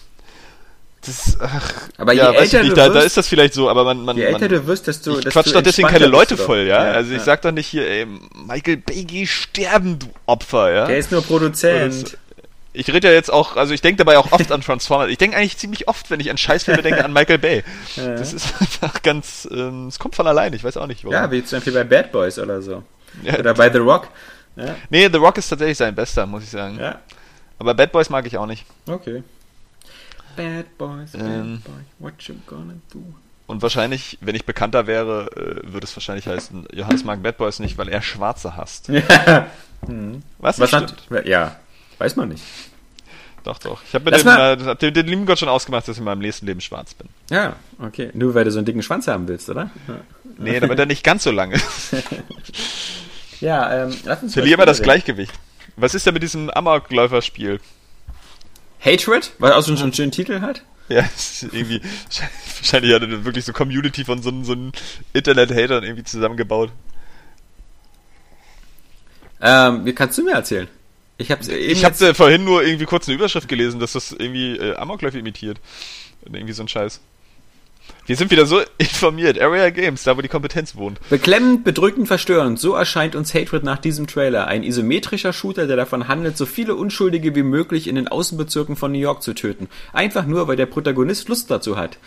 das, 1.06 1.38
ach, 1.40 1.74
Aber 1.98 2.14
je 2.14 2.20
ja, 2.20 2.30
weiß 2.34 2.42
älter 2.42 2.58
ich 2.58 2.64
nicht, 2.64 2.72
du 2.72 2.76
da, 2.76 2.88
da 2.90 2.94
wirst- 2.96 3.06
ist 3.08 3.18
das 3.18 3.28
vielleicht 3.28 3.54
so, 3.54 3.70
aber 3.70 3.84
man, 3.84 4.04
man, 4.04 4.18
Je 4.18 4.24
älter 4.24 4.40
man 4.40 4.50
du 4.50 4.68
wirst, 4.68 4.88
desto, 4.88 5.20
ich 5.20 5.26
quatsch 5.26 5.54
doch 5.54 5.62
deswegen 5.62 5.88
keine 5.88 6.08
Leute 6.08 6.38
voll, 6.38 6.64
doch. 6.66 6.70
ja? 6.70 6.78
Also 6.80 7.14
ich 7.14 7.22
sag 7.22 7.42
doch 7.42 7.52
nicht 7.52 7.68
hier, 7.68 7.88
ey, 7.88 8.08
Michael 8.48 8.78
Bay, 8.78 9.04
geh 9.06 9.26
sterben, 9.26 10.00
du 10.00 10.08
Opfer, 10.26 10.72
ja? 10.72 10.86
Der 10.88 10.98
ist 10.98 11.12
nur 11.12 11.22
Produzent. 11.24 12.18
Ich 12.78 12.92
rede 12.92 13.08
ja 13.08 13.14
jetzt 13.14 13.32
auch, 13.32 13.56
also 13.56 13.74
ich 13.74 13.80
denke 13.82 14.00
dabei 14.04 14.18
auch 14.18 14.34
oft 14.34 14.52
an 14.52 14.60
Transformers. 14.66 15.10
Ich 15.10 15.18
denke 15.18 15.38
eigentlich 15.38 15.58
ziemlich 15.58 15.88
oft, 15.88 16.10
wenn 16.12 16.20
ich 16.20 16.30
an 16.30 16.38
Scheißfilme 16.38 16.82
denke, 16.82 17.06
an 17.06 17.14
Michael 17.14 17.38
Bay. 17.38 17.64
Ja. 17.96 18.16
Das 18.16 18.34
ist 18.34 18.54
einfach 18.60 19.02
ganz, 19.02 19.48
ähm, 19.50 19.88
es 19.88 19.98
kommt 19.98 20.16
von 20.16 20.28
allein, 20.28 20.52
ich 20.54 20.64
weiß 20.64 20.76
auch 20.78 20.88
nicht 20.88 21.04
warum. 21.06 21.14
Ja, 21.14 21.32
wie 21.32 21.42
zum 21.44 21.58
Beispiel 21.60 21.72
bei 21.74 21.84
Bad 21.86 22.12
Boys 22.12 22.38
oder 22.38 22.62
so. 22.62 22.84
Ja, 23.24 23.40
Oder 23.40 23.54
bei 23.54 23.72
The 23.72 23.78
Rock. 23.78 24.10
Ja, 24.58 24.76
nee, 24.90 25.08
The 25.10 25.18
Rock 25.18 25.38
ist 25.38 25.48
tatsächlich 25.48 25.78
sein 25.78 25.96
bester, 25.96 26.26
muss 26.26 26.44
ich 26.44 26.50
sagen. 26.50 26.78
ja. 26.80 27.00
Aber 27.60 27.74
Bad 27.74 27.94
Boys 27.94 28.10
mag 28.10 28.26
ich 28.28 28.38
auch 28.38 28.46
nicht. 28.48 28.66
okay. 28.88 29.24
Bad 30.36 30.78
Boys, 30.78 31.12
Bad 31.12 31.22
Ähm. 31.22 31.62
Boy, 31.64 31.74
what 32.00 32.14
you 32.24 32.36
gonna 32.48 32.74
do? 32.94 33.02
Und 33.48 33.62
wahrscheinlich, 33.62 34.18
wenn 34.22 34.36
ich 34.36 34.46
bekannter 34.46 34.88
wäre, 34.88 35.30
äh, 35.36 35.72
würde 35.72 35.86
es 35.86 35.96
wahrscheinlich 35.96 36.28
heißen, 36.28 36.68
Johannes 36.74 37.04
mag 37.04 37.22
Bad 37.22 37.38
Boys 37.38 37.60
nicht, 37.60 37.78
weil 37.78 37.90
er 37.90 38.02
Schwarze 38.02 38.56
hasst. 38.58 38.88
Ja. 38.90 39.02
Was? 40.40 40.60
Was 40.60 40.74
hat, 40.74 40.96
stimmt. 41.00 41.26
ja, 41.28 41.56
weiß 42.00 42.16
man 42.16 42.30
nicht. 42.30 42.44
Doch, 43.44 43.60
doch. 43.60 43.84
Ich 43.88 43.94
habe 43.94 44.10
mal- 44.24 44.60
äh, 44.60 44.64
hab 44.64 44.80
dem, 44.80 44.92
den 44.94 45.06
lieben 45.06 45.26
Gott 45.28 45.38
schon 45.38 45.50
ausgemacht, 45.50 45.88
dass 45.88 45.98
ich 45.98 46.00
in 46.00 46.06
meinem 46.06 46.18
nächsten 46.20 46.48
Leben 46.48 46.60
schwarz 46.62 46.96
bin. 46.96 47.08
Ja, 47.30 47.56
okay. 47.80 48.10
Nur 48.16 48.34
weil 48.34 48.44
du 48.46 48.52
so 48.52 48.58
einen 48.58 48.66
dicken 48.66 48.82
Schwanz 48.82 49.08
haben 49.08 49.28
willst, 49.28 49.48
oder? 49.50 49.70
Nee, 50.40 50.60
damit 50.60 50.80
er 50.80 50.88
nicht 50.88 51.04
ganz 51.04 51.24
so 51.24 51.32
lang 51.32 51.52
ist. 51.52 51.94
Ja, 53.42 53.84
ähm, 53.84 53.94
lass 54.06 54.24
uns 54.24 54.34
Verliere 54.34 54.56
immer 54.56 54.66
das 54.66 54.78
reden. 54.78 54.86
Gleichgewicht. 54.86 55.34
Was 55.76 55.94
ist 55.94 56.06
denn 56.06 56.14
mit 56.14 56.24
diesem 56.24 56.50
Amokläufer-Spiel? 56.50 57.60
Hatred, 58.86 59.32
weil 59.40 59.54
auch 59.54 59.66
schon, 59.66 59.76
schon 59.78 59.86
einen 59.86 59.94
schönen 59.94 60.12
Titel 60.12 60.42
hat. 60.42 60.62
Ja, 60.90 61.04
irgendwie, 61.52 61.82
wahrscheinlich 62.60 62.94
hat 62.94 63.02
er 63.02 63.26
wirklich 63.26 63.44
so 63.46 63.54
Community 63.54 64.06
von 64.06 64.22
so, 64.22 64.32
so 64.44 64.52
einem 64.54 64.72
Internet-Hatern 65.14 65.84
irgendwie 65.84 66.04
zusammengebaut. 66.04 66.72
Ähm, 69.42 69.86
wie 69.86 69.94
kannst 69.94 70.18
du 70.18 70.24
mir 70.24 70.34
erzählen? 70.34 70.68
Ich 71.18 71.32
hab's 71.32 71.48
eben 71.48 71.72
Ich 71.72 71.84
habe 71.84 71.94
jetzt- 71.94 72.02
äh, 72.02 72.14
vorhin 72.14 72.44
nur 72.44 72.64
irgendwie 72.64 72.86
kurz 72.86 73.08
eine 73.08 73.16
Überschrift 73.16 73.48
gelesen, 73.48 73.80
dass 73.80 73.94
das 73.94 74.12
irgendwie 74.12 74.58
äh, 74.58 74.76
Amokläufe 74.76 75.18
imitiert. 75.20 75.60
Irgendwie 76.26 76.54
so 76.54 76.64
ein 76.64 76.68
Scheiß. 76.68 77.00
Wir 78.06 78.16
sind 78.16 78.30
wieder 78.32 78.46
so 78.46 78.62
informiert. 78.78 79.40
Area 79.42 79.70
Games, 79.72 80.04
da 80.04 80.16
wo 80.18 80.22
die 80.22 80.28
Kompetenz 80.28 80.76
wohnt. 80.76 81.00
Beklemmend, 81.10 81.64
bedrückend, 81.64 82.08
verstörend. 82.08 82.60
So 82.60 82.74
erscheint 82.76 83.16
uns 83.16 83.34
Hatred 83.34 83.64
nach 83.64 83.80
diesem 83.80 84.06
Trailer. 84.08 84.48
Ein 84.48 84.64
isometrischer 84.64 85.34
Shooter, 85.34 85.66
der 85.68 85.76
davon 85.78 86.08
handelt, 86.08 86.38
so 86.38 86.46
viele 86.46 86.76
Unschuldige 86.76 87.36
wie 87.36 87.44
möglich 87.44 87.88
in 87.88 87.96
den 87.96 88.08
Außenbezirken 88.08 88.76
von 88.76 88.92
New 88.92 89.00
York 89.00 89.24
zu 89.24 89.34
töten. 89.34 89.68
Einfach 89.94 90.26
nur, 90.26 90.48
weil 90.48 90.56
der 90.56 90.68
Protagonist 90.68 91.30
Lust 91.30 91.50
dazu 91.50 91.78
hat. 91.78 91.98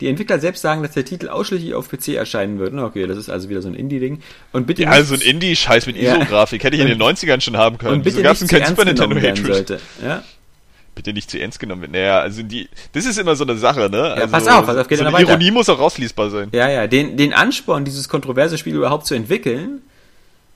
Die 0.00 0.06
Entwickler 0.06 0.38
selbst 0.38 0.60
sagen, 0.62 0.82
dass 0.84 0.92
der 0.92 1.04
Titel 1.04 1.28
ausschließlich 1.28 1.74
auf 1.74 1.88
PC 1.90 2.10
erscheinen 2.14 2.60
wird. 2.60 2.72
Okay, 2.72 3.04
das 3.08 3.18
ist 3.18 3.28
also 3.30 3.48
wieder 3.48 3.62
so 3.62 3.68
ein 3.68 3.74
Indie-Ding. 3.74 4.20
Und 4.52 4.66
bitte 4.68 4.82
Ja, 4.84 4.90
also 4.90 5.14
ein 5.14 5.20
Indie-Scheiß 5.20 5.86
mit 5.86 5.96
Ja. 5.96 6.14
ISO-Grafik 6.18 6.62
hätte 6.62 6.76
ich 6.76 6.82
in 6.82 6.88
den 6.88 7.02
90ern 7.02 7.40
schon 7.40 7.56
haben 7.56 7.78
können. 7.78 7.94
und 7.94 8.02
bitte 8.04 8.18
Wieso 8.18 8.28
denn 8.28 8.36
zu 8.36 8.46
kein 8.46 8.60
ernst 8.60 8.76
Super 8.76 8.84
Nintendo 8.84 9.16
Hatred? 9.16 9.46
sollte. 9.46 9.80
Ja? 10.04 10.22
Bitte 10.98 11.12
nicht 11.12 11.30
zu 11.30 11.38
ernst 11.38 11.60
genommen 11.60 11.82
werden. 11.82 11.92
Naja, 11.92 12.18
also 12.18 12.42
die, 12.42 12.68
das 12.90 13.06
ist 13.06 13.20
immer 13.20 13.36
so 13.36 13.44
eine 13.44 13.56
Sache, 13.56 13.88
ne? 13.88 14.02
Also, 14.02 14.32
pass 14.32 14.48
auf, 14.48 14.66
pass 14.66 14.76
auf, 14.76 14.88
geht 14.88 14.98
so 14.98 15.04
eine. 15.04 15.20
Ironie 15.20 15.52
muss 15.52 15.68
auch 15.68 15.78
rauslesbar 15.78 16.28
sein. 16.28 16.48
Ja, 16.50 16.68
ja, 16.68 16.88
den, 16.88 17.16
den 17.16 17.32
Ansporn, 17.32 17.84
dieses 17.84 18.08
kontroverse 18.08 18.58
Spiel 18.58 18.74
überhaupt 18.74 19.06
zu 19.06 19.14
entwickeln, 19.14 19.82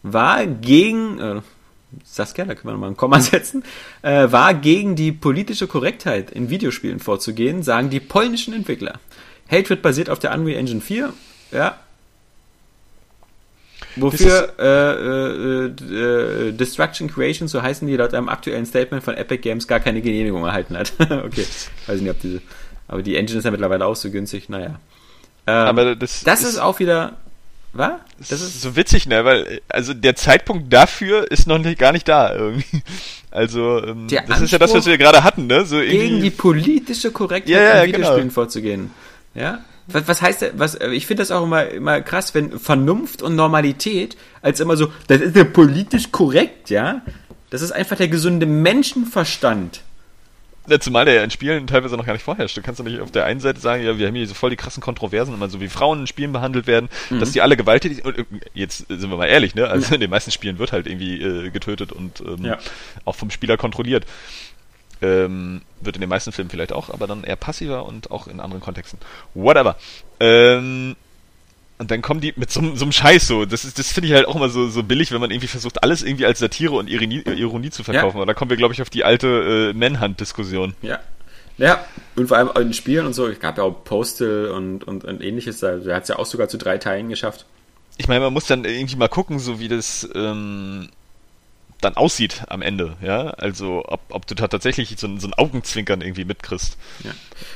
war 0.03 0.45
gegen, 0.45 1.21
äh, 1.21 1.41
Saskia, 2.03 2.45
da 2.45 2.57
können 2.57 2.67
wir 2.67 2.73
nochmal 2.73 2.91
ein 2.91 2.97
Komma 2.97 3.21
setzen, 3.21 3.63
äh, 4.03 4.33
war 4.33 4.53
gegen 4.55 4.97
die 4.97 5.13
politische 5.13 5.69
Korrektheit 5.69 6.33
in 6.33 6.51
Videospielen 6.51 6.99
vorzugehen, 6.99 7.63
sagen 7.63 7.89
die 7.89 8.01
polnischen 8.01 8.53
Entwickler. 8.53 8.99
Hatred 9.49 9.81
basiert 9.81 10.11
auf 10.11 10.19
der 10.19 10.35
Unreal 10.35 10.59
Engine 10.59 10.81
4, 10.81 11.13
ja. 11.53 11.79
Wofür 13.97 14.55
äh, 14.59 14.65
äh, 14.65 16.49
äh, 16.49 16.53
Destruction 16.53 17.11
Creation, 17.11 17.49
so 17.49 17.63
heißen 17.63 17.87
die 17.87 17.97
laut 17.97 18.15
einem 18.15 18.29
aktuellen 18.29 18.65
Statement 18.67 19.05
von 19.05 19.15
Epic 19.15 19.43
Games, 19.43 19.67
gar 19.67 19.81
keine 19.81 20.01
Genehmigung 20.01 20.45
erhalten 20.45 20.77
hat. 20.77 20.93
okay, 21.01 21.47
weiß 21.87 22.01
nicht, 22.01 22.11
ob 22.11 22.21
diese. 22.21 22.41
Aber 22.89 23.03
die 23.03 23.17
Engine 23.17 23.39
ist 23.39 23.45
ja 23.45 23.51
mittlerweile 23.51 23.87
auch 23.87 23.97
so 23.97 24.11
günstig, 24.11 24.49
naja. 24.49 24.81
Ähm, 25.47 25.55
aber 25.55 25.97
das, 25.97 26.25
das 26.25 26.43
ist, 26.43 26.51
ist 26.51 26.59
auch 26.59 26.79
wieder 26.79 27.17
was? 27.73 27.93
Das 28.19 28.41
ist 28.43 28.61
so 28.61 28.77
witzig, 28.77 29.07
ne? 29.07 29.25
Weil, 29.25 29.63
also 29.69 29.95
der 29.95 30.15
Zeitpunkt 30.15 30.73
dafür 30.73 31.31
ist 31.31 31.47
noch 31.47 31.59
nicht, 31.59 31.79
gar 31.79 31.93
nicht 31.93 32.09
da 32.09 32.35
irgendwie. 32.35 32.83
Also, 33.35 33.83
ähm, 33.83 34.09
das 34.09 34.19
Anspruch 34.19 34.43
ist 34.43 34.51
ja 34.51 34.59
das, 34.59 34.75
was 34.75 34.85
wir 34.85 34.99
gerade 34.99 35.25
hatten, 35.25 35.47
ne? 35.47 35.65
So 35.65 35.81
irgendwie 35.81 35.99
gegen 35.99 36.21
die 36.21 36.29
politische 36.29 37.13
Korrektheit 37.13 37.49
ja, 37.49 37.77
ja, 37.79 37.85
Videospielen 37.87 38.25
genau. 38.25 38.35
vorzugehen. 38.35 38.91
Ja? 39.35 39.65
Was, 39.87 40.07
was 40.07 40.23
heißt 40.23 40.53
was, 40.57 40.77
ich 40.77 41.07
finde 41.07 41.23
das 41.23 41.31
auch 41.31 41.43
immer, 41.43 41.67
immer 41.69 42.01
krass, 42.01 42.35
wenn 42.35 42.59
Vernunft 42.59 43.23
und 43.23 43.35
Normalität 43.35 44.17
als 44.41 44.61
immer 44.61 44.77
so, 44.77 44.93
das 45.09 45.21
ist 45.21 45.37
ja 45.37 45.45
politisch 45.45 46.13
korrekt, 46.13 46.71
ja? 46.71 47.03
Das 47.51 47.63
ist 47.63 47.73
einfach 47.73 47.97
der 47.97 48.09
gesunde 48.09 48.47
Menschenverstand. 48.47 49.83
Ja, 50.69 50.79
zumal 50.79 51.05
der 51.05 51.15
ja 51.15 51.25
in 51.25 51.31
Spielen 51.31 51.67
teilweise 51.67 51.97
noch 51.97 52.07
gar 52.07 52.13
nicht 52.13 52.23
vorherrscht. 52.23 52.57
Du 52.57 52.63
kannst 52.63 52.79
ja 52.79 52.85
nicht 52.85 53.01
auf 53.01 53.11
der 53.11 53.25
einen 53.25 53.41
Seite 53.41 53.59
sagen, 53.59 53.83
ja, 53.83 53.99
wir 53.99 54.07
haben 54.07 54.15
hier 54.15 54.29
so 54.29 54.35
voll 54.35 54.51
die 54.51 54.57
krassen 54.57 54.81
Kontroversen, 54.81 55.35
immer 55.35 55.49
so 55.49 55.61
wie 55.61 55.69
Frauen 55.69 56.01
in 56.01 56.07
Spielen 56.07 56.33
behandelt 56.33 56.69
werden, 56.69 56.89
mhm. 57.11 57.19
dass 57.19 57.33
die 57.33 57.41
alle 57.41 57.57
gewalttätig 57.57 58.05
und 58.05 58.17
äh, 58.17 58.25
jetzt 58.55 58.87
sind 58.89 59.11
wir 59.11 59.17
mal 59.17 59.27
ehrlich, 59.27 59.57
ne? 59.57 59.67
Also 59.67 59.95
in 59.95 60.01
den 60.01 60.11
meisten 60.11 60.31
Spielen 60.31 60.59
wird 60.59 60.71
halt 60.71 60.87
irgendwie 60.87 61.21
äh, 61.21 61.51
getötet 61.51 61.91
und 61.91 62.21
ähm, 62.21 62.45
ja. 62.45 62.59
auch 63.05 63.17
vom 63.17 63.31
Spieler 63.31 63.57
kontrolliert. 63.57 64.07
Ähm, 65.03 65.63
wird 65.81 65.97
in 65.97 66.01
den 66.01 66.09
meisten 66.09 66.31
Filmen 66.31 66.49
vielleicht 66.49 66.73
auch, 66.73 66.89
aber 66.89 67.07
dann 67.07 67.25
eher 67.25 67.37
passiver 67.37 67.85
und 67.87 68.11
auch 68.11 68.29
in 68.29 68.41
anderen 68.41 68.63
Kontexten. 68.63 69.01
Whatever. 69.35 69.77
Ähm, 70.21 70.95
und 71.79 71.91
dann 71.91 72.01
kommen 72.01 72.21
die 72.21 72.33
mit 72.37 72.53
so, 72.53 72.61
so 72.77 72.85
einem 72.85 72.93
Scheiß 72.93 73.27
so. 73.27 73.45
Das 73.45 73.65
ist, 73.65 73.77
das 73.79 73.91
finde 73.91 74.09
ich 74.09 74.15
halt 74.15 74.29
auch 74.29 74.37
immer 74.37 74.49
so, 74.49 74.69
so 74.69 74.85
billig, 74.85 75.11
wenn 75.11 75.21
man 75.21 75.33
irgendwie 75.33 75.49
versucht, 75.49 75.83
alles 75.83 76.05
irgendwie 76.05 76.25
als 76.25 76.39
Satire 76.39 76.75
und 76.75 76.89
Ironie, 76.89 77.23
Ironie 77.27 77.71
zu 77.71 77.83
verkaufen. 77.83 78.19
Ja. 78.19 78.21
Und 78.21 78.29
da 78.29 78.35
kommen 78.35 78.51
wir, 78.51 78.57
glaube 78.57 78.73
ich, 78.73 78.81
auf 78.81 78.91
die 78.91 79.03
alte 79.03 79.73
äh, 79.73 79.77
Manhunt-Diskussion. 79.77 80.75
Ja. 80.83 81.01
Ja, 81.59 81.85
und 82.17 82.29
vor 82.29 82.39
allem 82.39 82.51
in 82.57 82.73
Spielen 82.73 83.05
und 83.05 83.13
so, 83.13 83.27
es 83.27 83.39
gab 83.39 83.59
ja 83.59 83.65
auch 83.65 83.85
Postal 83.85 84.49
und, 84.49 84.85
und, 84.85 85.05
und 85.05 85.23
ähnliches, 85.23 85.61
da 85.61 85.79
hat 85.95 86.03
es 86.05 86.09
ja 86.09 86.19
auch 86.19 86.25
sogar 86.25 86.49
zu 86.49 86.57
drei 86.57 86.79
Teilen 86.79 87.09
geschafft. 87.09 87.45
Ich 87.99 88.09
meine, 88.09 88.21
man 88.21 88.33
muss 88.33 88.47
dann 88.47 88.65
irgendwie 88.65 88.97
mal 88.97 89.09
gucken, 89.09 89.39
so 89.39 89.61
wie 89.61 89.69
das, 89.69 90.09
ähm, 90.15 90.89
dann 91.83 91.97
aussieht 91.97 92.45
am 92.49 92.63
Ende, 92.63 92.97
ja. 93.03 93.31
Also 93.31 93.83
ob, 93.87 94.01
ob 94.11 94.27
du 94.27 94.35
da 94.35 94.49
tatsächlich 94.49 94.95
so, 94.97 95.09
so 95.19 95.27
ein 95.27 95.35
Augenzwinkern 95.35 96.01
irgendwie 96.01 96.25
mitkriegst. 96.25 96.79
Ja. 97.03 97.11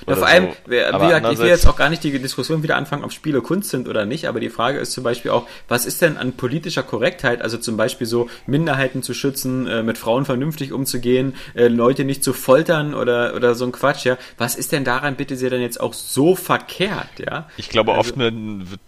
ja 0.07 0.17
vor 0.17 0.27
allem, 0.27 0.49
so. 0.65 0.71
wie 0.71 0.77
gesagt, 0.77 1.33
ich 1.33 1.39
will 1.39 1.49
jetzt 1.49 1.67
auch 1.67 1.77
gar 1.77 1.89
nicht 1.89 2.03
die 2.03 2.19
Diskussion 2.19 2.63
wieder 2.63 2.77
anfangen, 2.77 3.05
ob 3.05 3.13
Spiele 3.13 3.41
Kunst 3.41 3.71
sind 3.71 3.89
oder 3.89 4.05
nicht, 4.05 4.27
aber 4.27 4.41
die 4.41 4.51
Frage 4.51 4.79
ist 4.79 4.93
zum 4.93 5.05
Beispiel 5.05 5.31
auch, 5.31 5.47
was 5.69 5.87
ist 5.87 6.03
denn 6.03 6.17
an 6.17 6.33
politischer 6.33 6.83
Korrektheit, 6.83 7.41
also 7.41 7.57
zum 7.57 7.77
Beispiel 7.77 8.07
so 8.07 8.29
Minderheiten 8.47 9.03
zu 9.03 9.15
schützen, 9.15 9.67
äh, 9.69 9.83
mit 9.83 9.97
Frauen 9.97 10.25
vernünftig 10.25 10.73
umzugehen, 10.73 11.35
äh, 11.55 11.69
Leute 11.69 12.05
nicht 12.05 12.25
zu 12.25 12.33
foltern 12.33 12.95
oder, 12.95 13.35
oder 13.35 13.55
so 13.55 13.65
ein 13.65 13.73
Quatsch, 13.73 14.05
ja. 14.05 14.19
Was 14.39 14.57
ist 14.57 14.73
denn 14.73 14.85
daran 14.85 15.15
bitte 15.15 15.37
sehr 15.37 15.51
dann 15.51 15.61
jetzt 15.61 15.81
auch 15.81 15.95
so 15.95 16.35
verkehrt, 16.35 17.21
ja? 17.21 17.49
Ich 17.57 17.69
glaube, 17.69 17.93
also, 17.93 18.01
oft 18.01 18.17
mit, 18.17 18.35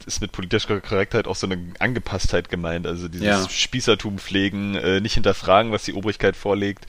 ist 0.05 0.21
mit 0.21 0.33
politischer 0.33 0.81
Korrektheit 0.81 1.29
auch 1.29 1.37
so 1.37 1.47
eine 1.47 1.59
Angepasstheit 1.79 2.49
gemeint, 2.49 2.89
also 2.89 3.07
dieses 3.07 3.27
ja. 3.27 3.49
Spießertum 3.49 4.19
pflegen, 4.19 4.75
äh, 4.75 5.01
nicht 5.01 5.15
hinter 5.15 5.28
hinterfragen, 5.29 5.73
was 5.73 5.85
die 5.85 5.95
Obrigkeit 5.95 6.37
vorlegt 6.37 6.87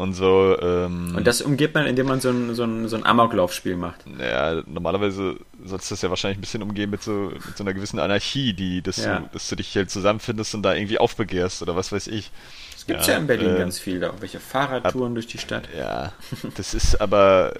und 0.00 0.14
so. 0.14 0.56
Ähm, 0.60 1.14
und 1.14 1.26
das 1.26 1.42
umgeht 1.42 1.74
man, 1.74 1.86
indem 1.86 2.06
man 2.06 2.20
so 2.20 2.30
ein, 2.30 2.54
so 2.54 2.64
ein, 2.64 2.88
so 2.88 2.96
ein 2.96 3.04
Amoklaufspiel 3.04 3.76
macht. 3.76 4.04
Ja, 4.18 4.62
normalerweise 4.66 5.36
sollst 5.62 5.90
du 5.90 5.94
das 5.94 6.02
ja 6.02 6.08
wahrscheinlich 6.08 6.38
ein 6.38 6.40
bisschen 6.40 6.62
umgehen 6.62 6.90
mit 6.90 7.02
so, 7.02 7.32
mit 7.34 7.56
so 7.56 7.64
einer 7.64 7.74
gewissen 7.74 7.98
Anarchie, 7.98 8.54
die, 8.54 8.80
dass, 8.80 9.04
ja. 9.04 9.20
du, 9.20 9.28
dass 9.32 9.48
du 9.48 9.56
dich 9.56 9.76
halt 9.76 9.90
zusammenfindest 9.90 10.54
und 10.54 10.62
da 10.62 10.74
irgendwie 10.74 10.98
aufbegehrst 10.98 11.60
oder 11.62 11.76
was 11.76 11.92
weiß 11.92 12.06
ich. 12.08 12.30
Es 12.74 12.86
gibt 12.86 13.06
ja, 13.06 13.12
ja 13.12 13.18
in 13.18 13.26
Berlin 13.26 13.54
äh, 13.54 13.58
ganz 13.58 13.78
viel, 13.78 14.00
da 14.00 14.06
irgendwelche 14.06 14.40
Fahrradtouren 14.40 15.12
ab, 15.12 15.14
durch 15.14 15.26
die 15.26 15.38
Stadt. 15.38 15.68
Ja, 15.76 16.12
das 16.56 16.72
ist 16.72 16.98
aber 17.00 17.52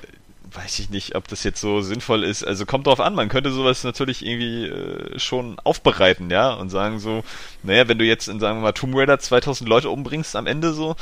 weiß 0.53 0.79
ich 0.81 0.91
nicht, 0.91 1.15
ob 1.15 1.29
das 1.29 1.45
jetzt 1.45 1.61
so 1.61 1.81
sinnvoll 1.81 2.25
ist. 2.25 2.45
Also 2.45 2.67
kommt 2.67 2.87
drauf 2.87 3.01
an, 3.01 3.15
man 3.15 3.29
könnte 3.29 3.51
sowas 3.51 3.85
natürlich 3.85 4.25
irgendwie 4.25 4.67
äh, 4.67 5.19
schon 5.19 5.59
aufbereiten, 5.63 6.31
ja, 6.31 6.53
und 6.53 6.71
sagen 6.71 6.99
so, 6.99 7.23
naja, 7.63 7.89
wenn 7.89 7.99
du 7.99 8.05
jetzt 8.05 8.29
in, 8.29 8.41
sagen 8.41 8.59
wir 8.59 8.63
mal, 8.63 8.73
Tomb 8.73 8.97
Raider 8.97 9.19
2000 9.19 9.69
Leute 9.69 9.91
umbringst 9.91 10.35
am 10.35 10.47
Ende 10.47 10.73
so, 10.73 10.97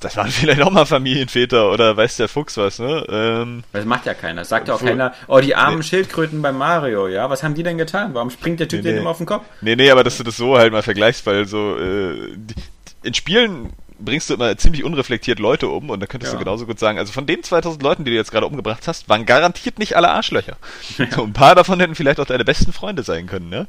das 0.00 0.16
waren 0.16 0.28
vielleicht 0.30 0.62
auch 0.62 0.70
mal 0.70 0.86
Familienväter 0.86 1.70
oder 1.70 1.96
weiß 1.96 2.16
der 2.16 2.28
Fuchs 2.28 2.56
was, 2.56 2.78
ne? 2.78 3.04
Ähm, 3.08 3.64
das 3.72 3.84
macht 3.84 4.06
ja 4.06 4.14
keiner. 4.14 4.42
Das 4.42 4.48
sagt 4.48 4.68
ja 4.68 4.74
auch 4.74 4.82
keiner, 4.82 5.12
oh, 5.26 5.40
die 5.40 5.54
armen 5.54 5.78
nee. 5.78 5.82
Schildkröten 5.82 6.40
bei 6.40 6.52
Mario, 6.52 7.08
ja, 7.08 7.28
was 7.28 7.42
haben 7.42 7.54
die 7.54 7.62
denn 7.62 7.78
getan? 7.78 8.14
Warum 8.14 8.30
springt 8.30 8.60
der 8.60 8.68
Typ 8.68 8.78
nee, 8.78 8.84
denen 8.84 8.94
nee. 8.96 9.00
immer 9.02 9.10
auf 9.10 9.18
den 9.18 9.26
Kopf? 9.26 9.44
Nee, 9.60 9.76
nee, 9.76 9.90
aber 9.90 10.04
dass 10.04 10.16
du 10.16 10.22
das 10.22 10.36
so 10.36 10.56
halt 10.56 10.72
mal 10.72 10.82
vergleichst, 10.82 11.26
weil 11.26 11.46
so, 11.46 11.76
äh, 11.76 12.34
die, 12.34 12.54
in 13.02 13.14
Spielen 13.14 13.72
bringst 13.98 14.30
du 14.30 14.34
immer 14.34 14.56
ziemlich 14.56 14.84
unreflektiert 14.84 15.38
Leute 15.38 15.68
um 15.68 15.90
und 15.90 16.00
da 16.00 16.06
könntest 16.06 16.32
ja. 16.32 16.38
du 16.38 16.44
genauso 16.44 16.66
gut 16.66 16.78
sagen, 16.78 16.98
also 16.98 17.12
von 17.12 17.26
den 17.26 17.42
2000 17.42 17.82
Leuten, 17.82 18.04
die 18.04 18.10
du 18.10 18.16
jetzt 18.16 18.30
gerade 18.30 18.46
umgebracht 18.46 18.86
hast, 18.86 19.08
waren 19.08 19.26
garantiert 19.26 19.78
nicht 19.78 19.96
alle 19.96 20.10
Arschlöcher. 20.10 20.56
Ja. 20.98 21.06
So 21.10 21.22
ein 21.24 21.32
paar 21.32 21.54
davon 21.54 21.80
hätten 21.80 21.94
vielleicht 21.94 22.20
auch 22.20 22.26
deine 22.26 22.44
besten 22.44 22.72
Freunde 22.72 23.02
sein 23.02 23.26
können, 23.26 23.48
ne? 23.48 23.66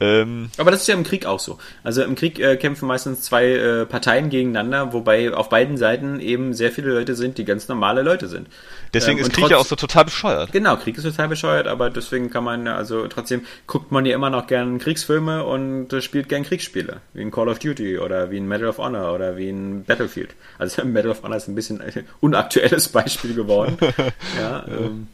Ähm, 0.00 0.50
Aber 0.58 0.70
das 0.70 0.82
ist 0.82 0.86
ja 0.86 0.94
im 0.94 1.02
Krieg 1.02 1.26
auch 1.26 1.40
so. 1.40 1.58
Also 1.82 2.02
im 2.04 2.14
Krieg 2.14 2.38
äh, 2.38 2.56
kämpfen 2.56 2.86
meistens 2.86 3.22
zwei 3.22 3.46
äh, 3.46 3.84
Parteien 3.84 4.30
gegeneinander, 4.30 4.92
wobei 4.92 5.34
auf 5.34 5.48
beiden 5.48 5.76
Seiten 5.76 6.20
eben 6.20 6.54
sehr 6.54 6.70
viele 6.70 6.92
Leute 6.92 7.16
sind, 7.16 7.36
die 7.36 7.44
ganz 7.44 7.66
normale 7.66 8.02
Leute 8.02 8.28
sind. 8.28 8.46
Deswegen 8.94 9.18
ähm, 9.18 9.24
ist 9.24 9.32
Krieg 9.32 9.42
trotz, 9.42 9.50
ja 9.50 9.56
auch 9.58 9.66
so 9.66 9.74
total 9.74 10.04
bescheuert. 10.04 10.52
Genau, 10.52 10.76
Krieg 10.76 10.96
ist 10.96 11.02
total 11.02 11.28
bescheuert, 11.28 11.66
aber 11.66 11.90
deswegen 11.90 12.30
kann 12.30 12.44
man, 12.44 12.68
also 12.68 13.08
trotzdem 13.08 13.44
guckt 13.66 13.90
man 13.90 14.06
ja 14.06 14.14
immer 14.14 14.30
noch 14.30 14.46
gern 14.46 14.78
Kriegsfilme 14.78 15.44
und 15.44 15.92
äh, 15.92 16.00
spielt 16.00 16.28
gern 16.28 16.44
Kriegsspiele, 16.44 17.00
wie 17.14 17.22
in 17.22 17.32
Call 17.32 17.48
of 17.48 17.58
Duty 17.58 17.98
oder 17.98 18.30
wie 18.30 18.36
in 18.36 18.46
Medal 18.46 18.68
of 18.68 18.78
Honor 18.78 19.12
oder 19.12 19.36
wie 19.36 19.48
in 19.48 19.84
Battlefield. 19.84 20.30
Also 20.58 20.84
Medal 20.84 21.10
of 21.10 21.24
Honor 21.24 21.38
ist 21.38 21.48
ein 21.48 21.56
bisschen 21.56 21.80
ein 21.80 22.06
unaktuelles 22.20 22.88
Beispiel 22.88 23.34
geworden. 23.34 23.76
ja, 24.38 24.64
ähm, 24.68 25.08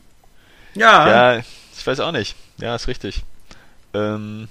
ja. 0.75 1.37
ja, 1.37 1.43
ich 1.75 1.87
weiß 1.87 2.01
auch 2.01 2.13
nicht. 2.13 2.37
Ja, 2.59 2.75
ist 2.75 2.87
richtig. 2.87 3.23
Ähm, 3.95 4.49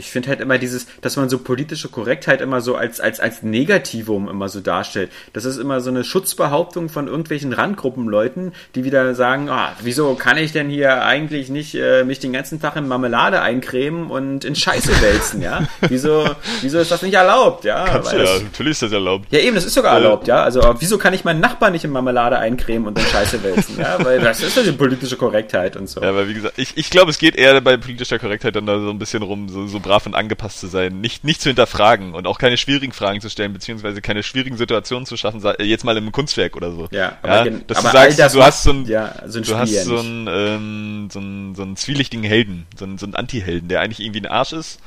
ich 0.00 0.10
finde 0.10 0.30
halt 0.30 0.40
immer 0.40 0.56
dieses, 0.56 0.86
dass 1.02 1.16
man 1.16 1.28
so 1.28 1.38
politische 1.38 1.88
Korrektheit 1.88 2.40
immer 2.40 2.62
so 2.62 2.74
als, 2.74 3.00
als, 3.00 3.20
als 3.20 3.42
Negativum 3.42 4.28
immer 4.28 4.48
so 4.48 4.60
darstellt. 4.60 5.10
Das 5.34 5.44
ist 5.44 5.58
immer 5.58 5.80
so 5.82 5.90
eine 5.90 6.04
Schutzbehauptung 6.04 6.88
von 6.88 7.06
irgendwelchen 7.06 7.52
Randgruppenleuten, 7.52 8.52
die 8.74 8.84
wieder 8.84 9.14
sagen, 9.14 9.50
ah, 9.50 9.72
wieso 9.82 10.14
kann 10.14 10.38
ich 10.38 10.52
denn 10.52 10.70
hier 10.70 11.04
eigentlich 11.04 11.50
nicht 11.50 11.74
äh, 11.74 12.02
mich 12.04 12.18
den 12.18 12.32
ganzen 12.32 12.60
Tag 12.60 12.76
in 12.76 12.88
Marmelade 12.88 13.42
eincremen 13.42 14.10
und 14.10 14.44
in 14.46 14.56
Scheiße 14.56 15.02
wälzen, 15.02 15.42
ja? 15.42 15.68
Wieso, 15.88 16.30
wieso 16.62 16.78
ist 16.78 16.90
das 16.90 17.02
nicht 17.02 17.14
erlaubt, 17.14 17.64
ja? 17.64 17.84
Kannst 17.84 18.12
Weil 18.12 18.24
ja, 18.24 18.38
natürlich 18.38 18.72
ist 18.72 18.82
das 18.82 18.92
erlaubt. 18.92 19.26
Ja, 19.30 19.40
eben, 19.40 19.54
das 19.54 19.66
ist 19.66 19.74
sogar 19.74 19.94
erlaubt, 19.94 20.28
ja. 20.28 20.42
Also, 20.42 20.62
wieso 20.78 20.96
kann 20.98 21.12
ich 21.12 21.24
meinen 21.24 21.40
Nachbarn 21.40 21.72
nicht 21.72 21.84
in 21.84 21.90
Marmelade 21.90 22.38
eincremen 22.38 22.88
und 22.88 22.98
in 22.98 23.04
Scheiße 23.04 23.42
wälzen, 23.42 23.78
ja? 23.78 24.02
Weil 24.02 24.20
das 24.20 24.42
ist 24.42 24.56
ja 24.56 24.62
die 24.62 24.72
politische 24.72 25.16
Korrektheit 25.16 25.76
und 25.76 25.88
so. 25.88 26.00
Ja, 26.00 26.08
aber 26.08 26.28
wie 26.28 26.34
gesagt, 26.34 26.58
ich, 26.58 26.76
ich 26.76 26.90
glaube, 26.90 27.10
es 27.10 27.18
geht 27.18 27.36
eher 27.36 27.60
bei 27.60 27.76
politischer 27.76 28.18
Korrektheit 28.18 28.56
dann 28.56 28.66
da 28.66 28.78
so 28.78 28.90
ein 28.90 28.98
bisschen 28.98 29.22
rum, 29.22 29.48
so, 29.48 29.66
so 29.66 29.80
brav 29.90 30.06
und 30.06 30.14
angepasst 30.14 30.60
zu 30.60 30.68
sein, 30.68 31.00
nicht, 31.00 31.24
nicht 31.24 31.42
zu 31.42 31.48
hinterfragen 31.48 32.14
und 32.14 32.28
auch 32.28 32.38
keine 32.38 32.56
schwierigen 32.56 32.92
Fragen 32.92 33.20
zu 33.20 33.28
stellen, 33.28 33.52
beziehungsweise 33.52 34.00
keine 34.00 34.22
schwierigen 34.22 34.56
Situationen 34.56 35.04
zu 35.04 35.16
schaffen, 35.16 35.42
jetzt 35.58 35.84
mal 35.84 35.96
im 35.96 36.12
Kunstwerk 36.12 36.56
oder 36.56 36.70
so. 36.70 36.86
Ja, 36.92 37.18
aber, 37.22 37.46
ja, 37.46 37.58
dass 37.66 37.78
aber 37.78 37.88
du 37.88 38.12
sagst, 38.14 38.34
du 38.36 38.42
hast 38.42 38.62
so 38.62 38.70
ein, 38.70 38.86
ja, 38.86 39.14
so 39.26 39.38
ein 39.38 39.44
du 39.44 39.56
hast 39.56 39.72
ja 39.72 39.82
so, 39.82 39.98
einen, 39.98 40.28
ähm, 40.30 41.08
so, 41.10 41.18
einen, 41.18 41.54
so 41.56 41.62
einen 41.62 41.76
zwielichtigen 41.76 42.22
Helden, 42.22 42.68
so 42.78 42.84
einen, 42.84 42.98
so 42.98 43.06
einen 43.06 43.16
Anti-Helden, 43.16 43.68
der 43.68 43.80
eigentlich 43.80 43.98
irgendwie 43.98 44.20
ein 44.20 44.26
Arsch 44.26 44.52
ist, 44.52 44.80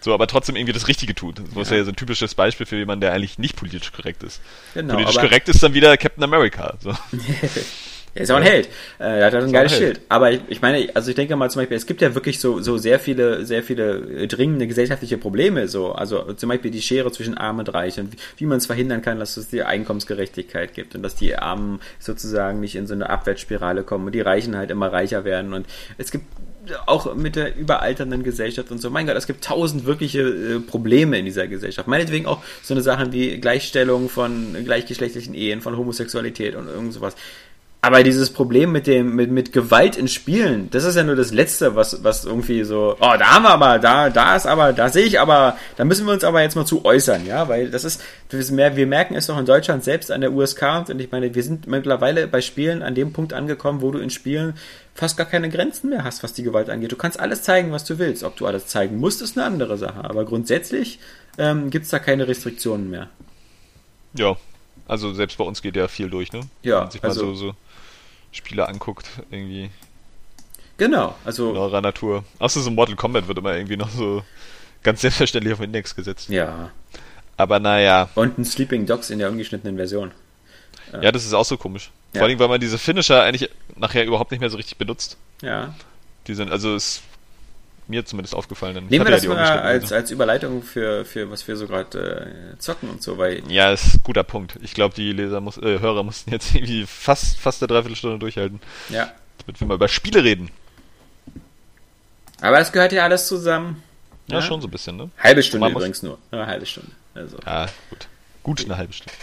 so, 0.00 0.14
aber 0.14 0.26
trotzdem 0.26 0.56
irgendwie 0.56 0.72
das 0.72 0.88
Richtige 0.88 1.14
tut. 1.14 1.38
Das 1.38 1.54
ja. 1.54 1.60
ist 1.60 1.70
ja 1.70 1.84
so 1.84 1.90
ein 1.90 1.96
typisches 1.96 2.34
Beispiel 2.34 2.64
für 2.64 2.76
jemanden, 2.76 3.02
der 3.02 3.12
eigentlich 3.12 3.38
nicht 3.38 3.56
politisch 3.56 3.92
korrekt 3.92 4.22
ist. 4.22 4.40
Genau, 4.72 4.94
politisch 4.94 5.16
korrekt 5.16 5.50
ist 5.50 5.62
dann 5.62 5.74
wieder 5.74 5.94
Captain 5.98 6.24
America. 6.24 6.74
So. 6.80 6.92
Er 8.16 8.22
ist 8.22 8.30
auch 8.30 8.36
ein 8.36 8.42
Held. 8.42 8.68
Äh, 8.98 9.20
er 9.20 9.26
hat 9.26 9.34
ein 9.34 9.52
geiles 9.52 9.72
ein 9.72 9.78
Schild. 9.78 10.00
Aber 10.08 10.32
ich, 10.32 10.40
ich, 10.48 10.62
meine, 10.62 10.88
also 10.94 11.10
ich 11.10 11.14
denke 11.14 11.36
mal 11.36 11.50
zum 11.50 11.62
Beispiel, 11.62 11.76
es 11.76 11.86
gibt 11.86 12.00
ja 12.00 12.14
wirklich 12.14 12.40
so, 12.40 12.60
so 12.60 12.78
sehr 12.78 12.98
viele, 12.98 13.44
sehr 13.44 13.62
viele 13.62 14.22
äh, 14.22 14.26
dringende 14.26 14.66
gesellschaftliche 14.66 15.18
Probleme. 15.18 15.68
So, 15.68 15.92
also 15.92 16.32
zum 16.32 16.48
Beispiel 16.48 16.70
die 16.70 16.82
Schere 16.82 17.12
zwischen 17.12 17.36
Arm 17.36 17.58
und 17.58 17.72
Reich 17.72 17.98
und 18.00 18.12
wie, 18.12 18.16
wie 18.38 18.46
man 18.46 18.58
es 18.58 18.66
verhindern 18.66 19.02
kann, 19.02 19.18
dass 19.18 19.36
es 19.36 19.48
die 19.48 19.62
Einkommensgerechtigkeit 19.62 20.74
gibt 20.74 20.94
und 20.94 21.02
dass 21.02 21.14
die 21.14 21.36
Armen 21.36 21.80
sozusagen 21.98 22.60
nicht 22.60 22.74
in 22.74 22.86
so 22.86 22.94
eine 22.94 23.10
Abwärtsspirale 23.10 23.82
kommen 23.82 24.06
und 24.06 24.14
die 24.14 24.20
Reichen 24.20 24.56
halt 24.56 24.70
immer 24.70 24.92
reicher 24.92 25.24
werden. 25.24 25.52
Und 25.52 25.66
es 25.98 26.10
gibt 26.10 26.24
auch 26.86 27.14
mit 27.14 27.36
der 27.36 27.56
überalternden 27.56 28.22
Gesellschaft 28.22 28.70
und 28.70 28.80
so. 28.80 28.90
Mein 28.90 29.06
Gott, 29.06 29.16
es 29.16 29.26
gibt 29.26 29.44
tausend 29.44 29.86
wirkliche 29.86 30.20
äh, 30.20 30.60
Probleme 30.60 31.18
in 31.18 31.24
dieser 31.24 31.46
Gesellschaft. 31.46 31.88
Meinetwegen 31.88 32.26
auch 32.26 32.42
so 32.62 32.74
eine 32.74 32.82
Sachen 32.82 33.12
wie 33.12 33.38
Gleichstellung 33.38 34.08
von 34.08 34.56
gleichgeschlechtlichen 34.64 35.34
Ehen, 35.34 35.60
von 35.60 35.76
Homosexualität 35.76 36.54
und 36.54 36.68
irgend 36.68 36.92
sowas. 36.92 37.14
Aber 37.86 38.02
dieses 38.02 38.30
Problem 38.30 38.72
mit 38.72 38.88
dem, 38.88 39.14
mit, 39.14 39.30
mit 39.30 39.52
Gewalt 39.52 39.96
in 39.96 40.08
Spielen, 40.08 40.68
das 40.72 40.82
ist 40.82 40.96
ja 40.96 41.04
nur 41.04 41.14
das 41.14 41.32
Letzte, 41.32 41.76
was, 41.76 42.02
was 42.02 42.24
irgendwie 42.24 42.64
so, 42.64 42.96
oh, 42.98 43.14
da 43.16 43.30
haben 43.30 43.44
wir 43.44 43.50
aber, 43.50 43.78
da, 43.78 44.10
da 44.10 44.34
ist 44.34 44.44
aber, 44.44 44.72
da 44.72 44.88
sehe 44.88 45.04
ich 45.04 45.20
aber, 45.20 45.56
da 45.76 45.84
müssen 45.84 46.04
wir 46.04 46.12
uns 46.12 46.24
aber 46.24 46.42
jetzt 46.42 46.56
mal 46.56 46.64
zu 46.64 46.84
äußern, 46.84 47.24
ja, 47.26 47.48
weil 47.48 47.70
das 47.70 47.84
ist, 47.84 48.02
wir 48.28 48.86
merken 48.88 49.14
es 49.14 49.26
doch 49.28 49.38
in 49.38 49.46
Deutschland 49.46 49.84
selbst 49.84 50.10
an 50.10 50.20
der 50.20 50.32
USK 50.32 50.88
und 50.88 51.00
ich 51.00 51.12
meine, 51.12 51.32
wir 51.32 51.42
sind 51.44 51.68
mittlerweile 51.68 52.26
bei 52.26 52.40
Spielen 52.40 52.82
an 52.82 52.96
dem 52.96 53.12
Punkt 53.12 53.32
angekommen, 53.32 53.82
wo 53.82 53.92
du 53.92 54.00
in 54.00 54.10
Spielen 54.10 54.54
fast 54.92 55.16
gar 55.16 55.26
keine 55.26 55.48
Grenzen 55.48 55.90
mehr 55.90 56.02
hast, 56.02 56.24
was 56.24 56.32
die 56.32 56.42
Gewalt 56.42 56.68
angeht. 56.68 56.90
Du 56.90 56.96
kannst 56.96 57.20
alles 57.20 57.42
zeigen, 57.42 57.70
was 57.70 57.84
du 57.84 58.00
willst. 58.00 58.24
Ob 58.24 58.34
du 58.36 58.46
alles 58.46 58.66
zeigen 58.66 58.98
musst, 58.98 59.22
ist 59.22 59.36
eine 59.38 59.46
andere 59.46 59.78
Sache. 59.78 60.02
Aber 60.02 60.24
grundsätzlich 60.24 60.98
ähm, 61.38 61.70
gibt 61.70 61.84
es 61.84 61.90
da 61.92 62.00
keine 62.00 62.26
Restriktionen 62.26 62.90
mehr. 62.90 63.08
Ja, 64.14 64.36
also 64.88 65.12
selbst 65.12 65.38
bei 65.38 65.44
uns 65.44 65.62
geht 65.62 65.76
ja 65.76 65.86
viel 65.86 66.10
durch, 66.10 66.32
ne? 66.32 66.40
Ja, 66.62 66.88
also- 67.02 67.26
so, 67.26 67.34
so 67.34 67.54
Spiele 68.36 68.68
anguckt, 68.68 69.06
irgendwie 69.30 69.70
Genau, 70.78 71.08
in 71.08 71.14
also 71.26 71.52
eurer 71.54 71.80
Natur. 71.80 72.24
Außer 72.38 72.60
so 72.60 72.70
Mortal 72.70 72.96
Kombat 72.96 73.28
wird 73.28 73.38
immer 73.38 73.54
irgendwie 73.56 73.76
noch 73.76 73.88
so 73.90 74.22
ganz 74.82 75.00
selbstverständlich 75.00 75.52
auf 75.52 75.58
den 75.58 75.64
Index 75.66 75.94
gesetzt. 75.94 76.28
ja. 76.28 76.70
Aber 77.38 77.60
naja, 77.60 78.08
Und 78.14 78.38
ein 78.38 78.46
Sleeping 78.46 78.86
Dogs 78.86 79.10
in 79.10 79.18
der 79.18 79.28
ungeschnittenen 79.28 79.76
Version. 79.76 80.10
ja, 81.02 81.12
das 81.12 81.26
ist 81.26 81.34
auch 81.34 81.44
so 81.44 81.58
komisch. 81.58 81.90
Ja. 82.14 82.20
Vor 82.20 82.28
allem, 82.28 82.38
weil 82.38 82.48
man 82.48 82.60
diese 82.60 82.78
Finisher 82.78 83.22
eigentlich 83.24 83.50
nachher 83.74 84.06
überhaupt 84.06 84.30
nicht 84.30 84.40
mehr 84.40 84.48
so 84.48 84.56
richtig 84.56 84.78
benutzt. 84.78 85.18
Ja. 85.42 85.74
Die 86.28 86.34
sind, 86.34 86.50
also 86.50 86.74
ist 86.74 87.02
mir 87.88 88.04
zumindest 88.04 88.34
aufgefallen. 88.34 88.76
Ich 88.76 88.90
Nehmen 88.90 89.04
wir 89.04 89.12
das 89.12 89.22
die 89.22 89.28
mal 89.28 89.38
als, 89.38 89.92
als 89.92 90.10
Überleitung 90.10 90.62
für, 90.62 91.04
für 91.04 91.30
was 91.30 91.46
wir 91.46 91.56
so 91.56 91.66
gerade 91.66 92.54
äh, 92.54 92.58
zocken 92.58 92.90
und 92.90 93.02
so, 93.02 93.18
weil 93.18 93.42
Ja, 93.48 93.72
ist 93.72 93.94
ein 93.94 94.00
guter 94.02 94.24
Punkt. 94.24 94.58
Ich 94.62 94.74
glaube, 94.74 94.94
die 94.94 95.12
Leser 95.12 95.40
muss, 95.40 95.56
äh, 95.58 95.80
Hörer 95.80 96.02
mussten 96.02 96.30
jetzt 96.30 96.54
irgendwie 96.54 96.86
fast, 96.86 97.38
fast 97.38 97.62
eine 97.62 97.68
Dreiviertelstunde 97.68 98.18
durchhalten, 98.18 98.60
ja. 98.88 99.10
damit 99.44 99.60
wir 99.60 99.66
mal 99.66 99.74
über 99.74 99.88
Spiele 99.88 100.24
reden. 100.24 100.50
Aber 102.40 102.58
das 102.58 102.72
gehört 102.72 102.92
ja 102.92 103.04
alles 103.04 103.26
zusammen. 103.28 103.82
Ja, 104.28 104.42
schon 104.42 104.60
so 104.60 104.66
ein 104.66 104.70
bisschen, 104.70 104.96
ne? 104.96 105.10
Halbe 105.18 105.42
Stunde 105.42 105.68
übrigens 105.68 106.02
nur. 106.02 106.18
Eine 106.30 106.46
halbe 106.46 106.66
Stunde. 106.66 106.90
Also. 107.14 107.38
Ja, 107.46 107.66
gut. 107.90 108.08
Gut 108.42 108.64
eine 108.64 108.76
halbe 108.76 108.92
Stunde. 108.92 109.14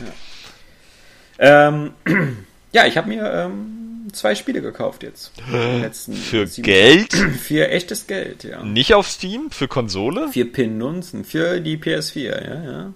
Ähm, 1.40 1.94
ja, 2.72 2.86
ich 2.86 2.98
habe 2.98 3.10
mir 3.10 3.32
ähm, 3.32 3.83
zwei 4.12 4.36
Spiele 4.36 4.62
gekauft 4.62 5.04
jetzt. 5.04 5.32
Letzten 5.52 6.14
Für 6.14 6.46
sieben- 6.48 6.66
Geld? 6.66 7.14
Für 7.42 7.70
echtes 7.70 8.08
Geld, 8.08 8.44
ja. 8.44 8.64
Nicht 8.64 8.94
auf 8.94 9.08
Steam? 9.08 9.50
Für 9.52 9.68
Konsole? 9.68 10.30
Vier 10.32 10.52
Pinunzen 10.52 11.24
für 11.26 11.60
die 11.62 11.78
PS4, 11.78 12.22
ja, 12.44 12.64
ja. 12.64 12.94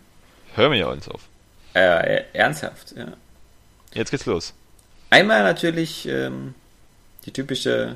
Hör 0.56 0.70
mir 0.70 0.78
ja 0.80 0.90
alles 0.90 1.08
auf. 1.08 1.22
Äh, 1.74 2.24
ernsthaft, 2.34 2.94
ja. 2.98 3.14
Jetzt 3.94 4.12
geht's 4.12 4.26
los. 4.26 4.54
Einmal 5.10 5.44
natürlich 5.44 6.08
ähm, 6.08 6.54
die 7.26 7.32
typische 7.32 7.96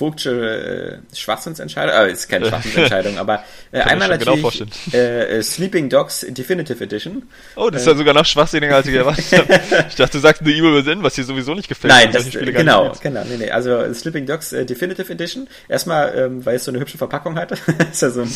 Vogtsche 0.00 1.02
äh, 1.12 1.14
Schwachsinnsentscheidung, 1.14 1.94
äh, 1.94 2.10
ist 2.10 2.26
keine 2.26 2.46
Schwachsinnsentscheidung, 2.48 3.18
aber 3.18 3.44
äh, 3.70 3.80
einmal 3.80 4.08
schon 4.08 4.18
genau 4.18 4.36
natürlich 4.36 4.94
äh, 4.94 5.38
äh, 5.38 5.42
Sleeping 5.42 5.90
Dogs 5.90 6.24
Definitive 6.26 6.82
Edition. 6.82 7.24
Oh, 7.54 7.68
das 7.68 7.82
ist 7.82 7.88
ja 7.88 7.94
sogar 7.94 8.14
noch 8.14 8.24
schwachsinniger, 8.24 8.76
als 8.76 8.86
ich 8.86 8.94
erwartet 9.02 9.30
habe. 9.30 9.60
Ich 9.90 9.96
dachte, 9.96 10.12
du 10.12 10.18
sagst 10.20 10.40
nur 10.40 10.54
Evil 10.54 10.74
Within, 10.74 11.02
was 11.02 11.16
dir 11.16 11.24
sowieso 11.24 11.52
nicht 11.54 11.68
gefällt. 11.68 11.92
Nein, 11.92 12.10
das, 12.12 12.28
Spiele 12.28 12.50
gar 12.50 12.62
genau, 12.62 12.92
genau, 13.02 13.24
nee, 13.24 13.36
nee. 13.36 13.50
Also 13.50 13.92
Sleeping 13.92 14.24
Dogs 14.24 14.54
äh, 14.54 14.64
Definitive 14.64 15.12
Edition. 15.12 15.46
Erstmal, 15.68 16.16
ähm, 16.16 16.46
weil 16.46 16.56
es 16.56 16.64
so 16.64 16.70
eine 16.70 16.80
hübsche 16.80 16.96
Verpackung 16.96 17.36
hat. 17.36 17.52
ist 17.92 18.00
ja 18.00 18.08
so 18.08 18.22
ein, 18.22 18.28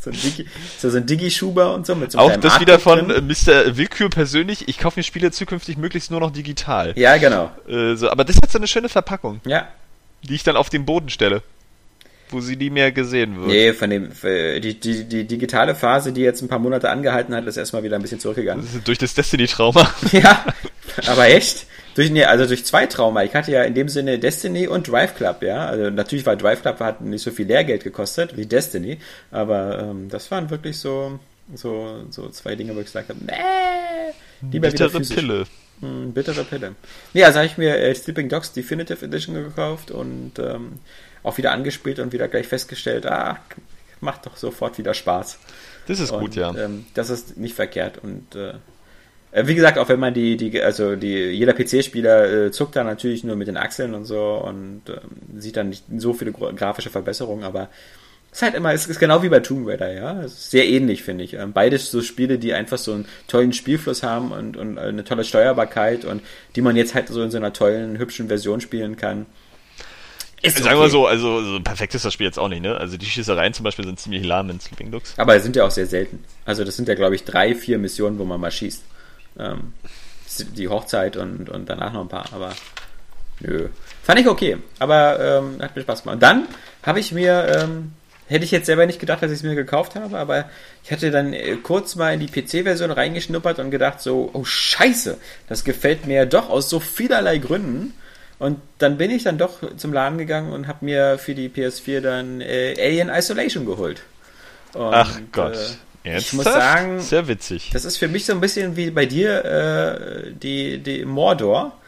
so 0.00 0.08
ein 0.08 0.16
Digi, 0.16 0.42
ist 0.76 0.82
ja 0.82 0.88
so 0.88 0.96
ein 0.96 1.04
Digi-Schuber 1.04 1.74
und 1.74 1.86
so 1.86 1.94
mit 1.94 2.12
so 2.12 2.18
einem 2.18 2.30
Auch 2.30 2.36
das 2.38 2.58
wieder 2.58 2.78
von 2.78 3.08
drin. 3.08 3.28
äh, 3.28 3.50
Mr. 3.50 3.76
Willkür 3.76 4.08
persönlich. 4.08 4.66
Ich 4.68 4.78
kaufe 4.78 4.98
mir 4.98 5.04
Spiele 5.04 5.30
zukünftig 5.30 5.76
möglichst 5.76 6.10
nur 6.10 6.20
noch 6.20 6.30
digital. 6.30 6.94
Ja, 6.96 7.18
genau. 7.18 7.50
Äh, 7.68 7.96
so, 7.96 8.08
aber 8.08 8.24
das 8.24 8.36
hat 8.36 8.50
so 8.50 8.58
eine 8.58 8.66
schöne 8.66 8.88
Verpackung, 8.88 9.42
Ja. 9.44 9.68
Die 10.22 10.34
ich 10.34 10.42
dann 10.42 10.56
auf 10.56 10.70
den 10.70 10.84
Boden 10.84 11.08
stelle. 11.08 11.42
Wo 12.30 12.40
sie 12.40 12.56
nie 12.56 12.70
mehr 12.70 12.92
gesehen 12.92 13.36
wird. 13.36 13.48
Nee, 13.48 13.72
von 13.74 13.90
dem, 13.90 14.10
äh, 14.22 14.58
die, 14.58 14.80
die, 14.80 15.04
die 15.04 15.26
digitale 15.26 15.74
Phase, 15.74 16.12
die 16.12 16.22
jetzt 16.22 16.40
ein 16.40 16.48
paar 16.48 16.58
Monate 16.58 16.88
angehalten 16.88 17.34
hat, 17.34 17.46
ist 17.46 17.58
erstmal 17.58 17.82
wieder 17.82 17.96
ein 17.96 18.02
bisschen 18.02 18.20
zurückgegangen. 18.20 18.66
Das 18.72 18.82
Durch 18.84 18.98
das 18.98 19.14
Destiny-Trauma. 19.14 19.92
Ja, 20.12 20.46
aber 21.06 21.28
echt? 21.28 21.66
Durch, 21.94 22.10
nee, 22.10 22.24
also 22.24 22.46
durch 22.46 22.64
zwei 22.64 22.86
Trauma. 22.86 23.22
Ich 23.22 23.34
hatte 23.34 23.52
ja 23.52 23.62
in 23.64 23.74
dem 23.74 23.88
Sinne 23.88 24.18
Destiny 24.18 24.66
und 24.66 24.88
Drive 24.88 25.14
Club, 25.14 25.42
ja. 25.42 25.66
Also 25.66 25.90
natürlich 25.90 26.24
war 26.24 26.36
Drive 26.36 26.62
Club 26.62 26.80
hat 26.80 27.02
nicht 27.02 27.22
so 27.22 27.30
viel 27.30 27.46
Lehrgeld 27.46 27.84
gekostet 27.84 28.36
wie 28.36 28.46
Destiny, 28.46 28.98
aber 29.30 29.78
ähm, 29.78 30.08
das 30.08 30.30
waren 30.30 30.48
wirklich 30.48 30.78
so, 30.78 31.18
so, 31.54 32.04
so 32.08 32.30
zwei 32.30 32.54
Dinge, 32.54 32.74
wo 32.74 32.80
ich 32.80 32.86
gesagt 32.86 33.10
habe, 33.10 33.18
nee, 33.26 33.34
lieber 34.50 34.72
wieder 34.72 34.86
Bittere 34.86 34.90
physisch. 34.90 35.16
Pille. 35.16 35.44
Hm, 35.80 36.12
bittere 36.12 36.44
Pille. 36.44 36.74
Nee, 37.12 37.24
also 37.24 37.38
habe 37.38 37.46
ich 37.46 37.58
mir 37.58 37.76
äh, 37.76 37.94
Sleeping 37.94 38.28
Dogs 38.28 38.52
Definitive 38.52 39.04
Edition 39.04 39.34
gekauft 39.34 39.90
und 39.90 40.38
ähm, 40.38 40.78
auch 41.22 41.38
wieder 41.38 41.52
angespielt 41.52 41.98
und 41.98 42.12
wieder 42.12 42.28
gleich 42.28 42.46
festgestellt, 42.46 43.06
ah, 43.06 43.38
macht 44.00 44.26
doch 44.26 44.36
sofort 44.36 44.78
wieder 44.78 44.94
Spaß. 44.94 45.38
Das 45.86 45.98
ist 46.00 46.10
gut, 46.12 46.22
Und, 46.22 46.36
ja. 46.36 46.54
Ähm, 46.56 46.86
das 46.94 47.10
ist 47.10 47.36
nicht 47.36 47.54
verkehrt. 47.54 47.98
Und 48.02 48.34
äh, 48.36 48.54
äh, 49.32 49.46
wie 49.46 49.54
gesagt, 49.54 49.78
auch 49.78 49.88
wenn 49.88 49.98
man 50.00 50.14
die, 50.14 50.36
die, 50.36 50.60
also 50.62 50.94
die, 50.94 51.14
jeder 51.30 51.52
PC-Spieler 51.52 52.46
äh, 52.46 52.50
zuckt 52.52 52.76
da 52.76 52.84
natürlich 52.84 53.24
nur 53.24 53.34
mit 53.36 53.48
den 53.48 53.56
Achseln 53.56 53.94
und 53.94 54.04
so 54.04 54.34
und 54.44 54.82
ähm, 54.88 55.40
sieht 55.40 55.56
dann 55.56 55.70
nicht 55.70 55.84
so 55.96 56.12
viele 56.12 56.30
gra- 56.32 56.52
grafische 56.54 56.90
Verbesserungen, 56.90 57.44
aber 57.44 57.68
ist 58.32 58.40
halt 58.40 58.54
immer, 58.54 58.72
es 58.72 58.86
ist 58.86 58.98
genau 58.98 59.22
wie 59.22 59.28
bei 59.28 59.40
Tomb 59.40 59.68
Raider, 59.68 59.92
ja. 59.92 60.22
Ist 60.22 60.50
sehr 60.50 60.66
ähnlich, 60.66 61.02
finde 61.02 61.22
ich. 61.22 61.34
Ähm, 61.34 61.52
beides 61.52 61.90
so 61.90 62.00
Spiele, 62.00 62.38
die 62.38 62.54
einfach 62.54 62.78
so 62.78 62.94
einen 62.94 63.06
tollen 63.28 63.52
Spielfluss 63.52 64.02
haben 64.02 64.32
und, 64.32 64.56
und 64.56 64.78
eine 64.78 65.04
tolle 65.04 65.22
Steuerbarkeit 65.22 66.06
und 66.06 66.22
die 66.56 66.62
man 66.62 66.74
jetzt 66.74 66.94
halt 66.94 67.08
so 67.08 67.22
in 67.22 67.30
so 67.30 67.36
einer 67.36 67.52
tollen, 67.52 67.98
hübschen 67.98 68.28
Version 68.28 68.62
spielen 68.62 68.96
kann. 68.96 69.26
Ist 70.40 70.58
Sagen 70.58 70.76
wir 70.76 70.80
okay. 70.80 70.90
so, 70.90 71.06
also 71.06 71.42
so 71.42 71.60
perfekt 71.60 71.94
ist 71.94 72.04
das 72.04 72.12
Spiel 72.12 72.26
jetzt 72.26 72.38
auch 72.38 72.48
nicht, 72.48 72.62
ne? 72.62 72.76
Also 72.76 72.96
die 72.96 73.06
Schießereien 73.06 73.52
zum 73.52 73.62
Beispiel 73.64 73.84
sind 73.84 74.00
ziemlich 74.00 74.24
lahm 74.24 74.50
in 74.50 74.58
Sleeping 74.58 74.90
Dogs. 74.90 75.14
Aber 75.18 75.38
sind 75.38 75.54
ja 75.54 75.64
auch 75.64 75.70
sehr 75.70 75.86
selten. 75.86 76.24
Also 76.44 76.64
das 76.64 76.74
sind 76.74 76.88
ja, 76.88 76.94
glaube 76.94 77.14
ich, 77.14 77.24
drei, 77.24 77.54
vier 77.54 77.78
Missionen, 77.78 78.18
wo 78.18 78.24
man 78.24 78.40
mal 78.40 78.50
schießt. 78.50 78.82
Ähm, 79.38 79.74
die 80.56 80.68
Hochzeit 80.68 81.16
und, 81.16 81.48
und 81.48 81.68
danach 81.68 81.92
noch 81.92 82.00
ein 82.00 82.08
paar, 82.08 82.32
aber 82.32 82.54
nö. 83.40 83.68
Fand 84.02 84.18
ich 84.18 84.26
okay, 84.26 84.56
aber 84.78 85.20
ähm, 85.20 85.62
hat 85.62 85.76
mir 85.76 85.82
Spaß 85.82 86.02
gemacht. 86.02 86.14
Und 86.14 86.22
dann 86.22 86.48
habe 86.82 86.98
ich 86.98 87.12
mir, 87.12 87.62
ähm, 87.62 87.92
hätte 88.32 88.44
ich 88.44 88.50
jetzt 88.50 88.66
selber 88.66 88.86
nicht 88.86 88.98
gedacht, 88.98 89.22
dass 89.22 89.30
ich 89.30 89.38
es 89.38 89.42
mir 89.42 89.54
gekauft 89.54 89.94
habe, 89.94 90.18
aber 90.18 90.48
ich 90.84 90.90
hatte 90.90 91.10
dann 91.10 91.32
äh, 91.32 91.56
kurz 91.56 91.94
mal 91.96 92.14
in 92.14 92.20
die 92.20 92.26
PC-Version 92.26 92.90
reingeschnuppert 92.90 93.58
und 93.58 93.70
gedacht 93.70 94.00
so, 94.00 94.30
oh 94.32 94.44
scheiße, 94.44 95.18
das 95.48 95.64
gefällt 95.64 96.06
mir 96.06 96.26
doch 96.26 96.50
aus 96.50 96.68
so 96.68 96.80
vielerlei 96.80 97.38
Gründen. 97.38 97.94
Und 98.38 98.58
dann 98.78 98.98
bin 98.98 99.10
ich 99.12 99.22
dann 99.22 99.38
doch 99.38 99.60
zum 99.76 99.92
Laden 99.92 100.18
gegangen 100.18 100.52
und 100.52 100.66
habe 100.66 100.84
mir 100.84 101.18
für 101.18 101.34
die 101.34 101.48
PS4 101.48 102.00
dann 102.00 102.40
äh, 102.40 102.74
Alien 102.76 103.08
Isolation 103.08 103.66
geholt. 103.66 104.02
Und, 104.74 104.92
Ach 104.92 105.20
Gott. 105.30 105.54
Äh, 105.54 105.58
ich 106.04 106.10
Ernsthaft? 106.10 106.32
muss 106.34 106.44
sagen, 106.44 107.00
Sehr 107.00 107.28
witzig. 107.28 107.70
das 107.72 107.84
ist 107.84 107.98
für 107.98 108.08
mich 108.08 108.26
so 108.26 108.32
ein 108.32 108.40
bisschen 108.40 108.76
wie 108.76 108.90
bei 108.90 109.06
dir 109.06 109.44
äh, 109.44 110.32
die, 110.32 110.78
die 110.78 111.04
Mordor. 111.04 111.78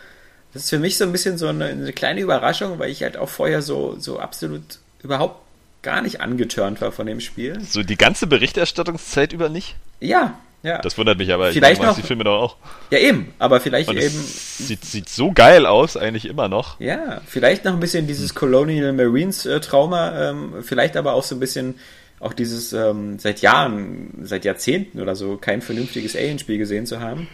Das 0.53 0.63
ist 0.65 0.71
für 0.71 0.79
mich 0.79 0.97
so 0.97 1.03
ein 1.03 1.11
bisschen 1.11 1.37
so 1.37 1.49
eine, 1.49 1.65
eine 1.65 1.93
kleine 1.93 2.21
Überraschung, 2.21 2.79
weil 2.79 2.91
ich 2.91 3.03
halt 3.03 3.17
auch 3.17 3.29
vorher 3.29 3.61
so, 3.61 3.97
so 3.99 4.21
absolut 4.21 4.63
überhaupt 5.03 5.44
gar 5.85 6.03
nicht 6.03 6.21
angetörnt 6.21 6.81
war 6.81 6.91
von 6.91 7.07
dem 7.07 7.21
Spiel. 7.21 7.61
So 7.61 7.85
die 7.85 7.97
ganze 7.97 8.27
Berichterstattungszeit 8.27 9.33
über 9.33 9.49
nicht? 9.49 9.77
Ja, 10.01 10.37
ja. 10.65 10.79
Das 10.79 10.99
wundert 10.99 11.19
mich 11.19 11.31
aber. 11.33 11.53
Vielleicht 11.53 11.81
ich 11.81 11.87
noch- 11.87 11.95
die 11.95 12.03
Filme 12.03 12.25
doch 12.25 12.41
auch. 12.43 12.57
ja, 12.91 12.99
eben. 12.99 13.33
Aber 13.39 13.61
vielleicht 13.61 13.89
Und 13.89 13.99
eben, 13.99 14.09
sieht, 14.19 14.85
sieht 14.85 15.09
so 15.09 15.31
geil 15.31 15.67
aus, 15.67 15.97
eigentlich 15.97 16.25
immer 16.27 16.49
noch. 16.49 16.81
ja, 16.81 17.21
vielleicht 17.27 17.65
noch 17.65 17.75
ein 17.75 17.81
bisschen 17.81 18.07
dieses 18.09 18.35
Colonial 18.35 18.93
Marines 18.95 19.47
äh, 19.47 19.61
Trauma, 19.61 20.31
ähm, 20.31 20.55
vielleicht 20.63 20.97
aber 20.97 21.13
auch 21.13 21.23
so 21.23 21.37
ein 21.37 21.41
bisschen 21.41 21.75
auch 22.19 22.33
dieses 22.33 22.73
ähm, 22.73 23.19
seit 23.19 23.43
Jahren, 23.43 24.21
seit 24.23 24.45
Jahrzehnten 24.47 25.01
oder 25.03 25.15
so 25.15 25.37
kein 25.37 25.61
vernünftiges 25.61 26.17
Alien-Spiel 26.17 26.57
gesehen 26.59 26.87
zu 26.87 26.99
haben. 27.01 27.29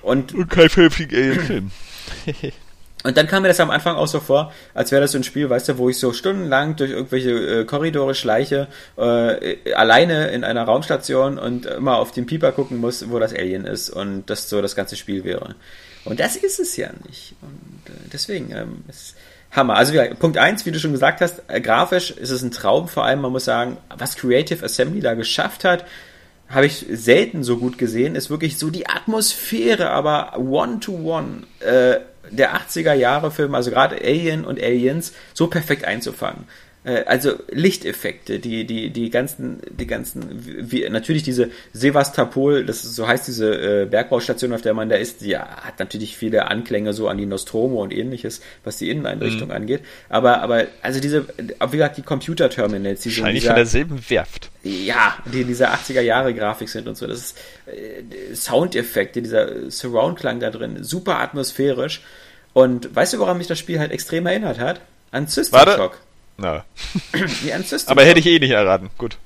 Und 0.00 0.32
Und 0.34 0.48
kein 0.48 0.70
vernünftiger 0.70 1.16
Alien-Film. 1.18 1.70
Und 3.04 3.18
dann 3.18 3.26
kam 3.26 3.42
mir 3.42 3.48
das 3.48 3.60
am 3.60 3.70
Anfang 3.70 3.96
auch 3.96 4.06
so 4.06 4.18
vor, 4.18 4.50
als 4.72 4.90
wäre 4.90 5.02
das 5.02 5.12
so 5.12 5.18
ein 5.18 5.24
Spiel, 5.24 5.50
weißt 5.50 5.68
du, 5.68 5.78
wo 5.78 5.90
ich 5.90 5.98
so 5.98 6.14
stundenlang 6.14 6.74
durch 6.76 6.90
irgendwelche 6.90 7.30
äh, 7.30 7.64
Korridore 7.66 8.14
schleiche, 8.14 8.66
äh, 8.96 9.74
alleine 9.74 10.28
in 10.28 10.42
einer 10.42 10.64
Raumstation 10.64 11.38
und 11.38 11.66
immer 11.66 11.98
auf 11.98 12.12
den 12.12 12.24
Pieper 12.24 12.50
gucken 12.50 12.78
muss, 12.78 13.10
wo 13.10 13.18
das 13.18 13.34
Alien 13.34 13.66
ist 13.66 13.90
und 13.90 14.30
das 14.30 14.48
so 14.48 14.62
das 14.62 14.74
ganze 14.74 14.96
Spiel 14.96 15.22
wäre. 15.22 15.54
Und 16.06 16.18
das 16.18 16.36
ist 16.36 16.58
es 16.58 16.76
ja 16.78 16.88
nicht. 17.06 17.34
Und 17.42 17.94
äh, 17.94 17.98
deswegen, 18.10 18.50
ähm, 18.52 18.84
ist 18.88 19.16
Hammer. 19.54 19.76
Also 19.76 19.92
ja, 19.92 20.12
Punkt 20.14 20.38
eins, 20.38 20.64
wie 20.64 20.70
du 20.70 20.80
schon 20.80 20.92
gesagt 20.92 21.20
hast, 21.20 21.42
äh, 21.48 21.60
grafisch 21.60 22.10
ist 22.10 22.30
es 22.30 22.42
ein 22.42 22.50
Traum, 22.52 22.88
vor 22.88 23.04
allem, 23.04 23.20
man 23.20 23.32
muss 23.32 23.44
sagen, 23.44 23.76
was 23.96 24.16
Creative 24.16 24.64
Assembly 24.64 25.00
da 25.00 25.12
geschafft 25.12 25.64
hat, 25.64 25.84
habe 26.48 26.66
ich 26.66 26.86
selten 26.90 27.42
so 27.42 27.58
gut 27.58 27.76
gesehen, 27.78 28.16
ist 28.16 28.30
wirklich 28.30 28.58
so 28.58 28.70
die 28.70 28.88
Atmosphäre, 28.88 29.90
aber 29.90 30.38
one-to-one 30.38 31.42
äh, 31.60 31.96
der 32.30 32.56
80er 32.56 32.94
Jahre 32.94 33.30
Film, 33.30 33.54
also 33.54 33.70
gerade 33.70 33.96
Alien 33.96 34.44
und 34.44 34.60
Aliens, 34.60 35.12
so 35.32 35.46
perfekt 35.48 35.84
einzufangen. 35.84 36.44
Äh, 36.84 37.04
also 37.06 37.32
Lichteffekte, 37.50 38.38
die, 38.38 38.66
die, 38.66 38.90
die 38.90 39.10
ganzen, 39.10 39.60
die 39.70 39.86
ganzen, 39.86 40.70
wie, 40.70 40.88
natürlich 40.88 41.22
diese 41.22 41.50
Sevastopol, 41.72 42.64
das 42.64 42.84
ist, 42.84 42.94
so 42.94 43.08
heißt 43.08 43.26
diese 43.26 43.82
äh, 43.82 43.86
Bergbaustation, 43.86 44.52
auf 44.52 44.62
der 44.62 44.74
man 44.74 44.88
da 44.88 44.96
ist, 44.96 45.22
die 45.22 45.36
hat 45.36 45.78
natürlich 45.78 46.16
viele 46.16 46.46
Anklänge 46.46 46.92
so 46.92 47.08
an 47.08 47.18
die 47.18 47.26
Nostromo 47.26 47.82
und 47.82 47.92
ähnliches, 47.92 48.40
was 48.62 48.76
die 48.76 48.90
Inneneinrichtung 48.90 49.48
mhm. 49.48 49.54
angeht. 49.54 49.80
Aber, 50.08 50.42
aber, 50.42 50.66
also 50.82 51.00
diese, 51.00 51.26
wie 51.38 51.76
gesagt, 51.76 51.96
die 51.96 52.02
Computerterminals, 52.02 53.00
die 53.00 53.08
Wahrscheinlich 53.08 53.46
von 53.46 53.56
derselben 53.56 54.10
Werft. 54.10 54.50
Ja, 54.62 55.16
die 55.32 55.42
in 55.42 55.48
dieser 55.48 55.74
80er 55.74 56.00
Jahre 56.00 56.34
Grafik 56.34 56.68
sind 56.68 56.86
und 56.86 56.96
so. 56.96 57.06
Das 57.06 57.18
ist 57.18 57.38
äh, 57.66 58.34
Soundeffekte, 58.34 59.22
dieser 59.22 59.70
Surround-Klang 59.70 60.40
da 60.40 60.50
drin, 60.50 60.84
super 60.84 61.20
atmosphärisch. 61.20 62.02
Und 62.52 62.94
weißt 62.94 63.14
du, 63.14 63.18
woran 63.18 63.38
mich 63.38 63.46
das 63.46 63.58
Spiel 63.58 63.80
halt 63.80 63.90
extrem 63.90 64.26
erinnert 64.26 64.58
hat? 64.58 64.80
An 65.10 65.26
System 65.26 65.60
Shock. 65.60 65.98
Na. 66.36 66.64
Wie 67.42 67.52
ein 67.52 67.64
System 67.64 67.92
Aber 67.92 68.04
hätte 68.04 68.20
ich 68.20 68.26
eh 68.26 68.38
nicht 68.38 68.50
erraten. 68.50 68.90
Gut. 68.98 69.16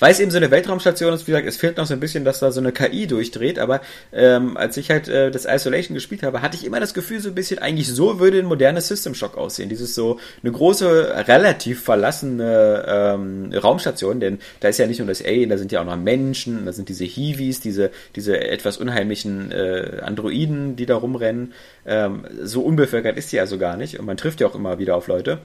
Weil 0.00 0.12
es 0.12 0.20
eben 0.20 0.30
so 0.30 0.38
eine 0.38 0.50
Weltraumstation 0.50 1.12
ist, 1.12 1.26
wie 1.26 1.32
gesagt, 1.32 1.46
es 1.46 1.58
fehlt 1.58 1.76
noch 1.76 1.84
so 1.84 1.92
ein 1.92 2.00
bisschen, 2.00 2.24
dass 2.24 2.40
da 2.40 2.50
so 2.50 2.60
eine 2.60 2.72
KI 2.72 3.06
durchdreht, 3.06 3.58
aber 3.58 3.82
ähm, 4.12 4.56
als 4.56 4.78
ich 4.78 4.90
halt 4.90 5.08
äh, 5.08 5.30
das 5.30 5.44
Isolation 5.44 5.94
gespielt 5.94 6.22
habe, 6.22 6.40
hatte 6.40 6.56
ich 6.56 6.64
immer 6.64 6.80
das 6.80 6.94
Gefühl, 6.94 7.20
so 7.20 7.28
ein 7.28 7.34
bisschen, 7.34 7.58
eigentlich 7.58 7.86
so 7.86 8.18
würde 8.18 8.38
ein 8.38 8.46
modernes 8.46 8.88
System 8.88 9.14
Shock 9.14 9.36
aussehen. 9.36 9.68
Dieses 9.68 9.94
so 9.94 10.18
eine 10.42 10.52
große, 10.52 11.26
relativ 11.28 11.82
verlassene 11.82 12.84
ähm, 12.88 13.52
Raumstation, 13.52 14.20
denn 14.20 14.38
da 14.60 14.68
ist 14.68 14.78
ja 14.78 14.86
nicht 14.86 14.98
nur 14.98 15.08
das 15.08 15.22
Alien, 15.22 15.50
da 15.50 15.58
sind 15.58 15.70
ja 15.70 15.82
auch 15.82 15.84
noch 15.84 15.98
Menschen, 15.98 16.64
da 16.64 16.72
sind 16.72 16.88
diese 16.88 17.04
Hiwis, 17.04 17.60
diese, 17.60 17.90
diese 18.16 18.40
etwas 18.40 18.78
unheimlichen 18.78 19.52
äh, 19.52 20.00
Androiden, 20.02 20.76
die 20.76 20.86
da 20.86 20.96
rumrennen. 20.96 21.52
Ähm, 21.84 22.24
so 22.42 22.62
unbevölkert 22.62 23.18
ist 23.18 23.32
die 23.32 23.40
also 23.40 23.58
gar 23.58 23.76
nicht 23.76 24.00
und 24.00 24.06
man 24.06 24.16
trifft 24.16 24.40
ja 24.40 24.46
auch 24.46 24.54
immer 24.54 24.78
wieder 24.78 24.96
auf 24.96 25.08
Leute. 25.08 25.40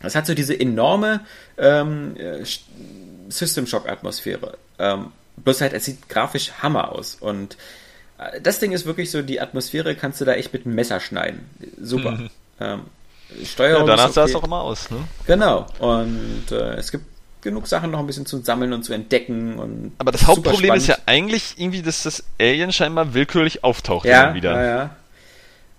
Das 0.00 0.14
hat 0.14 0.26
so 0.26 0.34
diese 0.34 0.58
enorme 0.58 1.20
ähm, 1.56 2.14
System 3.28 3.66
Shock 3.66 3.88
Atmosphäre. 3.88 4.58
Ähm, 4.78 5.12
bloß 5.36 5.60
halt, 5.60 5.72
es 5.72 5.84
sieht 5.84 6.08
grafisch 6.08 6.52
Hammer 6.62 6.92
aus. 6.92 7.16
Und 7.18 7.56
äh, 8.18 8.40
das 8.40 8.58
Ding 8.58 8.72
ist 8.72 8.86
wirklich 8.86 9.10
so, 9.10 9.22
die 9.22 9.40
Atmosphäre 9.40 9.94
kannst 9.94 10.20
du 10.20 10.24
da 10.24 10.32
echt 10.32 10.52
mit 10.52 10.66
einem 10.66 10.74
Messer 10.74 11.00
schneiden. 11.00 11.48
Super. 11.80 12.12
Mhm. 12.12 12.30
Ähm, 12.60 12.80
Steuerung. 13.44 13.88
Ja, 13.88 13.96
danach 13.96 14.12
sah 14.12 14.24
es 14.24 14.34
auch 14.34 14.44
immer 14.44 14.60
aus, 14.60 14.90
ne? 14.90 14.98
Genau. 15.26 15.66
Und 15.78 16.50
äh, 16.50 16.74
es 16.74 16.90
gibt 16.90 17.04
genug 17.42 17.66
Sachen 17.66 17.90
noch 17.90 17.98
ein 17.98 18.06
bisschen 18.06 18.26
zu 18.26 18.38
sammeln 18.38 18.72
und 18.72 18.84
zu 18.84 18.92
entdecken. 18.92 19.58
Und 19.58 19.92
Aber 19.98 20.12
das 20.12 20.26
Hauptproblem 20.26 20.74
ist 20.74 20.86
ja 20.86 20.96
eigentlich 21.06 21.54
irgendwie, 21.56 21.82
dass 21.82 22.02
das 22.02 22.24
Alien 22.40 22.72
scheinbar 22.72 23.14
willkürlich 23.14 23.64
auftaucht 23.64 24.06
ja, 24.06 24.34
wieder. 24.34 24.52
Ja, 24.52 24.64
ja. 24.64 24.96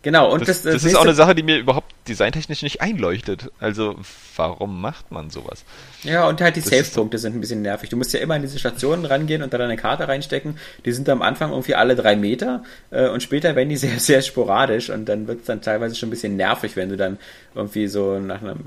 Genau, 0.01 0.31
und 0.31 0.41
das, 0.41 0.47
das, 0.47 0.61
das, 0.61 0.73
das 0.75 0.85
ist 0.85 0.95
auch 0.95 1.03
eine 1.03 1.13
Sache, 1.13 1.35
die 1.35 1.43
mir 1.43 1.57
überhaupt 1.57 1.93
designtechnisch 2.07 2.61
nicht 2.61 2.81
einleuchtet. 2.81 3.51
Also, 3.59 3.95
warum 4.37 4.79
macht 4.79 5.11
man 5.11 5.29
sowas? 5.29 5.65
Ja, 6.03 6.25
und 6.27 6.39
halt 6.39 6.55
die 6.55 6.61
Save-Punkte 6.61 7.17
sind 7.17 7.35
ein 7.35 7.41
bisschen 7.41 7.61
nervig. 7.61 7.89
Du 7.89 7.97
musst 7.97 8.13
ja 8.13 8.21
immer 8.21 8.37
in 8.37 8.41
diese 8.41 8.59
Stationen 8.59 9.03
rangehen 9.03 9.43
und 9.43 9.53
da 9.53 9.57
deine 9.57 9.75
Karte 9.75 10.07
reinstecken. 10.07 10.57
Die 10.85 10.93
sind 10.93 11.09
am 11.09 11.21
Anfang 11.21 11.51
irgendwie 11.51 11.75
alle 11.75 11.97
drei 11.97 12.15
Meter 12.15 12.63
äh, 12.91 13.09
und 13.09 13.21
später 13.21 13.57
werden 13.57 13.67
die 13.67 13.75
sehr, 13.75 13.99
sehr 13.99 14.21
sporadisch 14.21 14.89
und 14.89 15.05
dann 15.05 15.27
wird 15.27 15.41
es 15.41 15.45
dann 15.47 15.61
teilweise 15.61 15.95
schon 15.95 16.07
ein 16.07 16.11
bisschen 16.11 16.37
nervig, 16.37 16.77
wenn 16.77 16.87
du 16.87 16.95
dann 16.95 17.17
irgendwie 17.53 17.87
so 17.87 18.19
nach 18.19 18.41
einem 18.41 18.59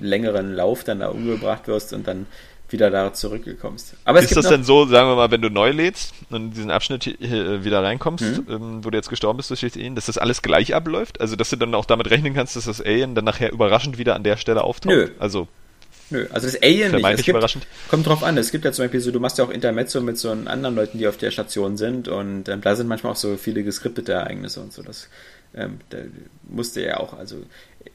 längeren 0.00 0.52
Lauf 0.52 0.82
dann 0.82 0.98
da 0.98 1.08
umgebracht 1.08 1.68
wirst 1.68 1.92
und 1.92 2.08
dann 2.08 2.26
wieder 2.68 2.90
da 2.90 3.12
zurückkommst. 3.12 3.94
Aber 4.04 4.20
ist 4.20 4.36
das 4.36 4.48
denn 4.48 4.64
so, 4.64 4.86
sagen 4.86 5.08
wir 5.08 5.16
mal, 5.16 5.30
wenn 5.30 5.42
du 5.42 5.50
neu 5.50 5.70
lädst 5.70 6.14
und 6.30 6.36
in 6.36 6.50
diesen 6.52 6.70
Abschnitt 6.70 7.04
hier 7.04 7.16
äh, 7.20 7.64
wieder 7.64 7.82
reinkommst, 7.82 8.24
mhm. 8.24 8.46
ähm, 8.48 8.84
wo 8.84 8.90
du 8.90 8.96
jetzt 8.96 9.08
gestorben 9.08 9.36
bist 9.36 9.50
durch 9.50 9.60
das 9.60 9.76
Alien, 9.76 9.94
dass 9.94 10.06
das 10.06 10.18
alles 10.18 10.42
gleich 10.42 10.74
abläuft? 10.74 11.20
Also, 11.20 11.36
dass 11.36 11.50
du 11.50 11.56
dann 11.56 11.74
auch 11.74 11.84
damit 11.84 12.10
rechnen 12.10 12.34
kannst, 12.34 12.56
dass 12.56 12.64
das 12.64 12.80
Alien 12.80 13.14
dann 13.14 13.24
nachher 13.24 13.52
überraschend 13.52 13.98
wieder 13.98 14.14
an 14.14 14.24
der 14.24 14.36
Stelle 14.36 14.64
auftaucht? 14.64 14.94
Nö. 14.94 15.08
Also, 15.18 15.48
Nö, 16.08 16.26
also 16.30 16.46
das 16.46 16.62
Alien 16.62 16.92
nicht. 16.92 17.04
Es 17.04 17.16
gibt, 17.16 17.28
überraschend. 17.30 17.66
Kommt 17.88 18.06
drauf 18.06 18.22
an. 18.22 18.36
Es 18.38 18.52
gibt 18.52 18.64
ja 18.64 18.70
zum 18.72 18.84
Beispiel 18.84 19.00
so, 19.00 19.10
du 19.10 19.18
machst 19.18 19.38
ja 19.38 19.44
auch 19.44 19.50
Intermezzo 19.50 20.00
mit 20.00 20.18
so 20.18 20.30
anderen 20.30 20.76
Leuten, 20.76 20.98
die 20.98 21.08
auf 21.08 21.16
der 21.16 21.32
Station 21.32 21.76
sind 21.76 22.06
und 22.06 22.48
ähm, 22.48 22.60
da 22.60 22.76
sind 22.76 22.86
manchmal 22.86 23.12
auch 23.12 23.16
so 23.16 23.36
viele 23.36 23.64
geskriptete 23.64 24.12
Ereignisse 24.12 24.60
und 24.60 24.72
so. 24.72 24.82
Das 24.82 25.08
ähm, 25.56 25.78
da 25.90 25.98
musste 26.48 26.82
ja 26.82 26.98
auch, 26.98 27.14
also 27.14 27.36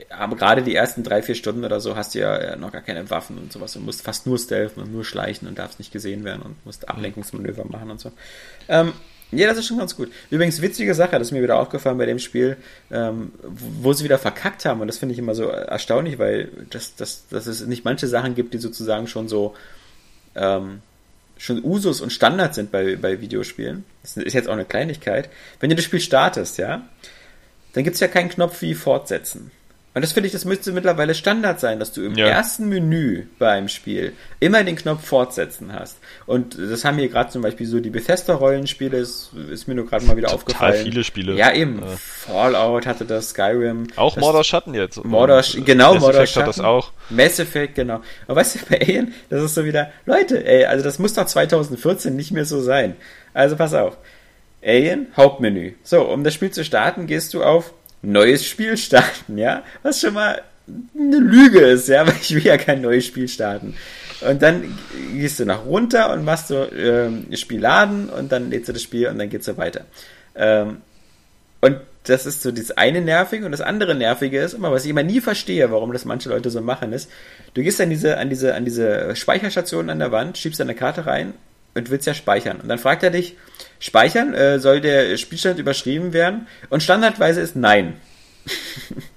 aber 0.09 0.35
gerade 0.35 0.61
die 0.61 0.75
ersten 0.75 1.03
drei, 1.03 1.21
vier 1.21 1.35
Stunden 1.35 1.63
oder 1.65 1.79
so 1.79 1.95
hast 1.95 2.15
du 2.15 2.19
ja 2.19 2.55
noch 2.55 2.71
gar 2.71 2.81
keine 2.81 3.09
Waffen 3.09 3.37
und 3.37 3.51
sowas 3.51 3.75
und 3.75 3.85
musst 3.85 4.01
fast 4.01 4.25
nur 4.27 4.37
stealthen 4.37 4.83
und 4.83 4.91
nur 4.91 5.05
schleichen 5.05 5.47
und 5.47 5.57
darfst 5.57 5.79
nicht 5.79 5.91
gesehen 5.91 6.23
werden 6.23 6.41
und 6.41 6.65
musst 6.65 6.89
Ablenkungsmanöver 6.89 7.65
machen 7.65 7.91
und 7.91 7.99
so. 7.99 8.11
Ähm, 8.67 8.93
ja, 9.31 9.47
das 9.47 9.59
ist 9.59 9.67
schon 9.67 9.77
ganz 9.77 9.95
gut. 9.95 10.11
Übrigens, 10.29 10.61
witzige 10.61 10.93
Sache, 10.93 11.11
das 11.17 11.29
ist 11.29 11.31
mir 11.31 11.41
wieder 11.41 11.57
aufgefallen 11.57 11.97
bei 11.97 12.05
dem 12.05 12.19
Spiel, 12.19 12.57
ähm, 12.91 13.31
wo 13.43 13.93
sie 13.93 14.03
wieder 14.03 14.17
verkackt 14.17 14.65
haben. 14.65 14.81
Und 14.81 14.87
das 14.87 14.97
finde 14.97 15.13
ich 15.13 15.19
immer 15.19 15.35
so 15.35 15.45
erstaunlich, 15.45 16.19
weil 16.19 16.49
das, 16.69 16.95
das, 16.95 17.27
dass 17.29 17.47
es 17.47 17.65
nicht 17.65 17.85
manche 17.85 18.07
Sachen 18.07 18.35
gibt, 18.35 18.53
die 18.53 18.57
sozusagen 18.57 19.07
schon 19.07 19.29
so 19.29 19.55
ähm, 20.35 20.81
schon 21.37 21.63
Usus 21.63 22.01
und 22.01 22.11
Standard 22.11 22.53
sind 22.53 22.71
bei, 22.71 22.97
bei 22.97 23.21
Videospielen. 23.21 23.85
Das 24.03 24.17
ist 24.17 24.33
jetzt 24.33 24.49
auch 24.49 24.53
eine 24.53 24.65
Kleinigkeit. 24.65 25.29
Wenn 25.59 25.69
du 25.69 25.75
das 25.75 25.85
Spiel 25.85 26.01
startest, 26.01 26.57
ja, 26.57 26.87
dann 27.73 27.83
gibt 27.83 27.95
es 27.95 27.99
ja 28.01 28.07
keinen 28.07 28.29
Knopf 28.29 28.61
wie 28.61 28.75
Fortsetzen. 28.75 29.49
Und 29.93 30.03
das 30.03 30.13
finde 30.13 30.27
ich, 30.27 30.31
das 30.31 30.45
müsste 30.45 30.71
mittlerweile 30.71 31.13
Standard 31.13 31.59
sein, 31.59 31.77
dass 31.77 31.91
du 31.91 32.05
im 32.05 32.15
ja. 32.15 32.27
ersten 32.27 32.69
Menü 32.69 33.25
beim 33.39 33.67
Spiel 33.67 34.13
immer 34.39 34.63
den 34.63 34.77
Knopf 34.77 35.05
Fortsetzen 35.05 35.73
hast. 35.73 35.97
Und 36.25 36.57
das 36.57 36.85
haben 36.85 36.97
hier 36.97 37.09
gerade 37.09 37.29
zum 37.29 37.41
Beispiel 37.41 37.67
so 37.67 37.81
die 37.81 37.89
Bethesda-Rollenspiele, 37.89 38.97
ist, 38.97 39.31
ist 39.51 39.67
mir 39.67 39.75
nur 39.75 39.87
gerade 39.87 40.05
mal 40.05 40.15
wieder 40.15 40.29
Total 40.29 40.39
aufgefallen. 40.39 40.83
viele 40.85 41.03
Spiele. 41.03 41.35
Ja, 41.35 41.53
eben. 41.53 41.81
Ja. 41.81 41.87
Fallout 41.97 42.85
hatte 42.85 43.03
das, 43.03 43.31
Skyrim. 43.31 43.87
Auch 43.97 44.15
Mordor 44.15 44.45
Schatten 44.45 44.73
jetzt. 44.73 45.03
Mordor, 45.03 45.43
genau, 45.65 45.95
Mass 45.95 46.01
Mordor 46.01 46.25
Schatten. 46.25 46.41
hat 46.43 46.47
das 46.47 46.59
auch. 46.61 46.93
Mass 47.09 47.39
Effect, 47.39 47.75
genau. 47.75 47.99
Aber 48.27 48.37
weißt 48.37 48.55
du, 48.55 48.59
bei 48.69 48.79
Alien, 48.79 49.13
das 49.29 49.43
ist 49.43 49.55
so 49.55 49.65
wieder, 49.65 49.91
Leute, 50.05 50.45
ey, 50.45 50.63
also 50.65 50.85
das 50.85 50.99
muss 50.99 51.15
doch 51.15 51.25
2014 51.25 52.15
nicht 52.15 52.31
mehr 52.31 52.45
so 52.45 52.61
sein. 52.61 52.95
Also 53.33 53.57
pass 53.57 53.73
auf. 53.73 53.97
Alien, 54.63 55.07
Hauptmenü. 55.17 55.73
So, 55.83 56.03
um 56.03 56.23
das 56.23 56.33
Spiel 56.33 56.51
zu 56.51 56.63
starten, 56.63 57.07
gehst 57.07 57.33
du 57.33 57.43
auf 57.43 57.73
neues 58.01 58.45
Spiel 58.45 58.77
starten, 58.77 59.37
ja? 59.37 59.63
Was 59.83 60.01
schon 60.01 60.13
mal 60.13 60.41
eine 60.95 61.19
Lüge 61.19 61.59
ist, 61.59 61.87
ja, 61.87 62.05
weil 62.07 62.15
ich 62.21 62.33
will 62.33 62.45
ja 62.45 62.57
kein 62.57 62.81
neues 62.81 63.05
Spiel 63.05 63.27
starten. 63.27 63.75
Und 64.21 64.41
dann 64.41 64.77
gehst 65.13 65.39
du 65.39 65.45
nach 65.45 65.65
runter 65.65 66.13
und 66.13 66.23
machst 66.23 66.49
so 66.49 66.71
ähm, 66.71 67.25
Spiel 67.35 67.59
laden 67.59 68.09
und 68.09 68.31
dann 68.31 68.51
lädst 68.51 68.69
du 68.69 68.73
das 68.73 68.83
Spiel 68.83 69.07
und 69.07 69.17
dann 69.17 69.29
geht's 69.29 69.47
so 69.47 69.57
weiter. 69.57 69.85
Ähm, 70.35 70.77
und 71.59 71.77
das 72.03 72.25
ist 72.25 72.41
so 72.41 72.51
das 72.51 72.71
eine 72.71 73.01
Nervige 73.01 73.45
und 73.45 73.51
das 73.51 73.61
andere 73.61 73.93
Nervige 73.93 74.39
ist 74.39 74.53
immer, 74.53 74.71
was 74.71 74.85
ich 74.85 74.89
immer 74.89 75.03
nie 75.03 75.21
verstehe, 75.21 75.71
warum 75.71 75.93
das 75.93 76.05
manche 76.05 76.29
Leute 76.29 76.49
so 76.49 76.61
machen, 76.61 76.93
ist, 76.93 77.09
du 77.53 77.61
gehst 77.61 77.79
an 77.79 77.89
diese, 77.89 78.17
an 78.17 78.29
diese, 78.29 78.55
an 78.55 78.65
diese 78.65 79.15
Speicherstation 79.15 79.89
an 79.89 79.99
der 79.99 80.11
Wand, 80.11 80.37
schiebst 80.37 80.59
deine 80.59 80.75
Karte 80.75 81.05
rein 81.05 81.33
und 81.75 81.89
willst 81.89 82.07
ja 82.07 82.13
speichern. 82.13 82.59
Und 82.59 82.69
dann 82.69 82.79
fragt 82.79 83.03
er 83.03 83.11
dich, 83.11 83.37
speichern, 83.81 84.33
äh, 84.33 84.59
soll 84.59 84.79
der 84.79 85.17
Spielstand 85.17 85.59
überschrieben 85.59 86.13
werden? 86.13 86.47
Und 86.69 86.81
standardweise 86.81 87.41
ist 87.41 87.57
nein. 87.57 87.97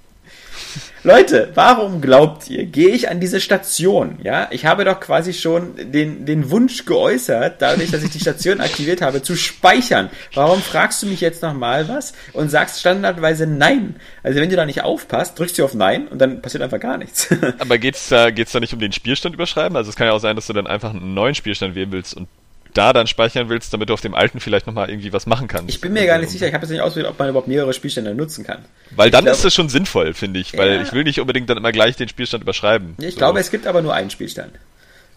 Leute, 1.05 1.51
warum 1.53 2.01
glaubt 2.01 2.49
ihr, 2.49 2.65
gehe 2.65 2.89
ich 2.89 3.09
an 3.09 3.19
diese 3.19 3.39
Station? 3.39 4.17
Ja, 4.23 4.47
ich 4.49 4.65
habe 4.65 4.85
doch 4.85 4.99
quasi 4.99 5.33
schon 5.33 5.75
den, 5.91 6.25
den 6.25 6.49
Wunsch 6.49 6.83
geäußert, 6.85 7.61
dadurch, 7.61 7.91
dass 7.91 8.01
ich 8.01 8.09
die 8.09 8.19
Station 8.19 8.59
aktiviert 8.59 9.03
habe, 9.03 9.21
zu 9.21 9.35
speichern. 9.35 10.09
Warum 10.33 10.63
fragst 10.63 11.03
du 11.03 11.05
mich 11.05 11.21
jetzt 11.21 11.43
nochmal 11.43 11.87
was 11.87 12.13
und 12.33 12.49
sagst 12.49 12.79
standardweise 12.79 13.45
Nein? 13.45 13.97
Also 14.23 14.41
wenn 14.41 14.49
du 14.49 14.55
da 14.55 14.65
nicht 14.65 14.81
aufpasst, 14.81 15.37
drückst 15.37 15.59
du 15.59 15.65
auf 15.65 15.75
Nein 15.75 16.07
und 16.07 16.17
dann 16.17 16.41
passiert 16.41 16.63
einfach 16.63 16.79
gar 16.79 16.97
nichts. 16.97 17.29
Aber 17.59 17.77
geht's 17.77 18.09
da, 18.09 18.31
geht's 18.31 18.53
da 18.53 18.59
nicht 18.59 18.73
um 18.73 18.79
den 18.79 18.91
Spielstand 18.91 19.35
überschreiben? 19.35 19.77
Also 19.77 19.91
es 19.91 19.95
kann 19.95 20.07
ja 20.07 20.13
auch 20.13 20.19
sein, 20.19 20.35
dass 20.35 20.47
du 20.47 20.53
dann 20.53 20.65
einfach 20.65 20.89
einen 20.89 21.13
neuen 21.13 21.35
Spielstand 21.35 21.75
wählen 21.75 21.91
willst 21.91 22.15
und 22.15 22.27
da 22.75 22.93
dann 22.93 23.07
speichern 23.07 23.49
willst, 23.49 23.73
damit 23.73 23.89
du 23.89 23.93
auf 23.93 24.01
dem 24.01 24.13
alten 24.13 24.39
vielleicht 24.39 24.67
nochmal 24.67 24.89
irgendwie 24.89 25.11
was 25.13 25.25
machen 25.25 25.47
kannst. 25.47 25.69
Ich 25.69 25.81
bin 25.81 25.93
mir 25.93 26.05
gar 26.05 26.19
nicht 26.19 26.29
sicher, 26.29 26.47
ich 26.47 26.53
habe 26.53 26.63
jetzt 26.63 26.71
nicht 26.71 26.81
ausprobiert, 26.81 27.11
ob 27.11 27.17
man 27.17 27.29
überhaupt 27.29 27.47
mehrere 27.47 27.73
Spielstände 27.73 28.13
nutzen 28.13 28.45
kann. 28.45 28.65
Weil 28.91 29.11
dann 29.11 29.25
glaub, 29.25 29.35
ist 29.35 29.45
das 29.45 29.53
schon 29.53 29.69
sinnvoll, 29.69 30.13
finde 30.13 30.39
ich, 30.39 30.57
weil 30.57 30.75
ja. 30.75 30.81
ich 30.81 30.93
will 30.93 31.03
nicht 31.03 31.19
unbedingt 31.19 31.49
dann 31.49 31.57
immer 31.57 31.71
gleich 31.71 31.95
den 31.95 32.09
Spielstand 32.09 32.43
überschreiben. 32.43 32.95
Ich 32.99 33.13
so. 33.13 33.17
glaube, 33.17 33.39
es 33.39 33.49
gibt 33.51 33.65
aber 33.67 33.81
nur 33.81 33.93
einen 33.93 34.09
Spielstand. 34.09 34.53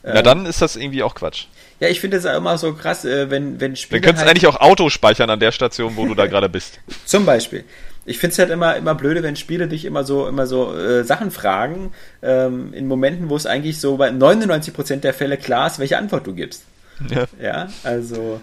Na, 0.02 0.22
dann 0.22 0.46
ist 0.46 0.62
das 0.62 0.76
irgendwie 0.76 1.02
auch 1.02 1.14
Quatsch. 1.14 1.46
Ja, 1.80 1.88
ich 1.88 2.00
finde 2.00 2.16
es 2.16 2.24
immer 2.24 2.56
so 2.56 2.72
krass, 2.72 3.04
äh, 3.04 3.30
wenn, 3.30 3.60
wenn 3.60 3.76
Spiele. 3.76 4.00
Dann 4.00 4.06
könntest 4.06 4.26
halt 4.26 4.30
eigentlich 4.30 4.46
auch 4.46 4.60
Auto 4.60 4.88
speichern 4.90 5.28
an 5.30 5.40
der 5.40 5.52
Station, 5.52 5.96
wo 5.96 6.06
du 6.06 6.14
da 6.14 6.26
gerade 6.28 6.48
bist. 6.48 6.80
Zum 7.04 7.26
Beispiel. 7.26 7.64
Ich 8.06 8.18
finde 8.18 8.32
es 8.32 8.38
halt 8.38 8.50
immer, 8.50 8.76
immer 8.76 8.94
blöde, 8.94 9.22
wenn 9.22 9.36
Spiele 9.36 9.68
dich 9.68 9.84
immer 9.84 10.02
so, 10.02 10.26
immer 10.26 10.46
so 10.46 10.74
äh, 10.74 11.04
Sachen 11.04 11.30
fragen, 11.30 11.92
ähm, 12.22 12.72
in 12.72 12.86
Momenten, 12.86 13.28
wo 13.28 13.36
es 13.36 13.44
eigentlich 13.44 13.80
so 13.80 13.96
bei 13.96 14.08
99% 14.08 15.00
der 15.00 15.12
Fälle 15.12 15.36
klar 15.36 15.66
ist, 15.66 15.78
welche 15.78 15.98
Antwort 15.98 16.26
du 16.26 16.34
gibst. 16.34 16.62
Ja. 17.10 17.26
ja, 17.40 17.68
also 17.84 18.40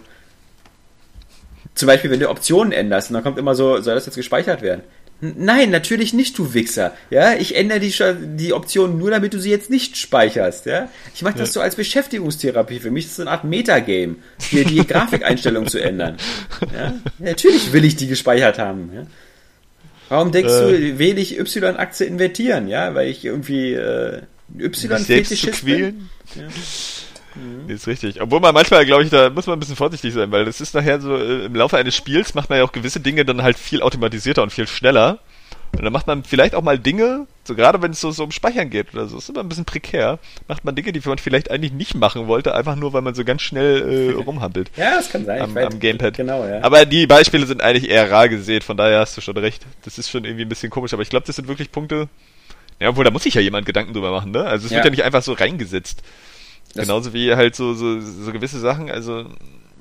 zum 1.74 1.86
Beispiel, 1.86 2.10
wenn 2.10 2.20
du 2.20 2.30
Optionen 2.30 2.72
änderst, 2.72 3.10
und 3.10 3.14
dann 3.14 3.22
kommt 3.22 3.38
immer 3.38 3.54
so, 3.54 3.80
soll 3.80 3.94
das 3.94 4.06
jetzt 4.06 4.16
gespeichert 4.16 4.62
werden? 4.62 4.82
Nein, 5.20 5.70
natürlich 5.70 6.12
nicht, 6.12 6.36
du 6.36 6.52
Wichser. 6.52 6.92
Ja, 7.08 7.34
ich 7.34 7.56
ändere 7.56 7.80
die, 7.80 7.92
die 8.36 8.52
Option 8.52 8.98
nur, 8.98 9.10
damit 9.10 9.32
du 9.32 9.40
sie 9.40 9.50
jetzt 9.50 9.70
nicht 9.70 9.96
speicherst. 9.96 10.66
Ja, 10.66 10.90
ich 11.14 11.22
mache 11.22 11.38
das 11.38 11.50
ja. 11.50 11.52
so 11.54 11.60
als 11.60 11.74
Beschäftigungstherapie. 11.76 12.80
Für 12.80 12.90
mich 12.90 13.06
ist 13.06 13.12
es 13.12 13.20
eine 13.20 13.30
Art 13.30 13.44
Metagame, 13.44 14.16
hier 14.38 14.64
die 14.66 14.76
Grafikeinstellung 14.86 15.68
zu 15.68 15.78
ändern. 15.78 16.18
Ja, 16.74 16.94
natürlich 17.18 17.72
will 17.72 17.86
ich 17.86 17.96
die 17.96 18.08
gespeichert 18.08 18.58
haben. 18.58 18.90
Ja? 18.94 19.06
Warum 20.10 20.32
denkst 20.32 20.52
äh, 20.52 20.90
du, 20.90 20.98
will 20.98 21.18
ich 21.18 21.38
Y-Aktie 21.38 22.06
invertieren? 22.06 22.68
Ja, 22.68 22.94
weil 22.94 23.08
ich 23.08 23.24
irgendwie 23.24 23.72
äh, 23.72 24.20
Y-Fetischist 24.58 25.64
bin? 25.64 26.10
Ja. 26.34 26.42
Mhm. 27.36 27.70
ist 27.70 27.86
richtig. 27.86 28.20
Obwohl 28.20 28.40
man 28.40 28.54
manchmal, 28.54 28.84
glaube 28.86 29.04
ich, 29.04 29.10
da 29.10 29.30
muss 29.30 29.46
man 29.46 29.56
ein 29.56 29.60
bisschen 29.60 29.76
vorsichtig 29.76 30.14
sein, 30.14 30.30
weil 30.32 30.44
das 30.44 30.60
ist 30.60 30.74
nachher 30.74 31.00
so, 31.00 31.16
äh, 31.16 31.44
im 31.44 31.54
Laufe 31.54 31.76
eines 31.76 31.94
Spiels 31.94 32.34
macht 32.34 32.50
man 32.50 32.58
ja 32.58 32.64
auch 32.64 32.72
gewisse 32.72 33.00
Dinge 33.00 33.24
dann 33.24 33.42
halt 33.42 33.58
viel 33.58 33.82
automatisierter 33.82 34.42
und 34.42 34.50
viel 34.50 34.66
schneller. 34.66 35.18
Und 35.72 35.84
dann 35.84 35.92
macht 35.92 36.06
man 36.06 36.24
vielleicht 36.24 36.54
auch 36.54 36.62
mal 36.62 36.78
Dinge, 36.78 37.26
so 37.44 37.54
gerade 37.54 37.82
wenn 37.82 37.90
es 37.90 38.00
so, 38.00 38.10
so 38.10 38.24
um 38.24 38.30
Speichern 38.30 38.70
geht 38.70 38.94
oder 38.94 39.06
so, 39.06 39.18
ist 39.18 39.28
immer 39.28 39.40
ein 39.40 39.48
bisschen 39.48 39.66
prekär, 39.66 40.18
macht 40.48 40.64
man 40.64 40.74
Dinge, 40.74 40.92
die 40.92 41.06
man 41.06 41.18
vielleicht 41.18 41.50
eigentlich 41.50 41.72
nicht 41.72 41.94
machen 41.94 42.28
wollte, 42.28 42.54
einfach 42.54 42.76
nur, 42.76 42.92
weil 42.92 43.02
man 43.02 43.14
so 43.14 43.24
ganz 43.24 43.42
schnell 43.42 44.10
äh, 44.10 44.12
rumhampelt. 44.22 44.70
ja, 44.76 44.96
das 44.96 45.10
kann 45.10 45.26
sein. 45.26 45.42
Am, 45.42 45.56
am 45.56 45.78
Gamepad. 45.78 46.16
Genau, 46.16 46.46
ja. 46.46 46.62
Aber 46.62 46.86
die 46.86 47.06
Beispiele 47.06 47.46
sind 47.46 47.62
eigentlich 47.62 47.90
eher 47.90 48.10
rar 48.10 48.28
gesät, 48.28 48.64
von 48.64 48.76
daher 48.76 49.00
hast 49.00 49.16
du 49.16 49.20
schon 49.20 49.36
recht. 49.36 49.66
Das 49.84 49.98
ist 49.98 50.08
schon 50.08 50.24
irgendwie 50.24 50.44
ein 50.44 50.48
bisschen 50.48 50.70
komisch, 50.70 50.94
aber 50.94 51.02
ich 51.02 51.10
glaube, 51.10 51.26
das 51.26 51.36
sind 51.36 51.48
wirklich 51.48 51.70
Punkte, 51.70 52.08
ja, 52.80 52.88
obwohl 52.90 53.04
da 53.04 53.10
muss 53.10 53.22
sich 53.22 53.34
ja 53.34 53.40
jemand 53.40 53.66
Gedanken 53.66 53.92
drüber 53.92 54.10
machen, 54.10 54.30
ne? 54.30 54.44
Also 54.44 54.66
es 54.66 54.70
ja. 54.70 54.76
wird 54.76 54.86
ja 54.86 54.90
nicht 54.90 55.04
einfach 55.04 55.22
so 55.22 55.32
reingesetzt. 55.32 56.02
Das 56.76 56.86
Genauso 56.86 57.12
wie 57.12 57.34
halt 57.34 57.56
so, 57.56 57.74
so, 57.74 58.00
so 58.00 58.32
gewisse 58.32 58.60
Sachen, 58.60 58.90
also 58.90 59.24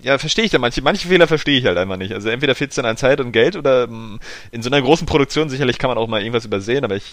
ja, 0.05 0.19
verstehe 0.19 0.45
ich 0.45 0.51
da 0.51 0.59
manche. 0.59 0.83
Manche 0.83 1.07
Fehler 1.07 1.27
verstehe 1.27 1.57
ich 1.57 1.65
halt 1.65 1.79
einfach 1.79 1.97
nicht. 1.97 2.13
Also 2.13 2.29
entweder 2.29 2.53
fehlt 2.53 2.69
es 2.69 2.75
dann 2.75 2.85
an 2.85 2.95
Zeit 2.95 3.19
und 3.19 3.31
Geld 3.31 3.55
oder 3.55 3.87
mm, 3.87 4.19
in 4.51 4.61
so 4.61 4.69
einer 4.69 4.79
großen 4.79 5.07
Produktion 5.07 5.49
sicherlich 5.49 5.79
kann 5.79 5.89
man 5.89 5.97
auch 5.97 6.07
mal 6.07 6.21
irgendwas 6.21 6.45
übersehen, 6.45 6.83
aber 6.83 6.95
ich, 6.95 7.11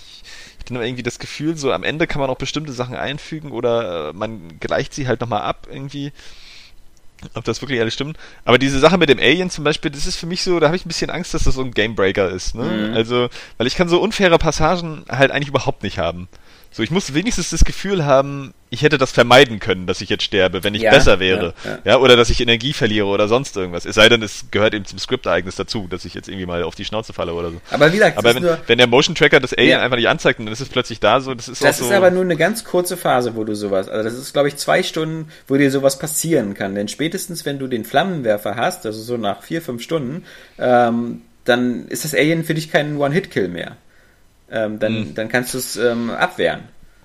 ich 0.62 0.70
habe 0.70 0.87
irgendwie 0.87 1.03
das 1.03 1.18
Gefühl, 1.18 1.57
so 1.57 1.72
am 1.72 1.85
Ende 1.85 2.07
kann 2.07 2.20
man 2.20 2.28
auch 2.28 2.37
bestimmte 2.37 2.72
Sachen 2.72 2.95
einfügen 2.95 3.51
oder 3.51 4.11
äh, 4.11 4.12
man 4.12 4.59
gleicht 4.61 4.93
sie 4.93 5.09
halt 5.09 5.22
nochmal 5.22 5.41
ab 5.41 5.68
irgendwie. 5.70 6.12
Ob 7.35 7.45
das 7.45 7.62
wirklich 7.62 7.80
alles 7.80 7.95
stimmt. 7.95 8.18
Aber 8.45 8.59
diese 8.59 8.80
Sache 8.80 8.99
mit 8.99 9.09
dem 9.09 9.20
Alien 9.20 9.49
zum 9.49 9.64
Beispiel, 9.64 9.91
das 9.91 10.07
ist 10.07 10.16
für 10.16 10.26
mich 10.26 10.43
so, 10.43 10.59
da 10.59 10.66
habe 10.66 10.76
ich 10.76 10.85
ein 10.85 10.89
bisschen 10.89 11.09
Angst, 11.09 11.33
dass 11.33 11.45
das 11.45 11.55
so 11.55 11.62
ein 11.62 11.70
Gamebreaker 11.70 12.28
ist. 12.28 12.57
Ne? 12.57 12.64
Mhm. 12.64 12.95
Also, 12.95 13.28
weil 13.59 13.68
ich 13.68 13.76
kann 13.76 13.89
so 13.89 14.03
unfaire 14.03 14.39
Passagen 14.39 15.05
halt 15.09 15.30
eigentlich 15.30 15.49
überhaupt 15.49 15.85
nicht 15.85 15.99
haben. 15.99 16.28
So, 16.72 16.83
ich 16.83 16.91
muss 16.91 17.14
wenigstens 17.14 17.51
das 17.51 17.64
Gefühl 17.64 18.05
haben, 18.05 18.53
ich 18.73 18.83
hätte 18.83 18.97
das 18.97 19.12
vermeiden 19.12 19.61
können, 19.61 19.87
dass 19.87 20.01
ich 20.01 20.09
jetzt 20.09 20.25
sterbe, 20.25 20.64
wenn 20.64 20.75
ich 20.75 20.81
ja, 20.81 20.91
besser 20.91 21.20
wäre. 21.20 21.53
Ja, 21.62 21.70
ja. 21.70 21.79
ja, 21.85 21.97
oder 21.99 22.16
dass 22.16 22.31
ich 22.31 22.41
Energie 22.41 22.73
verliere 22.73 23.05
oder 23.05 23.29
sonst 23.29 23.55
irgendwas. 23.55 23.85
Es 23.85 23.97
sei 23.97 24.09
denn, 24.09 24.23
es 24.23 24.47
gehört 24.51 24.73
eben 24.73 24.87
zum 24.87 24.99
Skriptereignis 24.99 25.57
dazu, 25.57 25.89
dass 25.91 26.07
ich 26.07 26.14
jetzt 26.14 26.27
irgendwie 26.27 26.47
mal 26.47 26.62
auf 26.62 26.75
die 26.75 26.87
Schnauze 26.87 27.12
falle 27.12 27.35
oder 27.35 27.51
so. 27.51 27.61
Aber 27.70 27.93
wie 27.93 27.97
gesagt, 27.97 28.16
aber 28.16 28.35
wenn, 28.35 28.43
nur, 28.43 28.59
wenn 28.66 28.79
der 28.79 28.87
Motion 28.87 29.14
Tracker 29.14 29.41
das 29.41 29.53
Alien 29.53 29.81
einfach 29.81 29.99
nicht 29.99 30.09
anzeigt 30.09 30.39
und 30.39 30.47
dann 30.47 30.55
ist 30.55 30.61
es 30.61 30.70
plötzlich 30.70 31.01
da, 31.01 31.20
so, 31.20 31.35
das 31.35 31.49
ist 31.49 31.62
Das 31.62 31.81
ist 31.81 31.89
so 31.89 31.95
aber 31.95 32.11
nur 32.11 32.23
eine 32.23 32.37
ganz 32.37 32.64
kurze 32.64 32.97
Phase, 32.97 33.37
wo 33.37 33.45
du 33.45 33.55
sowas, 33.55 33.91
also 33.91 34.09
das 34.09 34.18
ist, 34.18 34.33
glaube 34.33 34.49
ich, 34.49 34.57
zwei 34.57 34.83
Stunden, 34.83 35.29
wo 35.49 35.59
dir 35.59 35.70
sowas 35.70 35.99
passieren 35.99 36.55
kann. 36.55 36.75
Denn 36.75 36.89
spätestens, 36.89 37.45
wenn 37.45 37.59
du 37.59 37.66
den 37.66 37.85
Flammenwerfer 37.85 38.57
hast, 38.57 38.87
also 38.87 39.03
so 39.03 39.18
nach 39.18 39.43
vier, 39.43 39.61
fünf 39.61 39.83
Stunden, 39.83 40.25
ähm, 40.59 41.20
dann 41.45 41.89
ist 41.89 42.07
das 42.07 42.14
Alien 42.14 42.43
für 42.43 42.55
dich 42.55 42.73
kein 42.73 42.97
One-Hit-Kill 42.97 43.49
mehr. 43.49 43.77
Ähm, 44.51 44.79
dann, 44.79 44.95
hm. 44.95 45.14
dann 45.14 45.29
kannst 45.29 45.53
du 45.53 45.59
es 45.59 45.77
ähm, 45.77 46.09
abwehren. 46.09 46.62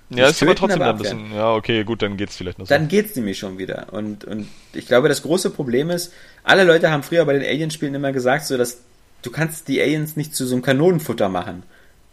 Ja, 0.09 0.27
ist 0.27 0.41
aber 0.41 0.55
trotzdem 0.55 0.81
aber 0.81 0.91
ein 0.91 0.97
bisschen, 0.97 1.33
ja, 1.33 1.53
okay, 1.53 1.83
gut, 1.83 2.01
dann 2.01 2.15
geht's 2.15 2.37
vielleicht 2.37 2.59
noch 2.59 2.65
so. 2.65 2.73
Dann 2.73 2.87
geht's 2.87 3.15
nämlich 3.15 3.37
schon 3.37 3.57
wieder. 3.57 3.87
Und, 3.91 4.23
und 4.23 4.47
ich 4.73 4.87
glaube, 4.87 5.09
das 5.09 5.21
große 5.21 5.49
Problem 5.49 5.89
ist, 5.89 6.13
alle 6.43 6.63
Leute 6.63 6.91
haben 6.91 7.03
früher 7.03 7.25
bei 7.25 7.33
den 7.33 7.43
Alien-Spielen 7.43 7.93
immer 7.93 8.13
gesagt, 8.13 8.45
so, 8.45 8.57
dass 8.57 8.79
du 9.21 9.31
kannst 9.31 9.67
die 9.67 9.81
Aliens 9.81 10.15
nicht 10.15 10.33
zu 10.33 10.45
so 10.45 10.55
einem 10.55 10.61
Kanonenfutter 10.61 11.27
machen. 11.27 11.63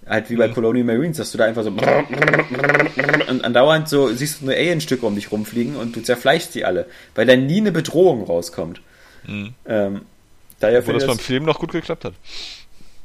Halt 0.07 0.29
wie 0.29 0.37
bei 0.37 0.49
mhm. 0.49 0.55
Colonial 0.55 0.85
Marines, 0.85 1.17
dass 1.17 1.33
du 1.33 1.39
da 1.39 1.45
einfach 1.45 1.63
so 1.63 1.71
und 1.71 3.45
andauernd 3.45 3.89
so 3.89 4.13
siehst 4.13 4.41
du 4.41 4.47
nur 4.47 4.55
Alien-Stücke 4.55 5.07
um 5.07 5.15
dich 5.15 5.33
rumfliegen 5.33 5.77
und 5.77 5.97
du 5.97 6.03
zerfleischst 6.03 6.53
sie 6.53 6.65
alle, 6.65 6.87
weil 7.15 7.27
da 7.27 7.37
nie 7.37 7.59
eine 7.59 7.73
Bedrohung 7.73 8.25
rauskommt. 8.25 8.83
Mhm. 9.27 9.55
Ähm, 9.67 10.03
daher 10.61 10.87
Wo 10.87 10.93
das 10.93 11.07
beim 11.07 11.19
Film 11.19 11.45
noch 11.45 11.59
gut 11.59 11.73
geklappt 11.73 12.05
hat. 12.05 12.15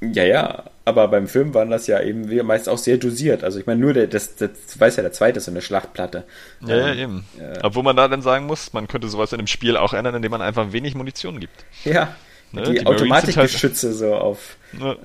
Ja, 0.01 0.23
ja, 0.23 0.63
aber 0.85 1.09
beim 1.09 1.27
Film 1.27 1.53
waren 1.53 1.69
das 1.69 1.87
ja 1.87 2.01
eben 2.01 2.33
meist 2.45 2.69
auch 2.69 2.77
sehr 2.77 2.97
dosiert. 2.97 3.43
Also 3.43 3.59
ich 3.59 3.65
meine, 3.65 3.81
nur 3.81 3.93
der, 3.93 4.07
das, 4.07 4.35
das 4.37 4.49
weiß 4.77 4.95
ja 4.95 5.03
der 5.03 5.11
zweite 5.11 5.39
ist 5.39 5.45
so 5.45 5.51
eine 5.51 5.61
Schlachtplatte. 5.61 6.23
Ja, 6.65 6.75
ähm, 6.75 6.85
ja 6.85 6.95
eben. 6.95 7.25
Äh, 7.37 7.59
Obwohl 7.63 7.83
man 7.83 7.97
da 7.97 8.07
dann 8.07 8.21
sagen 8.21 8.45
muss, 8.45 8.71
man 8.71 8.87
könnte 8.87 9.09
sowas 9.09 9.33
in 9.33 9.39
einem 9.39 9.47
Spiel 9.47 9.75
auch 9.75 9.93
ändern, 9.93 10.15
indem 10.15 10.31
man 10.31 10.41
einfach 10.41 10.71
wenig 10.71 10.95
Munition 10.95 11.41
gibt. 11.41 11.65
Ja, 11.83 12.15
ne? 12.53 12.63
die, 12.63 12.71
die 12.75 12.85
Automatikgeschütze 12.85 13.87
halt... 13.87 13.97
so 13.97 14.15
auf. 14.15 14.55
Ja. 14.79 14.95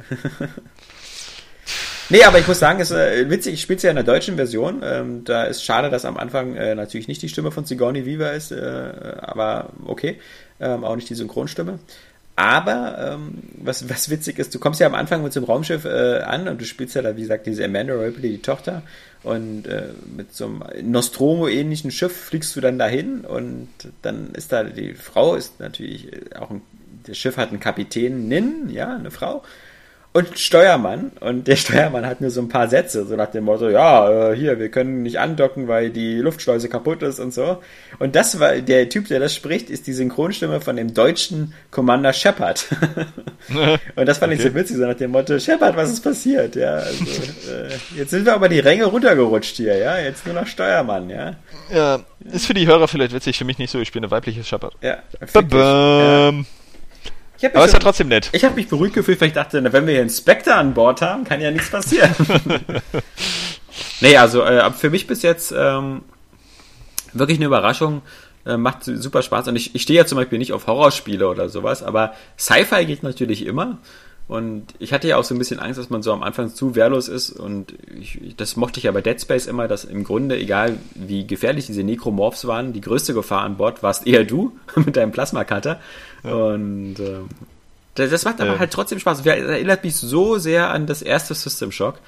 nee, 2.08 2.22
aber 2.22 2.38
ich 2.38 2.46
muss 2.46 2.60
sagen, 2.60 2.78
es 2.78 2.92
ist 2.92 2.96
äh, 2.96 3.28
witzig, 3.28 3.54
ich 3.54 3.62
spiele 3.62 3.78
es 3.78 3.82
ja 3.82 3.90
in 3.90 3.96
der 3.96 4.04
deutschen 4.04 4.36
Version. 4.36 4.80
Ähm, 4.84 5.24
da 5.24 5.42
ist 5.42 5.64
schade, 5.64 5.90
dass 5.90 6.04
am 6.04 6.16
Anfang 6.16 6.54
äh, 6.54 6.76
natürlich 6.76 7.08
nicht 7.08 7.20
die 7.20 7.28
Stimme 7.28 7.50
von 7.50 7.64
Sigourney 7.64 8.06
Viva 8.06 8.28
ist, 8.28 8.52
äh, 8.52 8.92
aber 9.20 9.70
okay. 9.86 10.20
Ähm, 10.60 10.84
auch 10.84 10.94
nicht 10.94 11.10
die 11.10 11.16
Synchronstimme. 11.16 11.80
Aber 12.36 13.12
ähm, 13.12 13.38
was, 13.58 13.88
was 13.88 14.10
witzig 14.10 14.38
ist, 14.40 14.54
du 14.54 14.58
kommst 14.58 14.80
ja 14.80 14.88
am 14.88 14.94
Anfang 14.94 15.22
mit 15.22 15.32
so 15.32 15.40
einem 15.40 15.46
Raumschiff 15.46 15.84
äh, 15.84 16.18
an 16.18 16.48
und 16.48 16.60
du 16.60 16.64
spielst 16.64 16.96
ja 16.96 17.02
da, 17.02 17.16
wie 17.16 17.22
gesagt, 17.22 17.46
diese 17.46 17.64
Amanda 17.64 17.94
Ripley, 17.94 18.30
die 18.30 18.42
Tochter. 18.42 18.82
Und 19.22 19.66
äh, 19.66 19.90
mit 20.16 20.34
so 20.34 20.46
einem 20.46 20.90
Nostromo-ähnlichen 20.90 21.90
Schiff 21.90 22.14
fliegst 22.14 22.54
du 22.56 22.60
dann 22.60 22.78
dahin 22.78 23.20
und 23.20 23.68
dann 24.02 24.32
ist 24.32 24.52
da 24.52 24.64
die 24.64 24.94
Frau, 24.94 25.36
ist 25.36 25.60
natürlich 25.60 26.10
auch 26.36 26.50
ein, 26.50 26.60
das 27.06 27.16
Schiff 27.16 27.36
hat 27.36 27.50
einen 27.50 27.60
Kapitän, 27.60 28.28
Nin, 28.28 28.68
ja, 28.68 28.94
eine 28.94 29.10
Frau 29.10 29.42
und 30.14 30.38
Steuermann. 30.38 31.10
Und 31.20 31.48
der 31.48 31.56
Steuermann 31.56 32.06
hat 32.06 32.20
nur 32.20 32.30
so 32.30 32.40
ein 32.40 32.48
paar 32.48 32.68
Sätze, 32.68 33.04
so 33.04 33.16
nach 33.16 33.32
dem 33.32 33.44
Motto, 33.44 33.68
ja, 33.68 34.30
äh, 34.30 34.36
hier, 34.36 34.60
wir 34.60 34.68
können 34.70 35.02
nicht 35.02 35.18
andocken, 35.18 35.66
weil 35.66 35.90
die 35.90 36.18
Luftschleuse 36.18 36.68
kaputt 36.68 37.02
ist 37.02 37.18
und 37.18 37.34
so. 37.34 37.60
Und 37.98 38.14
das 38.14 38.38
war, 38.38 38.54
der 38.54 38.88
Typ, 38.88 39.08
der 39.08 39.18
das 39.18 39.34
spricht, 39.34 39.70
ist 39.70 39.88
die 39.88 39.92
Synchronstimme 39.92 40.60
von 40.60 40.76
dem 40.76 40.94
deutschen 40.94 41.52
Commander 41.72 42.12
Shepard. 42.12 42.66
und 43.96 44.06
das 44.06 44.18
fand 44.18 44.32
okay. 44.32 44.40
ich 44.40 44.48
so 44.48 44.54
witzig, 44.54 44.76
so 44.76 44.86
nach 44.86 44.94
dem 44.94 45.10
Motto, 45.10 45.36
Shepard, 45.36 45.76
was 45.76 45.90
ist 45.90 46.00
passiert? 46.00 46.54
Ja, 46.54 46.74
also, 46.74 47.04
äh, 47.50 47.68
jetzt 47.96 48.10
sind 48.10 48.24
wir 48.24 48.34
aber 48.34 48.48
die 48.48 48.60
Ränge 48.60 48.84
runtergerutscht 48.84 49.56
hier, 49.56 49.76
ja, 49.76 49.98
jetzt 49.98 50.24
nur 50.26 50.36
noch 50.36 50.46
Steuermann, 50.46 51.10
ja. 51.10 51.34
Ja, 51.74 51.98
ist 52.24 52.46
für 52.46 52.54
die 52.54 52.68
Hörer 52.68 52.86
vielleicht 52.86 53.12
witzig, 53.12 53.36
für 53.36 53.44
mich 53.44 53.58
nicht 53.58 53.72
so, 53.72 53.80
ich 53.80 53.88
spiele 53.88 54.04
eine 54.04 54.12
weibliche 54.12 54.44
Shepard. 54.44 54.74
Ja, 54.80 54.98
ja. 56.38 56.44
Aber 57.52 57.64
ist 57.64 57.72
ja 57.72 57.78
trotzdem 57.78 58.08
nett. 58.08 58.30
Ich 58.32 58.44
habe 58.44 58.54
mich 58.54 58.68
beruhigt 58.68 58.94
gefühlt, 58.94 59.20
weil 59.20 59.28
ich 59.28 59.34
dachte, 59.34 59.62
wenn 59.72 59.86
wir 59.86 59.92
hier 59.92 60.00
einen 60.00 60.10
Spectre 60.10 60.54
an 60.54 60.74
Bord 60.74 61.02
haben, 61.02 61.24
kann 61.24 61.40
ja 61.40 61.50
nichts 61.50 61.70
passieren. 61.70 62.14
nee, 64.00 64.16
also 64.16 64.42
äh, 64.42 64.70
für 64.72 64.90
mich 64.90 65.06
bis 65.06 65.22
jetzt 65.22 65.52
ähm, 65.56 66.02
wirklich 67.12 67.38
eine 67.38 67.46
Überraschung. 67.46 68.02
Äh, 68.46 68.58
macht 68.58 68.84
super 68.84 69.22
Spaß. 69.22 69.48
Und 69.48 69.56
ich, 69.56 69.74
ich 69.74 69.82
stehe 69.82 69.98
ja 69.98 70.06
zum 70.06 70.16
Beispiel 70.16 70.38
nicht 70.38 70.52
auf 70.52 70.66
Horrorspiele 70.66 71.26
oder 71.26 71.48
sowas, 71.48 71.82
aber 71.82 72.14
Sci-Fi 72.38 72.84
geht 72.84 73.02
natürlich 73.02 73.46
immer. 73.46 73.78
Und 74.26 74.68
ich 74.78 74.94
hatte 74.94 75.06
ja 75.06 75.18
auch 75.18 75.24
so 75.24 75.34
ein 75.34 75.38
bisschen 75.38 75.60
Angst, 75.60 75.78
dass 75.78 75.90
man 75.90 76.02
so 76.02 76.10
am 76.12 76.22
Anfang 76.22 76.54
zu 76.54 76.74
wehrlos 76.74 77.08
ist. 77.08 77.30
Und 77.30 77.74
ich, 78.00 78.34
das 78.36 78.56
mochte 78.56 78.78
ich 78.78 78.84
ja 78.84 78.92
bei 78.92 79.02
Dead 79.02 79.20
Space 79.20 79.46
immer, 79.46 79.68
dass 79.68 79.84
im 79.84 80.02
Grunde, 80.02 80.38
egal 80.38 80.78
wie 80.94 81.26
gefährlich 81.26 81.66
diese 81.66 81.84
Necromorphs 81.84 82.46
waren, 82.46 82.72
die 82.72 82.80
größte 82.80 83.12
Gefahr 83.12 83.42
an 83.42 83.58
Bord 83.58 83.82
warst 83.82 84.06
eher 84.06 84.24
du 84.24 84.56
mit 84.76 84.96
deinem 84.96 85.12
Plasma-Cutter. 85.12 85.78
Ja. 86.22 86.32
Und 86.32 86.98
äh, 87.00 87.18
das, 87.94 88.10
das 88.10 88.24
macht 88.24 88.40
aber 88.40 88.54
ja. 88.54 88.58
halt 88.58 88.72
trotzdem 88.72 88.98
Spaß. 88.98 89.22
Das 89.22 89.26
erinnert 89.26 89.84
mich 89.84 89.94
so 89.96 90.38
sehr 90.38 90.70
an 90.70 90.86
das 90.86 91.02
erste 91.02 91.34
System 91.34 91.70
Shock. 91.70 91.98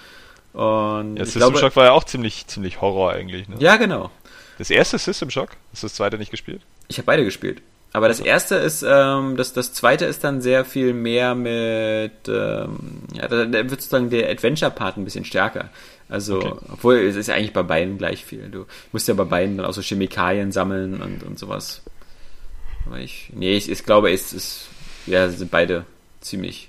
Und 0.54 1.16
ja, 1.18 1.24
System 1.26 1.40
glaube, 1.40 1.58
Shock 1.58 1.76
war 1.76 1.84
ja 1.84 1.92
auch 1.92 2.04
ziemlich, 2.04 2.46
ziemlich 2.46 2.80
Horror 2.80 3.12
eigentlich. 3.12 3.46
Ne? 3.46 3.56
Ja, 3.58 3.76
genau. 3.76 4.10
Das 4.56 4.70
erste 4.70 4.96
System 4.96 5.28
Shock? 5.28 5.50
Hast 5.72 5.82
du 5.82 5.86
das 5.86 5.94
zweite 5.94 6.16
nicht 6.16 6.30
gespielt? 6.30 6.62
Ich 6.88 6.96
habe 6.96 7.04
beide 7.04 7.24
gespielt. 7.24 7.60
Aber 7.96 8.08
das 8.08 8.20
erste 8.20 8.56
ist, 8.56 8.84
ähm, 8.86 9.38
das, 9.38 9.54
das 9.54 9.72
zweite 9.72 10.04
ist 10.04 10.22
dann 10.22 10.42
sehr 10.42 10.66
viel 10.66 10.92
mehr 10.92 11.34
mit, 11.34 12.28
ähm, 12.28 12.76
ja, 13.14 13.26
da, 13.26 13.46
da 13.46 13.52
wird 13.52 13.70
sozusagen 13.70 14.10
der 14.10 14.28
Adventure-Part 14.28 14.98
ein 14.98 15.04
bisschen 15.04 15.24
stärker. 15.24 15.70
Also, 16.06 16.36
okay. 16.36 16.54
obwohl 16.74 16.96
es 16.96 17.16
ist 17.16 17.30
eigentlich 17.30 17.54
bei 17.54 17.62
beiden 17.62 17.96
gleich 17.96 18.22
viel. 18.22 18.50
Du 18.50 18.66
musst 18.92 19.08
ja 19.08 19.14
bei 19.14 19.24
beiden 19.24 19.56
dann 19.56 19.64
auch 19.64 19.72
so 19.72 19.80
Chemikalien 19.80 20.52
sammeln 20.52 21.00
und, 21.00 21.22
und 21.22 21.38
sowas. 21.38 21.80
Aber 22.84 22.98
ich, 22.98 23.30
nee, 23.34 23.56
ich, 23.56 23.70
ich 23.70 23.82
glaube, 23.82 24.12
es 24.12 24.34
ist, 24.34 24.66
ja, 25.06 25.30
sind 25.30 25.50
beide 25.50 25.86
ziemlich, 26.20 26.68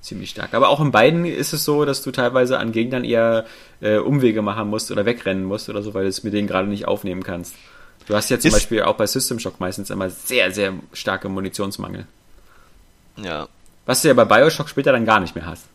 ziemlich 0.00 0.30
stark. 0.30 0.54
Aber 0.54 0.70
auch 0.70 0.80
in 0.80 0.90
beiden 0.90 1.26
ist 1.26 1.52
es 1.52 1.66
so, 1.66 1.84
dass 1.84 2.00
du 2.00 2.12
teilweise 2.12 2.58
an 2.58 2.72
Gegnern 2.72 3.04
eher 3.04 3.44
äh, 3.82 3.98
Umwege 3.98 4.40
machen 4.40 4.70
musst 4.70 4.90
oder 4.90 5.04
wegrennen 5.04 5.44
musst 5.44 5.68
oder 5.68 5.82
so, 5.82 5.92
weil 5.92 6.04
du 6.04 6.08
es 6.08 6.24
mit 6.24 6.32
denen 6.32 6.48
gerade 6.48 6.68
nicht 6.68 6.88
aufnehmen 6.88 7.22
kannst. 7.22 7.56
Du 8.06 8.14
hast 8.14 8.30
ja 8.30 8.38
zum 8.38 8.48
ist, 8.48 8.54
Beispiel 8.54 8.82
auch 8.82 8.96
bei 8.96 9.06
System 9.06 9.38
Shock 9.38 9.60
meistens 9.60 9.90
immer 9.90 10.10
sehr, 10.10 10.50
sehr 10.52 10.74
starke 10.92 11.28
Munitionsmangel. 11.28 12.06
Ja. 13.16 13.48
Was 13.86 14.02
du 14.02 14.08
ja 14.08 14.14
bei 14.14 14.24
Bioshock 14.24 14.68
später 14.68 14.92
dann 14.92 15.04
gar 15.04 15.20
nicht 15.20 15.34
mehr 15.34 15.46
hast. 15.46 15.66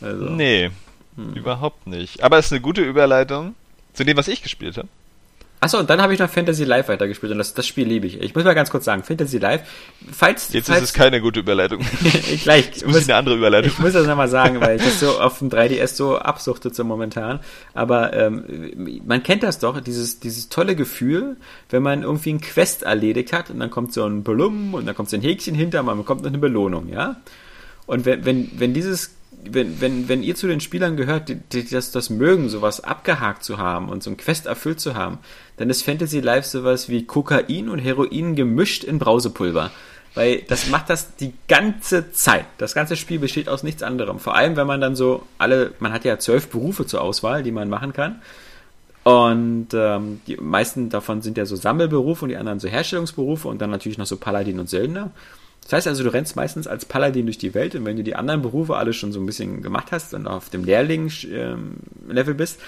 Also. 0.00 0.24
Nee, 0.24 0.70
hm. 1.16 1.34
überhaupt 1.34 1.86
nicht. 1.86 2.22
Aber 2.22 2.38
es 2.38 2.46
ist 2.46 2.52
eine 2.52 2.60
gute 2.60 2.82
Überleitung 2.82 3.54
zu 3.92 4.04
dem, 4.04 4.16
was 4.16 4.28
ich 4.28 4.42
gespielt 4.42 4.76
habe. 4.76 4.88
Achso, 5.62 5.78
und 5.78 5.90
dann 5.90 6.00
habe 6.00 6.14
ich 6.14 6.18
noch 6.18 6.30
Fantasy 6.30 6.64
Live 6.64 6.88
weitergespielt 6.88 7.32
und 7.32 7.38
das, 7.38 7.52
das 7.52 7.66
Spiel 7.66 7.86
liebe 7.86 8.06
ich. 8.06 8.18
Ich 8.22 8.34
muss 8.34 8.44
mal 8.44 8.54
ganz 8.54 8.70
kurz 8.70 8.86
sagen, 8.86 9.04
Fantasy 9.04 9.36
Live, 9.36 9.60
falls... 10.10 10.50
Jetzt 10.54 10.68
falls, 10.68 10.78
ist 10.78 10.88
es 10.88 10.94
keine 10.94 11.20
gute 11.20 11.40
Überleitung. 11.40 11.80
gleich. 12.42 12.66
Jetzt 12.66 12.86
muss 12.86 12.96
ich 12.96 13.04
eine 13.04 13.16
andere 13.16 13.36
Überleitung. 13.36 13.70
Ich 13.70 13.78
muss 13.78 13.92
das 13.92 14.06
nochmal 14.06 14.28
sagen, 14.28 14.62
weil 14.62 14.76
ich 14.76 14.82
das 14.82 15.00
so 15.00 15.20
auf 15.20 15.38
dem 15.38 15.50
3DS 15.50 15.88
so 15.88 16.18
absuchte 16.18 16.72
zum 16.72 16.88
momentan. 16.88 17.40
Aber 17.74 18.14
ähm, 18.14 19.02
man 19.04 19.22
kennt 19.22 19.42
das 19.42 19.58
doch, 19.58 19.78
dieses, 19.82 20.18
dieses 20.18 20.48
tolle 20.48 20.74
Gefühl, 20.74 21.36
wenn 21.68 21.82
man 21.82 22.04
irgendwie 22.04 22.32
ein 22.32 22.40
Quest 22.40 22.84
erledigt 22.84 23.34
hat 23.34 23.50
und 23.50 23.60
dann 23.60 23.68
kommt 23.68 23.92
so 23.92 24.06
ein 24.06 24.22
Blum 24.22 24.72
und 24.72 24.86
dann 24.86 24.94
kommt 24.94 25.10
so 25.10 25.16
ein 25.16 25.22
Häkchen 25.22 25.54
hinter, 25.54 25.82
man 25.82 25.98
bekommt 25.98 26.22
noch 26.22 26.30
eine 26.30 26.38
Belohnung, 26.38 26.88
ja? 26.88 27.16
Und 27.84 28.06
wenn, 28.06 28.24
wenn, 28.24 28.50
wenn 28.56 28.72
dieses 28.72 29.10
wenn, 29.44 29.80
wenn, 29.80 30.08
wenn 30.08 30.22
ihr 30.22 30.34
zu 30.34 30.46
den 30.46 30.60
Spielern 30.60 30.96
gehört, 30.96 31.28
die, 31.28 31.36
die 31.36 31.68
das, 31.68 31.90
das 31.90 32.10
mögen, 32.10 32.48
sowas 32.48 32.82
abgehakt 32.82 33.44
zu 33.44 33.58
haben 33.58 33.88
und 33.88 34.02
so 34.02 34.10
ein 34.10 34.16
Quest 34.16 34.46
erfüllt 34.46 34.80
zu 34.80 34.94
haben, 34.94 35.18
dann 35.56 35.70
ist 35.70 35.82
Fantasy 35.82 36.20
Life 36.20 36.48
sowas 36.48 36.88
wie 36.88 37.04
Kokain 37.06 37.68
und 37.68 37.78
Heroin 37.78 38.34
gemischt 38.34 38.84
in 38.84 38.98
Brausepulver. 38.98 39.70
Weil 40.14 40.42
das 40.42 40.68
macht 40.68 40.90
das 40.90 41.14
die 41.16 41.32
ganze 41.46 42.10
Zeit. 42.12 42.46
Das 42.58 42.74
ganze 42.74 42.96
Spiel 42.96 43.20
besteht 43.20 43.48
aus 43.48 43.62
nichts 43.62 43.82
anderem. 43.82 44.18
Vor 44.18 44.34
allem, 44.34 44.56
wenn 44.56 44.66
man 44.66 44.80
dann 44.80 44.96
so 44.96 45.22
alle, 45.38 45.72
man 45.78 45.92
hat 45.92 46.04
ja 46.04 46.18
zwölf 46.18 46.48
Berufe 46.48 46.84
zur 46.84 47.00
Auswahl, 47.00 47.42
die 47.42 47.52
man 47.52 47.68
machen 47.68 47.92
kann. 47.92 48.20
Und 49.04 49.68
ähm, 49.72 50.20
die 50.26 50.36
meisten 50.36 50.90
davon 50.90 51.22
sind 51.22 51.38
ja 51.38 51.46
so 51.46 51.56
Sammelberufe 51.56 52.24
und 52.24 52.30
die 52.30 52.36
anderen 52.36 52.60
so 52.60 52.68
Herstellungsberufe 52.68 53.48
und 53.48 53.62
dann 53.62 53.70
natürlich 53.70 53.98
noch 53.98 54.06
so 54.06 54.16
Paladin 54.16 54.58
und 54.58 54.68
Söldner. 54.68 55.10
Das 55.62 55.72
heißt 55.72 55.88
also, 55.88 56.02
du 56.02 56.12
rennst 56.12 56.36
meistens 56.36 56.66
als 56.66 56.84
Paladin 56.84 57.26
durch 57.26 57.38
die 57.38 57.54
Welt 57.54 57.74
und 57.74 57.84
wenn 57.84 57.96
du 57.96 58.02
die 58.02 58.16
anderen 58.16 58.42
Berufe 58.42 58.76
alle 58.76 58.92
schon 58.92 59.12
so 59.12 59.20
ein 59.20 59.26
bisschen 59.26 59.62
gemacht 59.62 59.92
hast 59.92 60.14
und 60.14 60.26
auf 60.26 60.50
dem 60.50 60.64
Lehrling-Level 60.64 62.34
bist, 62.34 62.58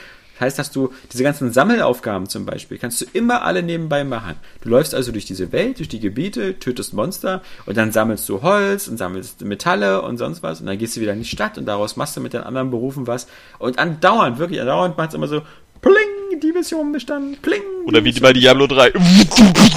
heißt, 0.42 0.58
dass 0.58 0.70
du 0.70 0.92
diese 1.12 1.22
ganzen 1.22 1.52
Sammelaufgaben 1.52 2.28
zum 2.28 2.44
Beispiel, 2.44 2.78
kannst 2.78 3.00
du 3.00 3.06
immer 3.12 3.42
alle 3.42 3.62
nebenbei 3.62 4.04
machen. 4.04 4.34
Du 4.60 4.68
läufst 4.68 4.94
also 4.94 5.12
durch 5.12 5.24
diese 5.24 5.52
Welt, 5.52 5.78
durch 5.78 5.88
die 5.88 6.00
Gebiete, 6.00 6.58
tötest 6.58 6.92
Monster 6.92 7.42
und 7.66 7.76
dann 7.76 7.92
sammelst 7.92 8.28
du 8.28 8.42
Holz 8.42 8.88
und 8.88 8.98
sammelst 8.98 9.42
Metalle 9.42 10.02
und 10.02 10.18
sonst 10.18 10.42
was 10.42 10.60
und 10.60 10.66
dann 10.66 10.78
gehst 10.78 10.96
du 10.96 11.00
wieder 11.00 11.12
in 11.12 11.20
die 11.20 11.24
Stadt 11.24 11.58
und 11.58 11.66
daraus 11.66 11.96
machst 11.96 12.16
du 12.16 12.20
mit 12.20 12.32
den 12.32 12.42
anderen 12.42 12.70
Berufen 12.70 13.06
was 13.06 13.26
und 13.58 13.78
andauernd, 13.78 14.38
wirklich 14.38 14.60
andauernd 14.60 14.98
macht 14.98 15.10
es 15.10 15.14
immer 15.14 15.28
so 15.28 15.42
Pling, 15.82 16.40
die 16.40 16.52
Mission 16.52 16.92
bestanden. 16.92 17.36
Pling. 17.42 17.60
Oder 17.86 18.04
wie 18.04 18.12
bei 18.12 18.32
Diablo 18.32 18.68
3. 18.68 18.92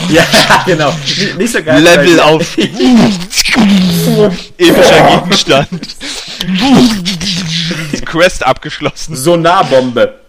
ja, 0.09 0.23
genau. 0.67 0.93
Nicht 1.35 1.51
so 1.51 1.63
geil. 1.63 1.81
Level 1.81 2.19
auf. 2.19 2.55
Epischer 4.57 5.19
Gegenstand. 5.19 5.97
Quest 8.05 8.45
abgeschlossen. 8.45 9.15
Sonarbombe. 9.15 10.19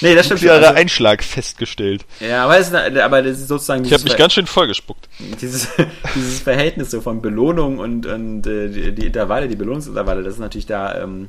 nee, 0.00 0.14
das 0.14 0.26
stimmt. 0.26 0.42
Ihre 0.42 0.54
also, 0.54 0.74
Einschlag 0.74 1.24
festgestellt. 1.24 2.04
Ja, 2.20 2.44
aber, 2.44 2.60
es, 2.60 2.72
aber 2.72 3.22
das 3.22 3.40
ist 3.40 3.48
sozusagen. 3.48 3.84
Ich 3.84 3.92
habe 3.92 4.04
mich 4.04 4.16
ganz 4.16 4.34
schön 4.34 4.46
vollgespuckt. 4.46 5.08
Dieses, 5.40 5.66
dieses 6.14 6.38
Verhältnis 6.38 6.92
so 6.92 7.00
von 7.00 7.22
Belohnung 7.22 7.80
und, 7.80 8.06
und 8.06 8.46
äh, 8.46 8.68
die, 8.68 8.92
die 8.92 9.06
Intervalle, 9.06 9.48
die 9.48 9.56
Belohnungsintervalle, 9.56 10.22
das 10.22 10.34
ist 10.34 10.40
natürlich 10.40 10.66
da 10.66 11.02
ähm, 11.02 11.28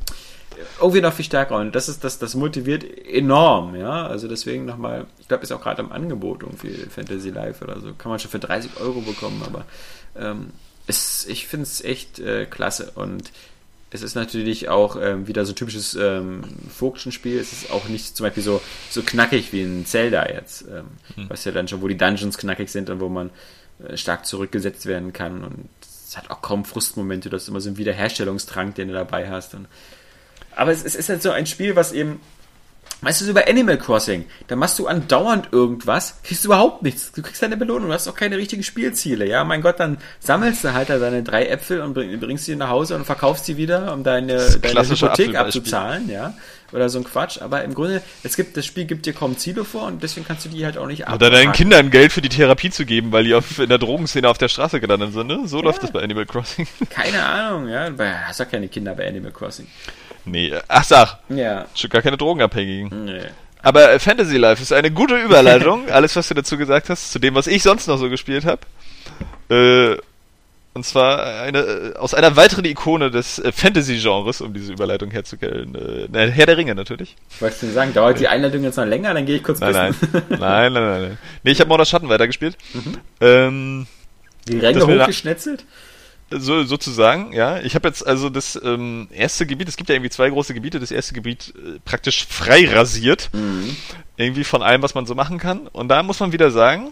irgendwie 0.79 1.01
noch 1.01 1.13
viel 1.13 1.25
stärker 1.25 1.57
und 1.57 1.73
das 1.75 1.89
ist 1.89 2.03
das, 2.03 2.19
das 2.19 2.35
motiviert 2.35 2.83
enorm, 3.07 3.75
ja. 3.75 4.07
Also 4.07 4.27
deswegen 4.27 4.65
nochmal, 4.65 5.05
ich 5.19 5.27
glaube, 5.27 5.43
ist 5.43 5.51
auch 5.51 5.61
gerade 5.61 5.81
im 5.81 5.91
Angebot 5.91 6.43
irgendwie 6.43 6.73
Fantasy 6.89 7.29
Live 7.29 7.61
oder 7.61 7.79
so. 7.79 7.93
Kann 7.93 8.09
man 8.09 8.19
schon 8.19 8.31
für 8.31 8.39
30 8.39 8.79
Euro 8.79 9.01
bekommen, 9.01 9.41
aber 9.45 9.65
ähm, 10.17 10.51
es, 10.87 11.25
ich 11.27 11.47
finde 11.47 11.63
es 11.63 11.83
echt 11.83 12.19
äh, 12.19 12.45
klasse 12.45 12.91
und 12.95 13.31
es 13.91 14.01
ist 14.03 14.15
natürlich 14.15 14.69
auch 14.69 14.97
ähm, 15.01 15.27
wieder 15.27 15.45
so 15.45 15.53
ein 15.53 15.55
typisches 15.55 15.95
ähm, 15.95 16.43
Vogtchen-Spiel. 16.69 17.39
Es 17.39 17.53
ist 17.53 17.71
auch 17.71 17.87
nicht 17.87 18.15
zum 18.15 18.25
Beispiel 18.25 18.43
so, 18.43 18.61
so 18.89 19.01
knackig 19.01 19.51
wie 19.51 19.63
ein 19.63 19.85
Zelda 19.85 20.29
jetzt, 20.29 20.63
ähm, 20.63 20.85
mhm. 21.15 21.29
was 21.29 21.43
ja 21.45 21.51
dann 21.51 21.67
schon, 21.67 21.81
wo 21.81 21.87
die 21.87 21.97
Dungeons 21.97 22.37
knackig 22.37 22.69
sind 22.69 22.89
und 22.89 22.99
wo 22.99 23.09
man 23.09 23.31
äh, 23.87 23.97
stark 23.97 24.25
zurückgesetzt 24.25 24.85
werden 24.85 25.11
kann 25.11 25.43
und 25.43 25.69
es 25.81 26.17
hat 26.17 26.31
auch 26.31 26.41
kaum 26.41 26.65
Frustmomente, 26.65 27.29
du 27.29 27.35
hast 27.35 27.47
immer 27.47 27.61
so 27.61 27.69
einen 27.69 27.77
Wiederherstellungstrank, 27.77 28.73
den 28.75 28.87
du 28.87 28.95
dabei 28.95 29.29
hast 29.29 29.53
und 29.53 29.67
aber 30.59 30.71
es, 30.71 30.83
es 30.83 30.95
ist 30.95 31.09
halt 31.09 31.23
so 31.23 31.31
ein 31.31 31.45
Spiel, 31.45 31.75
was 31.75 31.91
eben 31.91 32.19
Weißt 33.01 33.21
du, 33.21 33.25
so 33.25 33.33
bei 33.33 33.47
Animal 33.47 33.77
Crossing, 33.77 34.25
da 34.47 34.57
machst 34.57 34.77
du 34.77 34.87
andauernd 34.87 35.53
irgendwas, 35.53 36.21
kriegst 36.21 36.43
du 36.43 36.49
überhaupt 36.49 36.83
nichts. 36.83 37.13
Du 37.13 37.21
kriegst 37.21 37.41
deine 37.41 37.55
Belohnung, 37.55 37.87
du 37.87 37.93
hast 37.93 38.09
auch 38.09 38.15
keine 38.15 38.35
richtigen 38.35 38.61
Spielziele. 38.61 39.25
Ja, 39.25 39.45
mein 39.45 39.61
Gott, 39.61 39.79
dann 39.79 39.99
sammelst 40.19 40.65
du 40.65 40.73
halt 40.73 40.89
deine 40.89 41.23
drei 41.23 41.45
Äpfel 41.45 41.79
und 41.79 41.93
bringst 41.93 42.43
sie 42.43 42.57
nach 42.57 42.67
Hause 42.67 42.97
und 42.97 43.05
verkaufst 43.05 43.45
sie 43.45 43.55
wieder, 43.55 43.93
um 43.93 44.03
deine, 44.03 44.49
deine 44.61 44.89
Hypothek 44.89 45.35
abzuzahlen, 45.35 46.09
ja. 46.09 46.33
Oder 46.73 46.89
so 46.89 46.99
ein 46.99 47.05
Quatsch. 47.05 47.41
Aber 47.41 47.63
im 47.63 47.73
Grunde, 47.73 48.01
es 48.23 48.35
gibt, 48.35 48.57
das 48.57 48.65
Spiel 48.65 48.83
gibt 48.83 49.05
dir 49.05 49.13
kaum 49.13 49.37
Ziele 49.37 49.63
vor 49.63 49.87
und 49.87 50.03
deswegen 50.03 50.27
kannst 50.27 50.43
du 50.43 50.49
die 50.49 50.65
halt 50.65 50.77
auch 50.77 50.87
nicht 50.87 51.07
ab. 51.07 51.15
Oder 51.15 51.29
deinen 51.29 51.53
Kindern 51.53 51.91
Geld 51.91 52.11
für 52.11 52.21
die 52.21 52.29
Therapie 52.29 52.69
zu 52.69 52.85
geben, 52.85 53.13
weil 53.13 53.23
die 53.23 53.33
auf, 53.33 53.59
in 53.59 53.69
der 53.69 53.77
Drogenszene 53.77 54.27
auf 54.27 54.37
der 54.37 54.49
Straße 54.49 54.81
gelandet 54.81 55.13
sind, 55.13 55.27
ne? 55.27 55.47
So 55.47 55.59
ja. 55.59 55.63
läuft 55.63 55.83
das 55.83 55.91
bei 55.91 56.03
Animal 56.03 56.25
Crossing. 56.25 56.67
Keine 56.89 57.23
Ahnung, 57.25 57.69
ja. 57.69 57.89
Du 57.89 58.03
hast 58.03 58.39
ja 58.39 58.45
keine 58.45 58.67
Kinder 58.67 58.93
bei 58.93 59.07
Animal 59.07 59.31
Crossing. 59.31 59.67
Nee, 60.25 60.53
ach 60.67 60.83
sag. 60.83 61.17
Ja. 61.29 61.65
Schon 61.75 61.89
gar 61.89 62.01
keine 62.01 62.17
Drogenabhängigen. 62.17 63.05
Nee. 63.05 63.21
Aber 63.61 63.91
äh, 63.91 63.99
Fantasy 63.99 64.37
Life 64.37 64.61
ist 64.61 64.71
eine 64.71 64.91
gute 64.91 65.17
Überleitung, 65.17 65.89
alles 65.91 66.15
was 66.15 66.27
du 66.27 66.33
dazu 66.33 66.57
gesagt 66.57 66.89
hast, 66.89 67.11
zu 67.11 67.19
dem, 67.19 67.35
was 67.35 67.47
ich 67.47 67.63
sonst 67.63 67.87
noch 67.87 67.97
so 67.97 68.09
gespielt 68.09 68.45
habe. 68.45 68.61
Äh, 69.49 69.97
und 70.73 70.85
zwar 70.85 71.41
eine, 71.41 71.59
äh, 71.59 71.95
aus 71.95 72.13
einer 72.13 72.35
weiteren 72.35 72.63
Ikone 72.63 73.11
des 73.11 73.39
äh, 73.39 73.51
Fantasy-Genres, 73.51 74.39
um 74.41 74.53
diese 74.53 74.71
Überleitung 74.71 75.11
herzustellen. 75.11 75.75
Äh, 76.13 76.31
Herr 76.31 76.45
der 76.45 76.57
Ringe 76.57 76.75
natürlich. 76.75 77.15
Wolltest 77.39 77.63
du 77.63 77.71
sagen, 77.71 77.93
dauert 77.93 78.19
die 78.19 78.27
Einleitung 78.27 78.63
jetzt 78.63 78.77
noch 78.77 78.85
länger, 78.85 79.13
dann 79.13 79.25
gehe 79.25 79.37
ich 79.37 79.43
kurz 79.43 79.59
nein, 79.59 79.73
nein. 79.73 79.95
nein, 80.29 80.39
nein, 80.39 80.73
nein, 80.73 81.01
nein. 81.01 81.17
Nee, 81.43 81.51
ich 81.51 81.59
habe 81.59 81.67
Mordor 81.67 81.85
Schatten 81.85 82.07
weitergespielt. 82.07 82.55
Mhm. 82.73 82.97
Ähm, 83.19 83.87
die 84.47 84.59
Ränge 84.59 84.85
hochgeschnetzelt? 84.85 85.65
So, 86.31 86.63
sozusagen, 86.63 87.33
ja. 87.33 87.59
Ich 87.59 87.75
habe 87.75 87.87
jetzt 87.87 88.05
also 88.05 88.29
das 88.29 88.59
ähm, 88.63 89.07
erste 89.11 89.45
Gebiet, 89.47 89.67
es 89.67 89.77
gibt 89.77 89.89
ja 89.89 89.95
irgendwie 89.95 90.11
zwei 90.11 90.29
große 90.29 90.53
Gebiete, 90.53 90.79
das 90.79 90.91
erste 90.91 91.13
Gebiet 91.13 91.53
äh, 91.55 91.79
praktisch 91.83 92.25
frei 92.27 92.67
rasiert. 92.69 93.29
Mhm. 93.33 93.75
Irgendwie 94.17 94.43
von 94.43 94.61
allem, 94.61 94.81
was 94.81 94.93
man 94.93 95.05
so 95.05 95.15
machen 95.15 95.39
kann. 95.39 95.67
Und 95.67 95.87
da 95.87 96.03
muss 96.03 96.19
man 96.19 96.31
wieder 96.31 96.51
sagen, 96.51 96.91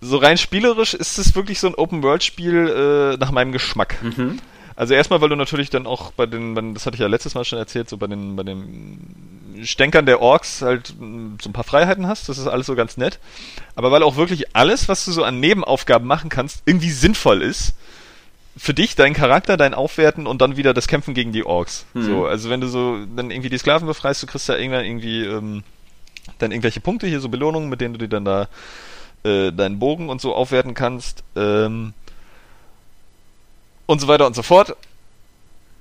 so 0.00 0.18
rein 0.18 0.38
spielerisch 0.38 0.94
ist 0.94 1.18
es 1.18 1.34
wirklich 1.34 1.58
so 1.58 1.66
ein 1.66 1.74
Open-World-Spiel 1.74 3.14
äh, 3.14 3.16
nach 3.16 3.32
meinem 3.32 3.52
Geschmack. 3.52 3.96
Mhm. 4.02 4.38
Also 4.76 4.94
erstmal, 4.94 5.20
weil 5.20 5.28
du 5.28 5.36
natürlich 5.36 5.70
dann 5.70 5.86
auch 5.86 6.12
bei 6.12 6.26
den, 6.26 6.74
das 6.74 6.84
hatte 6.86 6.96
ich 6.96 7.00
ja 7.00 7.06
letztes 7.06 7.34
Mal 7.34 7.44
schon 7.44 7.58
erzählt, 7.58 7.88
so 7.88 7.96
bei 7.96 8.08
den, 8.08 8.36
bei 8.36 8.42
den 8.42 9.62
Stänkern 9.62 10.04
der 10.04 10.20
Orks 10.20 10.62
halt 10.62 10.88
so 10.88 11.48
ein 11.48 11.52
paar 11.52 11.64
Freiheiten 11.64 12.08
hast, 12.08 12.28
das 12.28 12.38
ist 12.38 12.48
alles 12.48 12.66
so 12.66 12.74
ganz 12.74 12.96
nett. 12.96 13.18
Aber 13.76 13.92
weil 13.92 14.02
auch 14.02 14.16
wirklich 14.16 14.56
alles, 14.56 14.88
was 14.88 15.04
du 15.04 15.12
so 15.12 15.22
an 15.22 15.38
Nebenaufgaben 15.40 16.06
machen 16.06 16.28
kannst, 16.28 16.62
irgendwie 16.66 16.90
sinnvoll 16.90 17.42
ist 17.42 17.74
für 18.56 18.74
dich, 18.74 18.94
dein 18.94 19.14
Charakter, 19.14 19.56
dein 19.56 19.74
Aufwerten 19.74 20.26
und 20.26 20.40
dann 20.40 20.56
wieder 20.56 20.74
das 20.74 20.86
Kämpfen 20.86 21.14
gegen 21.14 21.32
die 21.32 21.44
Orks. 21.44 21.86
Mhm. 21.94 22.04
So, 22.04 22.26
also 22.26 22.50
wenn 22.50 22.60
du 22.60 22.68
so 22.68 22.98
dann 23.16 23.30
irgendwie 23.30 23.50
die 23.50 23.58
Sklaven 23.58 23.86
befreist, 23.86 24.22
du 24.22 24.26
kriegst 24.26 24.48
da 24.48 24.56
irgendwann 24.56 24.84
irgendwie 24.84 25.24
ähm, 25.24 25.62
dann 26.38 26.52
irgendwelche 26.52 26.80
Punkte 26.80 27.06
hier, 27.06 27.20
so 27.20 27.28
Belohnungen, 27.28 27.68
mit 27.68 27.80
denen 27.80 27.94
du 27.94 27.98
dir 27.98 28.08
dann 28.08 28.24
da 28.24 28.48
äh, 29.24 29.52
deinen 29.52 29.78
Bogen 29.78 30.08
und 30.08 30.20
so 30.20 30.34
aufwerten 30.34 30.74
kannst. 30.74 31.24
Ähm, 31.36 31.94
und 33.86 34.00
so 34.00 34.08
weiter 34.08 34.26
und 34.26 34.34
so 34.34 34.42
fort. 34.42 34.76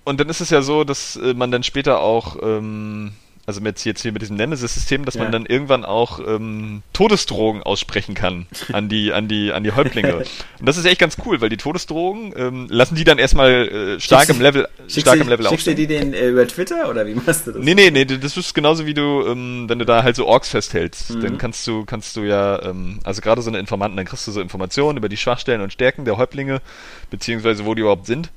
Und 0.03 0.19
dann 0.19 0.29
ist 0.29 0.41
es 0.41 0.49
ja 0.49 0.61
so, 0.61 0.83
dass 0.83 1.15
äh, 1.15 1.33
man 1.33 1.51
dann 1.51 1.63
später 1.63 2.01
auch 2.01 2.35
ähm, 2.41 3.13
also 3.45 3.59
mit 3.59 3.83
jetzt 3.83 4.01
hier 4.01 4.13
mit 4.13 4.21
diesem 4.21 4.37
Nemesis-System, 4.37 5.03
dass 5.03 5.15
ja. 5.15 5.23
man 5.23 5.31
dann 5.31 5.45
irgendwann 5.45 5.83
auch 5.83 6.19
ähm, 6.25 6.81
Todesdrogen 6.93 7.61
aussprechen 7.61 8.15
kann 8.15 8.47
an 8.71 8.87
die, 8.87 9.11
an 9.11 9.27
die, 9.27 9.51
an 9.51 9.63
die 9.63 9.73
Häuptlinge. 9.73 10.15
Und 10.59 10.65
das 10.65 10.77
ist 10.77 10.85
echt 10.85 10.99
ganz 10.99 11.17
cool, 11.25 11.41
weil 11.41 11.49
die 11.49 11.57
Todesdrogen 11.57 12.33
ähm, 12.37 12.67
lassen 12.69 12.95
die 12.95 13.03
dann 13.03 13.17
erstmal 13.17 13.67
äh, 13.67 13.99
stark 13.99 14.29
im 14.29 14.39
Level, 14.39 14.67
stark 14.87 15.19
im 15.19 15.27
Level 15.27 15.47
Schickst 15.49 15.67
du 15.67 15.75
die 15.75 15.87
den 15.87 16.13
äh, 16.13 16.29
über 16.29 16.47
Twitter 16.47 16.89
oder 16.89 17.05
wie 17.05 17.15
machst 17.15 17.47
du 17.47 17.51
das? 17.51 17.61
Nee, 17.61 17.75
nee, 17.75 17.91
nee, 17.91 18.05
das 18.05 18.37
ist 18.37 18.53
genauso 18.53 18.85
wie 18.85 18.93
du, 18.93 19.25
ähm, 19.27 19.65
wenn 19.67 19.79
du 19.79 19.85
da 19.85 20.03
halt 20.03 20.15
so 20.15 20.25
Orks 20.25 20.49
festhältst, 20.49 21.09
mhm. 21.09 21.21
dann 21.21 21.37
kannst 21.37 21.67
du, 21.67 21.83
kannst 21.83 22.15
du 22.15 22.21
ja, 22.21 22.61
ähm, 22.63 22.99
also 23.03 23.21
gerade 23.21 23.41
so 23.41 23.49
eine 23.49 23.59
Informanten, 23.59 23.97
dann 23.97 24.05
kriegst 24.05 24.25
du 24.25 24.31
so 24.31 24.39
Informationen 24.39 24.97
über 24.97 25.09
die 25.09 25.17
Schwachstellen 25.17 25.59
und 25.59 25.73
Stärken 25.73 26.05
der 26.05 26.15
Häuptlinge, 26.15 26.61
beziehungsweise 27.09 27.65
wo 27.65 27.75
die 27.75 27.81
überhaupt 27.81 28.05
sind. 28.05 28.31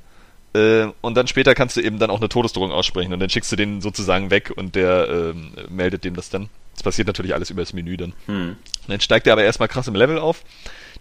Äh, 0.57 0.91
und 1.01 1.15
dann 1.15 1.27
später 1.27 1.53
kannst 1.53 1.77
du 1.77 1.81
eben 1.81 1.99
dann 1.99 2.09
auch 2.09 2.19
eine 2.19 2.29
Todesdrohung 2.29 2.71
aussprechen 2.71 3.13
und 3.13 3.19
dann 3.19 3.29
schickst 3.29 3.51
du 3.51 3.55
den 3.55 3.81
sozusagen 3.81 4.31
weg 4.31 4.51
und 4.55 4.75
der 4.75 5.07
ähm, 5.09 5.51
meldet 5.69 6.03
dem 6.03 6.15
das 6.15 6.29
dann. 6.29 6.49
Das 6.73 6.83
passiert 6.83 7.07
natürlich 7.07 7.33
alles 7.33 7.49
über 7.49 7.61
das 7.61 7.73
Menü 7.73 7.97
dann. 7.97 8.13
Hm. 8.25 8.55
Dann 8.87 9.01
steigt 9.01 9.27
er 9.27 9.33
aber 9.33 9.43
erstmal 9.43 9.67
krass 9.67 9.87
im 9.87 9.95
Level 9.95 10.19
auf, 10.19 10.43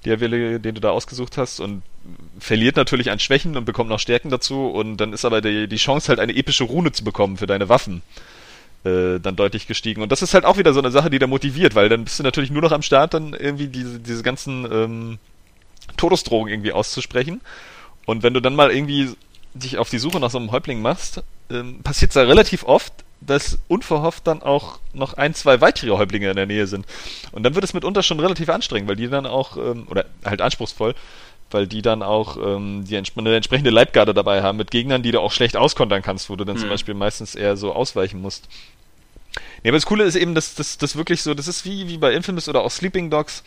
der 0.05 0.21
Wille, 0.21 0.61
den 0.61 0.75
du 0.75 0.81
da 0.81 0.91
ausgesucht 0.91 1.39
hast 1.39 1.61
und 1.61 1.83
verliert 2.39 2.77
natürlich 2.77 3.11
an 3.11 3.19
Schwächen 3.19 3.57
und 3.57 3.65
bekommt 3.65 3.91
noch 3.91 4.01
Stärken 4.01 4.31
dazu 4.31 4.69
und 4.69 4.99
dann 4.99 5.13
ist 5.13 5.25
aber 5.25 5.41
die, 5.41 5.69
die 5.69 5.77
Chance 5.77 6.09
halt 6.09 6.21
eine 6.21 6.37
epische 6.37 6.65
Rune 6.65 6.93
zu 6.93 7.05
bekommen 7.05 7.37
für 7.37 7.47
deine 7.47 7.69
Waffen 7.69 8.03
äh, 8.85 9.19
dann 9.21 9.37
deutlich 9.37 9.67
gestiegen. 9.67 10.03
Und 10.03 10.13
das 10.13 10.23
ist 10.23 10.35
halt 10.35 10.45
auch 10.45 10.59
wieder 10.59 10.73
so 10.73 10.81
eine 10.81 10.91
Sache, 10.91 11.11
die 11.11 11.19
da 11.19 11.27
motiviert, 11.27 11.75
weil 11.75 11.89
dann 11.89 12.05
bist 12.05 12.19
du 12.19 12.23
natürlich 12.23 12.51
nur 12.51 12.63
noch 12.63 12.73
am 12.73 12.83
Start, 12.83 13.15
dann 13.15 13.33
irgendwie 13.33 13.69
diese, 13.69 14.01
diese 14.01 14.23
ganzen 14.23 14.67
ähm, 14.71 15.19
Todesdrohungen 15.97 16.53
irgendwie 16.53 16.73
auszusprechen. 16.73 17.41
Und 18.07 18.23
wenn 18.23 18.35
du 18.35 18.41
dann 18.41 18.55
mal 18.55 18.71
irgendwie 18.71 19.11
dich 19.59 19.79
auf 19.79 19.91
die 19.91 19.99
Suche 19.99 20.21
nach 20.21 20.31
so 20.31 20.39
einem 20.39 20.53
Häuptling 20.53 20.81
machst, 20.81 21.23
ähm, 21.51 21.83
passiert 21.83 22.11
es 22.11 22.15
da 22.15 22.23
relativ 22.23 22.65
oft, 22.65 22.93
dass 23.21 23.59
unverhofft 23.69 24.27
dann 24.27 24.43
auch 24.43 24.79
noch 24.93 25.15
ein, 25.15 25.35
zwei 25.35 25.61
weitere 25.61 25.91
Häuptlinge 25.91 26.31
in 26.31 26.37
der 26.37 26.47
Nähe 26.47 26.67
sind. 26.67 26.87
Und 27.33 27.43
dann 27.43 27.55
wird 27.55 27.65
es 27.65 27.75
mitunter 27.75 28.03
schon 28.03 28.21
relativ 28.21 28.49
anstrengend, 28.49 28.89
weil 28.89 28.97
die 28.97 29.09
dann 29.09 29.27
auch, 29.27 29.57
ähm, 29.57 29.87
oder 29.89 30.07
halt 30.25 30.41
anspruchsvoll, 30.41 30.95
weil 31.51 31.67
die 31.67 31.83
dann 31.83 32.03
auch 32.03 32.37
ähm, 32.37 32.85
die 32.85 32.97
entsp 32.97 33.19
eine 33.19 33.35
entsprechende 33.35 33.71
Leibgarde 33.71 34.15
dabei 34.15 34.43
haben 34.43 34.59
mit 34.59 34.71
Gegnern, 34.71 35.03
die 35.03 35.13
du 35.13 35.21
auch 35.21 35.33
schlecht 35.33 35.57
auskontern 35.57 36.03
kannst, 36.03 36.29
wo 36.29 36.37
du 36.37 36.45
dann 36.45 36.57
mhm. 36.57 36.61
zum 36.61 36.69
Beispiel 36.69 36.95
meistens 36.95 37.35
eher 37.35 37.57
so 37.57 37.73
ausweichen 37.73 38.21
musst. 38.21 38.49
Nee, 39.63 39.71
aber 39.71 39.79
das 39.79 39.87
Coole 39.87 40.05
ist 40.05 40.17
eben, 40.17 40.35
dass 40.35 40.55
das 40.55 40.97
wirklich 40.97 41.23
so, 41.23 41.35
das 41.35 41.49
ist 41.49 41.65
wie, 41.65 41.89
wie 41.89 41.99
bei 41.99 42.13
Infamous 42.13 42.49
oder 42.49 42.63
auch 42.63 42.71
Sleeping 42.71 43.11
Dogs, 43.11 43.43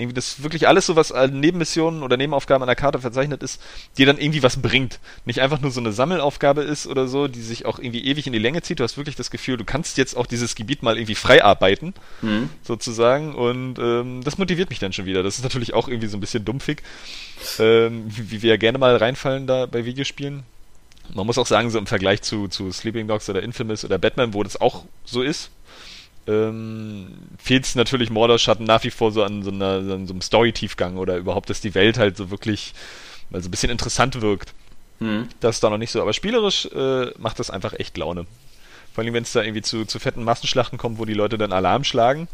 Irgendwie 0.00 0.14
das 0.14 0.42
wirklich 0.42 0.66
alles 0.66 0.86
so, 0.86 0.96
was 0.96 1.12
an 1.12 1.38
Nebenmissionen 1.38 2.02
oder 2.02 2.16
Nebenaufgaben 2.16 2.62
an 2.62 2.66
der 2.66 2.76
Karte 2.76 2.98
verzeichnet 2.98 3.42
ist, 3.42 3.60
dir 3.98 4.06
dann 4.06 4.18
irgendwie 4.18 4.42
was 4.42 4.60
bringt. 4.60 4.98
Nicht 5.24 5.40
einfach 5.40 5.60
nur 5.60 5.70
so 5.70 5.80
eine 5.80 5.92
Sammelaufgabe 5.92 6.62
ist 6.62 6.86
oder 6.86 7.06
so, 7.06 7.28
die 7.28 7.42
sich 7.42 7.66
auch 7.66 7.78
irgendwie 7.78 8.04
ewig 8.04 8.26
in 8.26 8.32
die 8.32 8.38
Länge 8.38 8.62
zieht. 8.62 8.80
Du 8.80 8.84
hast 8.84 8.96
wirklich 8.96 9.16
das 9.16 9.30
Gefühl, 9.30 9.56
du 9.56 9.64
kannst 9.64 9.98
jetzt 9.98 10.16
auch 10.16 10.26
dieses 10.26 10.54
Gebiet 10.54 10.82
mal 10.82 10.96
irgendwie 10.96 11.14
freiarbeiten, 11.14 11.94
mhm. 12.22 12.50
sozusagen. 12.62 13.34
Und 13.34 13.78
ähm, 13.78 14.22
das 14.24 14.38
motiviert 14.38 14.70
mich 14.70 14.78
dann 14.78 14.92
schon 14.92 15.06
wieder. 15.06 15.22
Das 15.22 15.36
ist 15.36 15.44
natürlich 15.44 15.74
auch 15.74 15.88
irgendwie 15.88 16.08
so 16.08 16.16
ein 16.16 16.20
bisschen 16.20 16.44
dumpfig, 16.44 16.82
ähm, 17.58 18.04
wie, 18.08 18.30
wie 18.30 18.42
wir 18.42 18.50
ja 18.50 18.56
gerne 18.56 18.78
mal 18.78 18.96
reinfallen 18.96 19.46
da 19.46 19.66
bei 19.66 19.84
Videospielen. 19.84 20.42
Man 21.14 21.26
muss 21.26 21.38
auch 21.38 21.46
sagen, 21.46 21.70
so 21.70 21.78
im 21.78 21.86
Vergleich 21.86 22.22
zu, 22.22 22.48
zu 22.48 22.70
Sleeping 22.70 23.08
Dogs 23.08 23.28
oder 23.28 23.42
Infamous 23.42 23.84
oder 23.84 23.98
Batman, 23.98 24.34
wo 24.34 24.42
das 24.42 24.60
auch 24.60 24.84
so 25.04 25.22
ist, 25.22 25.50
ähm, 26.30 27.08
fehlt 27.38 27.64
es 27.64 27.74
natürlich 27.74 28.10
Morderschatten 28.10 28.64
nach 28.64 28.84
wie 28.84 28.90
vor 28.90 29.10
so 29.12 29.22
an 29.22 29.42
so, 29.42 29.50
einer, 29.50 29.84
so 29.84 29.94
einem 29.94 30.20
Story-Tiefgang 30.20 30.96
oder 30.96 31.16
überhaupt, 31.16 31.50
dass 31.50 31.60
die 31.60 31.74
Welt 31.74 31.98
halt 31.98 32.16
so 32.16 32.30
wirklich 32.30 32.72
mal 33.30 33.42
so 33.42 33.48
ein 33.48 33.50
bisschen 33.50 33.70
interessant 33.70 34.20
wirkt. 34.20 34.54
Mhm. 35.00 35.28
Das 35.40 35.56
ist 35.56 35.64
da 35.64 35.70
noch 35.70 35.78
nicht 35.78 35.90
so. 35.90 36.00
Aber 36.00 36.12
spielerisch 36.12 36.66
äh, 36.66 37.10
macht 37.18 37.38
das 37.38 37.50
einfach 37.50 37.72
echt 37.72 37.96
Laune. 37.96 38.26
Vor 38.92 39.04
allem, 39.04 39.14
wenn 39.14 39.22
es 39.22 39.32
da 39.32 39.42
irgendwie 39.42 39.62
zu, 39.62 39.84
zu 39.84 39.98
fetten 39.98 40.24
Massenschlachten 40.24 40.78
kommt, 40.78 40.98
wo 40.98 41.04
die 41.04 41.14
Leute 41.14 41.38
dann 41.38 41.52
Alarm 41.52 41.84
schlagen 41.84 42.28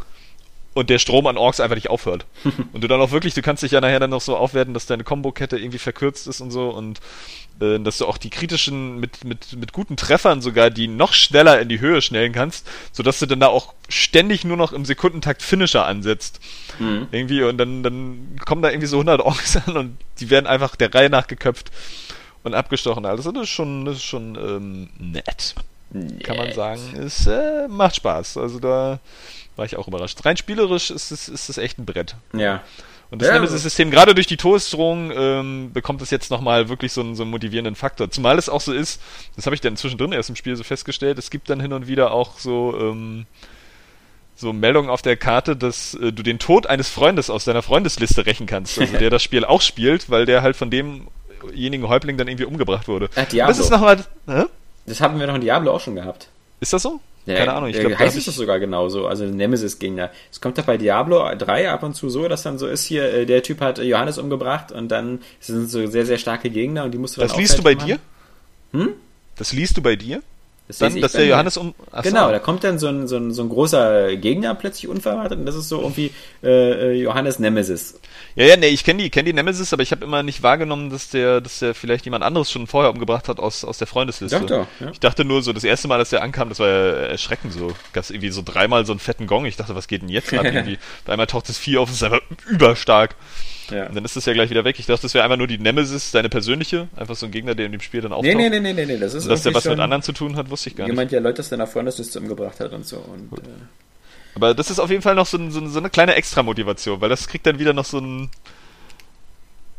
und 0.76 0.90
der 0.90 0.98
Strom 0.98 1.26
an 1.26 1.38
Orks 1.38 1.58
einfach 1.58 1.74
nicht 1.74 1.88
aufhört. 1.88 2.26
und 2.72 2.84
du 2.84 2.86
dann 2.86 3.00
auch 3.00 3.10
wirklich, 3.10 3.32
du 3.32 3.40
kannst 3.40 3.62
dich 3.62 3.72
ja 3.72 3.80
nachher 3.80 3.98
dann 3.98 4.10
noch 4.10 4.20
so 4.20 4.36
aufwerten, 4.36 4.74
dass 4.74 4.84
deine 4.84 5.04
Kombokette 5.04 5.56
irgendwie 5.56 5.78
verkürzt 5.78 6.26
ist 6.26 6.42
und 6.42 6.50
so 6.50 6.68
und 6.68 7.00
äh, 7.60 7.80
dass 7.80 7.96
du 7.96 8.04
auch 8.04 8.18
die 8.18 8.28
kritischen 8.28 9.00
mit, 9.00 9.24
mit, 9.24 9.56
mit 9.58 9.72
guten 9.72 9.96
Treffern 9.96 10.42
sogar 10.42 10.68
die 10.68 10.86
noch 10.86 11.14
schneller 11.14 11.58
in 11.60 11.70
die 11.70 11.80
Höhe 11.80 12.02
schnellen 12.02 12.34
kannst, 12.34 12.68
sodass 12.92 13.18
du 13.18 13.24
dann 13.24 13.40
da 13.40 13.46
auch 13.46 13.72
ständig 13.88 14.44
nur 14.44 14.58
noch 14.58 14.74
im 14.74 14.84
Sekundentakt 14.84 15.42
Finisher 15.42 15.86
ansetzt. 15.86 16.40
Mhm. 16.78 17.08
Irgendwie 17.10 17.42
und 17.42 17.56
dann, 17.56 17.82
dann 17.82 18.36
kommen 18.44 18.60
da 18.60 18.68
irgendwie 18.68 18.86
so 18.86 18.96
100 18.96 19.22
Orks 19.22 19.56
an 19.66 19.78
und 19.78 19.96
die 20.20 20.28
werden 20.28 20.46
einfach 20.46 20.76
der 20.76 20.92
Reihe 20.92 21.08
nach 21.08 21.26
geköpft 21.26 21.70
und 22.42 22.52
abgestochen. 22.52 23.06
Also 23.06 23.32
das 23.32 23.44
ist 23.44 23.48
schon, 23.48 23.86
das 23.86 23.96
ist 23.96 24.04
schon 24.04 24.34
ähm, 24.34 24.90
nett. 24.98 25.54
Nett. 25.90 26.24
Kann 26.24 26.36
man 26.36 26.52
sagen. 26.52 26.80
Es 26.98 27.26
äh, 27.26 27.68
macht 27.68 27.96
Spaß. 27.96 28.36
Also 28.36 28.58
da 28.58 29.00
war 29.56 29.64
ich 29.64 29.76
auch 29.76 29.88
überrascht. 29.88 30.24
Rein 30.24 30.36
spielerisch 30.36 30.90
ist 30.90 31.10
es, 31.10 31.28
ist 31.28 31.48
es 31.48 31.58
echt 31.58 31.78
ein 31.78 31.86
Brett. 31.86 32.16
Ja. 32.32 32.62
Und 33.10 33.22
das 33.22 33.28
ja, 33.28 33.34
Nemesis-System, 33.34 33.90
gerade 33.90 34.14
durch 34.14 34.26
die 34.26 34.36
Todesdrohung, 34.36 35.12
ähm, 35.14 35.70
bekommt 35.72 36.02
es 36.02 36.10
jetzt 36.10 36.30
nochmal 36.30 36.68
wirklich 36.68 36.92
so 36.92 37.02
einen, 37.02 37.14
so 37.14 37.22
einen 37.22 37.30
motivierenden 37.30 37.76
Faktor. 37.76 38.10
Zumal 38.10 38.36
es 38.36 38.48
auch 38.48 38.60
so 38.60 38.72
ist, 38.72 39.00
das 39.36 39.46
habe 39.46 39.54
ich 39.54 39.60
dann 39.60 39.76
zwischendrin 39.76 40.12
erst 40.12 40.28
im 40.28 40.36
Spiel 40.36 40.56
so 40.56 40.64
festgestellt, 40.64 41.18
es 41.18 41.30
gibt 41.30 41.48
dann 41.48 41.60
hin 41.60 41.72
und 41.72 41.86
wieder 41.86 42.10
auch 42.10 42.38
so, 42.38 42.76
ähm, 42.78 43.26
so 44.34 44.52
Meldungen 44.52 44.90
auf 44.90 45.02
der 45.02 45.16
Karte, 45.16 45.56
dass 45.56 45.94
äh, 45.94 46.12
du 46.12 46.24
den 46.24 46.40
Tod 46.40 46.66
eines 46.66 46.88
Freundes 46.88 47.30
aus 47.30 47.44
deiner 47.44 47.62
Freundesliste 47.62 48.26
rächen 48.26 48.46
kannst, 48.46 48.78
also 48.78 48.96
der 48.98 49.10
das 49.10 49.22
Spiel 49.22 49.44
auch 49.44 49.62
spielt, 49.62 50.10
weil 50.10 50.26
der 50.26 50.42
halt 50.42 50.56
von 50.56 50.70
demjenigen 50.70 51.88
Häuptling 51.88 52.16
dann 52.16 52.26
irgendwie 52.26 52.44
umgebracht 52.44 52.88
wurde. 52.88 53.08
Ach. 53.14 53.24
Das 53.28 53.60
ist 53.60 53.70
nochmal. 53.70 54.04
Das 54.86 55.00
haben 55.00 55.18
wir 55.18 55.26
noch 55.26 55.34
in 55.34 55.40
Diablo 55.40 55.72
auch 55.72 55.80
schon 55.80 55.94
gehabt. 55.96 56.28
Ist 56.60 56.72
das 56.72 56.82
so? 56.82 57.00
Ja, 57.26 57.34
Keine 57.34 57.54
Ahnung, 57.54 57.70
ich 57.70 57.78
glaube. 57.78 57.98
Heißt 57.98 58.16
es 58.16 58.26
das 58.26 58.36
sogar 58.36 58.60
genauso, 58.60 59.08
also 59.08 59.24
Nemesis-Gegner. 59.24 60.10
Es 60.30 60.40
kommt 60.40 60.58
doch 60.58 60.64
bei 60.64 60.76
Diablo 60.76 61.28
3 61.36 61.70
ab 61.70 61.82
und 61.82 61.94
zu 61.94 62.08
so, 62.08 62.28
dass 62.28 62.44
dann 62.44 62.56
so 62.56 62.68
ist 62.68 62.84
hier, 62.84 63.12
äh, 63.12 63.26
der 63.26 63.42
Typ 63.42 63.60
hat 63.60 63.78
Johannes 63.78 64.18
umgebracht 64.18 64.70
und 64.70 64.88
dann 64.88 65.20
sind 65.40 65.68
so 65.68 65.84
sehr, 65.88 66.06
sehr 66.06 66.18
starke 66.18 66.50
Gegner 66.50 66.84
und 66.84 66.92
die 66.92 66.98
musst 66.98 67.16
du 67.16 67.20
dann 67.20 67.28
Das 67.28 67.36
liest 67.36 67.58
du 67.58 67.62
bei 67.64 67.74
machen. 67.74 67.86
dir? 67.86 67.98
Hm? 68.72 68.88
Das 69.36 69.52
liest 69.52 69.76
du 69.76 69.82
bei 69.82 69.96
dir? 69.96 70.22
Das 70.68 70.78
dann, 70.78 71.00
dass 71.00 71.12
der 71.12 71.26
Johannes 71.26 71.56
um. 71.56 71.74
Achso. 71.92 72.10
Genau, 72.10 72.30
da 72.30 72.40
kommt 72.40 72.64
dann 72.64 72.78
so 72.78 72.88
ein, 72.88 73.06
so, 73.06 73.16
ein, 73.16 73.32
so 73.32 73.42
ein 73.42 73.48
großer 73.48 74.16
Gegner 74.16 74.54
plötzlich 74.56 74.88
unverwartet 74.88 75.38
und 75.38 75.46
das 75.46 75.54
ist 75.54 75.68
so 75.68 75.80
irgendwie 75.80 76.10
äh, 76.42 76.48
äh 76.48 77.02
Johannes 77.02 77.38
Nemesis. 77.38 78.00
Ja, 78.34 78.46
ja, 78.46 78.56
nee, 78.56 78.68
ich 78.68 78.82
kenne 78.82 79.02
die, 79.02 79.10
kenn 79.10 79.24
die 79.24 79.32
Nemesis, 79.32 79.72
aber 79.72 79.82
ich 79.82 79.92
habe 79.92 80.04
immer 80.04 80.24
nicht 80.24 80.42
wahrgenommen, 80.42 80.90
dass 80.90 81.08
der, 81.10 81.40
dass 81.40 81.60
der 81.60 81.74
vielleicht 81.74 82.04
jemand 82.04 82.24
anderes 82.24 82.50
schon 82.50 82.66
vorher 82.66 82.90
umgebracht 82.90 83.28
hat 83.28 83.38
aus, 83.38 83.64
aus 83.64 83.78
der 83.78 83.86
Freundesliste. 83.86 84.40
Doch, 84.40 84.46
doch, 84.46 84.66
ja. 84.80 84.90
Ich 84.90 84.98
dachte 84.98 85.24
nur 85.24 85.42
so, 85.42 85.52
das 85.52 85.64
erste 85.64 85.86
Mal, 85.86 85.98
dass 85.98 86.10
der 86.10 86.22
ankam, 86.22 86.48
das 86.48 86.58
war 86.58 86.68
ja 86.68 86.90
erschreckend 87.08 87.52
so. 87.52 87.72
Gab's 87.92 88.10
irgendwie 88.10 88.30
so 88.30 88.42
dreimal 88.44 88.84
so 88.84 88.92
einen 88.92 89.00
fetten 89.00 89.28
Gong. 89.28 89.46
Ich 89.46 89.56
dachte, 89.56 89.76
was 89.76 89.86
geht 89.86 90.02
denn 90.02 90.08
jetzt 90.08 90.34
ab? 90.34 90.44
irgendwie, 90.44 90.78
einmal 91.06 91.28
taucht 91.28 91.48
das 91.48 91.58
Vieh 91.58 91.78
auf, 91.78 91.88
das 91.88 91.98
ist 91.98 92.02
einfach 92.02 92.20
überstark. 92.48 93.14
Ja. 93.70 93.86
Und 93.86 93.96
dann 93.96 94.04
ist 94.04 94.16
das 94.16 94.24
ja 94.26 94.32
gleich 94.32 94.50
wieder 94.50 94.64
weg. 94.64 94.78
Ich 94.78 94.86
dachte, 94.86 95.02
das 95.02 95.14
wäre 95.14 95.24
einfach 95.24 95.36
nur 95.36 95.46
die 95.46 95.58
Nemesis, 95.58 96.12
deine 96.12 96.28
persönliche, 96.28 96.88
einfach 96.96 97.16
so 97.16 97.26
ein 97.26 97.32
Gegner, 97.32 97.54
der 97.54 97.66
in 97.66 97.72
dem 97.72 97.80
Spiel 97.80 98.00
dann 98.00 98.12
auftaucht. 98.12 98.36
Nee, 98.36 98.48
nee, 98.48 98.60
nee, 98.60 98.72
nee, 98.72 98.86
nee, 98.86 98.98
das 98.98 99.14
ist 99.14 99.24
und 99.24 99.30
dass 99.30 99.42
der 99.42 99.54
was 99.54 99.64
mit 99.64 99.78
anderen 99.78 100.02
zu 100.02 100.12
tun 100.12 100.36
hat, 100.36 100.50
wusste 100.50 100.70
ich 100.70 100.76
gar 100.76 100.84
nicht. 100.84 100.92
Jemand, 100.92 101.12
der 101.12 101.20
Leute 101.20 101.40
aus 101.40 101.48
deiner 101.48 101.66
Freundesliste 101.66 102.20
umgebracht 102.20 102.60
hat 102.60 102.72
und 102.72 102.86
so. 102.86 102.96
Und, 102.98 103.38
äh 103.38 103.42
aber 104.34 104.54
das 104.54 104.70
ist 104.70 104.78
auf 104.78 104.90
jeden 104.90 105.02
Fall 105.02 105.14
noch 105.14 105.26
so, 105.26 105.38
so, 105.50 105.66
so 105.66 105.78
eine 105.78 105.90
kleine 105.90 106.14
Extra-Motivation, 106.14 107.00
weil 107.00 107.08
das 107.08 107.26
kriegt 107.26 107.46
dann 107.46 107.58
wieder 107.58 107.72
noch 107.72 107.86
so 107.86 107.98
ein 107.98 108.30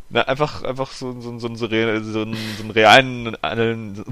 na, 0.09 0.21
einfach, 0.21 0.63
einfach 0.63 0.91
so, 0.91 1.19
so, 1.19 1.37
so, 1.37 1.53
so, 1.53 1.67
so, 1.67 2.01
so 2.11 2.21
einen 2.21 2.71
realen. 2.73 3.35
Einen, 3.43 4.03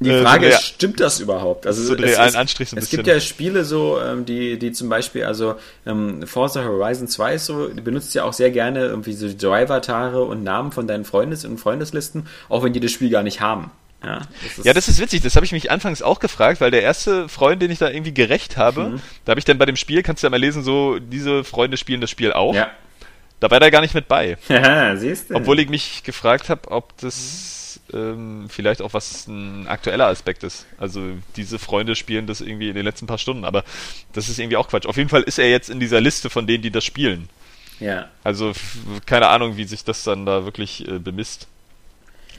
die 0.00 0.10
äh, 0.10 0.22
Frage 0.22 0.46
ist, 0.46 0.62
stimmt 0.62 0.98
das 0.98 1.20
überhaupt? 1.20 1.66
Also 1.66 1.82
so 1.82 1.94
es, 1.94 2.00
realen 2.00 2.34
Anstrich 2.34 2.70
so 2.70 2.76
ein 2.76 2.78
es 2.78 2.86
bisschen. 2.86 3.04
gibt 3.04 3.08
ja 3.08 3.20
Spiele 3.20 3.64
so, 3.64 4.00
ähm, 4.00 4.24
die, 4.24 4.58
die 4.58 4.72
zum 4.72 4.88
Beispiel, 4.88 5.24
also 5.24 5.56
ähm, 5.86 6.26
Forza 6.26 6.64
Horizon 6.64 7.06
2 7.06 7.34
ist 7.34 7.46
so, 7.46 7.68
du 7.68 7.82
benutzt 7.82 8.14
ja 8.14 8.24
auch 8.24 8.32
sehr 8.32 8.50
gerne 8.50 8.86
irgendwie 8.86 9.12
so 9.12 9.28
Driver-Tare 9.28 10.22
und 10.22 10.42
Namen 10.42 10.72
von 10.72 10.86
deinen 10.86 11.04
Freundes- 11.04 11.44
und 11.44 11.58
Freundeslisten, 11.58 12.26
auch 12.48 12.62
wenn 12.62 12.72
die 12.72 12.80
das 12.80 12.90
Spiel 12.92 13.10
gar 13.10 13.22
nicht 13.22 13.40
haben. 13.40 13.70
Ja 14.02 14.22
das, 14.56 14.64
ja, 14.64 14.72
das 14.72 14.88
ist 14.88 14.98
witzig. 14.98 15.20
Das 15.20 15.36
habe 15.36 15.44
ich 15.44 15.52
mich 15.52 15.70
anfangs 15.70 16.00
auch 16.00 16.20
gefragt, 16.20 16.62
weil 16.62 16.70
der 16.70 16.82
erste 16.82 17.28
Freund, 17.28 17.60
den 17.60 17.70
ich 17.70 17.78
da 17.78 17.90
irgendwie 17.90 18.14
gerecht 18.14 18.56
habe, 18.56 18.84
mhm. 18.84 19.02
da 19.26 19.32
habe 19.32 19.38
ich 19.38 19.44
dann 19.44 19.58
bei 19.58 19.66
dem 19.66 19.76
Spiel, 19.76 20.02
kannst 20.02 20.22
du 20.22 20.26
ja 20.26 20.30
mal 20.30 20.40
lesen, 20.40 20.62
so, 20.62 20.98
diese 20.98 21.44
Freunde 21.44 21.76
spielen 21.76 22.00
das 22.00 22.08
Spiel 22.08 22.32
auch. 22.32 22.54
Ja. 22.54 22.70
Da 23.40 23.50
war 23.50 23.60
der 23.60 23.70
gar 23.70 23.80
nicht 23.80 23.94
mit 23.94 24.08
bei. 24.08 24.36
Ja, 24.48 24.96
siehst 24.96 25.30
du. 25.30 25.34
Obwohl 25.34 25.60
ich 25.60 25.68
mich 25.68 26.02
gefragt 26.02 26.48
habe, 26.48 26.70
ob 26.70 26.96
das 26.98 27.59
ähm, 27.92 28.46
vielleicht 28.48 28.82
auch 28.82 28.92
was 28.92 29.26
ein 29.26 29.66
aktueller 29.66 30.06
Aspekt 30.06 30.42
ist. 30.42 30.66
Also 30.78 31.00
diese 31.36 31.58
Freunde 31.58 31.96
spielen 31.96 32.26
das 32.26 32.40
irgendwie 32.40 32.68
in 32.68 32.74
den 32.74 32.84
letzten 32.84 33.06
paar 33.06 33.18
Stunden, 33.18 33.44
aber 33.44 33.64
das 34.12 34.28
ist 34.28 34.38
irgendwie 34.38 34.56
auch 34.56 34.68
Quatsch. 34.68 34.86
Auf 34.86 34.96
jeden 34.96 35.08
Fall 35.08 35.22
ist 35.22 35.38
er 35.38 35.50
jetzt 35.50 35.70
in 35.70 35.80
dieser 35.80 36.00
Liste 36.00 36.30
von 36.30 36.46
denen, 36.46 36.62
die 36.62 36.70
das 36.70 36.84
spielen. 36.84 37.28
Ja. 37.80 38.08
Also 38.24 38.52
keine 39.06 39.28
Ahnung, 39.28 39.56
wie 39.56 39.64
sich 39.64 39.84
das 39.84 40.04
dann 40.04 40.26
da 40.26 40.44
wirklich 40.44 40.86
äh, 40.86 40.98
bemisst. 40.98 41.48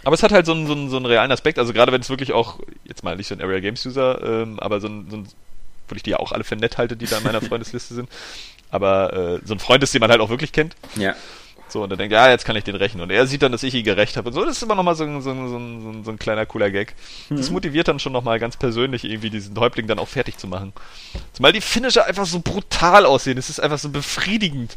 Aber 0.03 0.13
es 0.13 0.23
hat 0.23 0.31
halt 0.31 0.45
so 0.45 0.53
einen, 0.53 0.67
so, 0.67 0.73
einen, 0.73 0.89
so 0.89 0.97
einen 0.97 1.05
realen 1.05 1.31
Aspekt, 1.31 1.59
also 1.59 1.73
gerade 1.73 1.91
wenn 1.91 2.01
es 2.01 2.09
wirklich 2.09 2.31
auch, 2.31 2.59
jetzt 2.85 3.03
mal 3.03 3.15
nicht 3.15 3.27
so 3.27 3.35
ein 3.35 3.41
Area 3.41 3.59
Games 3.59 3.85
User, 3.85 4.21
ähm, 4.23 4.59
aber 4.59 4.79
so 4.79 4.87
ein, 4.87 5.09
so 5.09 5.17
ein, 5.17 5.27
obwohl 5.85 5.97
ich 5.97 6.03
die 6.03 6.11
ja 6.11 6.17
auch 6.17 6.31
alle 6.31 6.43
für 6.43 6.55
nett 6.55 6.77
halte, 6.77 6.97
die 6.97 7.05
da 7.05 7.17
in 7.17 7.23
meiner 7.23 7.41
Freundesliste 7.41 7.93
sind, 7.93 8.09
aber 8.71 9.13
äh, 9.13 9.45
so 9.45 9.53
ein 9.53 9.59
Freund 9.59 9.83
ist, 9.83 9.93
den 9.93 9.99
man 9.99 10.09
halt 10.09 10.21
auch 10.21 10.29
wirklich 10.29 10.53
kennt. 10.53 10.75
Ja. 10.95 11.15
So, 11.71 11.83
und 11.83 11.89
dann 11.89 11.97
denkt, 11.97 12.11
ja, 12.11 12.29
jetzt 12.29 12.43
kann 12.43 12.57
ich 12.57 12.65
den 12.65 12.75
rächen. 12.75 12.99
Und 12.99 13.11
er 13.11 13.25
sieht 13.27 13.41
dann, 13.41 13.53
dass 13.53 13.63
ich 13.63 13.73
ihn 13.73 13.85
gerecht 13.85 14.17
habe. 14.17 14.27
Und 14.27 14.33
so, 14.33 14.43
das 14.43 14.57
ist 14.57 14.63
immer 14.63 14.75
nochmal 14.75 14.95
so, 14.95 15.05
so, 15.21 15.33
so, 15.33 15.47
so, 15.47 16.03
so 16.03 16.11
ein 16.11 16.19
kleiner 16.19 16.45
cooler 16.45 16.69
Gag. 16.69 16.93
Mhm. 17.29 17.37
Das 17.37 17.49
motiviert 17.49 17.87
dann 17.87 17.99
schon 17.99 18.11
nochmal 18.11 18.39
ganz 18.39 18.57
persönlich 18.57 19.05
irgendwie 19.05 19.29
diesen 19.29 19.57
Häuptling 19.57 19.87
dann 19.87 19.97
auch 19.97 20.09
fertig 20.09 20.37
zu 20.37 20.47
machen. 20.47 20.73
Zumal 21.31 21.53
die 21.53 21.61
Finisher 21.61 22.05
einfach 22.05 22.25
so 22.25 22.41
brutal 22.41 23.05
aussehen. 23.05 23.37
Es 23.37 23.49
ist 23.49 23.61
einfach 23.61 23.79
so 23.79 23.89
befriedigend, 23.89 24.75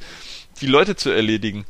die 0.61 0.67
Leute 0.67 0.95
zu 0.95 1.11
erledigen. 1.11 1.65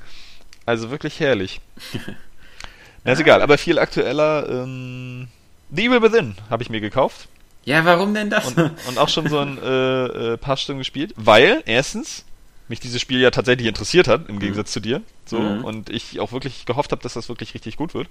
Also 0.66 0.90
wirklich 0.90 1.20
herrlich. 1.20 1.62
ja, 3.04 3.12
ist 3.12 3.20
egal, 3.20 3.40
aber 3.40 3.56
viel 3.56 3.78
aktueller, 3.78 4.46
ähm, 4.48 5.28
The 5.70 5.86
Evil 5.86 6.02
Within 6.02 6.34
habe 6.50 6.62
ich 6.62 6.68
mir 6.68 6.82
gekauft. 6.82 7.28
Ja, 7.64 7.84
warum 7.86 8.12
denn 8.12 8.28
das? 8.28 8.46
Und, 8.46 8.58
und 8.58 8.98
auch 8.98 9.08
schon 9.08 9.28
so 9.28 9.38
ein 9.38 9.56
äh, 9.62 10.32
äh, 10.32 10.36
paar 10.36 10.58
Stunden 10.58 10.80
gespielt, 10.80 11.14
weil 11.16 11.62
erstens 11.64 12.26
mich 12.68 12.80
dieses 12.80 13.00
Spiel 13.00 13.20
ja 13.20 13.30
tatsächlich 13.30 13.66
interessiert 13.66 14.08
hat, 14.08 14.28
im 14.28 14.38
Gegensatz 14.38 14.70
mhm. 14.70 14.72
zu 14.72 14.80
dir. 14.80 15.02
So, 15.26 15.38
mhm. 15.38 15.64
und 15.64 15.90
ich 15.90 16.20
auch 16.20 16.32
wirklich 16.32 16.66
gehofft 16.66 16.92
habe, 16.92 17.02
dass 17.02 17.14
das 17.14 17.28
wirklich 17.28 17.54
richtig 17.54 17.76
gut 17.76 17.94
wird. 17.94 18.08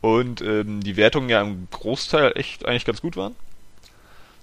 Und 0.00 0.42
ähm, 0.42 0.82
die 0.82 0.96
Wertungen 0.96 1.28
ja 1.28 1.40
im 1.40 1.68
Großteil 1.70 2.32
echt 2.36 2.66
eigentlich 2.66 2.84
ganz 2.84 3.00
gut 3.00 3.16
waren. 3.16 3.34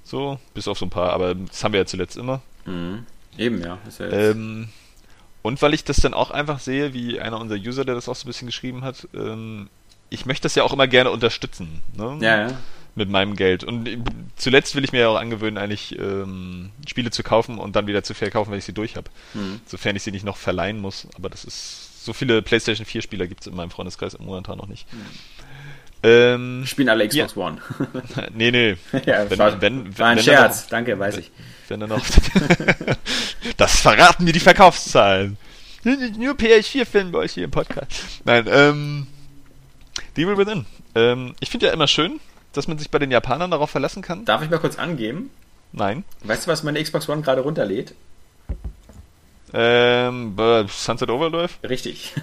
So, 0.03 0.39
bis 0.53 0.67
auf 0.67 0.77
so 0.77 0.85
ein 0.85 0.89
paar, 0.89 1.13
aber 1.13 1.35
das 1.35 1.63
haben 1.63 1.73
wir 1.73 1.81
ja 1.81 1.85
zuletzt 1.85 2.17
immer. 2.17 2.41
Mhm. 2.65 3.05
Eben, 3.37 3.61
ja. 3.61 3.77
ja 3.99 4.05
ähm, 4.09 4.69
und 5.41 5.61
weil 5.61 5.73
ich 5.73 5.83
das 5.83 5.97
dann 5.97 6.13
auch 6.13 6.31
einfach 6.31 6.59
sehe, 6.59 6.93
wie 6.93 7.19
einer 7.19 7.39
unserer 7.39 7.59
User, 7.59 7.85
der 7.85 7.95
das 7.95 8.09
auch 8.09 8.15
so 8.15 8.25
ein 8.25 8.27
bisschen 8.27 8.47
geschrieben 8.47 8.83
hat, 8.83 9.07
ähm, 9.13 9.69
ich 10.09 10.25
möchte 10.25 10.43
das 10.43 10.55
ja 10.55 10.63
auch 10.63 10.73
immer 10.73 10.87
gerne 10.87 11.11
unterstützen. 11.11 11.81
Ne? 11.95 12.17
Ja, 12.21 12.47
ja 12.49 12.57
mit 12.95 13.09
meinem 13.09 13.35
Geld. 13.35 13.63
Und 13.63 13.89
zuletzt 14.35 14.75
will 14.75 14.83
ich 14.83 14.91
mir 14.91 15.01
ja 15.01 15.09
auch 15.09 15.19
angewöhnen, 15.19 15.57
eigentlich 15.57 15.97
ähm, 15.97 16.71
Spiele 16.87 17.11
zu 17.11 17.23
kaufen 17.23 17.57
und 17.57 17.75
dann 17.75 17.87
wieder 17.87 18.03
zu 18.03 18.13
verkaufen, 18.13 18.51
wenn 18.51 18.59
ich 18.59 18.65
sie 18.65 18.73
durch 18.73 18.95
habe. 18.95 19.09
Mhm. 19.33 19.61
Sofern 19.65 19.95
ich 19.95 20.03
sie 20.03 20.11
nicht 20.11 20.25
noch 20.25 20.37
verleihen 20.37 20.79
muss. 20.79 21.07
Aber 21.15 21.29
das 21.29 21.45
ist. 21.45 21.87
So 22.03 22.13
viele 22.13 22.41
PlayStation 22.41 22.83
4 22.83 23.03
Spieler 23.03 23.27
gibt 23.27 23.41
es 23.41 23.47
in 23.47 23.55
meinem 23.55 23.69
Freundeskreis 23.69 24.17
momentan 24.17 24.57
noch 24.57 24.67
nicht. 24.67 24.91
Mhm. 24.91 25.05
Ähm, 26.03 26.63
Spielen 26.65 26.89
alle 26.89 27.07
Xbox 27.07 27.35
ja. 27.35 27.41
One. 27.41 27.57
nee, 28.33 28.49
nee. 28.49 28.75
ja, 29.05 29.29
wenn, 29.29 29.37
war, 29.37 29.61
wenn, 29.61 29.97
war 29.99 30.07
ein 30.07 30.17
wenn 30.17 30.23
Scherz, 30.23 30.63
noch, 30.63 30.69
danke, 30.69 30.97
weiß 30.97 31.17
ich. 31.17 31.29
Wenn 31.67 31.79
dann 31.79 31.89
noch. 31.89 32.03
das 33.57 33.79
verraten 33.79 34.23
mir 34.23 34.33
die 34.33 34.39
Verkaufszahlen. 34.39 35.37
Nur 35.83 36.33
PS4-Fanboys 36.33 37.33
hier 37.33 37.45
im 37.45 37.51
Podcast. 37.51 37.91
Nein, 38.23 38.47
ähm. 38.49 39.07
Devil 40.17 40.37
Within. 40.37 40.65
Ähm, 40.95 41.35
ich 41.39 41.49
finde 41.49 41.67
ja 41.67 41.73
immer 41.73 41.87
schön, 41.87 42.19
dass 42.53 42.67
man 42.67 42.77
sich 42.77 42.91
bei 42.91 42.99
den 42.99 43.11
Japanern 43.11 43.51
darauf 43.51 43.69
verlassen 43.69 44.01
kann? 44.01 44.25
Darf 44.25 44.41
ich 44.41 44.49
mal 44.49 44.59
kurz 44.59 44.77
angeben? 44.77 45.29
Nein. 45.71 46.03
Weißt 46.23 46.45
du, 46.45 46.51
was 46.51 46.63
meine 46.63 46.81
Xbox 46.81 47.07
One 47.07 47.21
gerade 47.21 47.41
runterlädt? 47.41 47.93
Ähm, 49.53 50.35
Sunset 50.69 51.09
Overdrive? 51.09 51.57
Richtig. 51.63 52.13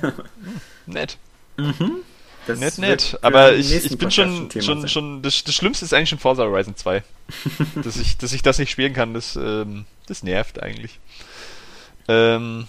Nett. 0.86 1.18
Mhm. 1.56 2.02
Das 2.46 2.58
nett, 2.58 2.78
nett. 2.78 3.18
Aber 3.20 3.54
ich, 3.54 3.70
ich 3.72 3.98
bin 3.98 4.10
schon, 4.10 4.50
schon, 4.58 4.88
schon, 4.88 5.20
das, 5.20 5.44
das 5.44 5.54
Schlimmste 5.54 5.84
ist 5.84 5.92
eigentlich 5.92 6.08
schon 6.08 6.18
Forza 6.18 6.44
Horizon 6.44 6.74
2. 6.74 7.02
dass, 7.84 7.98
ich, 7.98 8.16
dass 8.16 8.32
ich 8.32 8.40
das 8.40 8.58
nicht 8.58 8.70
spielen 8.70 8.94
kann, 8.94 9.12
das, 9.12 9.36
ähm, 9.36 9.84
das 10.06 10.22
nervt 10.22 10.62
eigentlich. 10.62 10.98
Ähm, 12.08 12.66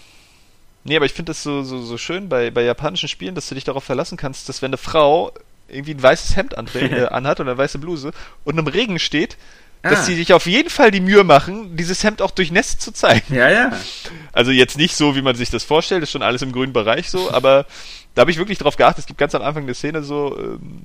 nee, 0.83 0.97
aber 0.97 1.05
ich 1.05 1.13
finde 1.13 1.29
das 1.29 1.43
so, 1.43 1.63
so, 1.63 1.81
so 1.81 1.97
schön 1.97 2.27
bei, 2.27 2.51
bei 2.51 2.63
japanischen 2.63 3.07
Spielen, 3.07 3.35
dass 3.35 3.47
du 3.47 3.55
dich 3.55 3.63
darauf 3.63 3.85
verlassen 3.85 4.17
kannst, 4.17 4.49
dass 4.49 4.61
wenn 4.61 4.69
eine 4.69 4.77
Frau 4.77 5.31
irgendwie 5.71 5.93
ein 5.93 6.03
weißes 6.03 6.35
Hemd 6.35 6.53
äh, 6.75 7.05
anhat 7.05 7.39
oder 7.39 7.51
eine 7.51 7.57
weiße 7.57 7.79
Bluse 7.79 8.11
und 8.43 8.57
im 8.57 8.67
Regen 8.67 8.99
steht, 8.99 9.37
Ah. 9.81 9.91
dass 9.91 10.05
sie 10.05 10.15
sich 10.15 10.33
auf 10.33 10.45
jeden 10.45 10.69
Fall 10.69 10.91
die 10.91 10.99
Mühe 10.99 11.23
machen, 11.23 11.77
dieses 11.77 12.03
Hemd 12.03 12.21
auch 12.21 12.31
durchnässt 12.31 12.81
zu 12.81 12.91
zeigen. 12.91 13.33
Ja, 13.33 13.49
ja. 13.49 13.71
Also 14.33 14.51
jetzt 14.51 14.77
nicht 14.77 14.95
so, 14.95 15.15
wie 15.15 15.21
man 15.21 15.35
sich 15.35 15.49
das 15.49 15.63
vorstellt, 15.63 16.03
ist 16.03 16.11
schon 16.11 16.21
alles 16.21 16.41
im 16.41 16.51
grünen 16.51 16.73
Bereich 16.73 17.09
so, 17.09 17.31
aber 17.33 17.65
da 18.13 18.21
habe 18.21 18.31
ich 18.31 18.37
wirklich 18.37 18.57
drauf 18.57 18.75
geachtet. 18.75 18.99
Es 18.99 19.05
gibt 19.07 19.19
ganz 19.19 19.35
am 19.35 19.41
Anfang 19.41 19.63
eine 19.63 19.73
Szene 19.73 20.03
so, 20.03 20.37
ähm, 20.37 20.81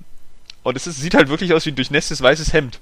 und 0.63 0.77
es 0.77 0.87
ist, 0.87 1.01
sieht 1.01 1.15
halt 1.15 1.29
wirklich 1.29 1.53
aus 1.53 1.67
wie 1.67 1.71
ein 1.71 1.75
durchnässtes 1.75 2.23
weißes 2.23 2.53
Hemd. 2.53 2.79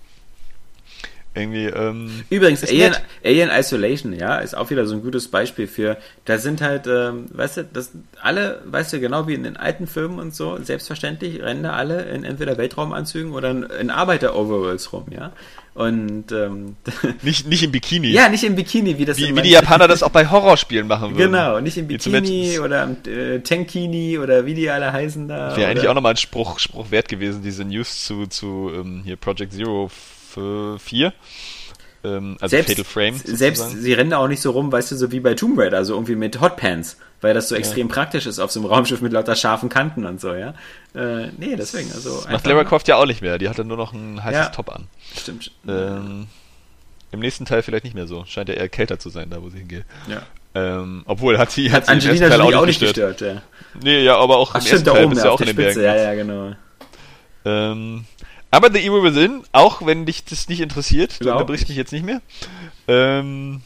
Irgendwie, 1.35 1.65
ähm, 1.65 2.25
Übrigens, 2.29 2.63
Alien. 2.63 2.95
Alien 3.25 3.51
Isolation, 3.51 4.13
ja, 4.13 4.37
ist 4.37 4.55
auch 4.55 4.69
wieder 4.69 4.85
so 4.85 4.95
ein 4.95 5.03
gutes 5.03 5.29
Beispiel 5.29 5.67
für, 5.67 5.97
da 6.27 6.37
sind 6.37 6.61
halt, 6.61 6.87
ähm, 6.87 7.25
weißt 7.33 7.57
du, 7.57 7.65
das 7.65 7.93
alle, 8.21 8.61
weißt 8.67 8.93
du, 8.93 9.01
genau 9.01 9.27
wie 9.27 9.35
in 9.35 9.43
den 9.43 9.57
alten 9.57 9.87
Filmen 9.87 10.19
und 10.19 10.35
so, 10.35 10.59
selbstverständlich 10.63 11.41
rennen 11.41 11.63
da 11.63 11.73
alle 11.73 12.03
in 12.03 12.25
entweder 12.25 12.59
Weltraumanzügen 12.59 13.33
oder 13.33 13.51
in, 13.51 13.63
in 13.63 13.91
Arbeiter-Overalls 13.91 14.93
rum, 14.93 15.07
ja. 15.11 15.33
Und, 15.75 16.33
ähm, 16.33 16.77
nicht, 17.23 17.47
nicht 17.47 17.63
im 17.63 17.73
Bikini. 17.73 18.09
ja, 18.09 18.29
nicht 18.29 18.45
im 18.45 18.55
Bikini, 18.55 18.99
wie 18.99 19.07
das 19.07 19.17
wie, 19.17 19.35
wie 19.35 19.41
die 19.41 19.53
Japaner 19.53 19.89
das 19.89 20.03
auch 20.03 20.11
bei 20.11 20.29
Horrorspielen 20.29 20.87
machen 20.87 21.17
würden. 21.17 21.33
Genau, 21.33 21.61
nicht 21.61 21.79
im 21.79 21.87
Bikini 21.87 22.59
oder 22.59 22.85
im 22.85 22.97
äh, 23.11 23.39
Tankini 23.41 24.19
oder 24.19 24.45
wie 24.45 24.53
die 24.53 24.69
alle 24.69 24.93
heißen 24.93 25.29
da. 25.29 25.57
Wäre 25.57 25.71
eigentlich 25.71 25.89
auch 25.89 25.95
nochmal 25.95 26.13
ein 26.13 26.19
Spruch, 26.19 26.59
Spruch 26.59 26.91
wert 26.91 27.09
gewesen, 27.09 27.43
diese 27.43 27.65
News 27.65 28.05
zu, 28.05 28.27
zu 28.27 28.71
ähm, 28.75 29.01
hier 29.07 29.17
Project 29.17 29.55
Zero 29.55 29.91
4. 30.79 31.13
Ähm, 32.05 32.37
also 32.41 32.51
selbst, 32.51 32.71
Fatal 32.71 32.85
Frame. 32.85 33.15
selbst 33.17 33.59
sozusagen. 33.61 33.83
sie 33.83 33.93
rennen 33.93 34.11
da 34.11 34.19
auch 34.19 34.27
nicht 34.27 34.41
so 34.41 34.51
rum, 34.51 34.73
weißt 34.73 34.91
du, 34.91 34.97
so 34.97 35.13
wie 35.13 35.21
bei 35.21 35.35
Tomb 35.35 35.57
Raider, 35.59 35.85
so 35.85 35.95
irgendwie 35.95 36.17
mit 36.17 36.41
Hotpants, 36.41 36.97
weil 37.21 37.33
das 37.33 37.49
so 37.49 37.55
extrem 37.55 37.87
praktisch 37.87 38.27
ist 38.27 38.41
auf 38.41 38.51
so 38.51 38.59
einem 38.59 38.69
Raumschiff 38.69 39.01
mit 39.01 39.13
lauter 39.13 39.37
scharfen 39.37 39.69
Kanten 39.69 40.05
und 40.05 40.21
so, 40.21 40.35
ja. 40.35 40.55
Äh, 40.97 41.29
nee, 41.39 41.55
deswegen, 41.57 41.93
also. 41.93 42.17
Das 42.23 42.29
macht 42.31 42.47
Lara 42.47 42.65
Croft 42.65 42.89
ja 42.89 42.97
auch 42.97 43.07
nicht 43.07 43.23
mehr. 43.23 43.39
Die 43.39 43.49
hat 43.49 43.59
dann 43.59 43.69
nur 43.69 43.77
noch 43.77 43.93
ein 43.93 44.23
heißes 44.23 44.47
Ja. 44.47 44.49
Top 44.49 44.71
an. 44.75 44.89
Stimmt. 45.17 45.53
Ähm, 45.69 46.27
Im 47.13 47.21
nächsten 47.21 47.45
Teil 47.45 47.63
vielleicht 47.63 47.85
nicht 47.85 47.95
mehr 47.95 48.09
so. 48.09 48.25
Scheint 48.27 48.49
ja 48.49 48.57
eher 48.57 48.69
kälter 48.69 48.99
zu 48.99 49.09
sein, 49.09 49.31
da 49.31 49.41
wo 49.41 49.49
sie 49.51 49.59
hingeht. 49.59 49.85
ja. 50.09 50.23
Ähm, 50.55 51.03
obwohl 51.07 51.39
hat 51.39 51.51
sie 51.51 51.73
Hat 51.73 51.87
sie 51.87 51.93
im 51.93 51.99
Angelina 51.99 52.27
ersten 52.27 52.43
Teil 52.43 52.55
auch 52.57 52.67
nicht 52.67 52.81
gestört, 52.81 53.23
ja. 53.23 53.41
Nee, 53.83 54.03
ja, 54.03 54.17
aber 54.19 54.37
auch 54.37 54.51
Ach, 54.51 54.57
im 54.57 54.61
stimmt, 54.61 54.73
ersten 54.73 54.85
da 54.87 54.93
Teil 54.93 55.05
oben, 55.05 55.15
bist 55.15 55.25
ja, 55.25 55.31
auch 55.31 55.37
der 55.39 55.49
in 55.49 55.57
den 55.57 55.65
Spitze, 55.65 55.81
Bergen. 55.81 55.99
ja, 55.99 56.05
ja, 56.05 56.15
genau. 56.15 56.57
Ähm, 57.45 58.05
aber 58.53 58.71
The 58.71 58.79
Evil 58.79 59.03
Within, 59.03 59.43
auch 59.51 59.85
wenn 59.85 60.07
dich 60.07 60.25
das 60.25 60.49
nicht 60.49 60.61
interessiert, 60.61 61.21
du 61.21 61.33
unterbrichst 61.33 61.69
mich 61.69 61.77
jetzt 61.77 61.93
nicht 61.93 62.05
mehr, 62.05 62.21
ähm, 62.87 63.63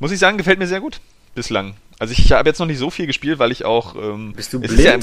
muss 0.00 0.10
ich 0.10 0.18
sagen, 0.18 0.38
gefällt 0.38 0.58
mir 0.58 0.66
sehr 0.66 0.80
gut 0.80 1.00
bislang. 1.34 1.74
Also 1.98 2.12
ich 2.12 2.32
habe 2.32 2.48
jetzt 2.48 2.58
noch 2.58 2.66
nicht 2.66 2.78
so 2.78 2.90
viel 2.90 3.06
gespielt, 3.06 3.38
weil 3.38 3.52
ich 3.52 3.64
auch 3.64 3.94
ähm, 3.94 4.32
Bist 4.34 4.52
du 4.52 4.60
ist 4.60 4.78
ja 4.78 4.98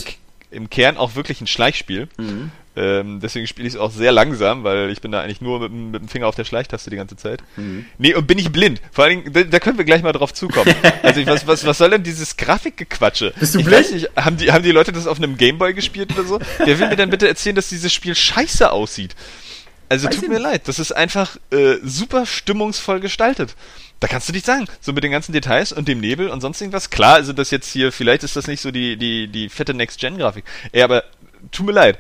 im, 0.53 0.69
Kern 0.69 0.97
auch 0.97 1.15
wirklich 1.15 1.41
ein 1.41 1.47
Schleichspiel. 1.47 2.07
Mhm. 2.17 2.51
Ähm, 2.75 3.19
deswegen 3.21 3.45
spiele 3.45 3.67
ich 3.67 3.75
es 3.75 3.79
auch 3.79 3.91
sehr 3.91 4.11
langsam, 4.11 4.63
weil 4.63 4.89
ich 4.89 4.99
bin 4.99 5.11
da 5.11 5.21
eigentlich 5.21 5.41
nur 5.41 5.59
mit, 5.59 5.69
dem- 5.71 5.91
mit 5.91 6.01
dem 6.01 6.07
Finger 6.07 6.25
auf 6.27 6.33
der 6.35 6.43
Schleichtaste 6.43 6.89
die 6.89 6.95
ganze 6.95 7.15
Zeit. 7.15 7.43
Mhm. 7.55 7.85
Nee, 7.99 8.15
und 8.15 8.25
bin 8.25 8.39
ich 8.39 8.51
blind. 8.51 8.81
Vor 8.91 9.03
allen 9.03 9.21
Dingen, 9.21 9.33
da, 9.33 9.43
da 9.43 9.59
können 9.59 9.77
wir 9.77 9.85
gleich 9.85 10.01
mal 10.01 10.11
drauf 10.11 10.33
zukommen. 10.33 10.73
Also 11.03 11.19
ich, 11.19 11.27
was, 11.27 11.45
was, 11.45 11.65
was 11.65 11.77
soll 11.77 11.91
denn 11.91 12.01
dieses 12.03 12.35
Grafikgequatsche? 12.37 13.33
Bist 13.39 13.53
du 13.53 13.59
ich 13.59 13.65
blind? 13.65 13.83
weiß 13.85 13.91
nicht, 13.91 14.09
haben 14.15 14.37
die, 14.37 14.51
haben 14.51 14.63
die 14.63 14.71
Leute 14.71 14.91
das 14.91 15.05
auf 15.05 15.17
einem 15.17 15.37
Gameboy 15.37 15.73
gespielt 15.75 16.11
oder 16.17 16.23
so? 16.27 16.39
Wer 16.59 16.79
will 16.79 16.87
mir 16.89 16.95
denn 16.95 17.09
bitte 17.11 17.27
erzählen, 17.27 17.55
dass 17.55 17.69
dieses 17.69 17.93
Spiel 17.93 18.15
scheiße 18.15 18.71
aussieht? 18.71 19.15
Also 19.89 20.07
Weiß 20.07 20.15
tut 20.15 20.29
mir 20.29 20.39
leid, 20.39 20.67
das 20.67 20.79
ist 20.79 20.93
einfach 20.93 21.37
äh, 21.51 21.75
super 21.83 22.25
stimmungsvoll 22.25 22.99
gestaltet. 23.01 23.55
Da 23.99 24.07
kannst 24.07 24.27
du 24.27 24.33
nicht 24.33 24.45
sagen, 24.45 24.65
so 24.81 24.91
mit 24.91 25.03
den 25.03 25.11
ganzen 25.11 25.31
Details 25.31 25.71
und 25.71 25.87
dem 25.87 25.99
Nebel 25.99 26.27
und 26.27 26.41
sonst 26.41 26.59
irgendwas. 26.59 26.89
Klar, 26.89 27.15
also 27.15 27.31
das 27.31 27.51
jetzt 27.51 27.71
hier, 27.71 27.91
vielleicht 27.91 28.23
ist 28.23 28.35
das 28.35 28.47
nicht 28.47 28.61
so 28.61 28.71
die, 28.71 28.97
die, 28.97 29.27
die 29.27 29.47
fette 29.49 29.73
Next-Gen-Grafik. 29.73 30.43
Ey, 30.73 30.81
aber 30.81 31.03
tut 31.51 31.65
mir 31.65 31.71
leid. 31.71 31.99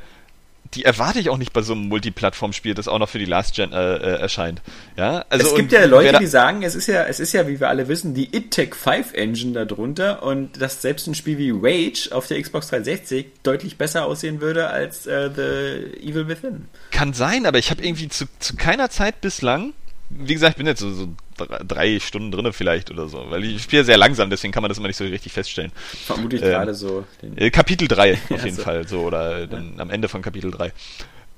Die 0.73 0.85
erwarte 0.85 1.19
ich 1.19 1.29
auch 1.29 1.37
nicht 1.37 1.53
bei 1.53 1.61
so 1.61 1.73
einem 1.73 1.87
Multiplattform-Spiel, 1.87 2.73
das 2.73 2.87
auch 2.87 2.97
noch 2.97 3.07
für 3.07 3.19
die 3.19 3.25
Last 3.25 3.53
Gen 3.53 3.71
äh, 3.71 3.95
äh, 3.95 4.19
erscheint. 4.19 4.61
Ja, 4.97 5.23
also 5.29 5.47
es 5.47 5.55
gibt 5.55 5.71
ja 5.71 5.85
Leute, 5.85 6.17
die 6.17 6.25
sagen, 6.25 6.63
es 6.63 6.73
ist 6.73 6.87
ja, 6.87 7.03
es 7.03 7.19
ist 7.19 7.31
ja, 7.31 7.47
wie 7.47 7.59
wir 7.59 7.69
alle 7.69 7.87
wissen, 7.87 8.15
die 8.15 8.35
It-Tech 8.35 8.73
5 8.73 9.13
Engine 9.13 9.65
darunter 9.65 10.23
und 10.23 10.59
dass 10.59 10.81
selbst 10.81 11.05
ein 11.05 11.13
Spiel 11.13 11.37
wie 11.37 11.51
Rage 11.51 12.09
auf 12.11 12.27
der 12.27 12.41
Xbox 12.41 12.69
360 12.69 13.27
deutlich 13.43 13.77
besser 13.77 14.05
aussehen 14.05 14.41
würde 14.41 14.67
als 14.69 15.05
äh, 15.05 15.29
The 15.33 16.09
Evil 16.09 16.27
Within. 16.27 16.65
Kann 16.89 17.13
sein, 17.13 17.45
aber 17.45 17.59
ich 17.59 17.69
habe 17.69 17.83
irgendwie 17.83 18.09
zu, 18.09 18.25
zu 18.39 18.55
keiner 18.55 18.89
Zeit 18.89 19.21
bislang, 19.21 19.73
wie 20.09 20.33
gesagt, 20.33 20.53
ich 20.53 20.57
bin 20.57 20.67
jetzt 20.67 20.79
so, 20.79 20.91
so 20.91 21.07
drei, 21.45 21.99
Stunden 21.99 22.31
drinne 22.31 22.53
vielleicht 22.53 22.91
oder 22.91 23.07
so, 23.07 23.25
weil 23.29 23.43
ich 23.43 23.63
spiele 23.63 23.83
sehr 23.83 23.97
langsam, 23.97 24.29
deswegen 24.29 24.51
kann 24.53 24.61
man 24.63 24.69
das 24.69 24.77
immer 24.77 24.87
nicht 24.87 24.97
so 24.97 25.03
richtig 25.03 25.31
feststellen. 25.33 25.71
Vermute 26.05 26.35
ich 26.37 26.41
Ähm, 26.41 26.49
gerade 26.49 26.73
so. 26.73 27.05
Den, 27.21 27.37
Äh, 27.37 27.49
Kapitel 27.51 27.87
3 27.87 28.13
auf 28.29 28.29
Ja, 28.29 28.45
jeden 28.45 28.55
so. 28.57 28.63
Fall, 28.63 28.87
so, 28.87 29.01
oder 29.01 29.47
dann 29.47 29.73
am 29.79 29.89
Ende 29.89 30.07
von 30.09 30.21
Kapitel 30.21 30.51
3. 30.51 30.71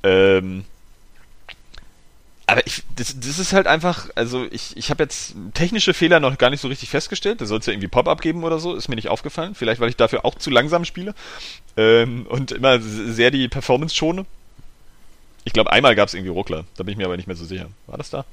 Ähm, 0.03 0.65
aber 2.47 2.65
ich, 2.67 2.83
das, 2.95 3.19
das 3.19 3.39
ist 3.39 3.53
halt 3.53 3.65
einfach, 3.65 4.09
also 4.13 4.45
ich, 4.51 4.77
ich 4.77 4.91
habe 4.91 5.01
jetzt 5.01 5.33
technische 5.55 5.95
Fehler 5.95 6.19
noch 6.19 6.37
gar 6.37 6.51
nicht 6.51 6.61
so 6.61 6.67
richtig 6.67 6.89
festgestellt. 6.89 7.41
Da 7.41 7.45
soll 7.47 7.57
es 7.59 7.65
ja 7.65 7.73
irgendwie 7.73 7.87
Pop-up 7.87 8.21
geben 8.21 8.43
oder 8.43 8.59
so, 8.59 8.75
ist 8.75 8.87
mir 8.87 8.95
nicht 8.95 9.07
aufgefallen. 9.09 9.55
Vielleicht, 9.55 9.81
weil 9.81 9.89
ich 9.89 9.95
dafür 9.95 10.25
auch 10.25 10.35
zu 10.35 10.51
langsam 10.51 10.85
spiele 10.85 11.15
ähm, 11.75 12.27
und 12.29 12.51
immer 12.51 12.79
sehr 12.79 13.31
die 13.31 13.47
Performance 13.47 13.95
schone. 13.95 14.27
Ich 15.43 15.53
glaube, 15.53 15.71
einmal 15.71 15.95
gab 15.95 16.07
es 16.07 16.13
irgendwie 16.13 16.31
Ruckler, 16.31 16.65
da 16.77 16.83
bin 16.83 16.91
ich 16.91 16.97
mir 16.97 17.05
aber 17.05 17.17
nicht 17.17 17.27
mehr 17.27 17.35
so 17.35 17.45
sicher. 17.45 17.67
War 17.87 17.97
das 17.97 18.11
da? 18.11 18.25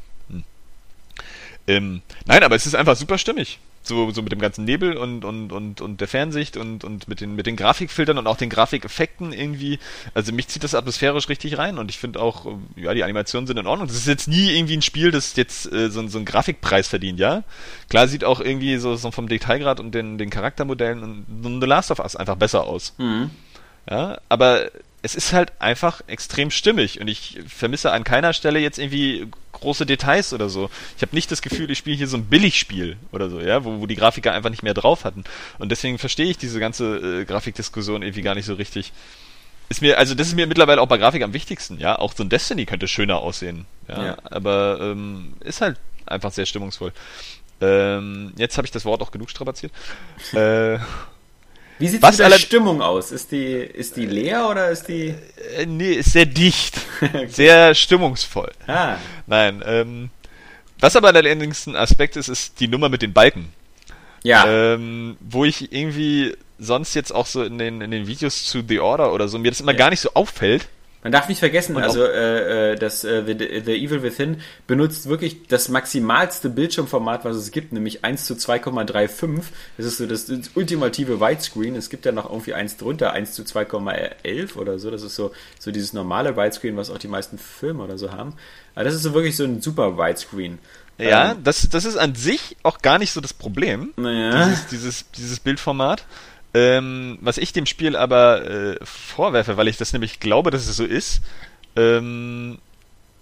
Hm. 1.67 1.75
Ähm, 1.75 2.03
nein, 2.27 2.43
aber 2.43 2.57
es 2.57 2.67
ist 2.67 2.75
einfach 2.75 2.97
super 2.97 3.19
stimmig. 3.19 3.59
So, 3.85 4.13
so 4.13 4.23
mit 4.23 4.31
dem 4.31 4.39
ganzen 4.39 4.65
Nebel 4.65 4.97
und, 4.97 5.25
und, 5.25 5.51
und, 5.51 5.81
und 5.81 6.01
der 6.01 6.07
Fernsicht 6.07 6.57
und, 6.57 6.85
und 6.85 7.09
mit, 7.09 7.21
den, 7.21 7.35
mit 7.35 7.47
den 7.47 7.57
Grafikfiltern 7.57 8.17
und 8.17 8.29
auch 8.29 8.37
den 8.37 8.49
Grafikeffekten 8.49 9.33
irgendwie. 9.33 9.81
Also 10.15 10.33
mich 10.33 10.47
zieht 10.47 10.63
das 10.63 10.77
atmosphärisch 10.77 11.29
richtig 11.29 11.59
rein 11.59 11.79
und 11.79 11.91
ich 11.91 11.99
finde 11.99 12.21
auch, 12.21 12.47
ja, 12.77 12.95
die 12.95 13.03
Animationen 13.03 13.49
sind 13.49 13.59
in 13.59 13.67
Ordnung. 13.67 13.89
Das 13.89 13.97
ist 13.97 14.07
jetzt 14.07 14.29
nie 14.29 14.57
irgendwie 14.57 14.77
ein 14.77 14.83
Spiel, 14.83 15.11
das 15.11 15.35
jetzt 15.35 15.73
äh, 15.73 15.91
so, 15.91 16.07
so 16.07 16.19
einen 16.19 16.25
Grafikpreis 16.25 16.87
verdient, 16.87 17.19
ja. 17.19 17.43
Klar 17.89 18.07
sieht 18.07 18.23
auch 18.23 18.41
irgendwie 18.41 18.77
so, 18.77 18.95
so 18.95 19.11
vom 19.11 19.29
Detailgrad 19.29 19.81
und 19.81 19.93
den, 19.93 20.17
den 20.17 20.31
Charaktermodellen 20.31 21.03
und 21.03 21.61
The 21.61 21.67
Last 21.67 21.91
of 21.91 21.99
Us 21.99 22.15
einfach 22.15 22.37
besser 22.37 22.63
aus. 22.65 22.95
Mhm. 22.99 23.31
Ja, 23.91 24.21
aber 24.29 24.71
es 25.03 25.17
ist 25.17 25.33
halt 25.33 25.53
einfach 25.61 26.01
extrem 26.07 26.51
stimmig 26.51 27.01
und 27.01 27.09
ich 27.09 27.41
vermisse 27.47 27.93
an 27.93 28.05
keiner 28.05 28.33
Stelle 28.33 28.61
jetzt 28.61 28.79
irgendwie 28.79 29.27
große 29.51 29.85
Details 29.85 30.33
oder 30.33 30.49
so. 30.49 30.71
Ich 30.97 31.03
habe 31.03 31.15
nicht 31.15 31.31
das 31.31 31.43
Gefühl, 31.43 31.71
ich 31.71 31.79
spiele 31.79 31.97
hier 31.97 32.07
so 32.07 32.17
ein 32.17 32.27
Billigspiel 32.27 32.97
oder 33.11 33.29
so, 33.29 33.41
ja, 33.41 33.65
wo, 33.65 33.81
wo 33.81 33.87
die 33.87 33.97
Grafiker 33.97 34.33
einfach 34.33 34.51
nicht 34.51 34.63
mehr 34.63 34.75
drauf 34.75 35.05
hatten. 35.05 35.25
Und 35.59 35.71
deswegen 35.71 35.99
verstehe 35.99 36.27
ich 36.27 36.39
diese 36.39 36.61
ganze 36.61 37.21
äh, 37.23 37.25
Grafikdiskussion 37.25 38.03
irgendwie 38.03 38.23
gar 38.23 38.37
nicht 38.37 38.47
so 38.47 38.55
richtig. 38.55 38.93
Ist 39.69 39.83
mir, 39.83 39.99
also 39.99 40.15
das 40.15 40.29
ist 40.29 40.35
mir 40.35 40.47
mittlerweile 40.47 40.81
auch 40.81 40.89
bei 40.89 40.99
Grafik 40.99 41.23
am 41.23 41.33
wichtigsten, 41.33 41.79
ja. 41.79 41.99
Auch 41.99 42.13
so 42.13 42.23
ein 42.23 42.29
Destiny 42.29 42.67
könnte 42.67 42.87
schöner 42.87 43.19
aussehen. 43.19 43.67
Ja. 43.89 44.05
Ja. 44.05 44.17
Aber 44.25 44.79
ähm, 44.81 45.35
ist 45.41 45.61
halt 45.61 45.79
einfach 46.07 46.33
sehr 46.33 46.47
stimmungsvoll. 46.47 46.93
Ähm, 47.61 48.33
jetzt 48.37 48.57
habe 48.57 48.67
ich 48.67 48.73
das 48.73 48.85
Wort 48.85 49.03
auch 49.03 49.11
genug 49.11 49.31
strapaziert. 49.31 49.73
äh, 50.33 50.79
Wie 51.83 51.89
sieht 51.89 52.03
es 52.05 52.19
mit 52.19 52.31
der 52.33 52.39
Stimmung 52.39 52.81
aus? 52.81 53.11
Ist 53.11 53.33
die, 53.33 53.45
ist 53.55 53.97
die 53.97 54.07
leer 54.07 54.49
oder 54.49 54.71
ist 54.71 54.85
die. 54.87 55.15
Äh, 55.57 55.67
nee, 55.67 55.93
ist 55.95 56.13
sehr 56.13 56.27
dicht. 56.27 56.77
Sehr 57.29 57.75
stimmungsvoll. 57.75 58.53
Ah, 58.69 58.97
Nein, 59.27 59.61
ähm, 59.67 60.11
was 60.79 60.95
aber 60.95 61.09
allerdings 61.09 61.67
ein 61.67 61.75
Aspekt 61.75 62.15
ist, 62.17 62.29
ist 62.29 62.61
die 62.61 62.69
Nummer 62.69 62.89
mit 62.89 63.03
den 63.03 63.13
Balken. 63.13 63.53
ja. 64.23 64.45
Ähm, 64.47 65.17
wo 65.21 65.45
ich 65.45 65.73
irgendwie 65.73 66.37
sonst 66.61 66.95
jetzt 66.95 67.13
auch 67.13 67.27
so 67.27 67.43
in 67.43 67.59
den, 67.59 67.81
in 67.81 67.91
den 67.91 68.07
Videos 68.07 68.45
zu 68.45 68.63
The 68.67 68.79
Order 68.79 69.13
oder 69.13 69.27
so, 69.27 69.37
mir 69.39 69.51
das 69.51 69.61
immer 69.61 69.73
Ja. 69.73 69.79
gar 69.79 69.91
nicht 69.91 69.99
so 70.01 70.11
auffällt. 70.15 70.69
Man 71.03 71.11
darf 71.11 71.29
nicht 71.29 71.41
vergessen, 71.41 71.75
Und 71.75 71.83
also 71.83 72.05
äh, 72.05 72.73
äh, 72.73 72.77
das 72.77 73.03
äh, 73.03 73.25
The, 73.27 73.63
The 73.65 73.85
Evil 73.85 74.03
Within 74.05 74.41
benutzt 74.69 75.09
wirklich 75.09 75.49
das 75.49 75.69
maximalste 75.69 76.49
Bildschirmformat, 76.49 77.25
was 77.25 77.37
es 77.37 77.51
gibt, 77.51 77.73
nämlich 77.73 78.05
1 78.05 78.25
zu 78.25 78.35
2,35. 78.35 79.43
Das 79.77 79.87
ist 79.87 79.99
so 79.99 80.07
das, 80.07 80.27
das 80.27 80.51
ultimative 80.55 81.21
Widescreen. 81.21 81.75
Es 81.75 81.91
gibt 81.91 82.07
ja 82.07 82.13
noch 82.13 82.31
irgendwie 82.31 82.55
eins 82.55 82.77
drunter, 82.77 83.13
1 83.13 83.33
zu 83.33 83.43
2,11 83.43 84.57
oder 84.57 84.79
so. 84.79 84.93
Das 84.93 85.03
ist 85.03 85.17
so, 85.17 85.33
so 85.59 85.73
dieses 85.73 85.93
normale 85.93 86.37
Widescreen, 86.37 86.77
was 86.77 86.89
auch 86.89 86.99
die 86.99 87.09
meisten 87.09 87.37
Filme 87.37 87.83
oder 87.83 87.99
so 87.99 88.13
haben. 88.13 88.35
Aber 88.77 88.85
das 88.85 88.95
ist 88.95 89.03
so 89.03 89.13
wirklich 89.13 89.37
so 89.37 89.45
ein 89.45 89.61
super 89.61 89.99
Widescreen. 89.99 90.61
Ja, 90.99 91.33
Ähm, 91.33 91.43
das, 91.43 91.69
das 91.69 91.85
ist 91.85 91.97
an 91.97 92.15
sich 92.15 92.57
auch 92.63 92.79
gar 92.79 92.99
nicht 92.99 93.13
so 93.13 93.21
das 93.21 93.33
Problem. 93.33 93.93
naja. 93.97 94.47
Dieses, 94.47 94.67
dieses, 94.69 95.11
dieses 95.11 95.41
Bildformat. 95.41 96.05
Ähm, 96.55 97.19
was 97.21 97.39
ich 97.39 97.53
dem 97.53 97.67
Spiel 97.67 97.97
aber 97.97 98.45
äh, 98.45 98.77
vorwerfe, 98.83 99.57
weil 99.57 99.69
ich 99.69 99.79
das 99.79 99.93
nämlich 99.93 100.21
glaube, 100.21 100.51
dass 100.51 100.69
es 100.69 100.77
so 100.77 100.85
ist, 100.85 101.23
ähm, 101.77 102.59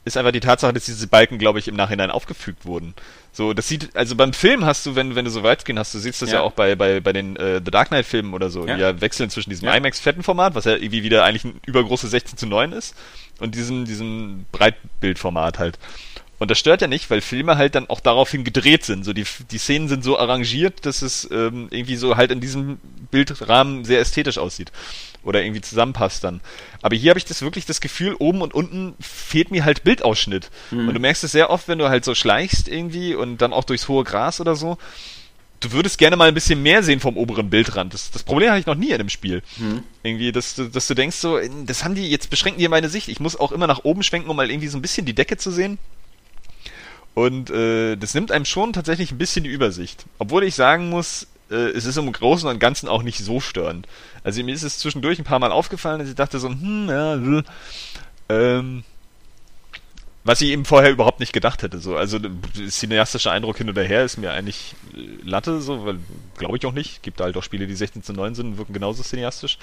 ist 0.04 0.16
einfach 0.16 0.32
die 0.32 0.40
Tatsache, 0.40 0.72
dass 0.72 0.86
diese 0.86 1.06
Balken, 1.06 1.38
glaube 1.38 1.58
ich, 1.58 1.68
im 1.68 1.76
Nachhinein 1.76 2.10
aufgefügt 2.10 2.64
wurden. 2.64 2.94
So, 3.32 3.52
das 3.52 3.68
sieht, 3.68 3.94
also 3.94 4.16
beim 4.16 4.32
Film 4.32 4.64
hast 4.64 4.84
du, 4.86 4.96
wenn, 4.96 5.14
wenn 5.14 5.24
du 5.24 5.30
so 5.30 5.42
weit 5.42 5.64
gehen 5.64 5.78
hast, 5.78 5.94
du 5.94 5.98
siehst 5.98 6.22
das 6.22 6.30
ja, 6.30 6.38
ja 6.38 6.42
auch 6.42 6.52
bei, 6.52 6.74
bei, 6.74 7.00
bei 7.00 7.12
den 7.12 7.36
äh, 7.36 7.60
The 7.64 7.70
Dark 7.70 7.88
Knight 7.88 8.06
Filmen 8.06 8.34
oder 8.34 8.50
so, 8.50 8.66
ja. 8.66 8.74
die 8.74 8.80
ja 8.80 9.00
wechseln 9.00 9.30
zwischen 9.30 9.50
diesem 9.50 9.68
ja. 9.68 9.74
IMAX-fetten 9.74 10.22
Format, 10.22 10.54
was 10.54 10.64
ja 10.64 10.72
irgendwie 10.72 11.02
wieder 11.02 11.24
eigentlich 11.24 11.44
ein 11.44 11.60
übergroße 11.66 12.08
16 12.08 12.38
zu 12.38 12.46
9 12.46 12.72
ist, 12.72 12.96
und 13.38 13.54
diesem, 13.54 13.84
diesem 13.84 14.46
Breitbildformat 14.52 15.58
halt. 15.58 15.78
Und 16.40 16.50
das 16.50 16.58
stört 16.58 16.80
ja 16.80 16.88
nicht, 16.88 17.10
weil 17.10 17.20
Filme 17.20 17.58
halt 17.58 17.74
dann 17.74 17.90
auch 17.90 18.00
daraufhin 18.00 18.44
gedreht 18.44 18.82
sind. 18.82 19.04
So 19.04 19.12
die, 19.12 19.26
die 19.50 19.58
Szenen 19.58 19.88
sind 19.88 20.02
so 20.02 20.18
arrangiert, 20.18 20.86
dass 20.86 21.02
es 21.02 21.28
ähm, 21.30 21.68
irgendwie 21.70 21.96
so 21.96 22.16
halt 22.16 22.30
in 22.30 22.40
diesem 22.40 22.78
Bildrahmen 23.10 23.84
sehr 23.84 24.00
ästhetisch 24.00 24.38
aussieht. 24.38 24.72
Oder 25.22 25.42
irgendwie 25.42 25.60
zusammenpasst 25.60 26.24
dann. 26.24 26.40
Aber 26.80 26.96
hier 26.96 27.10
habe 27.10 27.18
ich 27.18 27.26
das 27.26 27.42
wirklich 27.42 27.66
das 27.66 27.82
Gefühl, 27.82 28.16
oben 28.18 28.40
und 28.40 28.54
unten 28.54 28.94
fehlt 29.00 29.50
mir 29.50 29.66
halt 29.66 29.84
Bildausschnitt. 29.84 30.50
Mhm. 30.70 30.88
Und 30.88 30.94
du 30.94 31.00
merkst 31.00 31.24
es 31.24 31.32
sehr 31.32 31.50
oft, 31.50 31.68
wenn 31.68 31.78
du 31.78 31.90
halt 31.90 32.06
so 32.06 32.14
schleichst 32.14 32.68
irgendwie 32.68 33.14
und 33.14 33.42
dann 33.42 33.52
auch 33.52 33.64
durchs 33.64 33.86
hohe 33.88 34.04
Gras 34.04 34.40
oder 34.40 34.56
so. 34.56 34.78
Du 35.60 35.72
würdest 35.72 35.98
gerne 35.98 36.16
mal 36.16 36.28
ein 36.28 36.32
bisschen 36.32 36.62
mehr 36.62 36.82
sehen 36.82 37.00
vom 37.00 37.18
oberen 37.18 37.50
Bildrand. 37.50 37.92
Das, 37.92 38.12
das 38.12 38.22
Problem 38.22 38.48
habe 38.48 38.58
ich 38.58 38.64
noch 38.64 38.76
nie 38.76 38.88
in 38.88 38.94
einem 38.94 39.10
Spiel. 39.10 39.42
Mhm. 39.58 39.82
Irgendwie, 40.02 40.32
dass, 40.32 40.54
dass 40.54 40.86
du 40.86 40.94
denkst 40.94 41.16
so, 41.16 41.38
das 41.66 41.84
haben 41.84 41.94
die, 41.94 42.08
jetzt 42.08 42.30
beschränken 42.30 42.60
die 42.60 42.68
meine 42.68 42.88
Sicht. 42.88 43.08
Ich 43.08 43.20
muss 43.20 43.38
auch 43.38 43.52
immer 43.52 43.66
nach 43.66 43.84
oben 43.84 44.02
schwenken, 44.02 44.30
um 44.30 44.36
mal 44.36 44.50
irgendwie 44.50 44.68
so 44.68 44.78
ein 44.78 44.82
bisschen 44.82 45.04
die 45.04 45.14
Decke 45.14 45.36
zu 45.36 45.50
sehen. 45.50 45.76
Und 47.14 47.50
äh, 47.50 47.96
das 47.96 48.14
nimmt 48.14 48.32
einem 48.32 48.44
schon 48.44 48.72
tatsächlich 48.72 49.10
ein 49.12 49.18
bisschen 49.18 49.44
die 49.44 49.50
Übersicht. 49.50 50.06
Obwohl 50.18 50.44
ich 50.44 50.54
sagen 50.54 50.90
muss, 50.90 51.26
äh, 51.50 51.54
es 51.54 51.84
ist 51.84 51.96
im 51.96 52.10
Großen 52.10 52.48
und 52.48 52.58
Ganzen 52.58 52.88
auch 52.88 53.02
nicht 53.02 53.18
so 53.18 53.40
störend. 53.40 53.86
Also 54.22 54.42
mir 54.42 54.54
ist 54.54 54.62
es 54.62 54.78
zwischendurch 54.78 55.18
ein 55.18 55.24
paar 55.24 55.38
Mal 55.38 55.52
aufgefallen, 55.52 55.98
dass 55.98 56.08
ich 56.08 56.14
dachte 56.14 56.38
so, 56.38 56.48
hm, 56.48 56.88
ja, 56.88 57.42
ähm, 58.28 58.84
was 60.22 60.40
ich 60.42 60.50
eben 60.50 60.64
vorher 60.64 60.90
überhaupt 60.90 61.18
nicht 61.18 61.32
gedacht 61.32 61.62
hätte. 61.62 61.78
So. 61.78 61.96
Also 61.96 62.18
der 62.18 62.30
cineastische 62.68 63.30
Eindruck 63.30 63.58
hin 63.58 63.70
oder 63.70 63.82
her 63.82 64.04
ist 64.04 64.18
mir 64.18 64.32
eigentlich 64.32 64.74
äh, 64.94 65.28
Latte, 65.28 65.60
so, 65.60 65.84
weil 65.84 65.98
glaube 66.36 66.56
ich 66.58 66.66
auch 66.66 66.72
nicht. 66.72 67.02
Gibt 67.02 67.20
halt 67.20 67.36
auch 67.36 67.42
Spiele, 67.42 67.66
die 67.66 67.74
16 67.74 68.02
zu 68.02 68.12
9 68.12 68.34
sind 68.34 68.46
und 68.46 68.58
wirken 68.58 68.72
genauso 68.72 69.02
cineastisch 69.02 69.58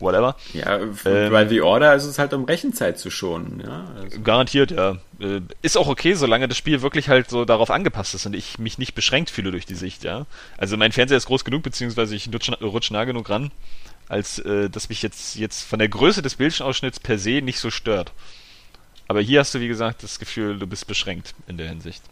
whatever. 0.00 0.36
Ja, 0.52 0.78
ähm, 0.78 0.96
bei 1.04 1.46
The 1.46 1.60
Order 1.62 1.94
ist 1.94 2.04
es 2.04 2.18
halt 2.18 2.32
um 2.34 2.44
Rechenzeit 2.44 2.98
zu 2.98 3.10
schonen. 3.10 3.62
Ja? 3.64 3.86
Also. 4.00 4.20
Garantiert, 4.20 4.70
ja. 4.70 4.98
Äh, 5.20 5.40
ist 5.62 5.76
auch 5.76 5.88
okay, 5.88 6.14
solange 6.14 6.48
das 6.48 6.58
Spiel 6.58 6.82
wirklich 6.82 7.08
halt 7.08 7.30
so 7.30 7.44
darauf 7.44 7.70
angepasst 7.70 8.14
ist 8.14 8.26
und 8.26 8.34
ich 8.34 8.58
mich 8.58 8.78
nicht 8.78 8.94
beschränkt 8.94 9.30
fühle 9.30 9.50
durch 9.50 9.66
die 9.66 9.74
Sicht, 9.74 10.04
ja. 10.04 10.26
Also 10.58 10.76
mein 10.76 10.92
Fernseher 10.92 11.18
ist 11.18 11.26
groß 11.26 11.44
genug, 11.44 11.62
beziehungsweise 11.62 12.14
ich 12.14 12.28
rutsche 12.32 12.92
nah 12.92 13.04
genug 13.04 13.30
ran, 13.30 13.50
als 14.08 14.38
äh, 14.40 14.68
dass 14.68 14.88
mich 14.88 15.02
jetzt, 15.02 15.36
jetzt 15.36 15.62
von 15.62 15.78
der 15.78 15.88
Größe 15.88 16.22
des 16.22 16.36
Bildschirmausschnitts 16.36 17.00
per 17.00 17.18
se 17.18 17.40
nicht 17.42 17.58
so 17.58 17.70
stört. 17.70 18.12
Aber 19.06 19.20
hier 19.20 19.40
hast 19.40 19.54
du, 19.54 19.60
wie 19.60 19.68
gesagt, 19.68 20.02
das 20.02 20.18
Gefühl, 20.18 20.58
du 20.58 20.66
bist 20.66 20.86
beschränkt 20.86 21.34
in 21.46 21.58
der 21.58 21.68
Hinsicht. 21.68 22.02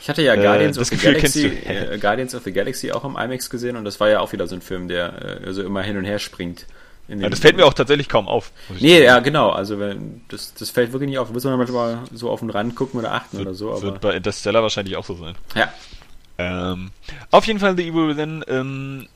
Ich 0.00 0.08
hatte 0.10 0.20
ja 0.20 0.36
Guardians, 0.36 0.76
äh, 0.76 0.80
of, 0.80 0.88
the 0.88 0.96
Galaxy, 0.98 1.46
äh, 1.46 1.98
Guardians 1.98 2.34
of 2.34 2.42
the 2.44 2.52
Galaxy 2.52 2.92
auch 2.92 3.04
im 3.04 3.16
IMAX 3.16 3.48
gesehen 3.48 3.74
und 3.74 3.86
das 3.86 4.00
war 4.00 4.10
ja 4.10 4.20
auch 4.20 4.34
wieder 4.34 4.46
so 4.46 4.54
ein 4.54 4.60
Film, 4.60 4.86
der 4.86 5.46
äh, 5.46 5.52
so 5.54 5.62
immer 5.62 5.82
hin 5.82 5.96
und 5.96 6.04
her 6.04 6.18
springt. 6.18 6.66
Ja, 7.08 7.28
das 7.28 7.40
fällt 7.40 7.56
mir 7.56 7.66
auch 7.66 7.74
tatsächlich 7.74 8.08
kaum 8.08 8.28
auf. 8.28 8.50
Nee, 8.80 8.94
sagen. 8.94 9.04
ja, 9.04 9.18
genau. 9.20 9.50
Also 9.50 9.78
wenn, 9.78 10.22
das, 10.28 10.54
das 10.54 10.70
fällt 10.70 10.92
wirklich 10.92 11.10
nicht 11.10 11.18
auf. 11.18 11.28
Da 11.28 11.34
muss 11.34 11.44
man 11.44 11.58
manchmal 11.58 11.98
so 12.12 12.30
auf 12.30 12.40
den 12.40 12.50
Rand 12.50 12.74
gucken 12.74 13.00
oder 13.00 13.12
achten 13.12 13.38
wird, 13.38 13.48
oder 13.48 13.54
so. 13.54 13.72
Aber 13.72 13.82
wird 13.82 14.00
bei 14.00 14.14
Interstellar 14.14 14.62
wahrscheinlich 14.62 14.96
auch 14.96 15.04
so 15.04 15.14
sein. 15.14 15.34
Ja. 15.54 15.72
Ähm, 16.38 16.90
auf 17.30 17.46
jeden 17.46 17.60
Fall 17.60 17.76
The 17.76 17.88
Evil 17.88 18.08
Within. 18.08 18.44
Ähm, 18.48 19.08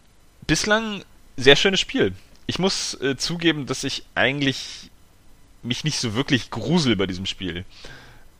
bislang 0.46 1.02
sehr 1.36 1.56
schönes 1.56 1.80
Spiel. 1.80 2.12
Ich 2.46 2.58
muss 2.58 2.94
äh, 3.00 3.16
zugeben, 3.16 3.66
dass 3.66 3.84
ich 3.84 4.04
eigentlich 4.14 4.90
mich 5.62 5.84
nicht 5.84 5.98
so 5.98 6.14
wirklich 6.14 6.50
grusel 6.50 6.96
bei 6.96 7.06
diesem 7.06 7.26
Spiel. 7.26 7.64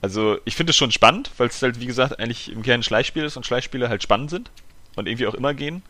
Also 0.00 0.38
ich 0.44 0.54
finde 0.54 0.70
es 0.70 0.76
schon 0.76 0.92
spannend, 0.92 1.30
weil 1.38 1.48
es 1.48 1.60
halt 1.60 1.80
wie 1.80 1.86
gesagt 1.86 2.18
eigentlich 2.20 2.52
im 2.52 2.62
Kern 2.62 2.80
ein 2.80 2.84
Schleichspiel 2.84 3.24
ist 3.24 3.36
und 3.36 3.46
Schleichspiele 3.46 3.88
halt 3.88 4.02
spannend 4.02 4.30
sind 4.30 4.50
und 4.94 5.08
irgendwie 5.08 5.26
auch 5.26 5.34
immer 5.34 5.54
gehen. 5.54 5.82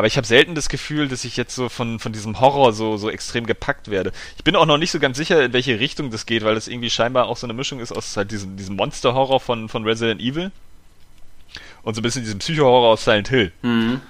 Aber 0.00 0.06
ich 0.06 0.16
habe 0.16 0.26
selten 0.26 0.54
das 0.54 0.70
Gefühl, 0.70 1.08
dass 1.08 1.26
ich 1.26 1.36
jetzt 1.36 1.54
so 1.54 1.68
von, 1.68 1.98
von 1.98 2.10
diesem 2.10 2.40
Horror 2.40 2.72
so, 2.72 2.96
so 2.96 3.10
extrem 3.10 3.44
gepackt 3.44 3.90
werde. 3.90 4.12
Ich 4.38 4.44
bin 4.44 4.56
auch 4.56 4.64
noch 4.64 4.78
nicht 4.78 4.92
so 4.92 4.98
ganz 4.98 5.18
sicher, 5.18 5.44
in 5.44 5.52
welche 5.52 5.78
Richtung 5.78 6.10
das 6.10 6.24
geht, 6.24 6.42
weil 6.42 6.54
das 6.54 6.68
irgendwie 6.68 6.88
scheinbar 6.88 7.28
auch 7.28 7.36
so 7.36 7.46
eine 7.46 7.52
Mischung 7.52 7.80
ist 7.80 7.92
aus 7.92 8.16
halt 8.16 8.30
diesem, 8.30 8.56
diesem 8.56 8.76
Monster-Horror 8.76 9.40
von, 9.40 9.68
von 9.68 9.84
Resident 9.84 10.22
Evil 10.22 10.52
und 11.82 11.96
so 11.96 12.00
ein 12.00 12.02
bisschen 12.02 12.22
diesem 12.22 12.38
Psycho-Horror 12.38 12.88
aus 12.88 13.04
Silent 13.04 13.28
Hill. 13.28 13.52
Mhm. 13.60 14.00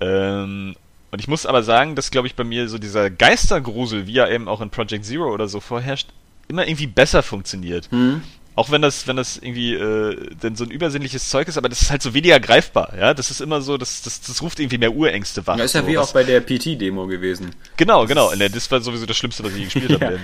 Ähm, 0.00 0.76
und 1.10 1.18
ich 1.18 1.26
muss 1.26 1.46
aber 1.46 1.62
sagen, 1.62 1.94
dass, 1.94 2.10
glaube 2.10 2.28
ich, 2.28 2.34
bei 2.34 2.44
mir 2.44 2.68
so 2.68 2.76
dieser 2.76 3.08
Geistergrusel, 3.08 4.06
wie 4.06 4.18
er 4.18 4.30
eben 4.30 4.46
auch 4.46 4.60
in 4.60 4.68
Project 4.68 5.06
Zero 5.06 5.32
oder 5.32 5.48
so 5.48 5.60
vorherrscht, 5.60 6.08
immer 6.48 6.68
irgendwie 6.68 6.86
besser 6.86 7.22
funktioniert. 7.22 7.90
Mhm. 7.90 8.20
Auch 8.60 8.70
wenn 8.70 8.82
das, 8.82 9.06
wenn 9.06 9.16
das 9.16 9.38
irgendwie 9.38 9.72
äh, 9.72 10.34
denn 10.42 10.54
so 10.54 10.64
ein 10.64 10.70
übersinnliches 10.70 11.30
Zeug 11.30 11.48
ist, 11.48 11.56
aber 11.56 11.70
das 11.70 11.80
ist 11.80 11.90
halt 11.90 12.02
so 12.02 12.12
weniger 12.12 12.38
greifbar, 12.38 12.92
ja. 12.94 13.14
Das 13.14 13.30
ist 13.30 13.40
immer 13.40 13.62
so, 13.62 13.78
das, 13.78 14.02
das, 14.02 14.20
das 14.20 14.42
ruft 14.42 14.60
irgendwie 14.60 14.76
mehr 14.76 14.92
Urängste 14.92 15.46
wach. 15.46 15.56
Ja, 15.56 15.64
ist 15.64 15.74
ja 15.74 15.80
so, 15.80 15.86
wie 15.86 15.96
auch 15.96 16.12
bei 16.12 16.24
der 16.24 16.42
PT-Demo 16.42 17.06
gewesen. 17.06 17.54
Genau, 17.78 18.04
genau. 18.04 18.34
Das, 18.34 18.52
das 18.52 18.70
war 18.70 18.82
sowieso 18.82 19.06
das 19.06 19.16
Schlimmste, 19.16 19.44
was 19.44 19.54
ich 19.54 19.64
gespielt 19.64 19.92
habe, 20.02 20.20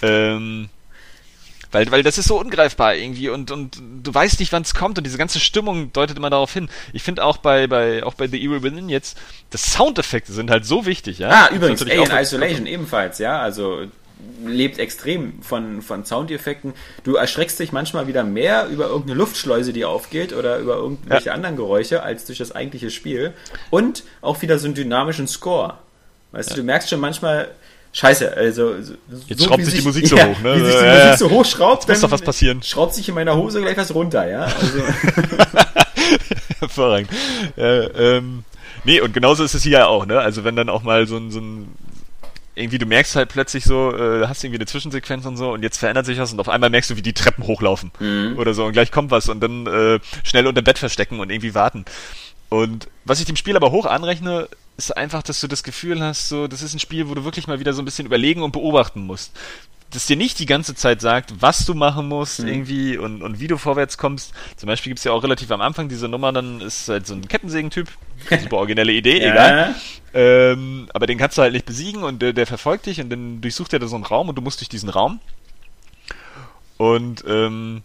ja. 0.00 0.08
Ähm, 0.08 0.70
weil, 1.72 1.90
weil 1.90 2.02
das 2.02 2.16
ist 2.16 2.28
so 2.28 2.40
ungreifbar 2.40 2.94
irgendwie 2.94 3.28
und, 3.28 3.50
und 3.50 3.76
du 4.02 4.14
weißt 4.14 4.40
nicht, 4.40 4.50
wann 4.52 4.62
es 4.62 4.72
kommt 4.72 4.96
und 4.96 5.04
diese 5.04 5.18
ganze 5.18 5.38
Stimmung 5.38 5.92
deutet 5.92 6.16
immer 6.16 6.30
darauf 6.30 6.54
hin. 6.54 6.70
Ich 6.94 7.02
finde 7.02 7.22
auch 7.22 7.36
bei, 7.36 7.66
bei, 7.66 8.02
auch 8.02 8.14
bei 8.14 8.28
The 8.28 8.42
Evil 8.42 8.62
Within 8.62 8.88
jetzt, 8.88 9.18
das 9.50 9.74
Soundeffekte 9.74 10.32
sind 10.32 10.50
halt 10.50 10.64
so 10.64 10.86
wichtig, 10.86 11.18
ja. 11.18 11.28
Ah, 11.28 11.54
übrigens, 11.54 11.82
Alien 11.82 12.10
Isolation 12.10 12.64
ebenfalls, 12.64 13.18
ja. 13.18 13.42
Also 13.42 13.88
lebt 14.44 14.78
extrem 14.78 15.42
von, 15.42 15.82
von 15.82 16.04
Soundeffekten. 16.04 16.74
Du 17.02 17.16
erschreckst 17.16 17.58
dich 17.58 17.72
manchmal 17.72 18.06
wieder 18.06 18.24
mehr 18.24 18.66
über 18.68 18.86
irgendeine 18.86 19.18
Luftschleuse, 19.18 19.72
die 19.72 19.84
aufgeht 19.84 20.32
oder 20.32 20.58
über 20.58 20.76
irgendwelche 20.76 21.26
ja. 21.26 21.32
anderen 21.32 21.56
Geräusche 21.56 22.02
als 22.02 22.24
durch 22.24 22.38
das 22.38 22.52
eigentliche 22.52 22.90
Spiel. 22.90 23.32
Und 23.70 24.04
auch 24.20 24.42
wieder 24.42 24.58
so 24.58 24.66
einen 24.66 24.74
dynamischen 24.74 25.28
Score. 25.28 25.78
Weißt 26.32 26.50
ja. 26.50 26.56
du, 26.56 26.62
du 26.62 26.66
merkst 26.66 26.90
schon 26.90 27.00
manchmal, 27.00 27.48
Scheiße, 27.94 28.36
also 28.36 28.82
so, 28.82 28.94
jetzt 29.28 29.44
schraubt 29.44 29.64
sich 29.64 29.74
die 29.74 29.82
Musik 29.82 30.08
so 30.08 30.16
ja, 30.16 30.26
hoch, 30.26 30.40
ne? 30.40 30.56
Wie 30.56 30.64
sich 30.64 30.74
die 30.74 30.84
äh, 30.84 31.04
Musik 31.04 31.18
so 31.18 31.30
hoch 31.30 31.44
schraubt, 31.44 31.88
muss 31.88 32.00
doch 32.00 32.10
was 32.10 32.22
passieren. 32.22 32.60
Schraubt 32.60 32.92
sich 32.92 33.08
in 33.08 33.14
meiner 33.14 33.36
Hose 33.36 33.60
gleich 33.60 33.76
was 33.76 33.94
runter, 33.94 34.28
ja? 34.28 34.42
Also. 34.42 34.82
Hervorragend. 36.58 37.10
Äh, 37.56 38.16
ähm, 38.16 38.42
nee, 38.82 39.00
und 39.00 39.14
genauso 39.14 39.44
ist 39.44 39.54
es 39.54 39.62
hier 39.62 39.78
ja 39.78 39.86
auch, 39.86 40.06
ne? 40.06 40.18
Also 40.18 40.42
wenn 40.42 40.56
dann 40.56 40.70
auch 40.70 40.82
mal 40.82 41.06
so 41.06 41.16
ein, 41.16 41.30
so 41.30 41.38
ein 41.38 41.68
irgendwie 42.54 42.78
du 42.78 42.86
merkst 42.86 43.16
halt 43.16 43.30
plötzlich 43.30 43.64
so, 43.64 43.96
äh, 43.96 44.26
hast 44.26 44.44
irgendwie 44.44 44.58
eine 44.58 44.66
Zwischensequenz 44.66 45.26
und 45.26 45.36
so 45.36 45.52
und 45.52 45.62
jetzt 45.62 45.78
verändert 45.78 46.06
sich 46.06 46.18
was 46.18 46.32
und 46.32 46.40
auf 46.40 46.48
einmal 46.48 46.70
merkst 46.70 46.90
du, 46.90 46.96
wie 46.96 47.02
die 47.02 47.12
Treppen 47.12 47.44
hochlaufen 47.46 47.90
mhm. 47.98 48.38
oder 48.38 48.54
so 48.54 48.64
und 48.64 48.72
gleich 48.72 48.92
kommt 48.92 49.10
was 49.10 49.28
und 49.28 49.40
dann 49.40 49.66
äh, 49.66 50.00
schnell 50.22 50.46
unter 50.46 50.62
Bett 50.62 50.78
verstecken 50.78 51.20
und 51.20 51.30
irgendwie 51.30 51.54
warten. 51.54 51.84
Und 52.48 52.88
was 53.04 53.18
ich 53.18 53.26
dem 53.26 53.36
Spiel 53.36 53.56
aber 53.56 53.72
hoch 53.72 53.86
anrechne, 53.86 54.48
ist 54.76 54.96
einfach, 54.96 55.22
dass 55.22 55.40
du 55.40 55.48
das 55.48 55.62
Gefühl 55.62 56.00
hast, 56.00 56.28
so, 56.28 56.46
das 56.46 56.62
ist 56.62 56.74
ein 56.74 56.78
Spiel, 56.78 57.08
wo 57.08 57.14
du 57.14 57.24
wirklich 57.24 57.46
mal 57.46 57.58
wieder 57.58 57.72
so 57.72 57.82
ein 57.82 57.84
bisschen 57.84 58.06
überlegen 58.06 58.42
und 58.42 58.52
beobachten 58.52 59.06
musst 59.06 59.32
das 59.94 60.06
dir 60.06 60.16
nicht 60.16 60.38
die 60.38 60.46
ganze 60.46 60.74
Zeit 60.74 61.00
sagt, 61.00 61.40
was 61.40 61.64
du 61.64 61.74
machen 61.74 62.08
musst 62.08 62.40
mhm. 62.40 62.48
irgendwie 62.48 62.98
und, 62.98 63.22
und 63.22 63.40
wie 63.40 63.46
du 63.46 63.56
vorwärts 63.56 63.96
kommst. 63.96 64.32
Zum 64.56 64.66
Beispiel 64.66 64.90
gibt 64.90 64.98
es 64.98 65.04
ja 65.04 65.12
auch 65.12 65.22
relativ 65.22 65.50
am 65.50 65.60
Anfang 65.60 65.88
diese 65.88 66.08
Nummer, 66.08 66.32
dann 66.32 66.60
ist 66.60 66.88
halt 66.88 67.06
so 67.06 67.14
ein 67.14 67.26
Kettensägen-Typ. 67.26 67.88
Super 68.42 68.56
originelle 68.56 68.92
Idee, 68.92 69.22
ja. 69.22 69.32
egal. 69.32 69.74
Ähm, 70.14 70.88
aber 70.94 71.06
den 71.06 71.18
kannst 71.18 71.36
du 71.36 71.42
halt 71.42 71.52
nicht 71.52 71.66
besiegen 71.66 72.04
und 72.04 72.22
der, 72.22 72.32
der 72.32 72.46
verfolgt 72.46 72.86
dich 72.86 73.00
und 73.00 73.10
dann 73.10 73.40
durchsucht 73.40 73.72
er 73.72 73.80
da 73.80 73.88
so 73.88 73.96
einen 73.96 74.04
Raum 74.04 74.28
und 74.28 74.36
du 74.36 74.42
musst 74.42 74.60
durch 74.60 74.68
diesen 74.68 74.88
Raum. 74.88 75.18
Und 76.76 77.24
ähm, 77.26 77.82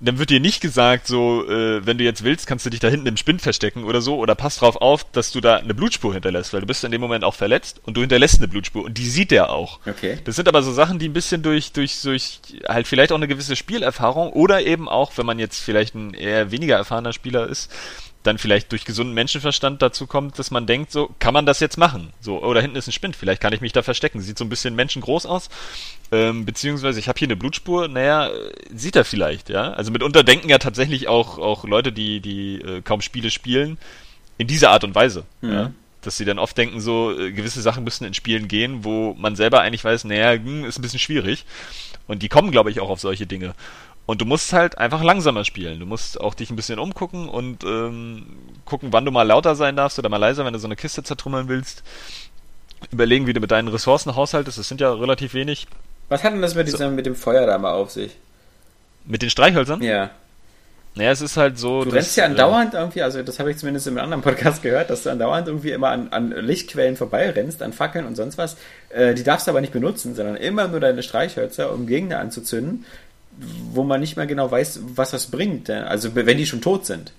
dann 0.00 0.18
wird 0.18 0.30
dir 0.30 0.40
nicht 0.40 0.60
gesagt, 0.60 1.06
so, 1.06 1.48
äh, 1.48 1.86
wenn 1.86 1.98
du 1.98 2.04
jetzt 2.04 2.24
willst, 2.24 2.46
kannst 2.46 2.66
du 2.66 2.70
dich 2.70 2.80
da 2.80 2.88
hinten 2.88 3.06
im 3.06 3.16
Spind 3.16 3.40
verstecken 3.40 3.84
oder 3.84 4.00
so, 4.00 4.16
oder 4.16 4.34
pass 4.34 4.56
drauf 4.56 4.76
auf, 4.76 5.04
dass 5.12 5.30
du 5.30 5.40
da 5.40 5.56
eine 5.56 5.74
Blutspur 5.74 6.12
hinterlässt, 6.12 6.52
weil 6.52 6.60
du 6.60 6.66
bist 6.66 6.84
in 6.84 6.90
dem 6.90 7.00
Moment 7.00 7.24
auch 7.24 7.34
verletzt 7.34 7.80
und 7.84 7.96
du 7.96 8.00
hinterlässt 8.00 8.38
eine 8.38 8.48
Blutspur 8.48 8.84
und 8.84 8.98
die 8.98 9.08
sieht 9.08 9.30
der 9.30 9.50
auch. 9.50 9.78
Okay. 9.86 10.18
Das 10.24 10.36
sind 10.36 10.48
aber 10.48 10.62
so 10.62 10.72
Sachen, 10.72 10.98
die 10.98 11.08
ein 11.08 11.12
bisschen 11.12 11.42
durch, 11.42 11.72
durch, 11.72 12.02
durch 12.02 12.40
halt 12.68 12.86
vielleicht 12.86 13.12
auch 13.12 13.16
eine 13.16 13.28
gewisse 13.28 13.56
Spielerfahrung 13.56 14.32
oder 14.32 14.62
eben 14.66 14.88
auch, 14.88 15.12
wenn 15.16 15.26
man 15.26 15.38
jetzt 15.38 15.60
vielleicht 15.60 15.94
ein 15.94 16.12
eher 16.12 16.50
weniger 16.50 16.76
erfahrener 16.76 17.12
Spieler 17.12 17.48
ist, 17.48 17.70
dann 18.24 18.38
vielleicht 18.38 18.72
durch 18.72 18.84
gesunden 18.84 19.14
Menschenverstand 19.14 19.82
dazu 19.82 20.06
kommt, 20.06 20.38
dass 20.38 20.50
man 20.50 20.66
denkt, 20.66 20.90
so, 20.90 21.14
kann 21.18 21.34
man 21.34 21.46
das 21.46 21.60
jetzt 21.60 21.76
machen? 21.76 22.10
So, 22.20 22.42
oder 22.42 22.58
oh, 22.58 22.62
hinten 22.62 22.76
ist 22.76 22.88
ein 22.88 22.92
Spind, 22.92 23.16
vielleicht 23.16 23.40
kann 23.40 23.52
ich 23.52 23.60
mich 23.60 23.72
da 23.72 23.82
verstecken. 23.82 24.20
Sieht 24.20 24.38
so 24.38 24.44
ein 24.44 24.48
bisschen 24.48 24.74
menschengroß 24.74 25.26
aus. 25.26 25.50
Ähm, 26.10 26.46
beziehungsweise 26.46 26.98
ich 26.98 27.08
habe 27.08 27.18
hier 27.18 27.28
eine 27.28 27.36
Blutspur, 27.36 27.86
naja, 27.88 28.30
sieht 28.74 28.96
er 28.96 29.04
vielleicht, 29.04 29.50
ja. 29.50 29.72
Also 29.74 29.92
mitunter 29.92 30.24
denken 30.24 30.48
ja 30.48 30.58
tatsächlich 30.58 31.06
auch, 31.06 31.38
auch 31.38 31.64
Leute, 31.64 31.92
die, 31.92 32.20
die 32.20 32.60
äh, 32.62 32.80
kaum 32.80 33.02
Spiele 33.02 33.30
spielen, 33.30 33.78
in 34.38 34.46
dieser 34.46 34.70
Art 34.70 34.84
und 34.84 34.94
Weise. 34.94 35.24
Mhm. 35.42 35.52
Ja? 35.52 35.70
Dass 36.00 36.16
sie 36.16 36.24
dann 36.24 36.38
oft 36.38 36.56
denken, 36.56 36.80
so, 36.80 37.18
äh, 37.18 37.30
gewisse 37.30 37.60
Sachen 37.60 37.84
müssen 37.84 38.04
in 38.04 38.14
Spielen 38.14 38.48
gehen, 38.48 38.84
wo 38.84 39.14
man 39.18 39.36
selber 39.36 39.60
eigentlich 39.60 39.84
weiß, 39.84 40.04
naja, 40.04 40.32
hm, 40.32 40.64
ist 40.64 40.78
ein 40.78 40.82
bisschen 40.82 40.98
schwierig. 40.98 41.44
Und 42.06 42.22
die 42.22 42.28
kommen, 42.28 42.50
glaube 42.50 42.70
ich, 42.70 42.80
auch 42.80 42.90
auf 42.90 43.00
solche 43.00 43.26
Dinge. 43.26 43.54
Und 44.06 44.20
du 44.20 44.26
musst 44.26 44.52
halt 44.52 44.76
einfach 44.76 45.02
langsamer 45.02 45.44
spielen. 45.44 45.80
Du 45.80 45.86
musst 45.86 46.20
auch 46.20 46.34
dich 46.34 46.50
ein 46.50 46.56
bisschen 46.56 46.78
umgucken 46.78 47.28
und 47.28 47.64
ähm, 47.64 48.26
gucken, 48.66 48.92
wann 48.92 49.04
du 49.04 49.10
mal 49.10 49.22
lauter 49.22 49.54
sein 49.54 49.76
darfst 49.76 49.98
oder 49.98 50.10
mal 50.10 50.18
leiser, 50.18 50.44
wenn 50.44 50.52
du 50.52 50.58
so 50.58 50.66
eine 50.68 50.76
Kiste 50.76 51.02
zertrümmern 51.02 51.48
willst. 51.48 51.82
Überlegen, 52.90 53.26
wie 53.26 53.32
du 53.32 53.40
mit 53.40 53.50
deinen 53.50 53.68
Ressourcen 53.68 54.14
haushaltest. 54.14 54.58
Das 54.58 54.68
sind 54.68 54.80
ja 54.80 54.92
relativ 54.92 55.32
wenig. 55.32 55.66
Was 56.10 56.22
hat 56.22 56.34
denn 56.34 56.42
das 56.42 56.54
mit, 56.54 56.66
diesem, 56.66 56.90
so. 56.90 56.90
mit 56.90 57.06
dem 57.06 57.16
Feuer 57.16 57.46
da 57.46 57.56
mal 57.56 57.72
auf 57.72 57.90
sich? 57.90 58.14
Mit 59.06 59.22
den 59.22 59.30
Streichhölzern? 59.30 59.82
Ja. 59.82 60.10
Naja, 60.96 61.10
es 61.10 61.20
ist 61.20 61.36
halt 61.36 61.58
so. 61.58 61.82
Du 61.82 61.90
dass, 61.90 61.96
rennst 61.96 62.16
ja 62.16 62.26
andauernd 62.26 62.74
äh, 62.74 62.76
irgendwie, 62.76 63.02
also 63.02 63.22
das 63.22 63.40
habe 63.40 63.50
ich 63.50 63.56
zumindest 63.56 63.88
in 63.88 63.94
einem 63.94 64.04
anderen 64.04 64.22
Podcast 64.22 64.62
gehört, 64.62 64.90
dass 64.90 65.02
du 65.02 65.10
andauernd 65.10 65.48
irgendwie 65.48 65.72
immer 65.72 65.88
an, 65.88 66.08
an 66.10 66.30
Lichtquellen 66.30 66.96
vorbeirennst, 66.96 67.62
an 67.62 67.72
Fackeln 67.72 68.06
und 68.06 68.14
sonst 68.14 68.38
was. 68.38 68.56
Äh, 68.90 69.14
die 69.14 69.24
darfst 69.24 69.46
du 69.46 69.50
aber 69.50 69.60
nicht 69.60 69.72
benutzen, 69.72 70.14
sondern 70.14 70.36
immer 70.36 70.68
nur 70.68 70.78
deine 70.78 71.02
Streichhölzer, 71.02 71.72
um 71.72 71.88
Gegner 71.88 72.20
anzuzünden, 72.20 72.84
wo 73.72 73.82
man 73.82 74.00
nicht 74.00 74.16
mehr 74.16 74.26
genau 74.26 74.50
weiß, 74.50 74.80
was 74.94 75.10
das 75.10 75.30
bringt. 75.30 75.70
Also 75.70 76.14
wenn 76.14 76.38
die 76.38 76.46
schon 76.46 76.60
tot 76.60 76.86
sind. 76.86 77.12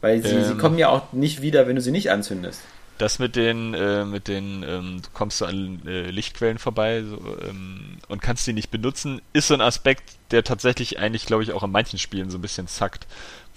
Weil 0.00 0.22
sie, 0.22 0.36
ähm, 0.36 0.44
sie 0.44 0.54
kommen 0.56 0.78
ja 0.78 0.88
auch 0.88 1.12
nicht 1.12 1.42
wieder, 1.42 1.66
wenn 1.66 1.76
du 1.76 1.82
sie 1.82 1.90
nicht 1.90 2.10
anzündest. 2.10 2.60
Das 2.98 3.20
mit 3.20 3.36
den, 3.36 3.74
äh, 3.74 4.04
mit 4.04 4.26
den, 4.26 4.64
ähm, 4.66 5.00
du 5.02 5.08
kommst 5.12 5.40
du 5.40 5.44
an 5.44 5.82
äh, 5.86 6.10
Lichtquellen 6.10 6.58
vorbei 6.58 7.04
so, 7.08 7.16
ähm, 7.48 7.98
und 8.08 8.20
kannst 8.20 8.46
die 8.46 8.52
nicht 8.52 8.70
benutzen, 8.70 9.22
ist 9.32 9.48
so 9.48 9.54
ein 9.54 9.60
Aspekt, 9.60 10.02
der 10.32 10.42
tatsächlich 10.42 10.98
eigentlich, 10.98 11.24
glaube 11.24 11.44
ich, 11.44 11.52
auch 11.52 11.62
in 11.62 11.70
manchen 11.70 12.00
Spielen 12.00 12.30
so 12.30 12.38
ein 12.38 12.42
bisschen 12.42 12.66
zackt. 12.66 13.06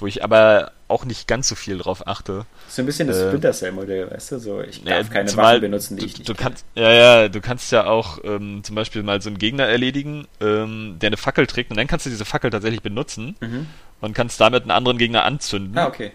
Wo 0.02 0.08
ich 0.08 0.24
aber 0.24 0.72
auch 0.88 1.06
nicht 1.06 1.28
ganz 1.28 1.48
so 1.48 1.56
viel 1.56 1.78
drauf 1.78 2.08
achte. 2.08 2.46
So 2.68 2.82
ein 2.82 2.86
bisschen 2.88 3.08
das 3.08 3.18
äh, 3.18 3.28
Splinter 3.28 3.54
Cell-Modell, 3.54 4.10
weißt 4.10 4.34
du? 4.34 4.40
So, 4.40 4.62
ich 4.62 4.84
darf 4.84 5.08
ja, 5.08 5.14
keine 5.14 5.38
Waffen 5.38 5.62
benutzen, 5.62 5.96
die 5.96 6.02
du, 6.02 6.08
ich 6.08 6.18
nicht 6.18 6.30
du 6.30 6.34
kannst, 6.34 6.66
Ja, 6.76 6.92
ja, 6.92 7.30
du 7.30 7.40
kannst 7.40 7.72
ja 7.72 7.86
auch 7.86 8.20
ähm, 8.24 8.64
zum 8.64 8.76
Beispiel 8.76 9.04
mal 9.04 9.22
so 9.22 9.30
einen 9.30 9.38
Gegner 9.38 9.66
erledigen, 9.66 10.28
ähm, 10.42 10.98
der 11.00 11.08
eine 11.08 11.18
Fackel 11.18 11.46
trägt 11.46 11.70
und 11.70 11.78
dann 11.78 11.88
kannst 11.88 12.08
du 12.08 12.10
diese 12.10 12.26
Fackel 12.26 12.50
tatsächlich 12.50 12.82
benutzen 12.82 13.36
mhm. 13.40 13.68
und 14.02 14.14
kannst 14.14 14.42
damit 14.42 14.64
einen 14.64 14.72
anderen 14.72 14.98
Gegner 14.98 15.24
anzünden. 15.24 15.78
Ah, 15.78 15.88
okay. 15.88 16.12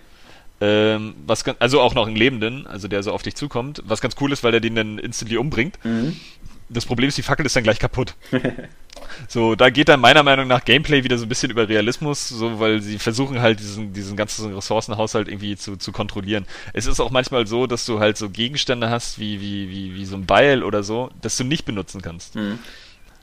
Ähm, 0.61 1.15
was 1.27 1.45
also 1.61 1.81
auch 1.81 1.95
noch 1.95 2.07
einen 2.07 2.17
Lebenden, 2.17 2.67
also 2.67 2.89
der 2.89 3.03
so 3.03 3.13
auf 3.13 3.23
dich 3.23 3.37
zukommt, 3.37 3.83
was 3.87 4.01
ganz 4.01 4.17
cool 4.21 4.33
ist, 4.33 4.43
weil 4.43 4.53
der 4.53 4.61
den 4.61 4.75
dann 4.75 4.99
instantly 4.99 5.37
umbringt. 5.37 5.79
Mhm. 5.85 6.17
Das 6.69 6.85
Problem 6.85 7.09
ist, 7.09 7.17
die 7.17 7.23
Fackel 7.23 7.47
ist 7.47 7.55
dann 7.55 7.63
gleich 7.63 7.79
kaputt. 7.79 8.15
so, 9.29 9.55
da 9.55 9.71
geht 9.71 9.89
dann 9.89 10.01
meiner 10.01 10.23
Meinung 10.23 10.49
nach 10.49 10.65
Gameplay 10.65 11.05
wieder 11.05 11.17
so 11.19 11.25
ein 11.25 11.29
bisschen 11.29 11.51
über 11.51 11.69
Realismus, 11.69 12.29
so, 12.29 12.59
weil 12.59 12.83
sie 12.83 12.99
versuchen 12.99 13.41
halt 13.41 13.61
diesen, 13.61 13.93
diesen 13.93 14.17
ganzen 14.17 14.53
Ressourcenhaushalt 14.55 15.29
irgendwie 15.29 15.57
zu, 15.57 15.77
zu 15.77 15.93
kontrollieren. 15.93 16.47
Es 16.73 16.87
ist 16.87 17.01
auch 17.01 17.11
manchmal 17.11 17.47
so, 17.47 17.67
dass 17.67 17.87
du 17.87 18.01
halt 18.01 18.17
so 18.17 18.31
Gegenstände 18.31 18.91
hast, 18.91 19.19
wie, 19.19 19.41
wie, 19.41 19.71
wie, 19.71 19.95
wie 19.95 20.05
so 20.05 20.17
ein 20.17 20.27
Beil 20.27 20.63
oder 20.63 20.83
so, 20.83 21.11
das 21.23 21.37
du 21.37 21.45
nicht 21.45 21.65
benutzen 21.65 22.03
kannst. 22.03 22.35
Mhm. 22.35 22.59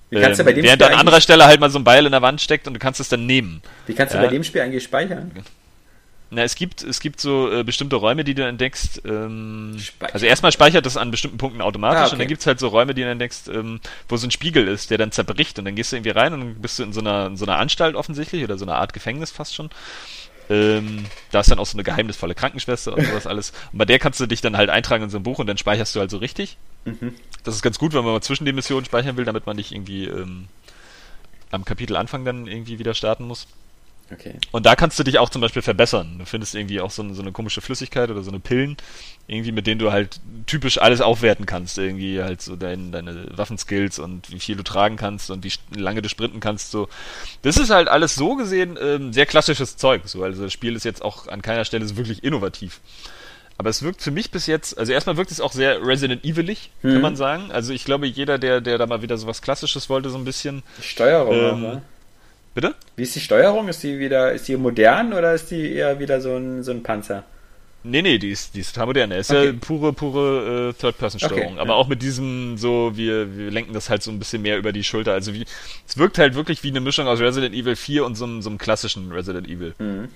Wie 0.09 0.21
kannst 0.21 0.39
ähm, 0.39 0.45
du 0.45 0.51
bei 0.51 0.53
dem 0.53 0.63
während 0.63 0.81
Spiel 0.81 0.93
an 0.93 0.99
anderer 0.99 1.21
Stelle 1.21 1.45
halt 1.45 1.59
mal 1.59 1.69
so 1.69 1.79
ein 1.79 1.83
Beil 1.83 2.05
in 2.05 2.11
der 2.11 2.21
Wand 2.21 2.39
steckt 2.39 2.67
und 2.67 2.73
du 2.75 2.79
kannst 2.79 2.99
es 2.99 3.09
dann 3.09 3.25
nehmen. 3.25 3.61
Wie 3.87 3.93
kannst 3.93 4.13
du 4.13 4.19
ja? 4.19 4.23
bei 4.23 4.29
dem 4.29 4.43
Spiel 4.43 4.61
eigentlich 4.61 4.83
speichern? 4.83 5.31
Na, 6.33 6.43
es 6.43 6.55
gibt, 6.55 6.81
es 6.83 6.99
gibt 6.99 7.21
so 7.21 7.51
äh, 7.51 7.63
bestimmte 7.63 7.95
Räume, 7.95 8.23
die 8.23 8.33
du 8.33 8.45
entdeckst. 8.45 9.01
Ähm, 9.05 9.77
also 10.11 10.25
erstmal 10.25 10.51
speichert 10.51 10.85
das 10.85 10.97
an 10.97 11.11
bestimmten 11.11 11.37
Punkten 11.37 11.61
automatisch 11.61 11.99
ah, 11.99 12.05
okay. 12.05 12.13
und 12.13 12.19
dann 12.19 12.27
gibt's 12.27 12.47
halt 12.47 12.59
so 12.59 12.69
Räume, 12.69 12.93
die 12.93 13.03
du 13.03 13.09
entdeckst, 13.09 13.49
ähm, 13.49 13.79
wo 14.09 14.17
so 14.17 14.25
ein 14.27 14.31
Spiegel 14.31 14.67
ist, 14.67 14.89
der 14.89 14.97
dann 14.97 15.11
zerbricht 15.11 15.59
und 15.59 15.65
dann 15.65 15.75
gehst 15.75 15.91
du 15.91 15.97
irgendwie 15.97 16.11
rein 16.11 16.33
und 16.33 16.39
dann 16.39 16.55
bist 16.55 16.79
du 16.79 16.83
in 16.83 16.93
so 16.93 17.01
einer, 17.01 17.27
in 17.27 17.37
so 17.37 17.45
einer 17.45 17.57
Anstalt 17.57 17.95
offensichtlich 17.95 18.43
oder 18.43 18.57
so 18.57 18.65
einer 18.65 18.75
Art 18.75 18.93
Gefängnis 18.93 19.31
fast 19.31 19.53
schon. 19.53 19.69
Ähm, 20.49 21.05
da 21.31 21.39
ist 21.39 21.51
dann 21.51 21.59
auch 21.59 21.65
so 21.65 21.75
eine 21.75 21.83
geheimnisvolle 21.83 22.35
Krankenschwester 22.35 22.93
und 22.93 23.05
sowas 23.05 23.27
alles. 23.27 23.53
Und 23.71 23.77
bei 23.77 23.85
der 23.85 23.99
kannst 23.99 24.19
du 24.19 24.25
dich 24.25 24.41
dann 24.41 24.57
halt 24.57 24.69
eintragen 24.69 25.03
in 25.03 25.09
so 25.09 25.17
ein 25.17 25.23
Buch 25.23 25.39
und 25.39 25.47
dann 25.47 25.57
speicherst 25.57 25.95
du 25.95 25.99
halt 25.99 26.11
so 26.11 26.17
richtig. 26.17 26.57
Mhm. 26.85 27.13
Das 27.43 27.55
ist 27.55 27.61
ganz 27.61 27.79
gut, 27.79 27.93
wenn 27.93 28.03
man 28.03 28.13
mal 28.13 28.21
zwischen 28.21 28.45
den 28.45 28.55
Missionen 28.55 28.85
speichern 28.85 29.17
will, 29.17 29.25
damit 29.25 29.45
man 29.45 29.55
nicht 29.55 29.71
irgendwie 29.71 30.05
ähm, 30.05 30.47
am 31.51 31.63
Kapitelanfang 31.63 32.25
dann 32.25 32.47
irgendwie 32.47 32.79
wieder 32.79 32.93
starten 32.93 33.25
muss. 33.25 33.47
Okay. 34.11 34.35
Und 34.51 34.65
da 34.65 34.75
kannst 34.75 34.99
du 34.99 35.03
dich 35.03 35.17
auch 35.17 35.29
zum 35.29 35.41
Beispiel 35.41 35.61
verbessern. 35.61 36.17
Du 36.19 36.25
findest 36.25 36.55
irgendwie 36.55 36.81
auch 36.81 36.91
so 36.91 37.01
eine, 37.01 37.13
so 37.13 37.21
eine 37.21 37.31
komische 37.31 37.61
Flüssigkeit 37.61 38.09
oder 38.09 38.21
so 38.21 38.31
eine 38.31 38.39
Pillen, 38.39 38.77
irgendwie 39.27 39.51
mit 39.51 39.65
denen 39.65 39.79
du 39.79 39.91
halt 39.91 40.19
typisch 40.45 40.77
alles 40.77 41.01
aufwerten 41.01 41.45
kannst. 41.45 41.77
Irgendwie 41.77 42.21
halt 42.21 42.41
so 42.41 42.55
dein, 42.55 42.91
deine 42.91 43.25
Waffenskills 43.35 43.99
und 43.99 44.31
wie 44.31 44.39
viel 44.39 44.55
du 44.55 44.63
tragen 44.63 44.97
kannst 44.97 45.31
und 45.31 45.43
wie 45.43 45.53
lange 45.75 46.01
du 46.01 46.09
sprinten 46.09 46.39
kannst. 46.39 46.71
So, 46.71 46.89
das 47.41 47.57
ist 47.57 47.69
halt 47.69 47.87
alles 47.87 48.15
so 48.15 48.35
gesehen 48.35 48.77
ähm, 48.81 49.13
sehr 49.13 49.25
klassisches 49.25 49.77
Zeug. 49.77 50.01
So, 50.05 50.23
also 50.23 50.43
das 50.43 50.53
Spiel 50.53 50.75
ist 50.75 50.83
jetzt 50.83 51.01
auch 51.01 51.27
an 51.27 51.41
keiner 51.41 51.65
Stelle 51.65 51.85
so 51.85 51.97
wirklich 51.97 52.23
innovativ. 52.23 52.81
Aber 53.57 53.69
es 53.69 53.83
wirkt 53.83 54.01
für 54.01 54.11
mich 54.11 54.31
bis 54.31 54.47
jetzt, 54.47 54.77
also 54.77 54.91
erstmal 54.91 55.15
wirkt 55.15 55.31
es 55.31 55.39
auch 55.39 55.51
sehr 55.51 55.85
Resident 55.85 56.25
Evil-ig, 56.25 56.71
hm. 56.81 56.93
kann 56.93 57.01
man 57.01 57.15
sagen. 57.15 57.51
Also 57.51 57.71
ich 57.71 57.85
glaube, 57.85 58.07
jeder, 58.07 58.39
der, 58.39 58.61
der 58.61 58.77
da 58.77 58.87
mal 58.87 59.01
wieder 59.01 59.17
so 59.17 59.27
was 59.27 59.41
Klassisches 59.41 59.89
wollte, 59.89 60.09
so 60.09 60.17
ein 60.17 60.25
bisschen. 60.25 60.63
Steuerung, 60.81 61.35
ähm, 61.35 61.65
auch, 61.65 61.81
Bitte? 62.53 62.75
Wie 62.95 63.03
ist 63.03 63.15
die 63.15 63.19
Steuerung? 63.19 63.67
Ist 63.67 63.81
die 63.83 63.99
wieder, 63.99 64.31
ist 64.31 64.47
die 64.47 64.57
modern 64.57 65.13
oder 65.13 65.33
ist 65.33 65.49
die 65.51 65.73
eher 65.73 65.99
wieder 65.99 66.21
so 66.21 66.35
ein, 66.35 66.63
so 66.63 66.71
ein 66.71 66.83
Panzer? 66.83 67.23
Nee, 67.85 68.01
nee, 68.01 68.17
die 68.17 68.29
ist, 68.29 68.55
die 68.55 68.61
ist 68.61 68.73
total 68.73 68.87
modern. 68.87 69.11
Es 69.11 69.29
ist 69.29 69.35
okay. 69.35 69.47
ja 69.47 69.53
pure, 69.59 69.91
pure 69.91 70.69
äh, 70.69 70.73
Third-Person-Steuerung. 70.73 71.53
Okay, 71.53 71.59
aber 71.59 71.71
ja. 71.71 71.75
auch 71.75 71.87
mit 71.87 72.01
diesem 72.01 72.57
so, 72.57 72.93
wir, 72.95 73.35
wir 73.35 73.51
lenken 73.51 73.73
das 73.73 73.89
halt 73.89 74.03
so 74.03 74.11
ein 74.11 74.19
bisschen 74.19 74.41
mehr 74.41 74.57
über 74.57 74.71
die 74.71 74.85
Schulter. 74.85 75.11
Also 75.11 75.33
wie, 75.33 75.45
es 75.85 75.97
wirkt 75.97 76.17
halt 76.17 76.35
wirklich 76.35 76.63
wie 76.63 76.69
eine 76.69 76.79
Mischung 76.79 77.07
aus 77.07 77.19
Resident 77.19 77.53
Evil 77.53 77.75
4 77.75 78.05
und 78.05 78.15
so 78.15 78.23
einem, 78.23 78.41
so 78.41 78.49
einem 78.49 78.57
klassischen 78.57 79.11
Resident 79.11 79.49
Evil. 79.49 79.75
Mhm. 79.79 80.07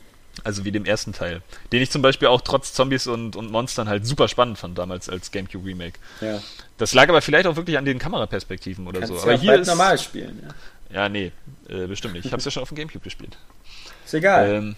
Also 0.44 0.64
wie 0.64 0.72
dem 0.72 0.86
ersten 0.86 1.14
Teil. 1.14 1.42
Den 1.72 1.82
ich 1.82 1.90
zum 1.90 2.02
Beispiel 2.02 2.28
auch 2.30 2.42
trotz 2.42 2.72
Zombies 2.72 3.08
und, 3.08 3.36
und 3.36 3.52
Monstern 3.52 3.90
halt 3.90 4.06
super 4.06 4.28
spannend 4.28 4.58
fand 4.58 4.78
damals 4.78 5.10
als 5.10 5.32
GameCube 5.32 5.66
Remake. 5.66 6.00
Ja. 6.22 6.40
Das 6.78 6.94
lag 6.94 7.10
aber 7.10 7.22
vielleicht 7.22 7.48
auch 7.48 7.56
wirklich 7.56 7.78
an 7.78 7.86
den 7.86 8.00
Kameraperspektiven 8.00 8.88
oder 8.88 9.00
Kannst 9.00 9.16
so. 9.16 9.22
Aber 9.22 9.34
ja 9.34 9.40
hier 9.40 9.56
ist 9.56 9.68
normal 9.68 9.98
spielen, 9.98 10.40
ja. 10.44 10.54
Ja, 10.94 11.10
nee, 11.10 11.32
äh, 11.70 11.88
bestimmt 11.88 12.14
nicht. 12.14 12.26
Ich 12.26 12.34
hab's 12.34 12.46
ja 12.46 12.52
schon 12.52 12.64
auf 12.64 12.70
dem 12.70 12.78
Gamecube 12.78 13.04
gespielt. 13.04 13.38
Ist 14.06 14.14
egal. 14.14 14.50
Ähm, 14.50 14.76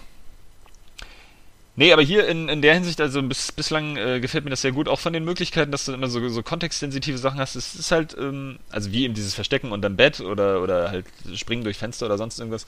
nee, 1.76 1.94
aber 1.94 2.02
hier 2.02 2.27
in, 2.27 2.49
in 2.49 2.61
der 2.61 2.73
Hinsicht, 2.73 2.99
also 2.99 3.22
bis, 3.22 3.52
bislang 3.52 3.95
äh, 3.95 4.19
gefällt 4.19 4.44
mir 4.44 4.49
das 4.49 4.61
sehr 4.61 4.72
gut, 4.72 4.88
auch 4.88 4.99
von 4.99 5.14
den 5.14 5.23
Möglichkeiten, 5.23 5.72
dass 5.72 5.86
du 5.86 5.94
immer 5.94 6.07
so, 6.07 6.27
so 6.30 6.41
kontextsensitive 6.41 7.18
Sachen 7.18 7.40
hast. 7.40 7.56
Es 7.56 7.76
ist 7.76 7.91
halt, 7.91 8.15
ähm, 8.19 8.57
also 8.72 8.91
wie 8.91 9.03
eben 9.03 9.14
dieses 9.14 9.36
Verstecken 9.36 9.72
unterm 9.72 9.95
Bett 9.95 10.19
oder, 10.19 10.61
oder 10.64 10.90
halt 10.90 11.06
Springen 11.36 11.64
durch 11.64 11.77
Fenster 11.77 12.07
oder 12.07 12.18
sonst 12.18 12.40
irgendwas. 12.40 12.65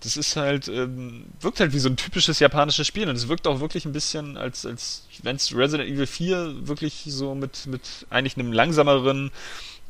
Das 0.00 0.16
ist 0.16 0.34
halt, 0.34 0.66
ähm, 0.66 1.26
wirkt 1.40 1.60
halt 1.60 1.72
wie 1.72 1.78
so 1.78 1.88
ein 1.88 1.96
typisches 1.96 2.40
japanisches 2.40 2.88
Spiel 2.88 3.08
und 3.08 3.14
es 3.14 3.28
wirkt 3.28 3.46
auch 3.46 3.60
wirklich 3.60 3.84
ein 3.84 3.92
bisschen, 3.92 4.36
als, 4.36 4.66
als 4.66 5.06
wenn 5.22 5.36
es 5.36 5.54
Resident 5.54 5.88
Evil 5.88 6.08
4 6.08 6.66
wirklich 6.66 7.04
so 7.06 7.36
mit, 7.36 7.66
mit 7.68 7.82
eigentlich 8.10 8.36
einem 8.36 8.52
langsameren, 8.52 9.30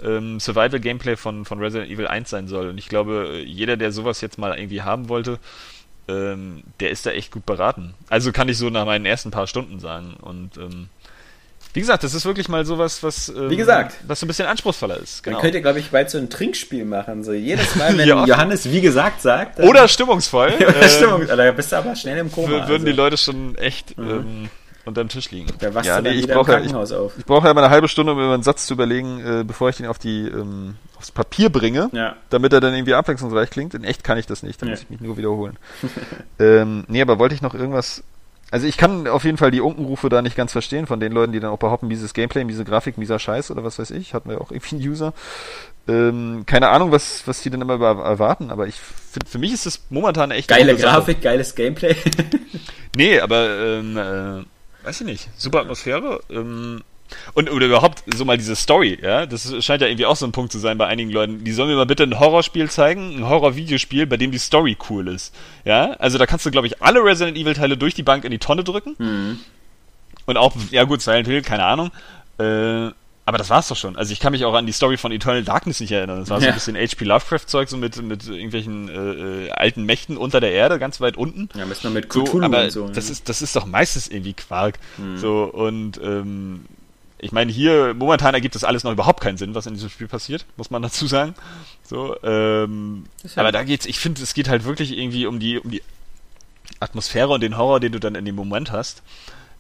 ähm, 0.02 0.40
Survival-Gameplay 0.40 1.16
von, 1.16 1.44
von 1.44 1.59
Resident 1.59 1.90
Evil 1.90 2.06
1 2.06 2.31
sein 2.31 2.48
soll. 2.48 2.69
Und 2.69 2.78
ich 2.78 2.89
glaube, 2.89 3.43
jeder, 3.44 3.77
der 3.77 3.93
sowas 3.93 4.20
jetzt 4.20 4.39
mal 4.39 4.56
irgendwie 4.56 4.82
haben 4.82 5.09
wollte, 5.09 5.39
ähm, 6.09 6.62
der 6.81 6.90
ist 6.90 7.06
da 7.06 7.10
echt 7.10 7.31
gut 7.32 7.47
beraten. 7.47 7.94
Also 8.09 8.32
kann 8.32 8.48
ich 8.48 8.59
so 8.59 8.70
nach 8.70 8.85
meinen 8.85 9.06
ersten 9.06 9.31
paar 9.31 9.47
Stunden 9.47 9.78
sagen. 9.78 10.14
Und 10.20 10.56
ähm, 10.56 10.89
wie 11.74 11.81
gesagt, 11.81 12.05
das 12.05 12.12
ist 12.12 12.27
wirklich 12.27 12.48
mal 12.48 12.66
sowas, 12.66 13.02
was, 13.02 13.28
ähm, 13.28 13.48
wie 13.48 13.56
gesagt, 13.56 13.97
was 14.06 14.20
so 14.20 14.27
ein 14.27 14.28
bisschen 14.28 14.47
anspruchsvoller 14.47 14.98
ist. 14.98 15.23
Genau. 15.23 15.36
Man 15.36 15.43
könnte, 15.43 15.62
glaube 15.62 15.78
ich, 15.78 15.90
bald 15.90 16.10
so 16.10 16.19
ein 16.19 16.28
Trinkspiel 16.28 16.85
machen. 16.85 17.24
So 17.24 17.32
jedes 17.32 17.77
Mal, 17.77 17.97
wenn 17.97 18.09
ja. 18.09 18.27
Johannes 18.27 18.70
wie 18.70 18.81
gesagt 18.81 19.23
sagt. 19.23 19.59
Oder 19.60 19.89
stimmungsvoll. 19.89 20.52
Oder 20.56 20.82
ähm, 20.82 20.89
Stimmung, 20.89 21.27
da 21.27 21.52
bist 21.52 21.73
du 21.73 21.77
aber 21.77 21.97
schnell 21.97 22.19
im 22.19 22.31
Koma. 22.31 22.48
Würden 22.48 22.70
also. 22.70 22.85
die 22.85 22.93
Leute 22.93 23.16
schon 23.16 23.56
echt 23.56 23.97
mhm. 23.97 24.10
ähm, 24.10 24.51
unterm 24.85 25.09
Tisch 25.09 25.31
liegen. 25.31 25.53
Da 25.59 25.75
wachst 25.75 25.87
ja, 25.87 26.01
du 26.01 26.11
nee, 26.11 26.17
ich 26.17 26.27
brauche 26.27 26.53
ja, 26.53 26.61
ich, 26.61 26.75
auf. 26.75 27.13
ich 27.17 27.25
brauche 27.25 27.47
ja 27.47 27.55
mal 27.55 27.65
eine 27.65 27.73
halbe 27.73 27.89
Stunde, 27.89 28.13
um 28.13 28.19
mir 28.19 28.33
einen 28.33 28.43
Satz 28.43 28.67
zu 28.67 28.75
überlegen, 28.75 29.21
äh, 29.21 29.45
bevor 29.45 29.69
ich 29.69 29.77
den 29.77 29.87
auf 29.87 29.99
die 29.99 30.27
ähm, 30.27 30.77
aufs 30.97 31.11
Papier 31.11 31.51
bringe, 31.51 31.89
ja. 31.93 32.17
damit 32.31 32.53
er 32.53 32.61
dann 32.61 32.75
irgendwie 32.75 32.95
abwechslungsreich 32.95 33.51
klingt. 33.51 33.75
In 33.75 33.85
echt 33.85 34.05
kann 34.05 34.19
ich 34.19 34.27
das 34.27 34.43
nicht, 34.43 34.61
da 34.61 34.67
ja. 34.67 34.73
muss 34.73 34.83
ich 34.83 34.91
mich 34.91 35.01
nur 35.01 35.17
wiederholen. 35.17 35.59
ähm, 36.39 36.85
nee, 36.89 37.01
aber 37.01 37.19
wollte 37.19 37.35
ich 37.35 37.43
noch 37.43 37.55
irgendwas 37.55 38.03
also 38.53 38.67
ich 38.67 38.77
kann 38.77 39.09
auf 39.09 39.25
jeden 39.25 39.39
Fall 39.39 39.51
die 39.51 39.63
Unkenrufe 39.63 40.11
da 40.11 40.21
nicht 40.21 40.37
ganz 40.37 40.53
verstehen 40.53 40.87
von 40.87 41.01
den 41.01 41.11
Leuten, 41.11 41.33
die 41.33 41.41
dann 41.41 41.51
auch 41.51 41.59
behaupten, 41.59 41.89
dieses 41.89 42.13
Gameplay, 42.13 42.45
diese 42.45 42.67
Grafik, 42.67 42.97
dieser 42.97 43.19
Scheiß 43.19 43.51
oder 43.51 43.65
was 43.65 43.79
weiß 43.79 43.91
ich, 43.93 44.13
hatten 44.13 44.29
wir 44.29 44.43
auch 44.43 44.51
irgendwie 44.51 44.77
einen 44.77 44.91
User. 44.91 45.15
Ähm, 45.89 46.45
keine 46.45 46.69
Ahnung, 46.69 46.93
was, 46.93 47.27
was 47.27 47.41
die 47.41 47.49
denn 47.49 47.63
immer 47.63 47.83
erwarten, 47.83 48.51
aber 48.51 48.67
ich 48.67 48.75
finde, 48.75 49.27
für 49.27 49.39
mich 49.39 49.55
ist 49.55 49.65
das 49.65 49.81
momentan 49.89 50.31
echt 50.33 50.49
geile 50.49 50.77
Grafik, 50.77 51.23
geiles 51.23 51.55
Gameplay. 51.55 51.97
nee, 52.95 53.19
aber 53.21 53.59
ähm, 53.59 53.97
äh, 53.97 54.45
weiß 54.85 55.01
ich 55.01 55.07
nicht, 55.07 55.29
super 55.37 55.61
Atmosphäre. 55.61 56.21
Ähm, 56.31 56.83
und 57.35 57.51
oder 57.51 57.67
überhaupt 57.67 58.05
so 58.15 58.25
mal 58.25 58.39
diese 58.39 58.57
Story, 58.57 58.99
ja, 59.03 59.27
das 59.27 59.53
scheint 59.65 59.83
ja 59.83 59.89
irgendwie 59.89 60.07
auch 60.07 60.17
so 60.17 60.25
ein 60.27 60.33
Punkt 60.33 60.51
zu 60.51 60.59
sein 60.59 60.79
bei 60.79 60.87
einigen 60.87 61.11
Leuten. 61.11 61.45
Die 61.45 61.53
sollen 61.53 61.69
mir 61.69 61.77
mal 61.77 61.87
bitte 61.87 62.05
ein 62.05 62.19
Horrorspiel 62.19 62.71
zeigen, 62.71 63.17
ein 63.17 63.29
Horror-Videospiel, 63.29 64.07
bei 64.07 64.17
dem 64.17 64.31
die 64.31 64.39
Story 64.39 64.77
cool 64.89 65.09
ist. 65.09 65.35
Ja, 65.65 65.93
also 65.99 66.19
da 66.19 66.27
kannst 66.27 66.47
du, 66.47 66.51
glaube 66.51 66.67
ich, 66.67 66.83
alle 66.83 67.05
Resident 67.05 67.37
Evil-Teile 67.37 67.77
durch 67.77 67.95
die 67.95 68.03
Bank 68.03 68.25
in 68.25 68.31
die 68.31 68.39
Tonne 68.39 68.65
drücken. 68.65 68.95
Mhm. 68.99 69.41
Und 70.25 70.37
auch, 70.37 70.55
ja 70.71 70.85
gut, 70.85 71.03
Silent 71.03 71.27
Hill, 71.27 71.43
keine 71.43 71.65
Ahnung. 71.65 71.91
Äh, 72.39 72.93
aber 73.24 73.39
das 73.39 73.51
war's 73.51 73.69
doch 73.69 73.77
schon. 73.77 73.97
Also 73.97 74.12
ich 74.12 74.19
kann 74.19 74.32
mich 74.32 74.44
auch 74.44 74.55
an 74.55 74.66
die 74.66 74.73
Story 74.73 74.97
von 74.97 75.12
Eternal 75.12 75.44
Darkness 75.44 75.78
nicht 75.78 75.93
erinnern. 75.93 76.19
Das 76.19 76.31
war 76.31 76.40
so 76.40 76.47
ein 76.47 76.55
bisschen 76.55 76.77
HP 76.77 77.05
Lovecraft-Zeug, 77.05 77.69
so 77.69 77.77
mit, 77.77 78.01
mit 78.03 78.27
irgendwelchen 78.27 78.89
äh, 78.89 79.47
äh, 79.47 79.51
alten 79.53 79.85
Mächten 79.85 80.16
unter 80.16 80.40
der 80.40 80.53
Erde, 80.53 80.81
ganz 80.81 81.01
weit 81.01 81.16
unten. 81.16 81.49
Ja, 81.55 81.65
müssen 81.65 81.85
wir 81.85 81.90
mit 81.90 82.09
Cthulhu 82.09 82.39
so, 82.39 82.43
aber 82.43 82.65
und 82.65 82.73
so. 82.73 82.89
Das 82.89 83.11
ist, 83.11 83.28
das 83.28 83.40
ist 83.40 83.55
doch 83.55 83.65
meistens 83.65 84.09
irgendwie 84.09 84.32
Quark. 84.32 84.81
Mhm. 84.99 85.19
So, 85.19 85.44
und 85.44 86.01
ähm, 86.03 86.65
ich 87.19 87.31
meine, 87.31 87.53
hier 87.53 87.94
momentan 87.94 88.35
ergibt 88.35 88.57
das 88.57 88.65
alles 88.65 88.82
noch 88.82 88.90
überhaupt 88.90 89.20
keinen 89.20 89.39
Sinn, 89.39 89.55
was 89.55 89.66
in 89.66 89.74
diesem 89.74 89.90
Spiel 89.90 90.09
passiert, 90.09 90.44
muss 90.57 90.70
man 90.70 90.82
dazu 90.82 91.07
sagen. 91.07 91.36
So, 91.85 92.16
ähm, 92.24 93.05
aber 93.36 93.53
da 93.53 93.62
geht's, 93.62 93.86
ich 93.86 94.01
finde, 94.01 94.20
es 94.20 94.35
geht 94.35 94.49
halt 94.49 94.65
wirklich 94.65 94.99
irgendwie 94.99 95.27
um 95.27 95.39
die, 95.39 95.59
um 95.59 95.70
die 95.70 95.82
Atmosphäre 96.81 97.28
und 97.28 97.40
den 97.40 97.57
Horror, 97.57 97.78
den 97.78 97.93
du 97.93 98.01
dann 98.01 98.16
in 98.16 98.24
dem 98.24 98.35
Moment 98.35 98.73
hast. 98.73 99.03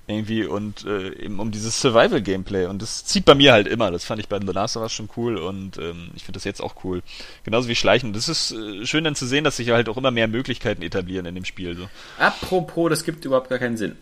Irgendwie 0.06 0.44
und 0.44 0.84
äh, 0.84 1.14
eben 1.14 1.38
um 1.38 1.50
dieses 1.50 1.80
Survival-Gameplay. 1.80 2.66
Und 2.66 2.82
das 2.82 3.04
zieht 3.04 3.24
bei 3.24 3.34
mir 3.34 3.52
halt 3.52 3.68
immer. 3.68 3.90
Das 3.90 4.04
fand 4.04 4.20
ich 4.20 4.28
bei 4.28 4.38
The 4.40 4.52
Last 4.52 4.76
of 4.76 4.82
Us 4.82 4.92
schon 4.92 5.08
cool 5.16 5.36
und 5.36 5.78
ähm, 5.78 6.10
ich 6.14 6.24
finde 6.24 6.36
das 6.36 6.44
jetzt 6.44 6.60
auch 6.60 6.84
cool. 6.84 7.02
Genauso 7.44 7.68
wie 7.68 7.74
Schleichen. 7.74 8.12
Das 8.12 8.28
ist 8.28 8.52
äh, 8.52 8.84
schön 8.84 9.04
dann 9.04 9.14
zu 9.14 9.26
sehen, 9.26 9.44
dass 9.44 9.56
sich 9.56 9.70
halt 9.70 9.88
auch 9.88 9.96
immer 9.96 10.10
mehr 10.10 10.28
Möglichkeiten 10.28 10.82
etablieren 10.82 11.26
in 11.26 11.34
dem 11.34 11.44
Spiel. 11.44 11.76
So. 11.76 11.88
Apropos, 12.18 12.90
das 12.90 13.04
gibt 13.04 13.24
überhaupt 13.24 13.48
gar 13.48 13.58
keinen 13.58 13.76
Sinn. 13.76 13.96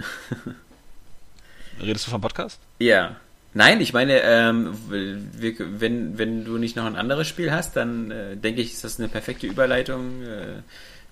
Redest 1.81 2.07
du 2.07 2.11
vom 2.11 2.21
Podcast? 2.21 2.59
Ja. 2.79 3.17
Nein, 3.53 3.81
ich 3.81 3.93
meine, 3.93 4.21
ähm, 4.23 4.75
wir, 4.89 5.55
wenn, 5.59 6.19
wenn 6.19 6.45
du 6.45 6.57
nicht 6.57 6.77
noch 6.77 6.85
ein 6.85 6.95
anderes 6.95 7.27
Spiel 7.27 7.51
hast, 7.51 7.75
dann 7.75 8.11
äh, 8.13 8.37
denke 8.37 8.61
ich, 8.61 8.73
ist 8.73 8.85
das 8.85 9.01
eine 9.01 9.09
perfekte 9.09 9.49
Überleitung 9.49 10.23
äh, 10.23 10.63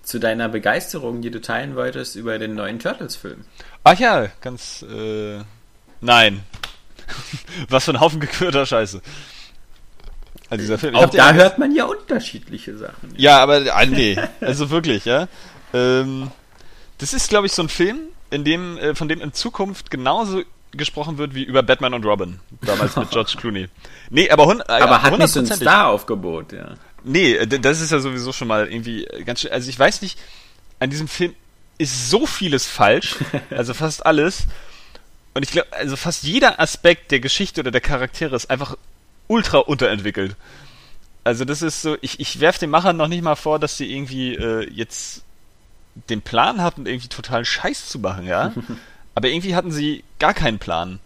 zu 0.03 0.19
deiner 0.19 0.49
Begeisterung, 0.49 1.21
die 1.21 1.31
du 1.31 1.41
teilen 1.41 1.75
wolltest 1.75 2.15
über 2.15 2.39
den 2.39 2.55
neuen 2.55 2.79
Turtles-Film. 2.79 3.45
Ach 3.83 3.99
ja, 3.99 4.27
ganz, 4.41 4.83
äh, 4.83 5.39
nein. 6.01 6.43
Was 7.69 7.85
für 7.85 7.91
ein 7.91 7.99
Haufen 7.99 8.19
gekürter 8.19 8.65
Scheiße. 8.65 9.01
Also 10.49 10.61
dieser 10.61 10.77
Film. 10.77 10.95
Auch 10.95 11.09
da 11.09 11.33
hört 11.33 11.59
man 11.59 11.75
ja 11.75 11.85
unterschiedliche 11.85 12.77
Sachen. 12.77 13.13
Ja, 13.17 13.39
aber, 13.39 13.61
ah, 13.73 13.85
nee, 13.85 14.17
also 14.41 14.69
wirklich, 14.69 15.05
ja. 15.05 15.27
Ähm, 15.73 16.31
das 16.97 17.13
ist, 17.13 17.29
glaube 17.29 17.47
ich, 17.47 17.53
so 17.53 17.61
ein 17.61 17.69
Film, 17.69 17.99
in 18.31 18.43
dem, 18.43 18.77
äh, 18.77 18.95
von 18.95 19.07
dem 19.07 19.21
in 19.21 19.33
Zukunft 19.33 19.91
genauso 19.91 20.43
gesprochen 20.71 21.17
wird 21.17 21.33
wie 21.33 21.43
über 21.43 21.63
Batman 21.63 21.93
und 21.93 22.05
Robin, 22.05 22.39
damals 22.61 22.95
mit 22.95 23.09
George 23.11 23.35
Clooney. 23.37 23.69
Nee, 24.09 24.29
aber, 24.29 24.45
hun, 24.45 24.61
äh, 24.61 24.71
aber 24.73 25.01
hat 25.01 25.17
nicht 25.17 25.29
so 25.29 25.39
ein 25.39 25.45
Star-Aufgebot, 25.45 26.53
ja. 26.53 26.75
Nee, 27.03 27.45
das 27.45 27.81
ist 27.81 27.91
ja 27.91 27.99
sowieso 27.99 28.31
schon 28.33 28.47
mal 28.47 28.67
irgendwie 28.67 29.07
ganz 29.25 29.41
schön. 29.41 29.51
Also 29.51 29.69
ich 29.69 29.77
weiß 29.77 30.01
nicht, 30.01 30.19
an 30.79 30.89
diesem 30.89 31.07
Film 31.07 31.35
ist 31.77 32.09
so 32.09 32.25
vieles 32.25 32.65
falsch, 32.65 33.15
also 33.49 33.73
fast 33.73 34.05
alles. 34.05 34.47
Und 35.33 35.43
ich 35.43 35.51
glaube, 35.51 35.71
also 35.71 35.95
fast 35.95 36.23
jeder 36.23 36.59
Aspekt 36.59 37.11
der 37.11 37.19
Geschichte 37.19 37.61
oder 37.61 37.71
der 37.71 37.81
Charaktere 37.81 38.35
ist 38.35 38.49
einfach 38.49 38.75
ultra 39.27 39.59
unterentwickelt. 39.59 40.35
Also 41.23 41.45
das 41.45 41.61
ist 41.61 41.81
so, 41.81 41.97
ich, 42.01 42.19
ich 42.19 42.39
werfe 42.39 42.59
den 42.59 42.69
Machern 42.69 42.97
noch 42.97 43.07
nicht 43.07 43.23
mal 43.23 43.35
vor, 43.35 43.59
dass 43.59 43.77
sie 43.77 43.93
irgendwie 43.93 44.35
äh, 44.35 44.67
jetzt 44.71 45.23
den 46.09 46.21
Plan 46.21 46.61
hatten, 46.61 46.85
irgendwie 46.85 47.07
totalen 47.07 47.45
Scheiß 47.45 47.89
zu 47.89 47.99
machen, 47.99 48.25
ja. 48.25 48.53
Aber 49.15 49.27
irgendwie 49.27 49.55
hatten 49.55 49.71
sie 49.71 50.03
gar 50.17 50.33
keinen 50.33 50.59
Plan. 50.59 50.99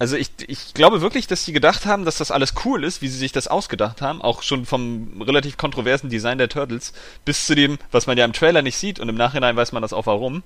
Also 0.00 0.16
ich, 0.16 0.30
ich 0.46 0.72
glaube 0.72 1.02
wirklich, 1.02 1.26
dass 1.26 1.44
sie 1.44 1.52
gedacht 1.52 1.84
haben, 1.84 2.06
dass 2.06 2.16
das 2.16 2.30
alles 2.30 2.54
cool 2.64 2.84
ist, 2.84 3.02
wie 3.02 3.08
sie 3.08 3.18
sich 3.18 3.32
das 3.32 3.48
ausgedacht 3.48 4.00
haben, 4.00 4.22
auch 4.22 4.42
schon 4.42 4.64
vom 4.64 5.20
relativ 5.20 5.58
kontroversen 5.58 6.08
Design 6.08 6.38
der 6.38 6.48
Turtles 6.48 6.94
bis 7.26 7.44
zu 7.44 7.54
dem, 7.54 7.78
was 7.92 8.06
man 8.06 8.16
ja 8.16 8.24
im 8.24 8.32
Trailer 8.32 8.62
nicht 8.62 8.78
sieht 8.78 8.98
und 8.98 9.10
im 9.10 9.14
Nachhinein 9.14 9.56
weiß 9.56 9.72
man 9.72 9.82
das 9.82 9.92
auch 9.92 10.06
warum, 10.06 10.42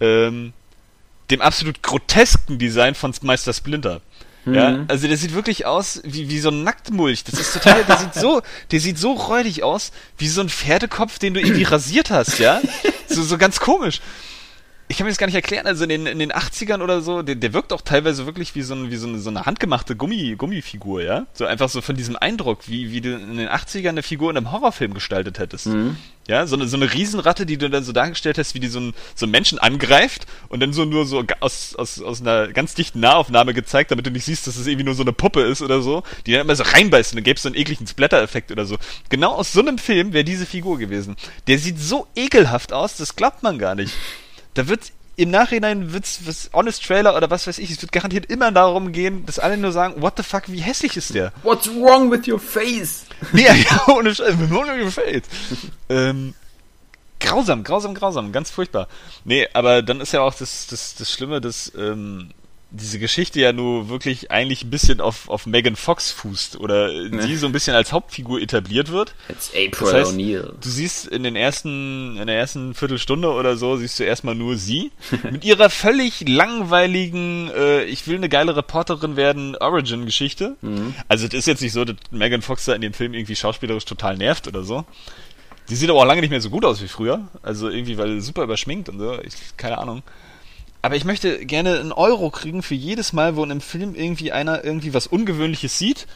ähm, 0.00 0.52
dem 1.32 1.40
absolut 1.40 1.82
grotesken 1.82 2.60
Design 2.60 2.94
von 2.94 3.12
Meister 3.22 3.52
Splinter. 3.52 4.02
Mhm. 4.44 4.54
Ja, 4.54 4.84
also 4.86 5.08
der 5.08 5.16
sieht 5.16 5.34
wirklich 5.34 5.66
aus 5.66 6.00
wie, 6.04 6.30
wie 6.30 6.38
so 6.38 6.50
ein 6.50 6.62
Nacktmulch. 6.62 7.24
Das 7.24 7.40
ist 7.40 7.54
total, 7.54 7.82
der 7.82 7.96
sieht 7.96 8.14
so, 8.14 8.40
der 8.70 8.78
sieht 8.78 8.98
so 8.98 9.14
räudig 9.14 9.64
aus, 9.64 9.90
wie 10.16 10.28
so 10.28 10.42
ein 10.42 10.48
Pferdekopf, 10.48 11.18
den 11.18 11.34
du 11.34 11.40
irgendwie 11.40 11.64
rasiert 11.64 12.10
hast, 12.10 12.38
ja? 12.38 12.60
So, 13.08 13.22
so 13.22 13.36
ganz 13.36 13.60
komisch 13.60 14.00
ich 14.92 14.98
kann 14.98 15.06
mir 15.06 15.10
das 15.10 15.16
gar 15.16 15.26
nicht 15.26 15.34
erklären, 15.34 15.66
also 15.66 15.84
in 15.84 15.88
den, 15.88 16.06
in 16.06 16.18
den 16.18 16.32
80ern 16.32 16.82
oder 16.82 17.00
so, 17.00 17.22
der, 17.22 17.34
der 17.34 17.54
wirkt 17.54 17.72
auch 17.72 17.80
teilweise 17.80 18.26
wirklich 18.26 18.54
wie 18.54 18.60
so, 18.60 18.74
ein, 18.74 18.90
wie 18.90 18.96
so, 18.96 19.08
eine, 19.08 19.18
so 19.20 19.30
eine 19.30 19.46
handgemachte 19.46 19.96
Gummi, 19.96 20.34
Gummifigur, 20.36 21.02
ja? 21.02 21.26
So 21.32 21.46
einfach 21.46 21.70
so 21.70 21.80
von 21.80 21.96
diesem 21.96 22.14
Eindruck, 22.14 22.68
wie, 22.68 22.92
wie 22.92 23.00
du 23.00 23.14
in 23.14 23.38
den 23.38 23.48
80ern 23.48 23.88
eine 23.88 24.02
Figur 24.02 24.30
in 24.30 24.36
einem 24.36 24.52
Horrorfilm 24.52 24.92
gestaltet 24.92 25.38
hättest. 25.38 25.68
Mhm. 25.68 25.96
Ja, 26.28 26.46
so 26.46 26.56
eine, 26.56 26.68
so 26.68 26.76
eine 26.76 26.92
Riesenratte, 26.92 27.46
die 27.46 27.56
du 27.56 27.70
dann 27.70 27.84
so 27.84 27.92
dargestellt 27.92 28.36
hast, 28.36 28.54
wie 28.54 28.60
die 28.60 28.68
so, 28.68 28.80
ein, 28.80 28.94
so 29.14 29.24
einen 29.24 29.30
Menschen 29.30 29.58
angreift 29.58 30.26
und 30.50 30.60
dann 30.60 30.74
so 30.74 30.84
nur 30.84 31.06
so 31.06 31.24
aus, 31.40 31.74
aus, 31.74 32.02
aus 32.02 32.20
einer 32.20 32.48
ganz 32.48 32.74
dichten 32.74 33.00
Nahaufnahme 33.00 33.54
gezeigt, 33.54 33.92
damit 33.92 34.04
du 34.04 34.10
nicht 34.10 34.26
siehst, 34.26 34.46
dass 34.46 34.56
es 34.56 34.66
irgendwie 34.66 34.84
nur 34.84 34.94
so 34.94 35.04
eine 35.04 35.14
Puppe 35.14 35.40
ist 35.40 35.62
oder 35.62 35.80
so, 35.80 36.02
die 36.26 36.32
dann 36.32 36.42
immer 36.42 36.54
so 36.54 36.64
reinbeißt 36.64 37.12
und 37.12 37.16
dann 37.16 37.24
gäbe 37.24 37.36
es 37.36 37.42
so 37.42 37.48
einen 37.48 37.56
ekligen 37.56 37.86
Splatter-Effekt 37.86 38.52
oder 38.52 38.66
so. 38.66 38.76
Genau 39.08 39.32
aus 39.32 39.54
so 39.54 39.60
einem 39.60 39.78
Film 39.78 40.12
wäre 40.12 40.24
diese 40.24 40.44
Figur 40.44 40.78
gewesen. 40.78 41.16
Der 41.46 41.58
sieht 41.58 41.80
so 41.80 42.06
ekelhaft 42.14 42.74
aus, 42.74 42.98
das 42.98 43.16
glaubt 43.16 43.42
man 43.42 43.58
gar 43.58 43.74
nicht. 43.74 43.94
Da 44.54 44.68
wird 44.68 44.92
im 45.16 45.30
Nachhinein 45.30 45.92
wird's 45.92 46.20
was 46.24 46.50
Honest 46.52 46.84
Trailer 46.84 47.16
oder 47.16 47.30
was 47.30 47.46
weiß 47.46 47.58
ich, 47.58 47.70
es 47.70 47.82
wird 47.82 47.92
garantiert 47.92 48.26
immer 48.26 48.50
darum 48.50 48.92
gehen, 48.92 49.26
dass 49.26 49.38
alle 49.38 49.56
nur 49.56 49.72
sagen, 49.72 50.00
what 50.00 50.14
the 50.16 50.22
fuck, 50.22 50.44
wie 50.46 50.60
hässlich 50.60 50.96
ist 50.96 51.14
der? 51.14 51.32
What's 51.42 51.68
wrong 51.68 52.10
with 52.10 52.26
your 52.26 52.40
face? 52.40 53.04
Nee, 53.32 53.42
ja, 53.70 53.88
ohne 53.88 54.14
Scheiß, 54.14 54.38
what's 54.38 54.50
wrong 54.50 54.66
with 54.68 54.84
your 54.84 54.90
face? 54.90 55.22
ähm, 55.90 56.34
grausam, 57.20 57.62
grausam, 57.62 57.94
grausam, 57.94 58.32
ganz 58.32 58.50
furchtbar. 58.50 58.88
Nee, 59.24 59.48
aber 59.52 59.82
dann 59.82 60.00
ist 60.00 60.12
ja 60.12 60.22
auch 60.22 60.34
das, 60.34 60.66
das, 60.66 60.94
das 60.94 61.12
Schlimme, 61.12 61.40
dass 61.40 61.72
ähm, 61.76 62.30
diese 62.74 62.98
Geschichte 62.98 63.38
ja 63.38 63.52
nur 63.52 63.90
wirklich 63.90 64.30
eigentlich 64.30 64.64
ein 64.64 64.70
bisschen 64.70 65.00
auf, 65.00 65.28
auf 65.28 65.46
Megan 65.46 65.76
Fox 65.76 66.10
fußt 66.10 66.58
oder 66.58 66.90
ne. 66.90 67.26
die 67.26 67.36
so 67.36 67.46
ein 67.46 67.52
bisschen 67.52 67.74
als 67.74 67.92
Hauptfigur 67.92 68.40
etabliert 68.40 68.90
wird. 68.90 69.14
It's 69.28 69.50
April 69.50 69.92
das 69.92 69.92
heißt, 69.92 70.12
O'Neil. 70.12 70.54
Du 70.58 70.68
siehst 70.68 71.06
in 71.06 71.22
den 71.22 71.36
ersten, 71.36 72.16
in 72.16 72.26
der 72.26 72.36
ersten 72.36 72.74
Viertelstunde 72.74 73.30
oder 73.30 73.56
so, 73.56 73.76
siehst 73.76 73.98
du 74.00 74.04
erstmal 74.04 74.34
nur 74.34 74.56
sie 74.56 74.90
mit 75.30 75.44
ihrer 75.44 75.68
völlig 75.68 76.26
langweiligen, 76.26 77.50
äh, 77.50 77.84
ich 77.84 78.06
will 78.06 78.16
eine 78.16 78.30
geile 78.30 78.56
Reporterin 78.56 79.16
werden, 79.16 79.54
Origin-Geschichte. 79.56 80.56
Mhm. 80.62 80.94
Also 81.08 81.26
es 81.26 81.34
ist 81.34 81.46
jetzt 81.46 81.60
nicht 81.60 81.72
so, 81.72 81.84
dass 81.84 81.96
Megan 82.10 82.40
Fox 82.40 82.64
da 82.64 82.74
in 82.74 82.80
dem 82.80 82.94
Film 82.94 83.12
irgendwie 83.12 83.36
schauspielerisch 83.36 83.84
total 83.84 84.16
nervt 84.16 84.48
oder 84.48 84.64
so. 84.64 84.86
Die 85.68 85.76
sieht 85.76 85.90
aber 85.90 86.00
auch 86.00 86.06
lange 86.06 86.22
nicht 86.22 86.30
mehr 86.30 86.40
so 86.40 86.50
gut 86.50 86.64
aus 86.64 86.82
wie 86.82 86.88
früher. 86.88 87.28
Also 87.42 87.68
irgendwie, 87.68 87.98
weil 87.98 88.20
super 88.20 88.42
überschminkt 88.42 88.88
und 88.88 88.98
so. 88.98 89.20
Ich, 89.22 89.34
keine 89.56 89.78
Ahnung. 89.78 90.02
Aber 90.82 90.96
ich 90.96 91.04
möchte 91.04 91.46
gerne 91.46 91.78
einen 91.78 91.92
Euro 91.92 92.30
kriegen 92.30 92.62
für 92.62 92.74
jedes 92.74 93.12
Mal, 93.12 93.36
wo 93.36 93.44
in 93.44 93.52
einem 93.52 93.60
Film 93.60 93.94
irgendwie 93.94 94.32
einer 94.32 94.64
irgendwie 94.64 94.92
was 94.92 95.06
Ungewöhnliches 95.06 95.78
sieht 95.78 96.06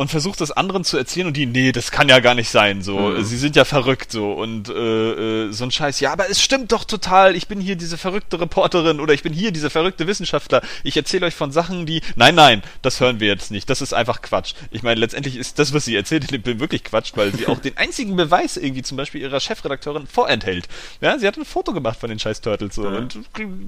und 0.00 0.10
versucht 0.10 0.40
das 0.40 0.50
anderen 0.50 0.82
zu 0.82 0.96
erzählen 0.96 1.26
und 1.26 1.36
die, 1.36 1.44
nee, 1.44 1.72
das 1.72 1.90
kann 1.90 2.08
ja 2.08 2.20
gar 2.20 2.34
nicht 2.34 2.48
sein, 2.48 2.80
so, 2.80 2.98
mhm. 2.98 3.22
sie 3.22 3.36
sind 3.36 3.54
ja 3.54 3.66
verrückt, 3.66 4.10
so, 4.10 4.32
und 4.32 4.70
äh, 4.70 4.72
äh, 4.72 5.52
so 5.52 5.64
ein 5.64 5.70
Scheiß, 5.70 6.00
ja, 6.00 6.10
aber 6.10 6.30
es 6.30 6.40
stimmt 6.40 6.72
doch 6.72 6.84
total, 6.84 7.36
ich 7.36 7.48
bin 7.48 7.60
hier 7.60 7.76
diese 7.76 7.98
verrückte 7.98 8.40
Reporterin 8.40 8.98
oder 8.98 9.12
ich 9.12 9.22
bin 9.22 9.34
hier 9.34 9.52
dieser 9.52 9.68
verrückte 9.68 10.06
Wissenschaftler, 10.06 10.62
ich 10.84 10.96
erzähle 10.96 11.26
euch 11.26 11.34
von 11.34 11.52
Sachen, 11.52 11.84
die, 11.84 12.00
nein, 12.16 12.34
nein, 12.34 12.62
das 12.80 12.98
hören 13.00 13.20
wir 13.20 13.28
jetzt 13.28 13.50
nicht, 13.50 13.68
das 13.68 13.82
ist 13.82 13.92
einfach 13.92 14.22
Quatsch. 14.22 14.54
Ich 14.70 14.82
meine, 14.82 14.98
letztendlich 14.98 15.36
ist 15.36 15.58
das, 15.58 15.74
was 15.74 15.84
sie 15.84 15.94
erzählt 15.94 16.24
in 16.24 16.28
dem 16.28 16.44
Film 16.44 16.60
wirklich 16.60 16.82
Quatsch, 16.82 17.12
weil 17.16 17.34
sie 17.34 17.46
auch 17.46 17.58
den 17.58 17.76
einzigen 17.76 18.16
Beweis 18.16 18.56
irgendwie 18.56 18.82
zum 18.82 18.96
Beispiel 18.96 19.20
ihrer 19.20 19.38
Chefredakteurin 19.38 20.06
vorenthält. 20.06 20.66
Ja, 21.02 21.18
sie 21.18 21.26
hat 21.26 21.36
ein 21.36 21.44
Foto 21.44 21.74
gemacht 21.74 22.00
von 22.00 22.08
den 22.08 22.18
Scheiß 22.18 22.40
Turtles 22.40 22.74
so, 22.74 22.84
ja. 22.84 22.96
und 22.96 23.18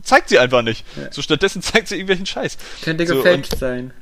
zeigt 0.03 0.31
sie 0.31 0.39
einfach 0.39 0.63
nicht. 0.63 0.87
Ja. 0.97 1.13
So 1.13 1.21
stattdessen 1.21 1.61
zeigt 1.61 1.89
sie 1.89 1.97
irgendwelchen 1.97 2.25
Scheiß. 2.25 2.57
Könnte 2.81 3.07
so, 3.07 3.17
gefälscht 3.17 3.59
sein. 3.59 3.93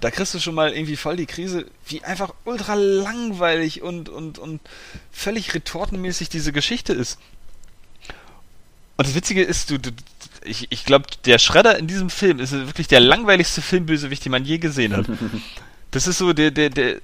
Da 0.00 0.10
kriegst 0.10 0.34
du 0.34 0.38
schon 0.38 0.54
mal 0.54 0.72
irgendwie 0.72 0.96
voll 0.96 1.16
die 1.16 1.26
Krise, 1.26 1.66
wie 1.86 2.02
einfach 2.04 2.34
ultra 2.44 2.74
langweilig 2.74 3.82
und, 3.82 4.08
und, 4.08 4.38
und 4.38 4.60
völlig 5.10 5.54
retortenmäßig 5.54 6.28
diese 6.28 6.52
Geschichte 6.52 6.92
ist. 6.92 7.18
Und 8.96 9.06
das 9.06 9.14
Witzige 9.14 9.42
ist, 9.42 9.70
du, 9.70 9.78
du 9.78 9.90
ich, 10.44 10.66
ich 10.70 10.84
glaube, 10.84 11.06
der 11.24 11.38
Schredder 11.38 11.78
in 11.78 11.86
diesem 11.86 12.10
Film 12.10 12.40
ist 12.40 12.52
wirklich 12.52 12.88
der 12.88 13.00
langweiligste 13.00 13.62
Filmbösewicht, 13.62 14.24
den 14.24 14.32
man 14.32 14.44
je 14.44 14.58
gesehen 14.58 14.96
hat. 14.96 15.06
Das 15.90 16.06
ist 16.06 16.18
so, 16.18 16.34
der, 16.34 16.50
der, 16.50 16.68
der, 16.68 16.96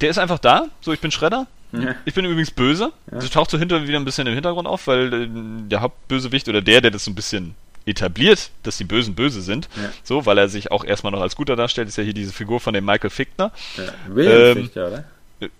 der 0.00 0.08
ist 0.08 0.18
einfach 0.18 0.38
da, 0.38 0.66
so 0.80 0.92
ich 0.92 1.00
bin 1.00 1.10
Schredder. 1.10 1.48
Ja. 1.72 1.96
Ich 2.04 2.14
bin 2.14 2.24
übrigens 2.24 2.52
böse. 2.52 2.92
Ja. 3.10 3.18
Das 3.18 3.30
taucht 3.30 3.50
so 3.50 3.58
hinter 3.58 3.88
wieder 3.88 3.98
ein 3.98 4.04
bisschen 4.04 4.26
im 4.28 4.34
Hintergrund 4.34 4.68
auf, 4.68 4.86
weil 4.86 5.12
äh, 5.12 5.28
der 5.68 5.80
Hauptbösewicht 5.80 6.48
oder 6.48 6.62
der, 6.62 6.80
der 6.80 6.92
das 6.92 7.04
so 7.04 7.10
ein 7.10 7.16
bisschen 7.16 7.56
etabliert, 7.88 8.50
dass 8.62 8.76
die 8.76 8.84
Bösen 8.84 9.14
böse 9.14 9.42
sind. 9.42 9.68
Ja. 9.76 9.90
So, 10.04 10.26
weil 10.26 10.38
er 10.38 10.48
sich 10.48 10.70
auch 10.70 10.84
erstmal 10.84 11.12
noch 11.12 11.20
als 11.20 11.36
guter 11.36 11.56
darstellt, 11.56 11.88
ist 11.88 11.98
ja 11.98 12.04
hier 12.04 12.14
diese 12.14 12.32
Figur 12.32 12.60
von 12.60 12.74
dem 12.74 12.84
Michael 12.84 13.10
Fichtner. 13.10 13.52
Ja. 13.76 13.84
William 14.08 14.40
ähm, 14.40 14.62
Fichtner, 14.64 14.86
oder? 14.86 15.04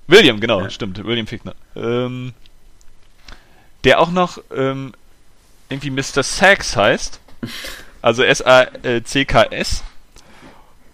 William, 0.07 0.41
genau, 0.41 0.63
ja. 0.63 0.71
stimmt, 0.71 1.05
William 1.05 1.27
Fichtner. 1.27 1.55
Ähm, 1.77 2.33
der 3.85 4.01
auch 4.01 4.11
noch 4.11 4.39
ähm, 4.55 4.93
irgendwie 5.69 5.91
Mr. 5.91 6.23
Sax 6.23 6.77
heißt. 6.77 7.21
Also 8.03 8.23
S-A-C-K-S. 8.23 9.85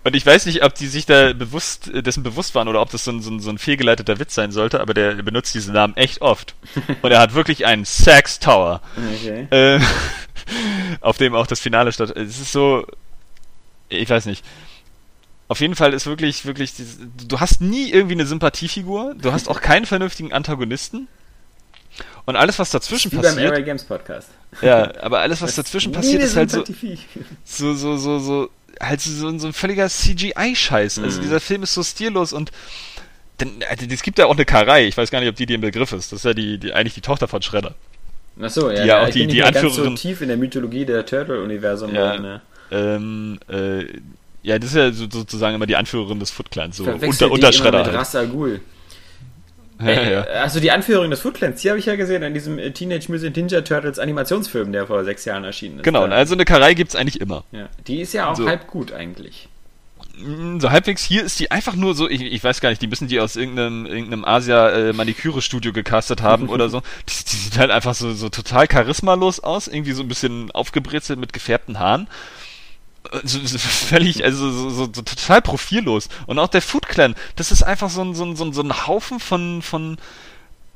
Und 0.05 0.15
ich 0.15 0.27
weiß 0.27 0.44
nicht, 0.44 0.62
ob 0.62 0.74
die 0.74 0.86
sich 0.86 1.06
da 1.06 1.32
bewusst, 1.32 1.90
dessen 1.94 2.23
bewusst 2.23 2.55
waren 2.55 2.69
oder 2.69 2.82
ob 2.82 2.90
das 2.90 3.05
so 3.05 3.11
ein, 3.11 3.23
so 3.23 3.31
ein, 3.31 3.40
so 3.40 3.48
ein 3.48 3.56
fehlgeleiteter 3.56 4.19
Witz 4.19 4.35
sein 4.35 4.52
sollte, 4.52 4.81
aber 4.81 4.93
der 4.93 5.15
benutzt 5.15 5.55
diesen 5.55 5.73
Namen 5.73 5.97
echt 5.97 6.20
oft. 6.20 6.55
Und 7.02 7.11
er 7.11 7.20
hat 7.20 7.35
wirklich 7.35 7.65
einen 7.65 7.86
Sax 7.86 8.39
Tower. 8.39 8.82
Okay. 8.97 9.47
Äh, 9.51 9.81
auf 11.01 11.19
dem 11.19 11.35
auch 11.35 11.47
das 11.47 11.61
Finale 11.61 11.93
statt. 11.93 12.11
Es 12.16 12.41
ist 12.41 12.53
so, 12.53 12.87
ich 13.89 14.09
weiß 14.09 14.27
nicht. 14.27 14.45
Auf 15.49 15.61
jeden 15.61 15.75
Fall 15.75 15.93
ist 15.93 16.07
wirklich, 16.07 16.47
wirklich, 16.47 16.73
du 17.29 17.41
hast 17.41 17.61
nie 17.61 17.91
irgendwie 17.91 18.15
eine 18.15 18.27
Sympathiefigur, 18.27 19.15
du 19.15 19.33
hast 19.33 19.49
auch 19.49 19.61
keinen 19.61 19.87
vernünftigen 19.87 20.33
Antagonisten. 20.33 21.07
Und 22.25 22.37
alles, 22.37 22.59
was 22.59 22.71
dazwischen 22.71 23.12
wie 23.12 23.16
passiert. 23.16 23.37
Wie 23.37 23.43
beim 23.43 23.53
Area 23.53 23.65
Games 23.65 23.85
Podcast. 23.85 24.29
Ja, 24.62 24.93
aber 25.03 25.21
alles, 25.21 25.43
was 25.43 25.55
dazwischen 25.55 25.93
passiert, 25.93 26.23
ist 26.23 26.37
halt 26.37 26.51
so, 26.51 26.65
so, 27.45 27.75
so, 27.75 27.97
so, 27.97 28.19
so, 28.19 28.51
halt 28.81 29.01
so, 29.01 29.39
so 29.39 29.47
ein 29.47 29.53
völliger 29.53 29.89
CGI-Scheiß. 29.89 31.01
Also 31.01 31.19
mhm. 31.19 31.23
dieser 31.23 31.41
Film 31.41 31.62
ist 31.62 31.75
so 31.75 31.83
stillos 31.83 32.33
und 32.33 32.51
denn, 33.41 33.65
also, 33.69 33.85
es 33.87 34.03
gibt 34.03 34.19
ja 34.19 34.27
auch 34.27 34.35
eine 34.35 34.45
Karei, 34.45 34.87
ich 34.87 34.97
weiß 34.97 35.11
gar 35.11 35.21
nicht, 35.21 35.29
ob 35.29 35.37
die 35.37 35.47
dir 35.47 35.57
im 35.57 35.61
Begriff 35.61 35.93
ist. 35.93 36.12
Das 36.12 36.21
ist 36.21 36.25
ja 36.25 36.35
die, 36.35 36.59
die 36.59 36.73
eigentlich 36.73 36.95
die 36.95 37.01
Tochter 37.01 37.27
von 37.29 37.43
Schredder. 37.43 37.75
Achso, 38.40 38.70
ja, 38.70 38.82
Die 38.82 38.89
ja 38.89 39.02
auch 39.05 39.09
die- 39.11 39.27
die 39.27 39.39
ganz 39.39 39.61
so 39.61 39.66
Anführerin- 39.69 39.97
tief 39.97 40.20
in 40.23 40.28
der 40.28 40.36
Mythologie 40.36 40.85
der 40.85 41.06
Turtle-Universum 41.06 41.94
Ja. 41.94 42.19
ne? 42.19 42.40
Ähm, 42.70 43.39
äh, 43.48 43.85
ja, 44.43 44.59
das 44.59 44.70
ist 44.70 44.77
ja 44.77 44.90
so, 44.93 45.06
sozusagen 45.11 45.55
immer 45.55 45.66
die 45.66 45.77
Anführerin 45.77 46.19
des 46.19 46.31
Foot 46.31 46.51
Clans, 46.51 46.77
so 46.77 46.85
unter, 46.85 46.98
die 46.98 47.06
unter 47.06 47.55
immer 47.55 47.65
mit 47.78 47.86
halt. 47.86 47.94
Ras 47.94 48.15
Al 48.16 48.27
Ghul. 48.28 48.61
Ja, 49.81 49.86
Äh, 49.89 50.12
ja. 50.12 50.20
Also 50.43 50.61
die 50.61 50.70
Anführung 50.70 51.11
des 51.11 51.20
Foot 51.20 51.35
Clans, 51.35 51.61
die 51.62 51.69
habe 51.69 51.81
ich 51.81 51.86
ja 51.86 51.97
gesehen 51.97 52.23
in 52.23 52.32
diesem 52.32 52.59
äh, 52.61 52.70
Teenage 52.70 53.11
Mutant 53.11 53.36
Ninja 53.36 53.61
Turtles 53.62 53.98
Animationsfilm, 53.98 54.70
der 54.70 54.86
vor 54.86 55.02
sechs 55.05 55.24
Jahren 55.24 55.43
erschienen 55.43 55.78
ist. 55.78 55.82
Genau, 55.85 56.05
also 56.05 56.35
eine 56.35 56.44
Karei 56.44 56.74
gibt's 56.74 56.94
eigentlich 56.94 57.20
immer. 57.20 57.43
ja. 57.51 57.69
Die 57.89 58.01
ist 58.01 58.12
ja 58.15 58.31
auch 58.31 58.36
So. 58.36 58.47
halb 58.47 58.69
gut 58.69 58.93
eigentlich. 58.93 59.48
Mm, 60.19 60.61
So 60.61 60.70
halbwegs 60.70 61.03
hier 61.05 61.24
ist 61.24 61.39
die 61.41 61.51
einfach 61.51 61.74
nur 61.74 61.95
so, 61.95 62.09
ich, 62.09 62.20
ich 62.23 62.43
weiß 62.45 62.61
gar 62.61 62.70
nicht, 62.70 62.82
die 62.82 62.86
müssen 62.86 63.09
die 63.09 63.20
aus 63.20 63.36
irgendeinem, 63.36 63.86
irgendeinem 63.86 64.24
Asia-Maniküre-Studio 64.24 65.73
gecastet 65.73 66.23
haben 66.23 66.49
oder 66.49 66.69
so. 66.69 66.81
Die, 67.09 67.24
die 67.24 67.36
sieht 67.36 67.59
halt 67.59 67.70
einfach 67.70 67.95
so, 67.95 68.12
so 68.15 68.28
total 68.28 68.66
charismalos 68.69 69.41
aus, 69.41 69.69
irgendwie 69.69 69.93
so 69.93 70.03
ein 70.03 70.09
bisschen 70.09 70.51
aufgebrezelt 70.53 71.19
mit 71.19 71.32
gefärbten 71.32 71.78
Haaren. 71.78 72.09
Äh, 73.12 73.20
So, 73.24 73.39
so 73.45 73.59
völlig, 73.59 74.24
also 74.24 74.51
so, 74.51 74.70
so, 74.70 74.85
so 74.93 75.03
total 75.03 75.43
profillos. 75.43 76.09
Und 76.27 76.39
auch 76.39 76.49
der 76.49 76.62
Food 76.62 76.89
Clan, 76.89 77.15
das 77.36 77.53
ist 77.53 77.62
einfach 77.62 77.91
so 77.91 78.03
ein, 78.03 78.15
so 78.15 78.24
ein, 78.24 78.36
so 78.36 78.45
ein, 78.45 78.53
so 78.53 78.62
ein 78.62 78.86
Haufen 78.86 79.20
von, 79.20 79.62
von 79.62 79.99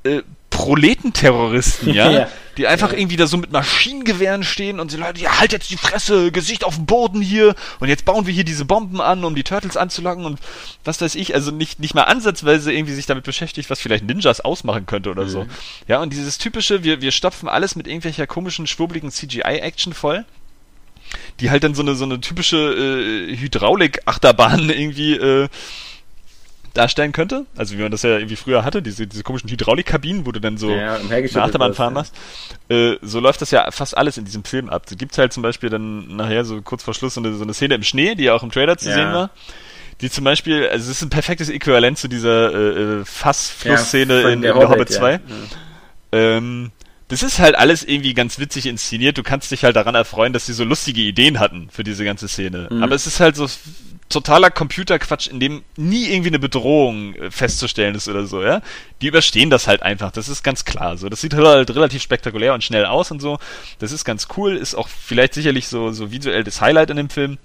äh, 0.04 0.22
Proletenterroristen, 0.58 1.94
ja? 1.94 2.10
Ja. 2.18 2.28
Die 2.56 2.66
einfach 2.66 2.90
Ja. 2.90 2.98
irgendwie 2.98 3.16
da 3.16 3.28
so 3.28 3.36
mit 3.36 3.52
Maschinengewehren 3.52 4.42
stehen 4.42 4.80
und 4.80 4.90
die 4.90 4.96
Leute, 4.96 5.20
ja, 5.20 5.38
halt 5.38 5.52
jetzt 5.52 5.70
die 5.70 5.76
Fresse, 5.76 6.32
Gesicht 6.32 6.64
auf 6.64 6.74
dem 6.74 6.86
Boden 6.86 7.20
hier 7.22 7.54
und 7.78 7.88
jetzt 7.88 8.04
bauen 8.04 8.26
wir 8.26 8.34
hier 8.34 8.42
diese 8.42 8.64
Bomben 8.64 9.00
an, 9.00 9.22
um 9.24 9.36
die 9.36 9.44
Turtles 9.44 9.76
anzulocken 9.76 10.24
und 10.24 10.40
was 10.82 11.00
weiß 11.00 11.14
ich, 11.14 11.34
also 11.36 11.52
nicht, 11.52 11.78
nicht 11.78 11.94
mal 11.94 12.02
ansatzweise 12.02 12.72
irgendwie 12.72 12.94
sich 12.94 13.06
damit 13.06 13.22
beschäftigt, 13.22 13.70
was 13.70 13.78
vielleicht 13.78 14.04
Ninjas 14.04 14.40
ausmachen 14.40 14.86
könnte 14.86 15.10
oder 15.10 15.28
so. 15.28 15.46
Ja, 15.86 16.00
und 16.02 16.12
dieses 16.12 16.38
typische, 16.38 16.82
wir, 16.82 17.00
wir 17.00 17.12
stopfen 17.12 17.48
alles 17.48 17.76
mit 17.76 17.86
irgendwelcher 17.86 18.26
komischen, 18.26 18.66
schwurbeligen 18.66 19.12
CGI-Action 19.12 19.92
voll 19.92 20.24
die 21.40 21.50
halt 21.50 21.64
dann 21.64 21.74
so 21.74 21.80
eine 21.80 21.94
so 21.94 22.04
eine 22.04 22.20
typische 22.20 22.56
äh, 22.58 23.36
Hydraulik-Achterbahn 23.36 24.68
irgendwie 24.68 25.14
äh, 25.14 25.48
darstellen 26.74 27.12
könnte. 27.12 27.46
Also 27.56 27.76
wie 27.76 27.82
man 27.82 27.90
das 27.90 28.02
ja 28.02 28.16
irgendwie 28.16 28.36
früher 28.36 28.64
hatte, 28.64 28.82
diese, 28.82 29.06
diese 29.06 29.22
komischen 29.22 29.50
Hydraulikkabinen, 29.50 30.26
wo 30.26 30.32
du 30.32 30.40
dann 30.40 30.58
so 30.58 30.70
Ja, 30.70 30.96
Achterbahn 30.96 31.74
fahren 31.74 31.94
ja. 31.94 32.00
machst. 32.00 32.14
Äh, 32.68 32.96
so 33.02 33.20
läuft 33.20 33.40
das 33.42 33.50
ja 33.50 33.70
fast 33.70 33.96
alles 33.96 34.16
in 34.18 34.24
diesem 34.24 34.44
Film 34.44 34.68
ab. 34.68 34.84
Da 34.88 34.94
gibt's 34.94 35.18
halt 35.18 35.32
zum 35.32 35.42
Beispiel 35.42 35.70
dann 35.70 36.16
nachher 36.16 36.44
so 36.44 36.60
kurz 36.62 36.82
vor 36.82 36.94
Schluss 36.94 37.14
so 37.14 37.20
eine, 37.20 37.34
so 37.34 37.42
eine 37.42 37.54
Szene 37.54 37.74
im 37.74 37.82
Schnee, 37.82 38.14
die 38.14 38.24
ja 38.24 38.34
auch 38.34 38.42
im 38.42 38.50
Trailer 38.50 38.76
zu 38.76 38.88
Ja. 38.88 38.94
sehen 38.94 39.12
war. 39.12 39.30
Die 40.00 40.10
zum 40.10 40.22
Beispiel, 40.24 40.68
also 40.68 40.88
es 40.90 40.96
ist 40.98 41.02
ein 41.02 41.10
perfektes 41.10 41.48
Äquivalent 41.48 41.98
zu 41.98 42.06
dieser 42.08 42.52
äh, 42.54 43.00
äh, 43.00 43.04
Fassflussszene 43.04 44.22
von 44.22 44.30
in, 44.32 44.42
der 44.42 44.52
der 44.54 44.62
Hobbit 44.62 44.78
Hobbit, 44.78 44.90
ja. 44.90 44.96
2. 44.98 45.12
Ja. 45.12 45.20
Ähm, 46.12 46.70
das 47.08 47.22
ist 47.22 47.38
halt 47.38 47.54
alles 47.56 47.82
irgendwie 47.84 48.12
ganz 48.14 48.38
witzig 48.38 48.66
inszeniert. 48.66 49.16
Du 49.16 49.22
kannst 49.22 49.50
dich 49.50 49.64
halt 49.64 49.76
daran 49.76 49.94
erfreuen, 49.94 50.32
dass 50.34 50.46
sie 50.46 50.52
so 50.52 50.62
lustige 50.64 51.00
Ideen 51.00 51.40
hatten 51.40 51.68
für 51.72 51.82
diese 51.82 52.04
ganze 52.04 52.28
Szene. 52.28 52.68
Mhm. 52.70 52.82
Aber 52.82 52.94
es 52.94 53.06
ist 53.06 53.18
halt 53.18 53.34
so 53.34 53.48
totaler 54.08 54.50
Computerquatsch, 54.50 55.28
in 55.28 55.40
dem 55.40 55.62
nie 55.76 56.06
irgendwie 56.06 56.30
eine 56.30 56.38
Bedrohung 56.38 57.14
äh, 57.14 57.30
festzustellen 57.30 57.94
ist 57.94 58.08
oder 58.08 58.26
so, 58.26 58.42
ja. 58.42 58.62
Die 59.00 59.06
überstehen 59.06 59.50
das 59.50 59.66
halt 59.66 59.82
einfach. 59.82 60.10
Das 60.10 60.28
ist 60.28 60.42
ganz 60.42 60.64
klar. 60.64 60.96
So, 60.96 61.08
das 61.08 61.20
sieht 61.20 61.34
halt 61.34 61.70
relativ 61.74 62.02
spektakulär 62.02 62.54
und 62.54 62.64
schnell 62.64 62.86
aus 62.86 63.10
und 63.10 63.20
so. 63.20 63.38
Das 63.78 63.92
ist 63.92 64.04
ganz 64.04 64.28
cool. 64.36 64.56
Ist 64.56 64.74
auch 64.74 64.88
vielleicht 64.88 65.34
sicherlich 65.34 65.68
so, 65.68 65.92
so 65.92 66.10
visuell 66.10 66.44
das 66.44 66.60
Highlight 66.60 66.90
in 66.90 66.96
dem 66.96 67.10
Film. 67.10 67.38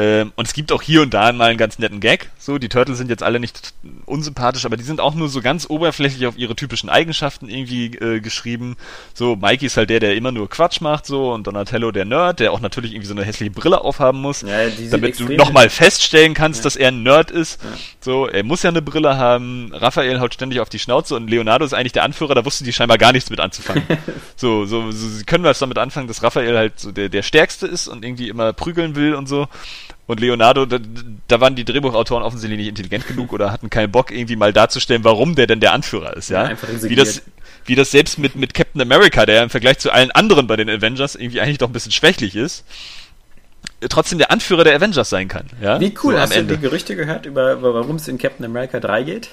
Ähm, 0.00 0.32
und 0.34 0.48
es 0.48 0.54
gibt 0.54 0.72
auch 0.72 0.80
hier 0.80 1.02
und 1.02 1.12
da 1.12 1.30
mal 1.32 1.50
einen 1.50 1.58
ganz 1.58 1.78
netten 1.78 2.00
Gag. 2.00 2.30
So, 2.38 2.56
die 2.56 2.70
Turtles 2.70 2.96
sind 2.96 3.10
jetzt 3.10 3.22
alle 3.22 3.38
nicht 3.38 3.74
unsympathisch, 4.06 4.64
aber 4.64 4.78
die 4.78 4.82
sind 4.82 4.98
auch 4.98 5.14
nur 5.14 5.28
so 5.28 5.42
ganz 5.42 5.68
oberflächlich 5.68 6.26
auf 6.26 6.38
ihre 6.38 6.56
typischen 6.56 6.88
Eigenschaften 6.88 7.50
irgendwie 7.50 7.86
äh, 7.96 8.20
geschrieben. 8.20 8.76
So, 9.12 9.36
Mikey 9.36 9.66
ist 9.66 9.76
halt 9.76 9.90
der, 9.90 10.00
der 10.00 10.16
immer 10.16 10.32
nur 10.32 10.48
Quatsch 10.48 10.80
macht, 10.80 11.04
so, 11.04 11.34
und 11.34 11.46
Donatello 11.46 11.90
der 11.90 12.06
Nerd, 12.06 12.40
der 12.40 12.52
auch 12.52 12.60
natürlich 12.60 12.92
irgendwie 12.92 13.08
so 13.08 13.14
eine 13.14 13.24
hässliche 13.24 13.50
Brille 13.50 13.82
aufhaben 13.82 14.22
muss, 14.22 14.40
Ja, 14.40 14.70
damit 14.90 15.20
du 15.20 15.24
nochmal 15.34 15.68
feststellen 15.68 16.32
kannst, 16.32 16.60
Ja. 16.60 16.64
dass 16.64 16.76
er 16.76 16.88
ein 16.88 17.02
Nerd 17.02 17.30
ist. 17.30 17.62
Ja. 17.62 17.68
So, 18.00 18.26
er 18.26 18.42
muss 18.42 18.62
ja 18.62 18.70
eine 18.70 18.80
Brille 18.80 19.18
haben. 19.18 19.70
Raphael 19.74 20.18
haut 20.18 20.32
ständig 20.32 20.60
auf 20.60 20.70
die 20.70 20.78
Schnauze 20.78 21.14
und 21.14 21.28
Leonardo 21.28 21.66
ist 21.66 21.74
eigentlich 21.74 21.92
der 21.92 22.04
Anführer, 22.04 22.34
da 22.34 22.46
wussten 22.46 22.64
die 22.64 22.72
scheinbar 22.72 22.96
gar 22.96 23.12
nichts 23.12 23.28
mit 23.28 23.38
anzufangen. 23.40 23.82
so, 24.36 24.64
so, 24.64 24.90
so 24.92 25.08
sie 25.08 25.24
können 25.24 25.44
wir 25.44 25.50
jetzt 25.50 25.60
damit 25.60 25.76
anfangen, 25.76 26.08
dass 26.08 26.22
Raphael 26.22 26.56
halt 26.56 26.80
so 26.80 26.90
der, 26.90 27.10
der 27.10 27.22
Stärkste 27.22 27.66
ist 27.66 27.86
und 27.86 28.02
irgendwie 28.02 28.30
immer 28.30 28.54
prügeln 28.54 28.96
will 28.96 29.14
und 29.14 29.28
so. 29.28 29.46
Und 30.10 30.18
Leonardo, 30.18 30.66
da, 30.66 30.78
da 31.28 31.40
waren 31.40 31.54
die 31.54 31.64
Drehbuchautoren 31.64 32.24
offensichtlich 32.24 32.58
nicht 32.58 32.66
intelligent 32.66 33.06
genug 33.06 33.32
oder 33.32 33.52
hatten 33.52 33.70
keinen 33.70 33.92
Bock, 33.92 34.10
irgendwie 34.10 34.34
mal 34.34 34.52
darzustellen, 34.52 35.04
warum 35.04 35.36
der 35.36 35.46
denn 35.46 35.60
der 35.60 35.72
Anführer 35.72 36.16
ist, 36.16 36.30
ja. 36.30 36.50
Ja, 36.50 36.56
wie 36.82 36.96
das, 36.96 37.22
wie 37.64 37.76
das 37.76 37.92
selbst 37.92 38.18
mit, 38.18 38.34
mit 38.34 38.52
Captain 38.52 38.82
America, 38.82 39.24
der 39.24 39.36
ja 39.36 39.42
im 39.44 39.50
Vergleich 39.50 39.78
zu 39.78 39.92
allen 39.92 40.10
anderen 40.10 40.48
bei 40.48 40.56
den 40.56 40.68
Avengers 40.68 41.14
irgendwie 41.14 41.40
eigentlich 41.40 41.58
doch 41.58 41.68
ein 41.68 41.72
bisschen 41.72 41.92
schwächlich 41.92 42.34
ist, 42.34 42.64
trotzdem 43.88 44.18
der 44.18 44.32
Anführer 44.32 44.64
der 44.64 44.74
Avengers 44.74 45.08
sein 45.08 45.28
kann, 45.28 45.46
ja. 45.62 45.78
Wie 45.78 45.94
cool, 46.02 46.14
So 46.14 46.20
hast 46.20 46.34
du 46.34 46.42
die 46.42 46.58
Gerüchte 46.58 46.96
gehört, 46.96 47.26
über, 47.26 47.52
über 47.52 47.72
warum 47.72 47.94
es 47.94 48.08
in 48.08 48.18
Captain 48.18 48.44
America 48.44 48.80
3 48.80 49.04
geht? 49.04 49.28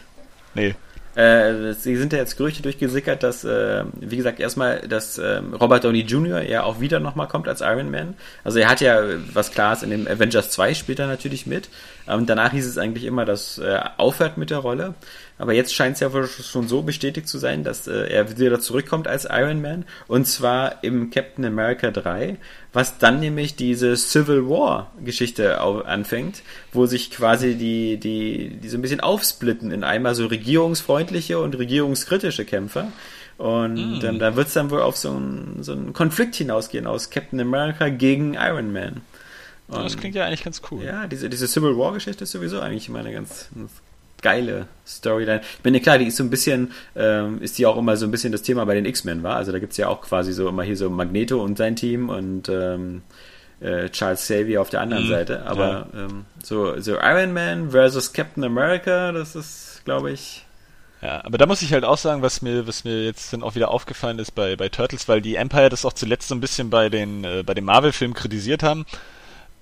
Nee. 0.53 0.75
Äh, 1.17 1.69
es 1.69 1.81
sind 1.81 2.13
ja 2.13 2.19
jetzt 2.19 2.37
Gerüchte 2.37 2.61
durchgesickert, 2.61 3.23
dass, 3.23 3.43
äh, 3.43 3.85
wie 3.99 4.17
gesagt, 4.17 4.39
erstmal, 4.39 4.81
dass 4.81 5.17
ähm, 5.17 5.55
Robert 5.55 5.83
Downey 5.83 6.01
Jr. 6.01 6.43
ja 6.43 6.61
auch 6.61 6.79
wieder 6.79 6.99
nochmal 6.99 7.27
kommt 7.27 7.47
als 7.47 7.61
Iron 7.61 7.89
Man. 7.89 8.13
Also 8.43 8.59
er 8.59 8.69
hat 8.69 8.81
ja, 8.81 9.01
was 9.33 9.51
klar 9.51 9.73
ist, 9.73 9.81
in 9.81 9.89
dem 9.89 10.07
Avengers 10.07 10.51
2 10.51 10.75
spielt 10.75 10.99
er 10.99 11.07
natürlich 11.07 11.47
mit. 11.47 11.69
Ähm, 12.07 12.25
danach 12.25 12.51
hieß 12.51 12.65
es 12.65 12.77
eigentlich 12.77 13.05
immer, 13.05 13.25
dass 13.25 13.57
er 13.57 13.99
aufhört 13.99 14.37
mit 14.37 14.49
der 14.49 14.59
Rolle. 14.59 14.95
Aber 15.39 15.53
jetzt 15.53 15.73
scheint 15.73 15.95
es 15.95 15.99
ja 15.99 16.13
wohl 16.13 16.27
schon 16.27 16.67
so 16.67 16.81
bestätigt 16.81 17.27
zu 17.27 17.37
sein, 17.37 17.63
dass 17.63 17.87
äh, 17.87 18.07
er 18.09 18.37
wieder 18.37 18.59
zurückkommt 18.59 19.07
als 19.07 19.27
Iron 19.29 19.61
Man. 19.61 19.85
Und 20.07 20.25
zwar 20.25 20.83
im 20.83 21.09
Captain 21.11 21.45
America 21.45 21.91
3, 21.91 22.37
was 22.73 22.97
dann 22.97 23.19
nämlich 23.19 23.55
diese 23.55 23.95
Civil 23.95 24.47
War 24.49 24.91
Geschichte 25.03 25.59
anfängt, 25.61 26.41
wo 26.73 26.85
sich 26.85 27.11
quasi 27.11 27.55
die, 27.55 27.97
die, 27.97 28.57
die 28.61 28.69
so 28.69 28.77
ein 28.77 28.81
bisschen 28.81 29.01
aufsplitten 29.01 29.71
in 29.71 29.83
einmal 29.83 30.15
so 30.15 30.25
regierungsfreundliche 30.25 31.39
und 31.39 31.57
regierungskritische 31.57 32.45
Kämpfer. 32.45 32.91
Und 33.37 34.03
ähm, 34.03 34.17
da 34.17 34.35
wird 34.35 34.47
es 34.47 34.53
dann 34.53 34.71
wohl 34.71 34.81
auf 34.81 34.97
so 34.97 35.11
einen, 35.11 35.61
so 35.61 35.71
einen 35.73 35.93
Konflikt 35.93 36.35
hinausgehen 36.35 36.87
aus 36.87 37.11
Captain 37.11 37.39
America 37.39 37.89
gegen 37.89 38.33
Iron 38.33 38.73
Man. 38.73 39.01
Ja, 39.69 39.83
das 39.83 39.97
klingt 39.97 40.15
ja 40.15 40.25
eigentlich 40.25 40.43
ganz 40.43 40.61
cool. 40.71 40.83
Ja, 40.83 41.07
diese, 41.07 41.29
diese 41.29 41.47
Civil 41.47 41.77
War 41.77 41.93
Geschichte 41.93 42.23
ist 42.23 42.31
sowieso 42.31 42.59
eigentlich 42.61 42.87
immer 42.87 42.99
eine 42.99 43.11
ganz, 43.11 43.49
ganz 43.53 43.71
geile 44.21 44.67
Storyline. 44.85 45.41
Ich 45.41 45.63
meine, 45.63 45.79
klar, 45.81 45.97
die 45.97 46.05
ist 46.05 46.15
so 46.17 46.23
ein 46.23 46.29
bisschen, 46.29 46.71
ähm, 46.95 47.41
ist 47.41 47.57
die 47.57 47.65
auch 47.65 47.77
immer 47.77 47.97
so 47.97 48.05
ein 48.05 48.11
bisschen 48.11 48.31
das 48.31 48.41
Thema 48.41 48.65
bei 48.65 48.73
den 48.75 48.85
X-Men, 48.85 49.23
war. 49.23 49.35
Also 49.35 49.51
da 49.51 49.59
gibt's 49.59 49.77
ja 49.77 49.89
auch 49.89 50.01
quasi 50.01 50.33
so 50.33 50.47
immer 50.47 50.63
hier 50.63 50.77
so 50.77 50.89
Magneto 50.89 51.43
und 51.43 51.57
sein 51.57 51.75
Team 51.75 52.09
und 52.09 52.49
ähm, 52.49 53.03
äh, 53.59 53.89
Charles 53.89 54.21
Xavier 54.21 54.61
auf 54.61 54.69
der 54.69 54.81
anderen 54.81 55.05
Mhm, 55.05 55.09
Seite. 55.09 55.45
Aber 55.45 55.87
ähm, 55.93 56.25
so, 56.43 56.79
so 56.79 56.95
Iron 56.95 57.33
Man 57.33 57.71
versus 57.71 58.13
Captain 58.13 58.43
America, 58.43 59.11
das 59.11 59.35
ist, 59.35 59.81
glaube 59.85 60.11
ich. 60.11 60.45
Ja, 61.01 61.23
aber 61.25 61.37
da 61.37 61.45
muss 61.45 61.61
ich 61.61 61.73
halt 61.73 61.83
auch 61.85 61.97
sagen, 61.97 62.23
was 62.23 62.41
mir, 62.41 62.65
was 62.67 62.83
mir 62.83 63.03
jetzt 63.05 63.31
dann 63.33 63.43
auch 63.43 63.53
wieder 63.53 63.69
aufgefallen 63.69 64.17
ist 64.17 64.31
bei, 64.33 64.55
bei 64.55 64.69
Turtles, 64.69 65.07
weil 65.07 65.21
die 65.21 65.35
Empire 65.35 65.69
das 65.69 65.85
auch 65.85 65.93
zuletzt 65.93 66.27
so 66.27 66.33
ein 66.35 66.41
bisschen 66.41 66.71
bei 66.71 66.89
den, 66.89 67.23
äh, 67.23 67.43
bei 67.45 67.53
den 67.53 67.65
Marvel-Filmen 67.65 68.15
kritisiert 68.15 68.63
haben, 68.63 68.85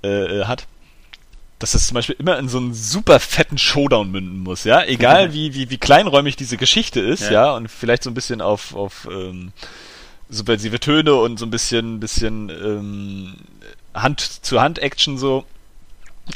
äh, 0.06 0.40
äh, 0.41 0.45
hat, 0.45 0.68
dass 1.60 1.72
das 1.72 1.88
zum 1.88 1.95
Beispiel 1.95 2.15
immer 2.19 2.38
in 2.38 2.49
so 2.49 2.57
einen 2.57 2.73
super 2.73 3.19
fetten 3.19 3.57
Showdown 3.57 4.11
münden 4.11 4.40
muss, 4.40 4.64
ja? 4.64 4.84
Egal 4.84 5.34
wie, 5.34 5.53
wie, 5.53 5.69
wie 5.69 5.77
kleinräumig 5.77 6.36
diese 6.36 6.57
Geschichte 6.57 6.99
ist, 6.99 7.23
Ja. 7.23 7.32
ja, 7.32 7.56
und 7.56 7.69
vielleicht 7.69 8.03
so 8.03 8.10
ein 8.10 8.14
bisschen 8.14 8.41
auf, 8.41 8.76
auf 8.76 9.07
ähm, 9.11 9.52
subversive 10.30 10.80
Töne 10.80 11.14
und 11.15 11.38
so 11.40 11.45
ein 11.45 11.52
bisschen, 11.52 11.99
bisschen 11.99 12.49
ähm, 12.49 13.36
Hand-zu-Hand-Action 13.94 15.18
so. 15.18 15.45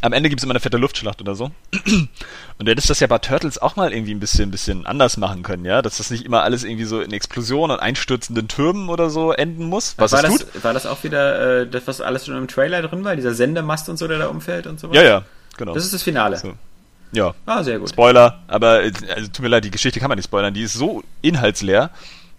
Am 0.01 0.13
Ende 0.13 0.29
gibt's 0.29 0.43
immer 0.43 0.53
eine 0.53 0.59
fette 0.59 0.77
Luftschlacht 0.77 1.19
oder 1.19 1.35
so. 1.35 1.51
Und 1.85 2.65
du 2.65 2.71
hättest 2.71 2.89
das 2.89 2.99
ja 2.99 3.07
bei 3.07 3.17
Turtles 3.17 3.57
auch 3.57 3.75
mal 3.75 3.91
irgendwie 3.91 4.13
ein 4.13 4.19
bisschen, 4.19 4.51
bisschen 4.51 4.85
anders 4.85 5.17
machen 5.17 5.43
können, 5.43 5.65
ja? 5.65 5.81
Dass 5.81 5.97
das 5.97 6.11
nicht 6.11 6.25
immer 6.25 6.43
alles 6.43 6.63
irgendwie 6.63 6.85
so 6.85 7.01
in 7.01 7.11
Explosionen 7.11 7.75
und 7.77 7.81
einstürzenden 7.81 8.47
Türmen 8.47 8.89
oder 8.89 9.09
so 9.09 9.31
enden 9.31 9.65
muss, 9.65 9.95
was 9.97 10.11
war, 10.11 10.23
es 10.23 10.29
das, 10.29 10.51
tut. 10.51 10.63
war 10.63 10.73
das 10.73 10.85
auch 10.85 11.03
wieder 11.03 11.61
äh, 11.61 11.67
das, 11.67 11.87
was 11.87 12.01
alles 12.01 12.25
schon 12.25 12.37
im 12.37 12.47
Trailer 12.47 12.81
drin 12.83 13.03
war? 13.03 13.15
Dieser 13.15 13.33
Sendemast 13.33 13.89
und 13.89 13.97
so, 13.97 14.07
der 14.07 14.19
da 14.19 14.27
umfällt 14.27 14.67
und 14.67 14.79
so 14.79 14.91
Ja, 14.93 15.03
ja, 15.03 15.23
genau. 15.57 15.73
Das 15.73 15.83
ist 15.83 15.93
das 15.93 16.03
Finale. 16.03 16.37
So. 16.37 16.53
Ja, 17.11 17.33
Ah, 17.45 17.63
sehr 17.63 17.79
gut. 17.79 17.89
Spoiler, 17.89 18.39
aber 18.47 18.83
äh, 18.83 18.91
also, 19.15 19.27
tut 19.27 19.39
mir 19.39 19.47
leid, 19.47 19.65
die 19.65 19.71
Geschichte 19.71 19.99
kann 19.99 20.09
man 20.09 20.17
nicht 20.17 20.25
spoilern, 20.25 20.53
die 20.53 20.61
ist 20.61 20.73
so 20.73 21.03
inhaltsleer. 21.21 21.89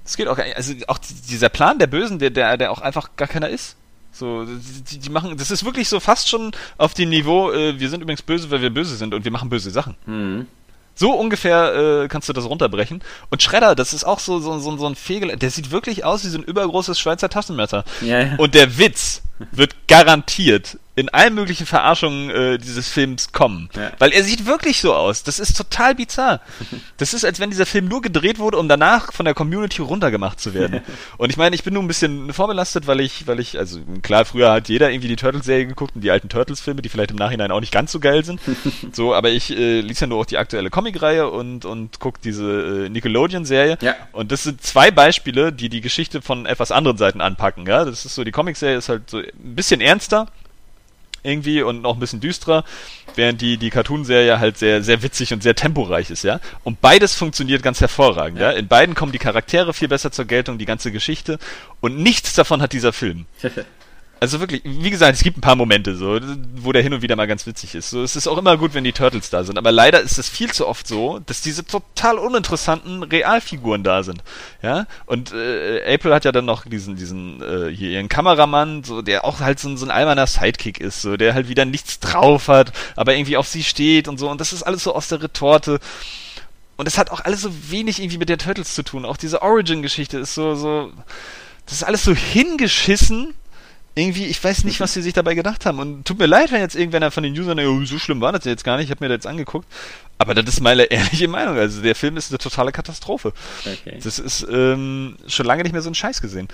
Es 0.04 0.16
geht 0.16 0.28
auch 0.28 0.38
also 0.38 0.74
auch 0.86 0.98
dieser 0.98 1.48
Plan 1.48 1.78
der 1.78 1.86
Bösen, 1.88 2.18
der, 2.18 2.30
der, 2.30 2.56
der 2.56 2.70
auch 2.70 2.80
einfach 2.80 3.10
gar 3.16 3.28
keiner 3.28 3.48
ist. 3.48 3.76
So, 4.12 4.44
die, 4.44 4.98
die 4.98 5.10
machen, 5.10 5.36
das 5.36 5.50
ist 5.50 5.64
wirklich 5.64 5.88
so 5.88 6.00
fast 6.00 6.28
schon 6.28 6.50
auf 6.76 6.94
dem 6.94 7.10
Niveau, 7.10 7.52
äh, 7.52 7.78
wir 7.78 7.88
sind 7.88 8.02
übrigens 8.02 8.22
böse, 8.22 8.50
weil 8.50 8.60
wir 8.60 8.70
böse 8.70 8.96
sind 8.96 9.14
und 9.14 9.24
wir 9.24 9.30
machen 9.30 9.48
böse 9.48 9.70
Sachen. 9.70 9.96
Mhm. 10.06 10.46
So 10.94 11.12
ungefähr 11.12 12.02
äh, 12.02 12.08
kannst 12.08 12.28
du 12.28 12.32
das 12.32 12.44
runterbrechen. 12.44 13.02
Und 13.30 13.42
Shredder, 13.42 13.74
das 13.74 13.94
ist 13.94 14.04
auch 14.04 14.18
so, 14.18 14.38
so, 14.40 14.58
so, 14.58 14.76
so 14.76 14.86
ein 14.86 14.96
Fegel, 14.96 15.36
der 15.36 15.50
sieht 15.50 15.70
wirklich 15.70 16.04
aus 16.04 16.24
wie 16.24 16.28
so 16.28 16.38
ein 16.38 16.44
übergroßes 16.44 16.98
Schweizer 16.98 17.28
Taschenmesser. 17.28 17.84
Ja, 18.02 18.20
ja. 18.20 18.36
Und 18.36 18.54
der 18.54 18.76
Witz, 18.76 19.22
wird 19.52 19.88
garantiert 19.88 20.78
in 21.00 21.08
allen 21.08 21.34
möglichen 21.34 21.66
Verarschungen 21.66 22.30
äh, 22.30 22.58
dieses 22.58 22.88
Films 22.88 23.32
kommen. 23.32 23.70
Ja. 23.74 23.92
Weil 23.98 24.12
er 24.12 24.22
sieht 24.22 24.44
wirklich 24.44 24.80
so 24.80 24.92
aus. 24.94 25.22
Das 25.22 25.38
ist 25.38 25.56
total 25.56 25.94
bizarr. 25.94 26.40
Das 26.98 27.14
ist, 27.14 27.24
als 27.24 27.40
wenn 27.40 27.48
dieser 27.48 27.64
Film 27.64 27.86
nur 27.86 28.02
gedreht 28.02 28.38
wurde, 28.38 28.58
um 28.58 28.68
danach 28.68 29.12
von 29.12 29.24
der 29.24 29.32
Community 29.32 29.80
runtergemacht 29.80 30.38
zu 30.38 30.52
werden. 30.52 30.82
Und 31.16 31.30
ich 31.30 31.38
meine, 31.38 31.54
ich 31.54 31.62
bin 31.62 31.72
nur 31.72 31.82
ein 31.82 31.88
bisschen 31.88 32.32
vorbelastet, 32.32 32.86
weil 32.86 33.00
ich, 33.00 33.26
weil 33.26 33.40
ich, 33.40 33.58
also 33.58 33.80
klar, 34.02 34.26
früher 34.26 34.52
hat 34.52 34.68
jeder 34.68 34.90
irgendwie 34.90 35.08
die 35.08 35.16
Turtles-Serie 35.16 35.66
geguckt 35.66 35.94
und 35.94 36.02
die 36.02 36.10
alten 36.10 36.28
Turtles-Filme, 36.28 36.82
die 36.82 36.88
vielleicht 36.88 37.12
im 37.12 37.16
Nachhinein 37.16 37.50
auch 37.50 37.60
nicht 37.60 37.72
ganz 37.72 37.92
so 37.92 38.00
geil 38.00 38.24
sind. 38.24 38.40
so, 38.92 39.14
aber 39.14 39.30
ich 39.30 39.56
äh, 39.56 39.80
lies 39.80 40.00
ja 40.00 40.06
nur 40.06 40.18
auch 40.18 40.26
die 40.26 40.38
aktuelle 40.38 40.68
Comic-Reihe 40.68 41.30
und, 41.30 41.64
und 41.64 41.98
guck 42.00 42.20
diese 42.20 42.86
äh, 42.86 42.88
Nickelodeon-Serie. 42.90 43.78
Ja. 43.80 43.94
Und 44.12 44.32
das 44.32 44.42
sind 44.42 44.62
zwei 44.62 44.90
Beispiele, 44.90 45.52
die 45.52 45.70
die 45.70 45.80
Geschichte 45.80 46.20
von 46.20 46.44
etwas 46.44 46.72
anderen 46.72 46.98
Seiten 46.98 47.22
anpacken. 47.22 47.66
Ja, 47.66 47.84
das 47.86 48.04
ist 48.04 48.14
so, 48.14 48.24
die 48.24 48.32
Comic-Serie 48.32 48.76
ist 48.76 48.88
halt 48.90 49.08
so 49.08 49.22
ein 49.34 49.54
bisschen 49.54 49.80
ernster 49.80 50.26
irgendwie 51.22 51.62
und 51.62 51.82
noch 51.82 51.94
ein 51.94 52.00
bisschen 52.00 52.20
düsterer, 52.20 52.64
während 53.14 53.40
die, 53.40 53.58
die 53.58 53.70
Cartoon-Serie 53.70 54.38
halt 54.38 54.56
sehr, 54.56 54.82
sehr 54.82 55.02
witzig 55.02 55.32
und 55.32 55.42
sehr 55.42 55.54
temporeich 55.54 56.10
ist, 56.10 56.24
ja. 56.24 56.40
Und 56.64 56.80
beides 56.80 57.14
funktioniert 57.14 57.62
ganz 57.62 57.80
hervorragend, 57.80 58.38
ja. 58.38 58.50
In 58.52 58.68
beiden 58.68 58.94
kommen 58.94 59.12
die 59.12 59.18
Charaktere 59.18 59.74
viel 59.74 59.88
besser 59.88 60.12
zur 60.12 60.24
Geltung, 60.24 60.58
die 60.58 60.66
ganze 60.66 60.92
Geschichte 60.92 61.38
und 61.80 61.98
nichts 61.98 62.34
davon 62.34 62.62
hat 62.62 62.72
dieser 62.72 62.92
Film. 62.92 63.26
Also 64.22 64.38
wirklich, 64.38 64.60
wie 64.64 64.90
gesagt, 64.90 65.16
es 65.16 65.22
gibt 65.22 65.38
ein 65.38 65.40
paar 65.40 65.56
Momente 65.56 65.96
so, 65.96 66.20
wo 66.56 66.72
der 66.72 66.82
hin 66.82 66.92
und 66.92 67.00
wieder 67.00 67.16
mal 67.16 67.26
ganz 67.26 67.46
witzig 67.46 67.74
ist. 67.74 67.88
So, 67.88 68.02
es 68.02 68.16
ist 68.16 68.26
auch 68.26 68.36
immer 68.36 68.58
gut, 68.58 68.74
wenn 68.74 68.84
die 68.84 68.92
Turtles 68.92 69.30
da 69.30 69.44
sind, 69.44 69.56
aber 69.56 69.72
leider 69.72 69.98
ist 70.02 70.18
es 70.18 70.28
viel 70.28 70.52
zu 70.52 70.68
oft 70.68 70.86
so, 70.86 71.20
dass 71.24 71.40
diese 71.40 71.64
total 71.64 72.18
uninteressanten 72.18 73.02
Realfiguren 73.02 73.82
da 73.82 74.02
sind. 74.02 74.22
Ja? 74.62 74.86
Und 75.06 75.32
äh, 75.32 75.94
April 75.94 76.12
hat 76.12 76.26
ja 76.26 76.32
dann 76.32 76.44
noch 76.44 76.66
diesen, 76.66 76.96
diesen 76.96 77.40
äh, 77.40 77.74
hier 77.74 77.88
ihren 77.92 78.10
Kameramann, 78.10 78.84
so 78.84 79.00
der 79.00 79.24
auch 79.24 79.40
halt 79.40 79.58
so, 79.58 79.70
ein- 79.70 79.78
so 79.78 79.86
ein 79.86 79.90
alberner 79.90 80.26
Sidekick 80.26 80.80
ist, 80.80 81.00
so 81.00 81.16
der 81.16 81.32
halt 81.32 81.48
wieder 81.48 81.64
nichts 81.64 81.98
drauf 81.98 82.48
hat, 82.48 82.72
aber 82.96 83.14
irgendwie 83.14 83.38
auf 83.38 83.48
sie 83.48 83.64
steht 83.64 84.06
und 84.06 84.18
so. 84.18 84.28
Und 84.30 84.38
das 84.38 84.52
ist 84.52 84.64
alles 84.64 84.84
so 84.84 84.94
aus 84.94 85.08
der 85.08 85.22
Retorte. 85.22 85.80
Und 86.76 86.86
es 86.86 86.98
hat 86.98 87.10
auch 87.10 87.20
alles 87.24 87.40
so 87.40 87.50
wenig 87.70 88.00
irgendwie 88.00 88.18
mit 88.18 88.28
der 88.28 88.36
Turtles 88.38 88.74
zu 88.74 88.82
tun. 88.82 89.06
Auch 89.06 89.16
diese 89.16 89.40
Origin-Geschichte 89.40 90.18
ist 90.18 90.34
so, 90.34 90.54
so, 90.56 90.92
das 91.64 91.76
ist 91.76 91.84
alles 91.84 92.04
so 92.04 92.14
hingeschissen. 92.14 93.32
Irgendwie, 94.00 94.26
ich 94.26 94.42
weiß 94.42 94.64
nicht, 94.64 94.80
was 94.80 94.94
sie 94.94 95.02
sich 95.02 95.12
dabei 95.12 95.34
gedacht 95.34 95.66
haben. 95.66 95.78
Und 95.78 96.06
tut 96.06 96.18
mir 96.18 96.26
leid, 96.26 96.52
wenn 96.52 96.60
jetzt 96.60 96.74
irgendwer 96.74 97.10
von 97.10 97.22
den 97.22 97.38
Usern, 97.38 97.58
oh, 97.60 97.84
so 97.84 97.98
schlimm 97.98 98.20
war 98.20 98.32
das 98.32 98.44
jetzt 98.44 98.64
gar 98.64 98.76
nicht, 98.76 98.86
ich 98.86 98.90
habe 98.90 99.04
mir 99.04 99.08
das 99.08 99.16
jetzt 99.16 99.26
angeguckt. 99.26 99.66
Aber 100.18 100.34
das 100.34 100.46
ist 100.46 100.60
meine 100.60 100.84
ehrliche 100.90 101.28
Meinung. 101.28 101.56
Also 101.56 101.82
der 101.82 101.94
Film 101.94 102.16
ist 102.16 102.30
eine 102.30 102.38
totale 102.38 102.72
Katastrophe. 102.72 103.32
Okay. 103.60 103.98
Das 104.02 104.18
ist 104.18 104.46
ähm, 104.50 105.16
schon 105.26 105.46
lange 105.46 105.62
nicht 105.62 105.72
mehr 105.72 105.82
so 105.82 105.88
einen 105.88 105.94
Scheiß 105.94 106.20
gesehen. 106.20 106.48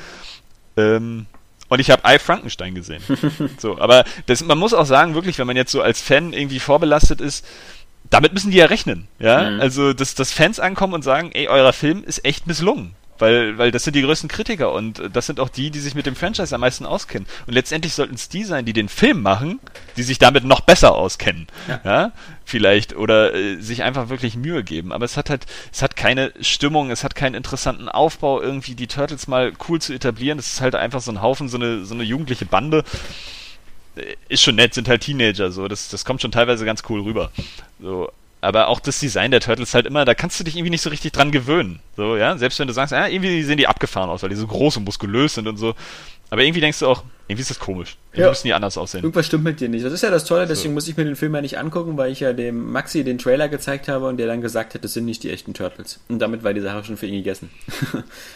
Ähm, 0.76 1.26
und 1.68 1.80
ich 1.80 1.90
habe 1.90 2.02
I 2.06 2.18
Frankenstein 2.18 2.74
gesehen. 2.74 3.02
so, 3.58 3.78
aber 3.78 4.04
das, 4.26 4.44
man 4.44 4.58
muss 4.58 4.74
auch 4.74 4.86
sagen, 4.86 5.14
wirklich, 5.14 5.38
wenn 5.38 5.46
man 5.46 5.56
jetzt 5.56 5.72
so 5.72 5.82
als 5.82 6.00
Fan 6.00 6.32
irgendwie 6.32 6.60
vorbelastet 6.60 7.20
ist, 7.20 7.44
damit 8.10 8.32
müssen 8.32 8.50
die 8.50 8.58
ja 8.58 8.66
rechnen, 8.66 9.08
ja. 9.18 9.50
Mhm. 9.50 9.60
Also, 9.60 9.92
dass, 9.92 10.14
dass 10.14 10.32
Fans 10.32 10.60
ankommen 10.60 10.94
und 10.94 11.02
sagen, 11.02 11.30
ey, 11.32 11.48
euer 11.48 11.72
Film 11.72 12.04
ist 12.04 12.24
echt 12.24 12.46
misslungen. 12.46 12.94
Weil, 13.18 13.56
weil 13.58 13.70
das 13.70 13.84
sind 13.84 13.96
die 13.96 14.02
größten 14.02 14.28
Kritiker 14.28 14.72
und 14.72 15.02
das 15.12 15.26
sind 15.26 15.40
auch 15.40 15.48
die, 15.48 15.70
die 15.70 15.78
sich 15.78 15.94
mit 15.94 16.06
dem 16.06 16.16
Franchise 16.16 16.54
am 16.54 16.60
meisten 16.60 16.84
auskennen. 16.86 17.26
Und 17.46 17.54
letztendlich 17.54 17.94
sollten 17.94 18.14
es 18.14 18.28
die 18.28 18.44
sein, 18.44 18.64
die 18.64 18.72
den 18.72 18.88
Film 18.88 19.22
machen, 19.22 19.58
die 19.96 20.02
sich 20.02 20.18
damit 20.18 20.44
noch 20.44 20.60
besser 20.60 20.94
auskennen. 20.94 21.46
Ja. 21.68 21.80
Ja, 21.84 22.12
vielleicht. 22.44 22.94
Oder 22.94 23.34
äh, 23.34 23.60
sich 23.60 23.82
einfach 23.82 24.08
wirklich 24.08 24.36
Mühe 24.36 24.62
geben. 24.62 24.92
Aber 24.92 25.04
es 25.04 25.16
hat 25.16 25.30
halt, 25.30 25.46
es 25.72 25.82
hat 25.82 25.96
keine 25.96 26.32
Stimmung, 26.40 26.90
es 26.90 27.04
hat 27.04 27.14
keinen 27.14 27.34
interessanten 27.34 27.88
Aufbau, 27.88 28.40
irgendwie 28.40 28.74
die 28.74 28.86
Turtles 28.86 29.26
mal 29.28 29.52
cool 29.68 29.80
zu 29.80 29.92
etablieren. 29.92 30.38
Es 30.38 30.54
ist 30.54 30.60
halt 30.60 30.74
einfach 30.74 31.00
so 31.00 31.10
ein 31.10 31.22
Haufen, 31.22 31.48
so 31.48 31.56
eine, 31.56 31.84
so 31.84 31.94
eine 31.94 32.04
jugendliche 32.04 32.46
Bande. 32.46 32.84
Äh, 33.96 34.16
Ist 34.28 34.42
schon 34.42 34.56
nett, 34.56 34.74
sind 34.74 34.88
halt 34.88 35.02
Teenager, 35.02 35.50
so. 35.50 35.68
Das, 35.68 35.88
das 35.88 36.04
kommt 36.04 36.22
schon 36.22 36.32
teilweise 36.32 36.64
ganz 36.64 36.82
cool 36.88 37.00
rüber. 37.02 37.30
So. 37.80 38.10
Aber 38.40 38.68
auch 38.68 38.80
das 38.80 39.00
Design 39.00 39.30
der 39.30 39.40
Turtles 39.40 39.74
halt 39.74 39.86
immer, 39.86 40.04
da 40.04 40.14
kannst 40.14 40.38
du 40.38 40.44
dich 40.44 40.56
irgendwie 40.56 40.70
nicht 40.70 40.82
so 40.82 40.90
richtig 40.90 41.12
dran 41.12 41.32
gewöhnen. 41.32 41.80
So, 41.96 42.16
ja. 42.16 42.36
Selbst 42.36 42.58
wenn 42.58 42.68
du 42.68 42.74
sagst, 42.74 42.92
ja, 42.92 43.06
irgendwie 43.06 43.42
sehen 43.42 43.56
die 43.56 43.66
abgefahren 43.66 44.10
aus, 44.10 44.22
weil 44.22 44.30
die 44.30 44.36
so 44.36 44.46
groß 44.46 44.76
und 44.76 44.84
muskulös 44.84 45.34
sind 45.34 45.48
und 45.48 45.56
so. 45.56 45.74
Aber 46.28 46.42
irgendwie 46.42 46.60
denkst 46.60 46.80
du 46.80 46.86
auch, 46.88 47.04
irgendwie 47.28 47.42
ist 47.42 47.50
das 47.50 47.58
komisch. 47.58 47.96
Irgendwie 48.10 48.22
Ja. 48.22 48.28
müssen 48.28 48.46
die 48.46 48.54
anders 48.54 48.76
aussehen. 48.76 49.02
Irgendwas 49.02 49.26
stimmt 49.26 49.44
mit 49.44 49.60
dir 49.60 49.68
nicht. 49.68 49.84
Das 49.84 49.92
ist 49.92 50.02
ja 50.02 50.10
das 50.10 50.24
Tolle, 50.24 50.46
deswegen 50.46 50.74
muss 50.74 50.86
ich 50.88 50.96
mir 50.96 51.04
den 51.04 51.16
Film 51.16 51.34
ja 51.34 51.40
nicht 51.40 51.58
angucken, 51.58 51.96
weil 51.96 52.12
ich 52.12 52.20
ja 52.20 52.32
dem 52.32 52.72
Maxi 52.72 53.04
den 53.04 53.18
Trailer 53.18 53.48
gezeigt 53.48 53.88
habe 53.88 54.06
und 54.08 54.16
der 54.16 54.26
dann 54.26 54.40
gesagt 54.40 54.74
hat, 54.74 54.84
das 54.84 54.92
sind 54.92 55.04
nicht 55.06 55.22
die 55.22 55.30
echten 55.30 55.54
Turtles. 55.54 56.00
Und 56.08 56.18
damit 56.18 56.42
war 56.44 56.52
die 56.52 56.60
Sache 56.60 56.84
schon 56.84 56.96
für 56.96 57.06
ihn 57.06 57.14
gegessen. 57.14 57.50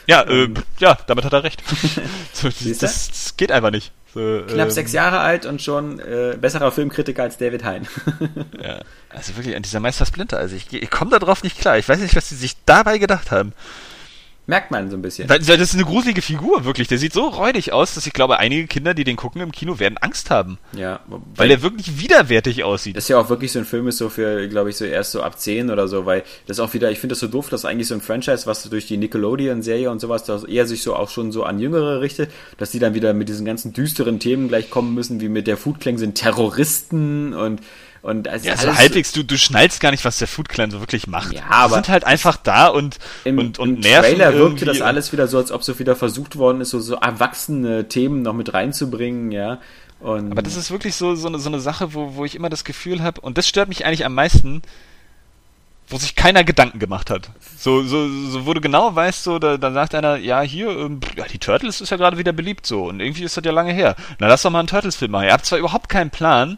Ja, 0.06 0.22
äh, 0.28 0.48
ja, 0.78 0.98
damit 1.06 1.24
hat 1.24 1.32
er 1.32 1.44
recht. 1.44 1.62
so, 2.32 2.48
das, 2.48 2.78
das 2.78 3.36
geht 3.36 3.52
einfach 3.52 3.70
nicht. 3.70 3.93
So, 4.15 4.43
Knapp 4.47 4.66
ähm, 4.66 4.70
sechs 4.70 4.93
Jahre 4.93 5.20
alt 5.20 5.47
und 5.47 5.62
schon 5.62 6.01
äh, 6.01 6.37
besserer 6.41 6.73
Filmkritiker 6.73 7.23
als 7.23 7.39
David 7.39 7.65
Hein. 7.65 7.87
Ja. 8.62 8.81
Also 9.09 9.37
wirklich, 9.37 9.57
an 9.57 9.62
dieser 9.62 9.81
Meister 9.81 10.07
Splinter, 10.07 10.39
also 10.39 10.55
ich, 10.57 10.73
ich 10.73 10.91
komme 10.91 11.11
da 11.11 11.19
drauf 11.19 11.43
nicht 11.43 11.59
klar. 11.59 11.78
Ich 11.78 11.89
weiß 11.89 12.01
nicht, 12.01 12.16
was 12.16 12.28
sie 12.28 12.37
sich 12.37 12.57
dabei 12.65 12.99
gedacht 12.99 13.31
haben. 13.31 13.53
Merkt 14.51 14.72
man 14.72 14.90
so 14.90 14.97
ein 14.97 15.02
bisschen. 15.02 15.28
Das 15.28 15.48
ist 15.48 15.74
eine 15.74 15.85
gruselige 15.85 16.22
Figur, 16.22 16.64
wirklich. 16.64 16.89
Der 16.89 16.98
sieht 16.98 17.12
so 17.12 17.28
räudig 17.28 17.72
aus, 17.72 17.94
dass 17.94 18.05
ich 18.09 18.12
glaube, 18.12 18.40
einige 18.40 18.66
Kinder, 18.66 18.94
die 18.94 19.05
den 19.05 19.14
gucken 19.14 19.40
im 19.43 19.52
Kino, 19.52 19.78
werden 19.78 19.97
Angst 19.98 20.28
haben. 20.28 20.59
Ja, 20.72 20.98
Weil 21.36 21.52
er 21.52 21.62
wirklich 21.62 22.01
widerwärtig 22.01 22.64
aussieht. 22.64 22.97
Das 22.97 23.05
ist 23.05 23.10
ja 23.10 23.20
auch 23.20 23.28
wirklich 23.28 23.52
so 23.52 23.60
ein 23.60 23.64
Film 23.64 23.86
ist 23.86 23.98
so 23.98 24.09
für, 24.09 24.48
glaube 24.48 24.70
ich, 24.70 24.77
so 24.77 24.85
erst 24.85 25.12
so 25.12 25.22
ab 25.22 25.39
10 25.39 25.70
oder 25.70 25.86
so, 25.86 26.05
weil 26.05 26.24
das 26.48 26.59
auch 26.59 26.74
wieder, 26.74 26.90
ich 26.90 26.98
finde 26.98 27.12
das 27.12 27.20
so 27.20 27.28
doof, 27.28 27.48
dass 27.48 27.64
eigentlich 27.64 27.86
so 27.86 27.94
ein 27.94 28.01
Franchise, 28.01 28.44
was 28.47 28.64
durch 28.64 28.89
die 28.89 28.97
Nickelodeon-Serie 28.97 29.89
und 29.89 30.01
sowas, 30.01 30.24
das 30.24 30.43
eher 30.43 30.66
sich 30.66 30.82
so 30.82 30.97
auch 30.97 31.10
schon 31.10 31.31
so 31.31 31.44
an 31.44 31.60
Jüngere 31.60 32.01
richtet, 32.01 32.32
dass 32.59 32.72
die 32.72 32.81
dann 32.81 32.94
wieder 32.94 33.14
mit 33.14 33.28
diesen 33.28 33.47
ganzen 33.47 33.72
düsteren 33.72 34.18
Themen 34.18 34.48
gleich 34.48 34.68
kommen 34.68 34.97
müssen, 34.97 35.20
wie 35.20 35.28
mit 35.28 35.47
der 35.47 35.59
Food 35.59 35.78
Clan 35.78 35.97
sind 35.97 36.16
Terroristen 36.16 37.35
und 37.35 37.60
und 38.02 38.28
also 38.28 38.47
Ja, 38.48 38.56
so 38.56 38.68
alles- 38.68 38.78
halbwegs, 38.78 39.12
du, 39.12 39.22
du 39.24 39.36
schnallst 39.39 39.81
gar 39.81 39.90
nicht, 39.90 40.05
was 40.05 40.18
der 40.18 40.28
Food 40.28 40.48
Clan 40.48 40.70
so 40.70 40.81
wirklich 40.81 41.06
macht. 41.06 41.32
Ja, 41.32 41.43
aber- 41.51 41.68
Die 41.68 41.74
sind 41.85 41.89
halt 41.89 42.05
einfach 42.05 42.36
da 42.36 42.68
und, 42.68 42.98
Im, 43.24 43.39
und, 43.39 43.59
und 43.59 43.74
im 43.77 43.81
nerven 43.81 44.10
Trailer 44.16 44.35
wirkte 44.35 44.64
das 44.64 44.81
alles 44.81 45.12
wieder 45.12 45.27
so, 45.28 45.39
als 45.39 45.52
ob 45.52 45.62
so 45.62 45.78
wieder 45.78 45.97
versucht 45.97 46.36
worden 46.36 46.60
ist, 46.60 46.70
so, 46.70 46.81
so 46.81 46.94
erwachsene 46.94 47.89
Themen 47.89 48.22
noch 48.22 48.32
mit 48.35 48.52
reinzubringen, 48.55 49.31
ja. 49.32 49.59
Und 50.01 50.32
Aber 50.32 50.40
das 50.40 50.56
ist 50.56 50.70
wirklich 50.70 50.94
so, 50.94 51.14
so, 51.14 51.28
eine, 51.28 51.39
so 51.39 51.51
eine 51.51 51.60
Sache, 51.60 51.93
wo, 51.93 52.14
wo 52.14 52.24
ich 52.24 52.35
immer 52.35 52.48
das 52.48 52.64
Gefühl 52.64 53.02
habe, 53.02 53.20
und 53.20 53.36
das 53.36 53.47
stört 53.47 53.68
mich 53.68 53.85
eigentlich 53.85 54.06
am 54.06 54.14
meisten, 54.14 54.62
wo 55.89 55.98
sich 55.98 56.14
keiner 56.14 56.44
Gedanken 56.44 56.78
gemacht 56.78 57.10
hat. 57.10 57.31
So, 57.59 57.82
so, 57.82 58.09
so 58.09 58.47
wo 58.47 58.55
du 58.55 58.60
genau 58.62 58.94
weißt, 58.94 59.24
so, 59.24 59.39
da, 59.39 59.59
dann 59.59 59.74
sagt 59.74 59.94
einer, 59.94 60.16
ja, 60.16 60.40
hier, 60.40 60.70
ähm, 60.70 61.01
ja, 61.16 61.24
die 61.24 61.39
Turtles 61.39 61.81
ist 61.81 61.90
ja 61.90 61.97
gerade 61.98 62.16
wieder 62.16 62.32
beliebt 62.32 62.64
so, 62.64 62.85
und 62.89 63.01
irgendwie 63.01 63.24
ist 63.24 63.36
das 63.36 63.44
ja 63.44 63.51
lange 63.52 63.72
her. 63.74 63.97
Na, 64.20 64.28
lass 64.28 64.40
doch 64.43 64.51
mal 64.51 64.60
einen 64.60 64.68
Turtles-Film 64.68 65.10
machen. 65.10 65.24
Ihr 65.27 65.32
habt 65.32 65.44
zwar 65.44 65.59
überhaupt 65.59 65.89
keinen 65.90 66.10
Plan, 66.10 66.56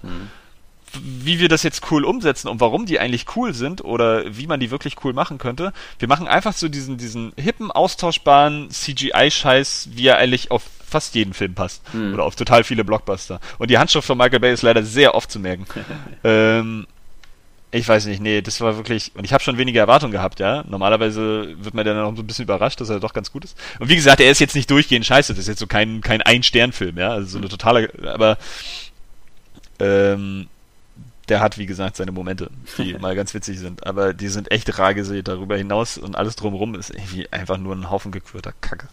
wie 1.01 1.39
wir 1.39 1.49
das 1.49 1.63
jetzt 1.63 1.91
cool 1.91 2.05
umsetzen 2.05 2.49
und 2.49 2.61
warum 2.61 2.87
die 2.87 2.99
eigentlich 2.99 3.27
cool 3.37 3.55
sind 3.55 3.85
oder 3.85 4.25
wie 4.37 4.47
man 4.47 4.61
die 4.61 4.71
wirklich 4.71 4.97
cool 5.05 5.13
machen 5.13 5.39
könnte. 5.39 5.73
Wir 5.99 6.09
machen 6.09 6.29
einfach 6.29 6.53
so 6.53 6.69
diesen, 6.69 6.99
diesen 6.99 7.33
hippen, 7.37 7.71
austauschbaren 7.71 8.71
CGI-Scheiß, 8.71 9.91
wie 9.93 10.07
er 10.07 10.19
eigentlich 10.19 10.51
auf 10.51 10.63
fast 10.89 11.15
jeden 11.15 11.33
Film 11.33 11.55
passt. 11.55 11.83
Oder 12.13 12.25
auf 12.25 12.37
total 12.37 12.65
viele 12.65 12.85
Blockbuster. 12.85 13.41
Und 13.59 13.71
die 13.71 13.79
Handschrift 13.79 14.07
von 14.07 14.19
Michael 14.19 14.41
Bay 14.41 14.53
ist 14.53 14.63
leider 14.63 14.83
sehr 14.83 15.15
oft 15.15 15.31
zu 15.31 15.41
merken. 15.41 15.65
ähm, 16.25 16.87
ich 17.71 17.89
weiß 17.89 18.05
nicht, 18.05 18.21
nee, 18.21 18.43
das 18.43 18.61
war 18.61 18.77
wirklich, 18.77 19.13
und 19.15 19.25
ich 19.25 19.33
habe 19.33 19.43
schon 19.43 19.57
weniger 19.57 19.81
Erwartungen 19.81 20.13
gehabt, 20.13 20.41
ja. 20.41 20.63
Normalerweise 20.69 21.57
wird 21.59 21.73
man 21.73 21.87
dann 21.87 21.97
noch 21.97 22.15
so 22.15 22.23
ein 22.23 22.27
bisschen 22.27 22.43
überrascht, 22.43 22.83
dass 22.83 22.91
er 22.91 23.01
doch 23.01 23.15
ganz 23.15 23.33
gut 23.33 23.47
ist. 23.47 23.57
Und 23.79 23.89
wie 23.89 23.97
gesagt, 23.97 24.21
er 24.21 24.31
ist 24.31 24.41
jetzt 24.41 24.55
nicht 24.55 24.71
durchgehend 24.71 25.07
scheiße, 25.07 25.33
das 25.33 25.41
ist 25.41 25.49
jetzt 25.49 25.59
so 25.59 25.67
kein, 25.67 26.03
kein 26.03 26.21
Ein-Stern-Film, 26.21 26.99
ja. 26.99 27.09
Also 27.09 27.31
so 27.31 27.39
eine 27.39 27.49
totale, 27.49 27.91
aber 28.05 28.37
ähm, 29.81 30.49
der 31.33 31.41
hat, 31.41 31.57
wie 31.57 31.65
gesagt, 31.65 31.97
seine 31.97 32.13
Momente, 32.13 32.51
die 32.77 32.93
mal 33.01 33.17
ganz 33.17 33.33
witzig 33.33 33.59
sind. 33.59 33.87
Aber 33.87 34.13
die 34.13 34.29
sind 34.29 34.51
echt 34.51 34.79
rar 34.79 34.93
gesät. 34.93 35.29
Darüber 35.29 35.57
hinaus 35.57 35.97
und 35.97 36.15
alles 36.15 36.37
drumherum 36.37 36.75
ist 36.75 36.91
irgendwie 36.91 37.27
einfach 37.33 37.57
nur 37.57 37.75
ein 37.75 37.91
Haufen 37.91 38.13
gequirlter 38.13 38.53
Kacke. 38.61 38.89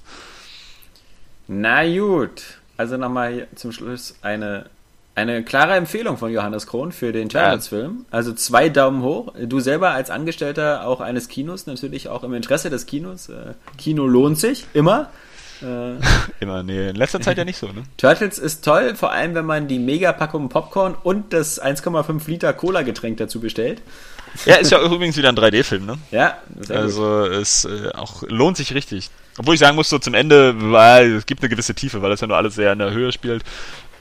Na 1.50 1.86
gut. 1.86 2.60
Also 2.78 2.96
nochmal 2.96 3.34
hier 3.34 3.48
zum 3.56 3.74
Schluss 3.74 4.16
eine, 4.22 4.68
eine 5.16 5.44
klare 5.44 5.74
Empfehlung 5.74 6.16
von 6.16 6.32
Johannes 6.32 6.66
Krohn 6.66 6.94
für 6.94 7.12
den 7.12 7.28
Turtles-Film. 7.28 8.06
Also 8.10 8.32
zwei 8.32 8.70
Daumen 8.70 9.02
hoch. 9.02 9.34
Du 9.38 9.60
selber 9.60 9.90
als 9.90 10.10
Angestellter 10.10 10.88
auch 10.88 11.02
eines 11.02 11.28
Kinos, 11.28 11.66
natürlich 11.66 12.08
auch 12.08 12.24
im 12.24 12.34
Interesse 12.34 12.70
des 12.70 12.86
Kinos. 12.86 13.28
Äh, 13.28 13.54
Kino 13.78 14.08
lohnt 14.08 14.40
sich, 14.40 14.66
immer. 14.74 15.10
Äh, 15.62 15.96
Immer, 16.40 16.64
nee, 16.64 16.90
in 16.90 16.96
letzter 16.96 17.22
Zeit 17.22 17.38
ja 17.38 17.46
nicht 17.46 17.58
so, 17.58 17.68
ne? 17.68 17.84
Turtles 17.98 18.38
ist 18.40 18.64
toll, 18.64 18.96
vor 18.96 19.12
allem 19.12 19.36
wenn 19.36 19.46
man 19.46 19.68
die 19.68 19.80
Megapackung 19.80 20.50
Popcorn 20.50 20.96
und 21.04 21.34
das 21.34 21.62
1,5 21.62 22.30
Liter 22.30 22.54
Cola-Getränk 22.54 23.18
dazu 23.18 23.40
bestellt. 23.40 23.82
Ja, 24.46 24.56
ist 24.56 24.72
ja 24.72 24.82
übrigens 24.82 25.18
wieder 25.18 25.30
ein 25.30 25.36
3D-Film, 25.36 25.86
ne? 25.86 25.98
Ja, 26.12 26.38
sehr 26.60 26.78
gut. 26.78 26.86
Also 26.86 27.26
es 27.26 27.66
äh, 27.66 27.90
auch 27.94 28.24
lohnt 28.28 28.58
sich 28.58 28.74
richtig. 28.74 29.10
Obwohl 29.38 29.56
ich 29.56 29.60
sagen 29.60 29.76
muss, 29.76 29.90
so 29.90 30.00
zum 30.00 30.14
Ende, 30.14 30.54
weil 30.72 31.14
es 31.14 31.26
gibt 31.26 31.42
eine 31.42 31.50
gewisse 31.50 31.74
Tiefe, 31.74 32.02
weil 32.02 32.10
das 32.10 32.22
ja 32.22 32.28
nur 32.28 32.38
alles 32.38 32.56
sehr 32.56 32.72
in 32.74 32.80
der 32.80 32.92
Höhe 32.92 33.12
spielt. 33.12 33.44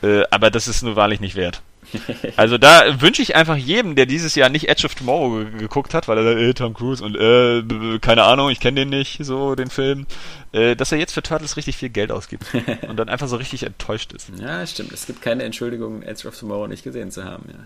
Äh, 0.03 0.23
aber 0.31 0.51
das 0.51 0.69
ist 0.69 0.83
nur 0.83 0.97
wahrlich 0.97 1.21
nicht 1.21 1.35
wert. 1.35 1.63
Also 2.37 2.59
da 2.59 3.01
wünsche 3.01 3.23
ich 3.23 3.35
einfach 3.35 3.57
jedem, 3.57 3.95
der 3.97 4.07
dieses 4.07 4.35
Jahr 4.35 4.49
nicht 4.49 4.69
Edge 4.69 4.87
of 4.87 4.95
Tomorrow 4.95 5.45
geguckt 5.59 5.95
hat, 5.95 6.09
weil 6.09 6.19
er 6.19 6.25
sagt, 6.25 6.39
äh, 6.39 6.55
Tom 6.55 6.75
Cruise 6.75 7.03
und 7.05 7.17
äh, 7.17 7.99
keine 8.01 8.25
Ahnung, 8.25 8.51
ich 8.51 8.61
kenne 8.61 8.81
den 8.81 8.91
nicht, 8.91 9.19
so 9.25 9.55
den 9.55 9.71
Film, 9.71 10.07
äh, 10.53 10.77
dass 10.77 10.93
er 10.93 10.99
jetzt 10.99 11.13
für 11.13 11.23
Turtles 11.23 11.57
richtig 11.57 11.77
viel 11.77 11.89
Geld 11.89 12.13
ausgibt 12.13 12.45
und 12.89 12.97
dann 12.97 13.09
einfach 13.09 13.29
so 13.29 13.37
richtig 13.37 13.63
enttäuscht 13.65 14.13
ist. 14.13 14.31
Ja, 14.39 14.67
stimmt. 14.67 14.93
Es 14.93 15.07
gibt 15.07 15.23
keine 15.23 15.45
Entschuldigung, 15.45 16.03
Edge 16.03 16.29
of 16.29 16.39
Tomorrow 16.39 16.67
nicht 16.69 16.85
gesehen 16.85 17.11
zu 17.11 17.25
haben, 17.25 17.45
ja. 17.49 17.59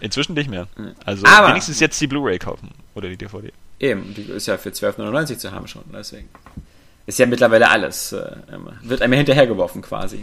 Inzwischen 0.00 0.34
nicht 0.34 0.50
mehr. 0.50 0.66
Also 1.04 1.24
Aber- 1.26 1.48
wenigstens 1.48 1.80
jetzt 1.80 2.00
die 2.00 2.06
Blu-ray 2.06 2.38
kaufen 2.38 2.70
oder 2.94 3.08
die 3.08 3.16
DVD. 3.16 3.52
Eben, 3.80 4.14
die 4.14 4.22
ist 4.22 4.46
ja 4.46 4.56
für 4.56 4.70
12,99 4.70 5.38
zu 5.38 5.52
haben 5.52 5.66
schon, 5.66 5.82
deswegen. 5.92 6.28
Ist 7.06 7.18
ja 7.18 7.26
mittlerweile 7.26 7.68
alles, 7.70 8.12
äh, 8.12 8.32
wird 8.82 9.02
einem 9.02 9.12
hinterhergeworfen 9.14 9.82
quasi. 9.82 10.22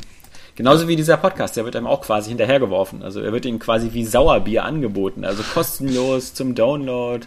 Genauso 0.62 0.88
wie 0.88 0.96
dieser 0.96 1.18
Podcast, 1.18 1.58
der 1.58 1.66
wird 1.66 1.76
einem 1.76 1.88
auch 1.88 2.02
quasi 2.02 2.30
hinterhergeworfen. 2.30 3.02
Also 3.02 3.20
er 3.20 3.34
wird 3.34 3.46
ihnen 3.46 3.58
quasi 3.58 3.94
wie 3.94 4.06
Sauerbier 4.06 4.64
angeboten, 4.64 5.26
also 5.26 5.42
kostenlos 5.42 6.36
zum 6.36 6.54
Download, 6.54 7.26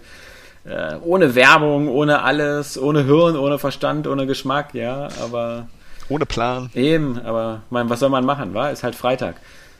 äh, 0.64 0.94
ohne 1.02 1.34
Werbung, 1.34 1.88
ohne 1.88 2.22
alles, 2.22 2.80
ohne 2.80 3.02
Hirn, 3.02 3.36
ohne 3.36 3.58
Verstand, 3.58 4.06
ohne 4.06 4.28
Geschmack, 4.28 4.72
ja, 4.72 5.08
aber 5.20 5.66
Ohne 6.08 6.26
Plan. 6.26 6.70
Eben, 6.76 7.18
aber 7.22 7.62
mein, 7.70 7.90
was 7.90 7.98
soll 7.98 8.08
man 8.08 8.24
machen, 8.24 8.54
war? 8.54 8.70
Ist 8.70 8.84
halt 8.84 8.94
Freitag. 8.94 9.34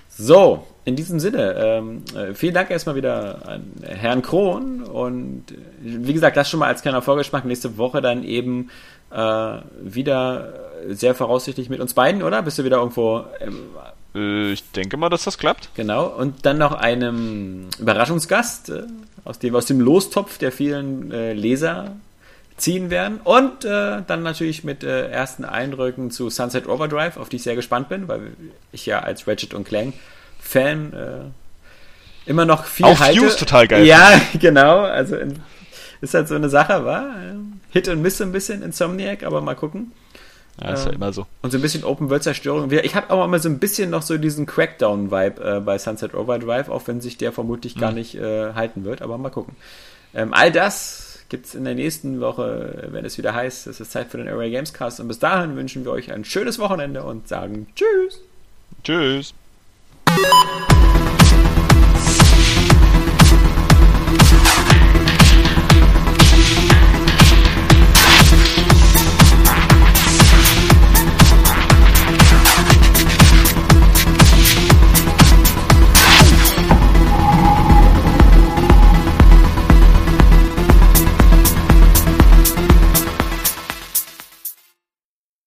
So, 0.08 0.66
in 0.84 0.96
diesem 0.96 1.20
Sinne, 1.20 1.54
ähm, 1.56 2.02
äh, 2.16 2.34
vielen 2.34 2.54
Dank 2.54 2.70
erstmal 2.70 2.96
wieder 2.96 3.46
an 3.46 3.72
Herrn 3.84 4.22
Krohn 4.22 4.82
und 4.82 5.52
äh, 5.52 5.56
wie 5.80 6.12
gesagt, 6.12 6.36
das 6.36 6.50
schon 6.50 6.58
mal 6.58 6.66
als 6.66 6.82
kleiner 6.82 7.02
Vorgeschmack. 7.02 7.44
Nächste 7.44 7.78
Woche 7.78 8.00
dann 8.00 8.24
eben 8.24 8.70
äh, 9.12 9.58
wieder 9.80 10.54
sehr 10.90 11.14
voraussichtlich 11.14 11.68
mit 11.68 11.80
uns 11.80 11.94
beiden, 11.94 12.22
oder? 12.22 12.42
Bist 12.42 12.58
du 12.58 12.64
wieder 12.64 12.78
irgendwo 12.78 13.24
ähm, 13.40 13.60
Äh, 14.14 14.52
ich 14.52 14.70
denke 14.72 14.96
mal, 14.96 15.08
dass 15.08 15.24
das 15.24 15.38
klappt. 15.38 15.70
Genau, 15.74 16.06
und 16.06 16.46
dann 16.46 16.58
noch 16.58 16.72
einem 16.72 17.68
Überraschungsgast, 17.78 18.70
äh, 18.70 18.82
aus 19.24 19.38
dem, 19.38 19.54
aus 19.54 19.66
dem 19.66 19.80
Lostopf 19.80 20.38
der 20.38 20.52
vielen 20.52 21.10
äh, 21.12 21.32
Leser 21.32 21.96
ziehen 22.56 22.90
werden. 22.90 23.20
Und 23.24 23.64
äh, 23.64 24.02
dann 24.06 24.22
natürlich 24.22 24.62
mit 24.62 24.84
äh, 24.84 25.08
ersten 25.08 25.44
Eindrücken 25.44 26.10
zu 26.10 26.30
Sunset 26.30 26.68
Overdrive, 26.68 27.16
auf 27.16 27.28
die 27.28 27.36
ich 27.36 27.42
sehr 27.42 27.56
gespannt 27.56 27.88
bin, 27.88 28.06
weil 28.06 28.32
ich 28.70 28.86
ja 28.86 29.00
als 29.00 29.26
Ratchet 29.26 29.54
und 29.54 29.66
Clank 29.66 29.94
Fan 30.38 31.32
immer 32.26 32.44
noch 32.44 32.66
viel 32.66 32.84
Auch 32.84 33.00
halte. 33.00 33.20
Fuse 33.20 33.36
total 33.36 33.66
geil 33.66 33.86
Ja, 33.86 34.20
genau. 34.38 34.80
Also 34.80 35.16
in, 35.16 35.40
ist 36.02 36.12
halt 36.12 36.28
so 36.28 36.34
eine 36.34 36.50
Sache, 36.50 36.84
war 36.84 37.14
Hit 37.70 37.88
und 37.88 38.02
Miss 38.02 38.18
so 38.18 38.24
ein 38.24 38.32
bisschen 38.32 38.62
Insomniac, 38.62 39.24
aber 39.24 39.40
mal 39.40 39.56
gucken. 39.56 39.92
Ja, 40.60 40.72
ist 40.72 40.84
ja 40.84 40.90
Ähm, 40.90 40.96
immer 40.96 41.12
so. 41.12 41.26
Und 41.42 41.50
so 41.50 41.58
ein 41.58 41.62
bisschen 41.62 41.84
Open-World-Zerstörung. 41.84 42.70
Ich 42.70 42.94
habe 42.94 43.10
auch 43.10 43.24
immer 43.24 43.38
so 43.38 43.48
ein 43.48 43.58
bisschen 43.58 43.90
noch 43.90 44.02
so 44.02 44.16
diesen 44.18 44.46
Crackdown-Vibe 44.46 45.56
äh, 45.56 45.60
bei 45.60 45.78
Sunset 45.78 46.14
Overdrive, 46.14 46.68
auch 46.68 46.82
wenn 46.86 47.00
sich 47.00 47.16
der 47.16 47.32
vermutlich 47.32 47.76
gar 47.76 47.92
nicht 47.92 48.14
äh, 48.14 48.52
halten 48.54 48.84
wird, 48.84 49.02
aber 49.02 49.18
mal 49.18 49.30
gucken. 49.30 49.56
Ähm, 50.14 50.32
all 50.32 50.52
das 50.52 51.24
gibt's 51.28 51.54
in 51.54 51.64
der 51.64 51.74
nächsten 51.74 52.20
Woche, 52.20 52.88
wenn 52.92 53.04
es 53.04 53.18
wieder 53.18 53.34
heißt, 53.34 53.66
es 53.66 53.80
ist 53.80 53.90
Zeit 53.90 54.10
für 54.10 54.18
den 54.18 54.28
Array 54.28 54.50
Gamescast. 54.50 55.00
Und 55.00 55.08
bis 55.08 55.18
dahin 55.18 55.56
wünschen 55.56 55.84
wir 55.84 55.90
euch 55.90 56.12
ein 56.12 56.24
schönes 56.24 56.58
Wochenende 56.58 57.02
und 57.02 57.26
sagen 57.26 57.66
Tschüss! 57.74 58.20
Tschüss. 58.84 59.34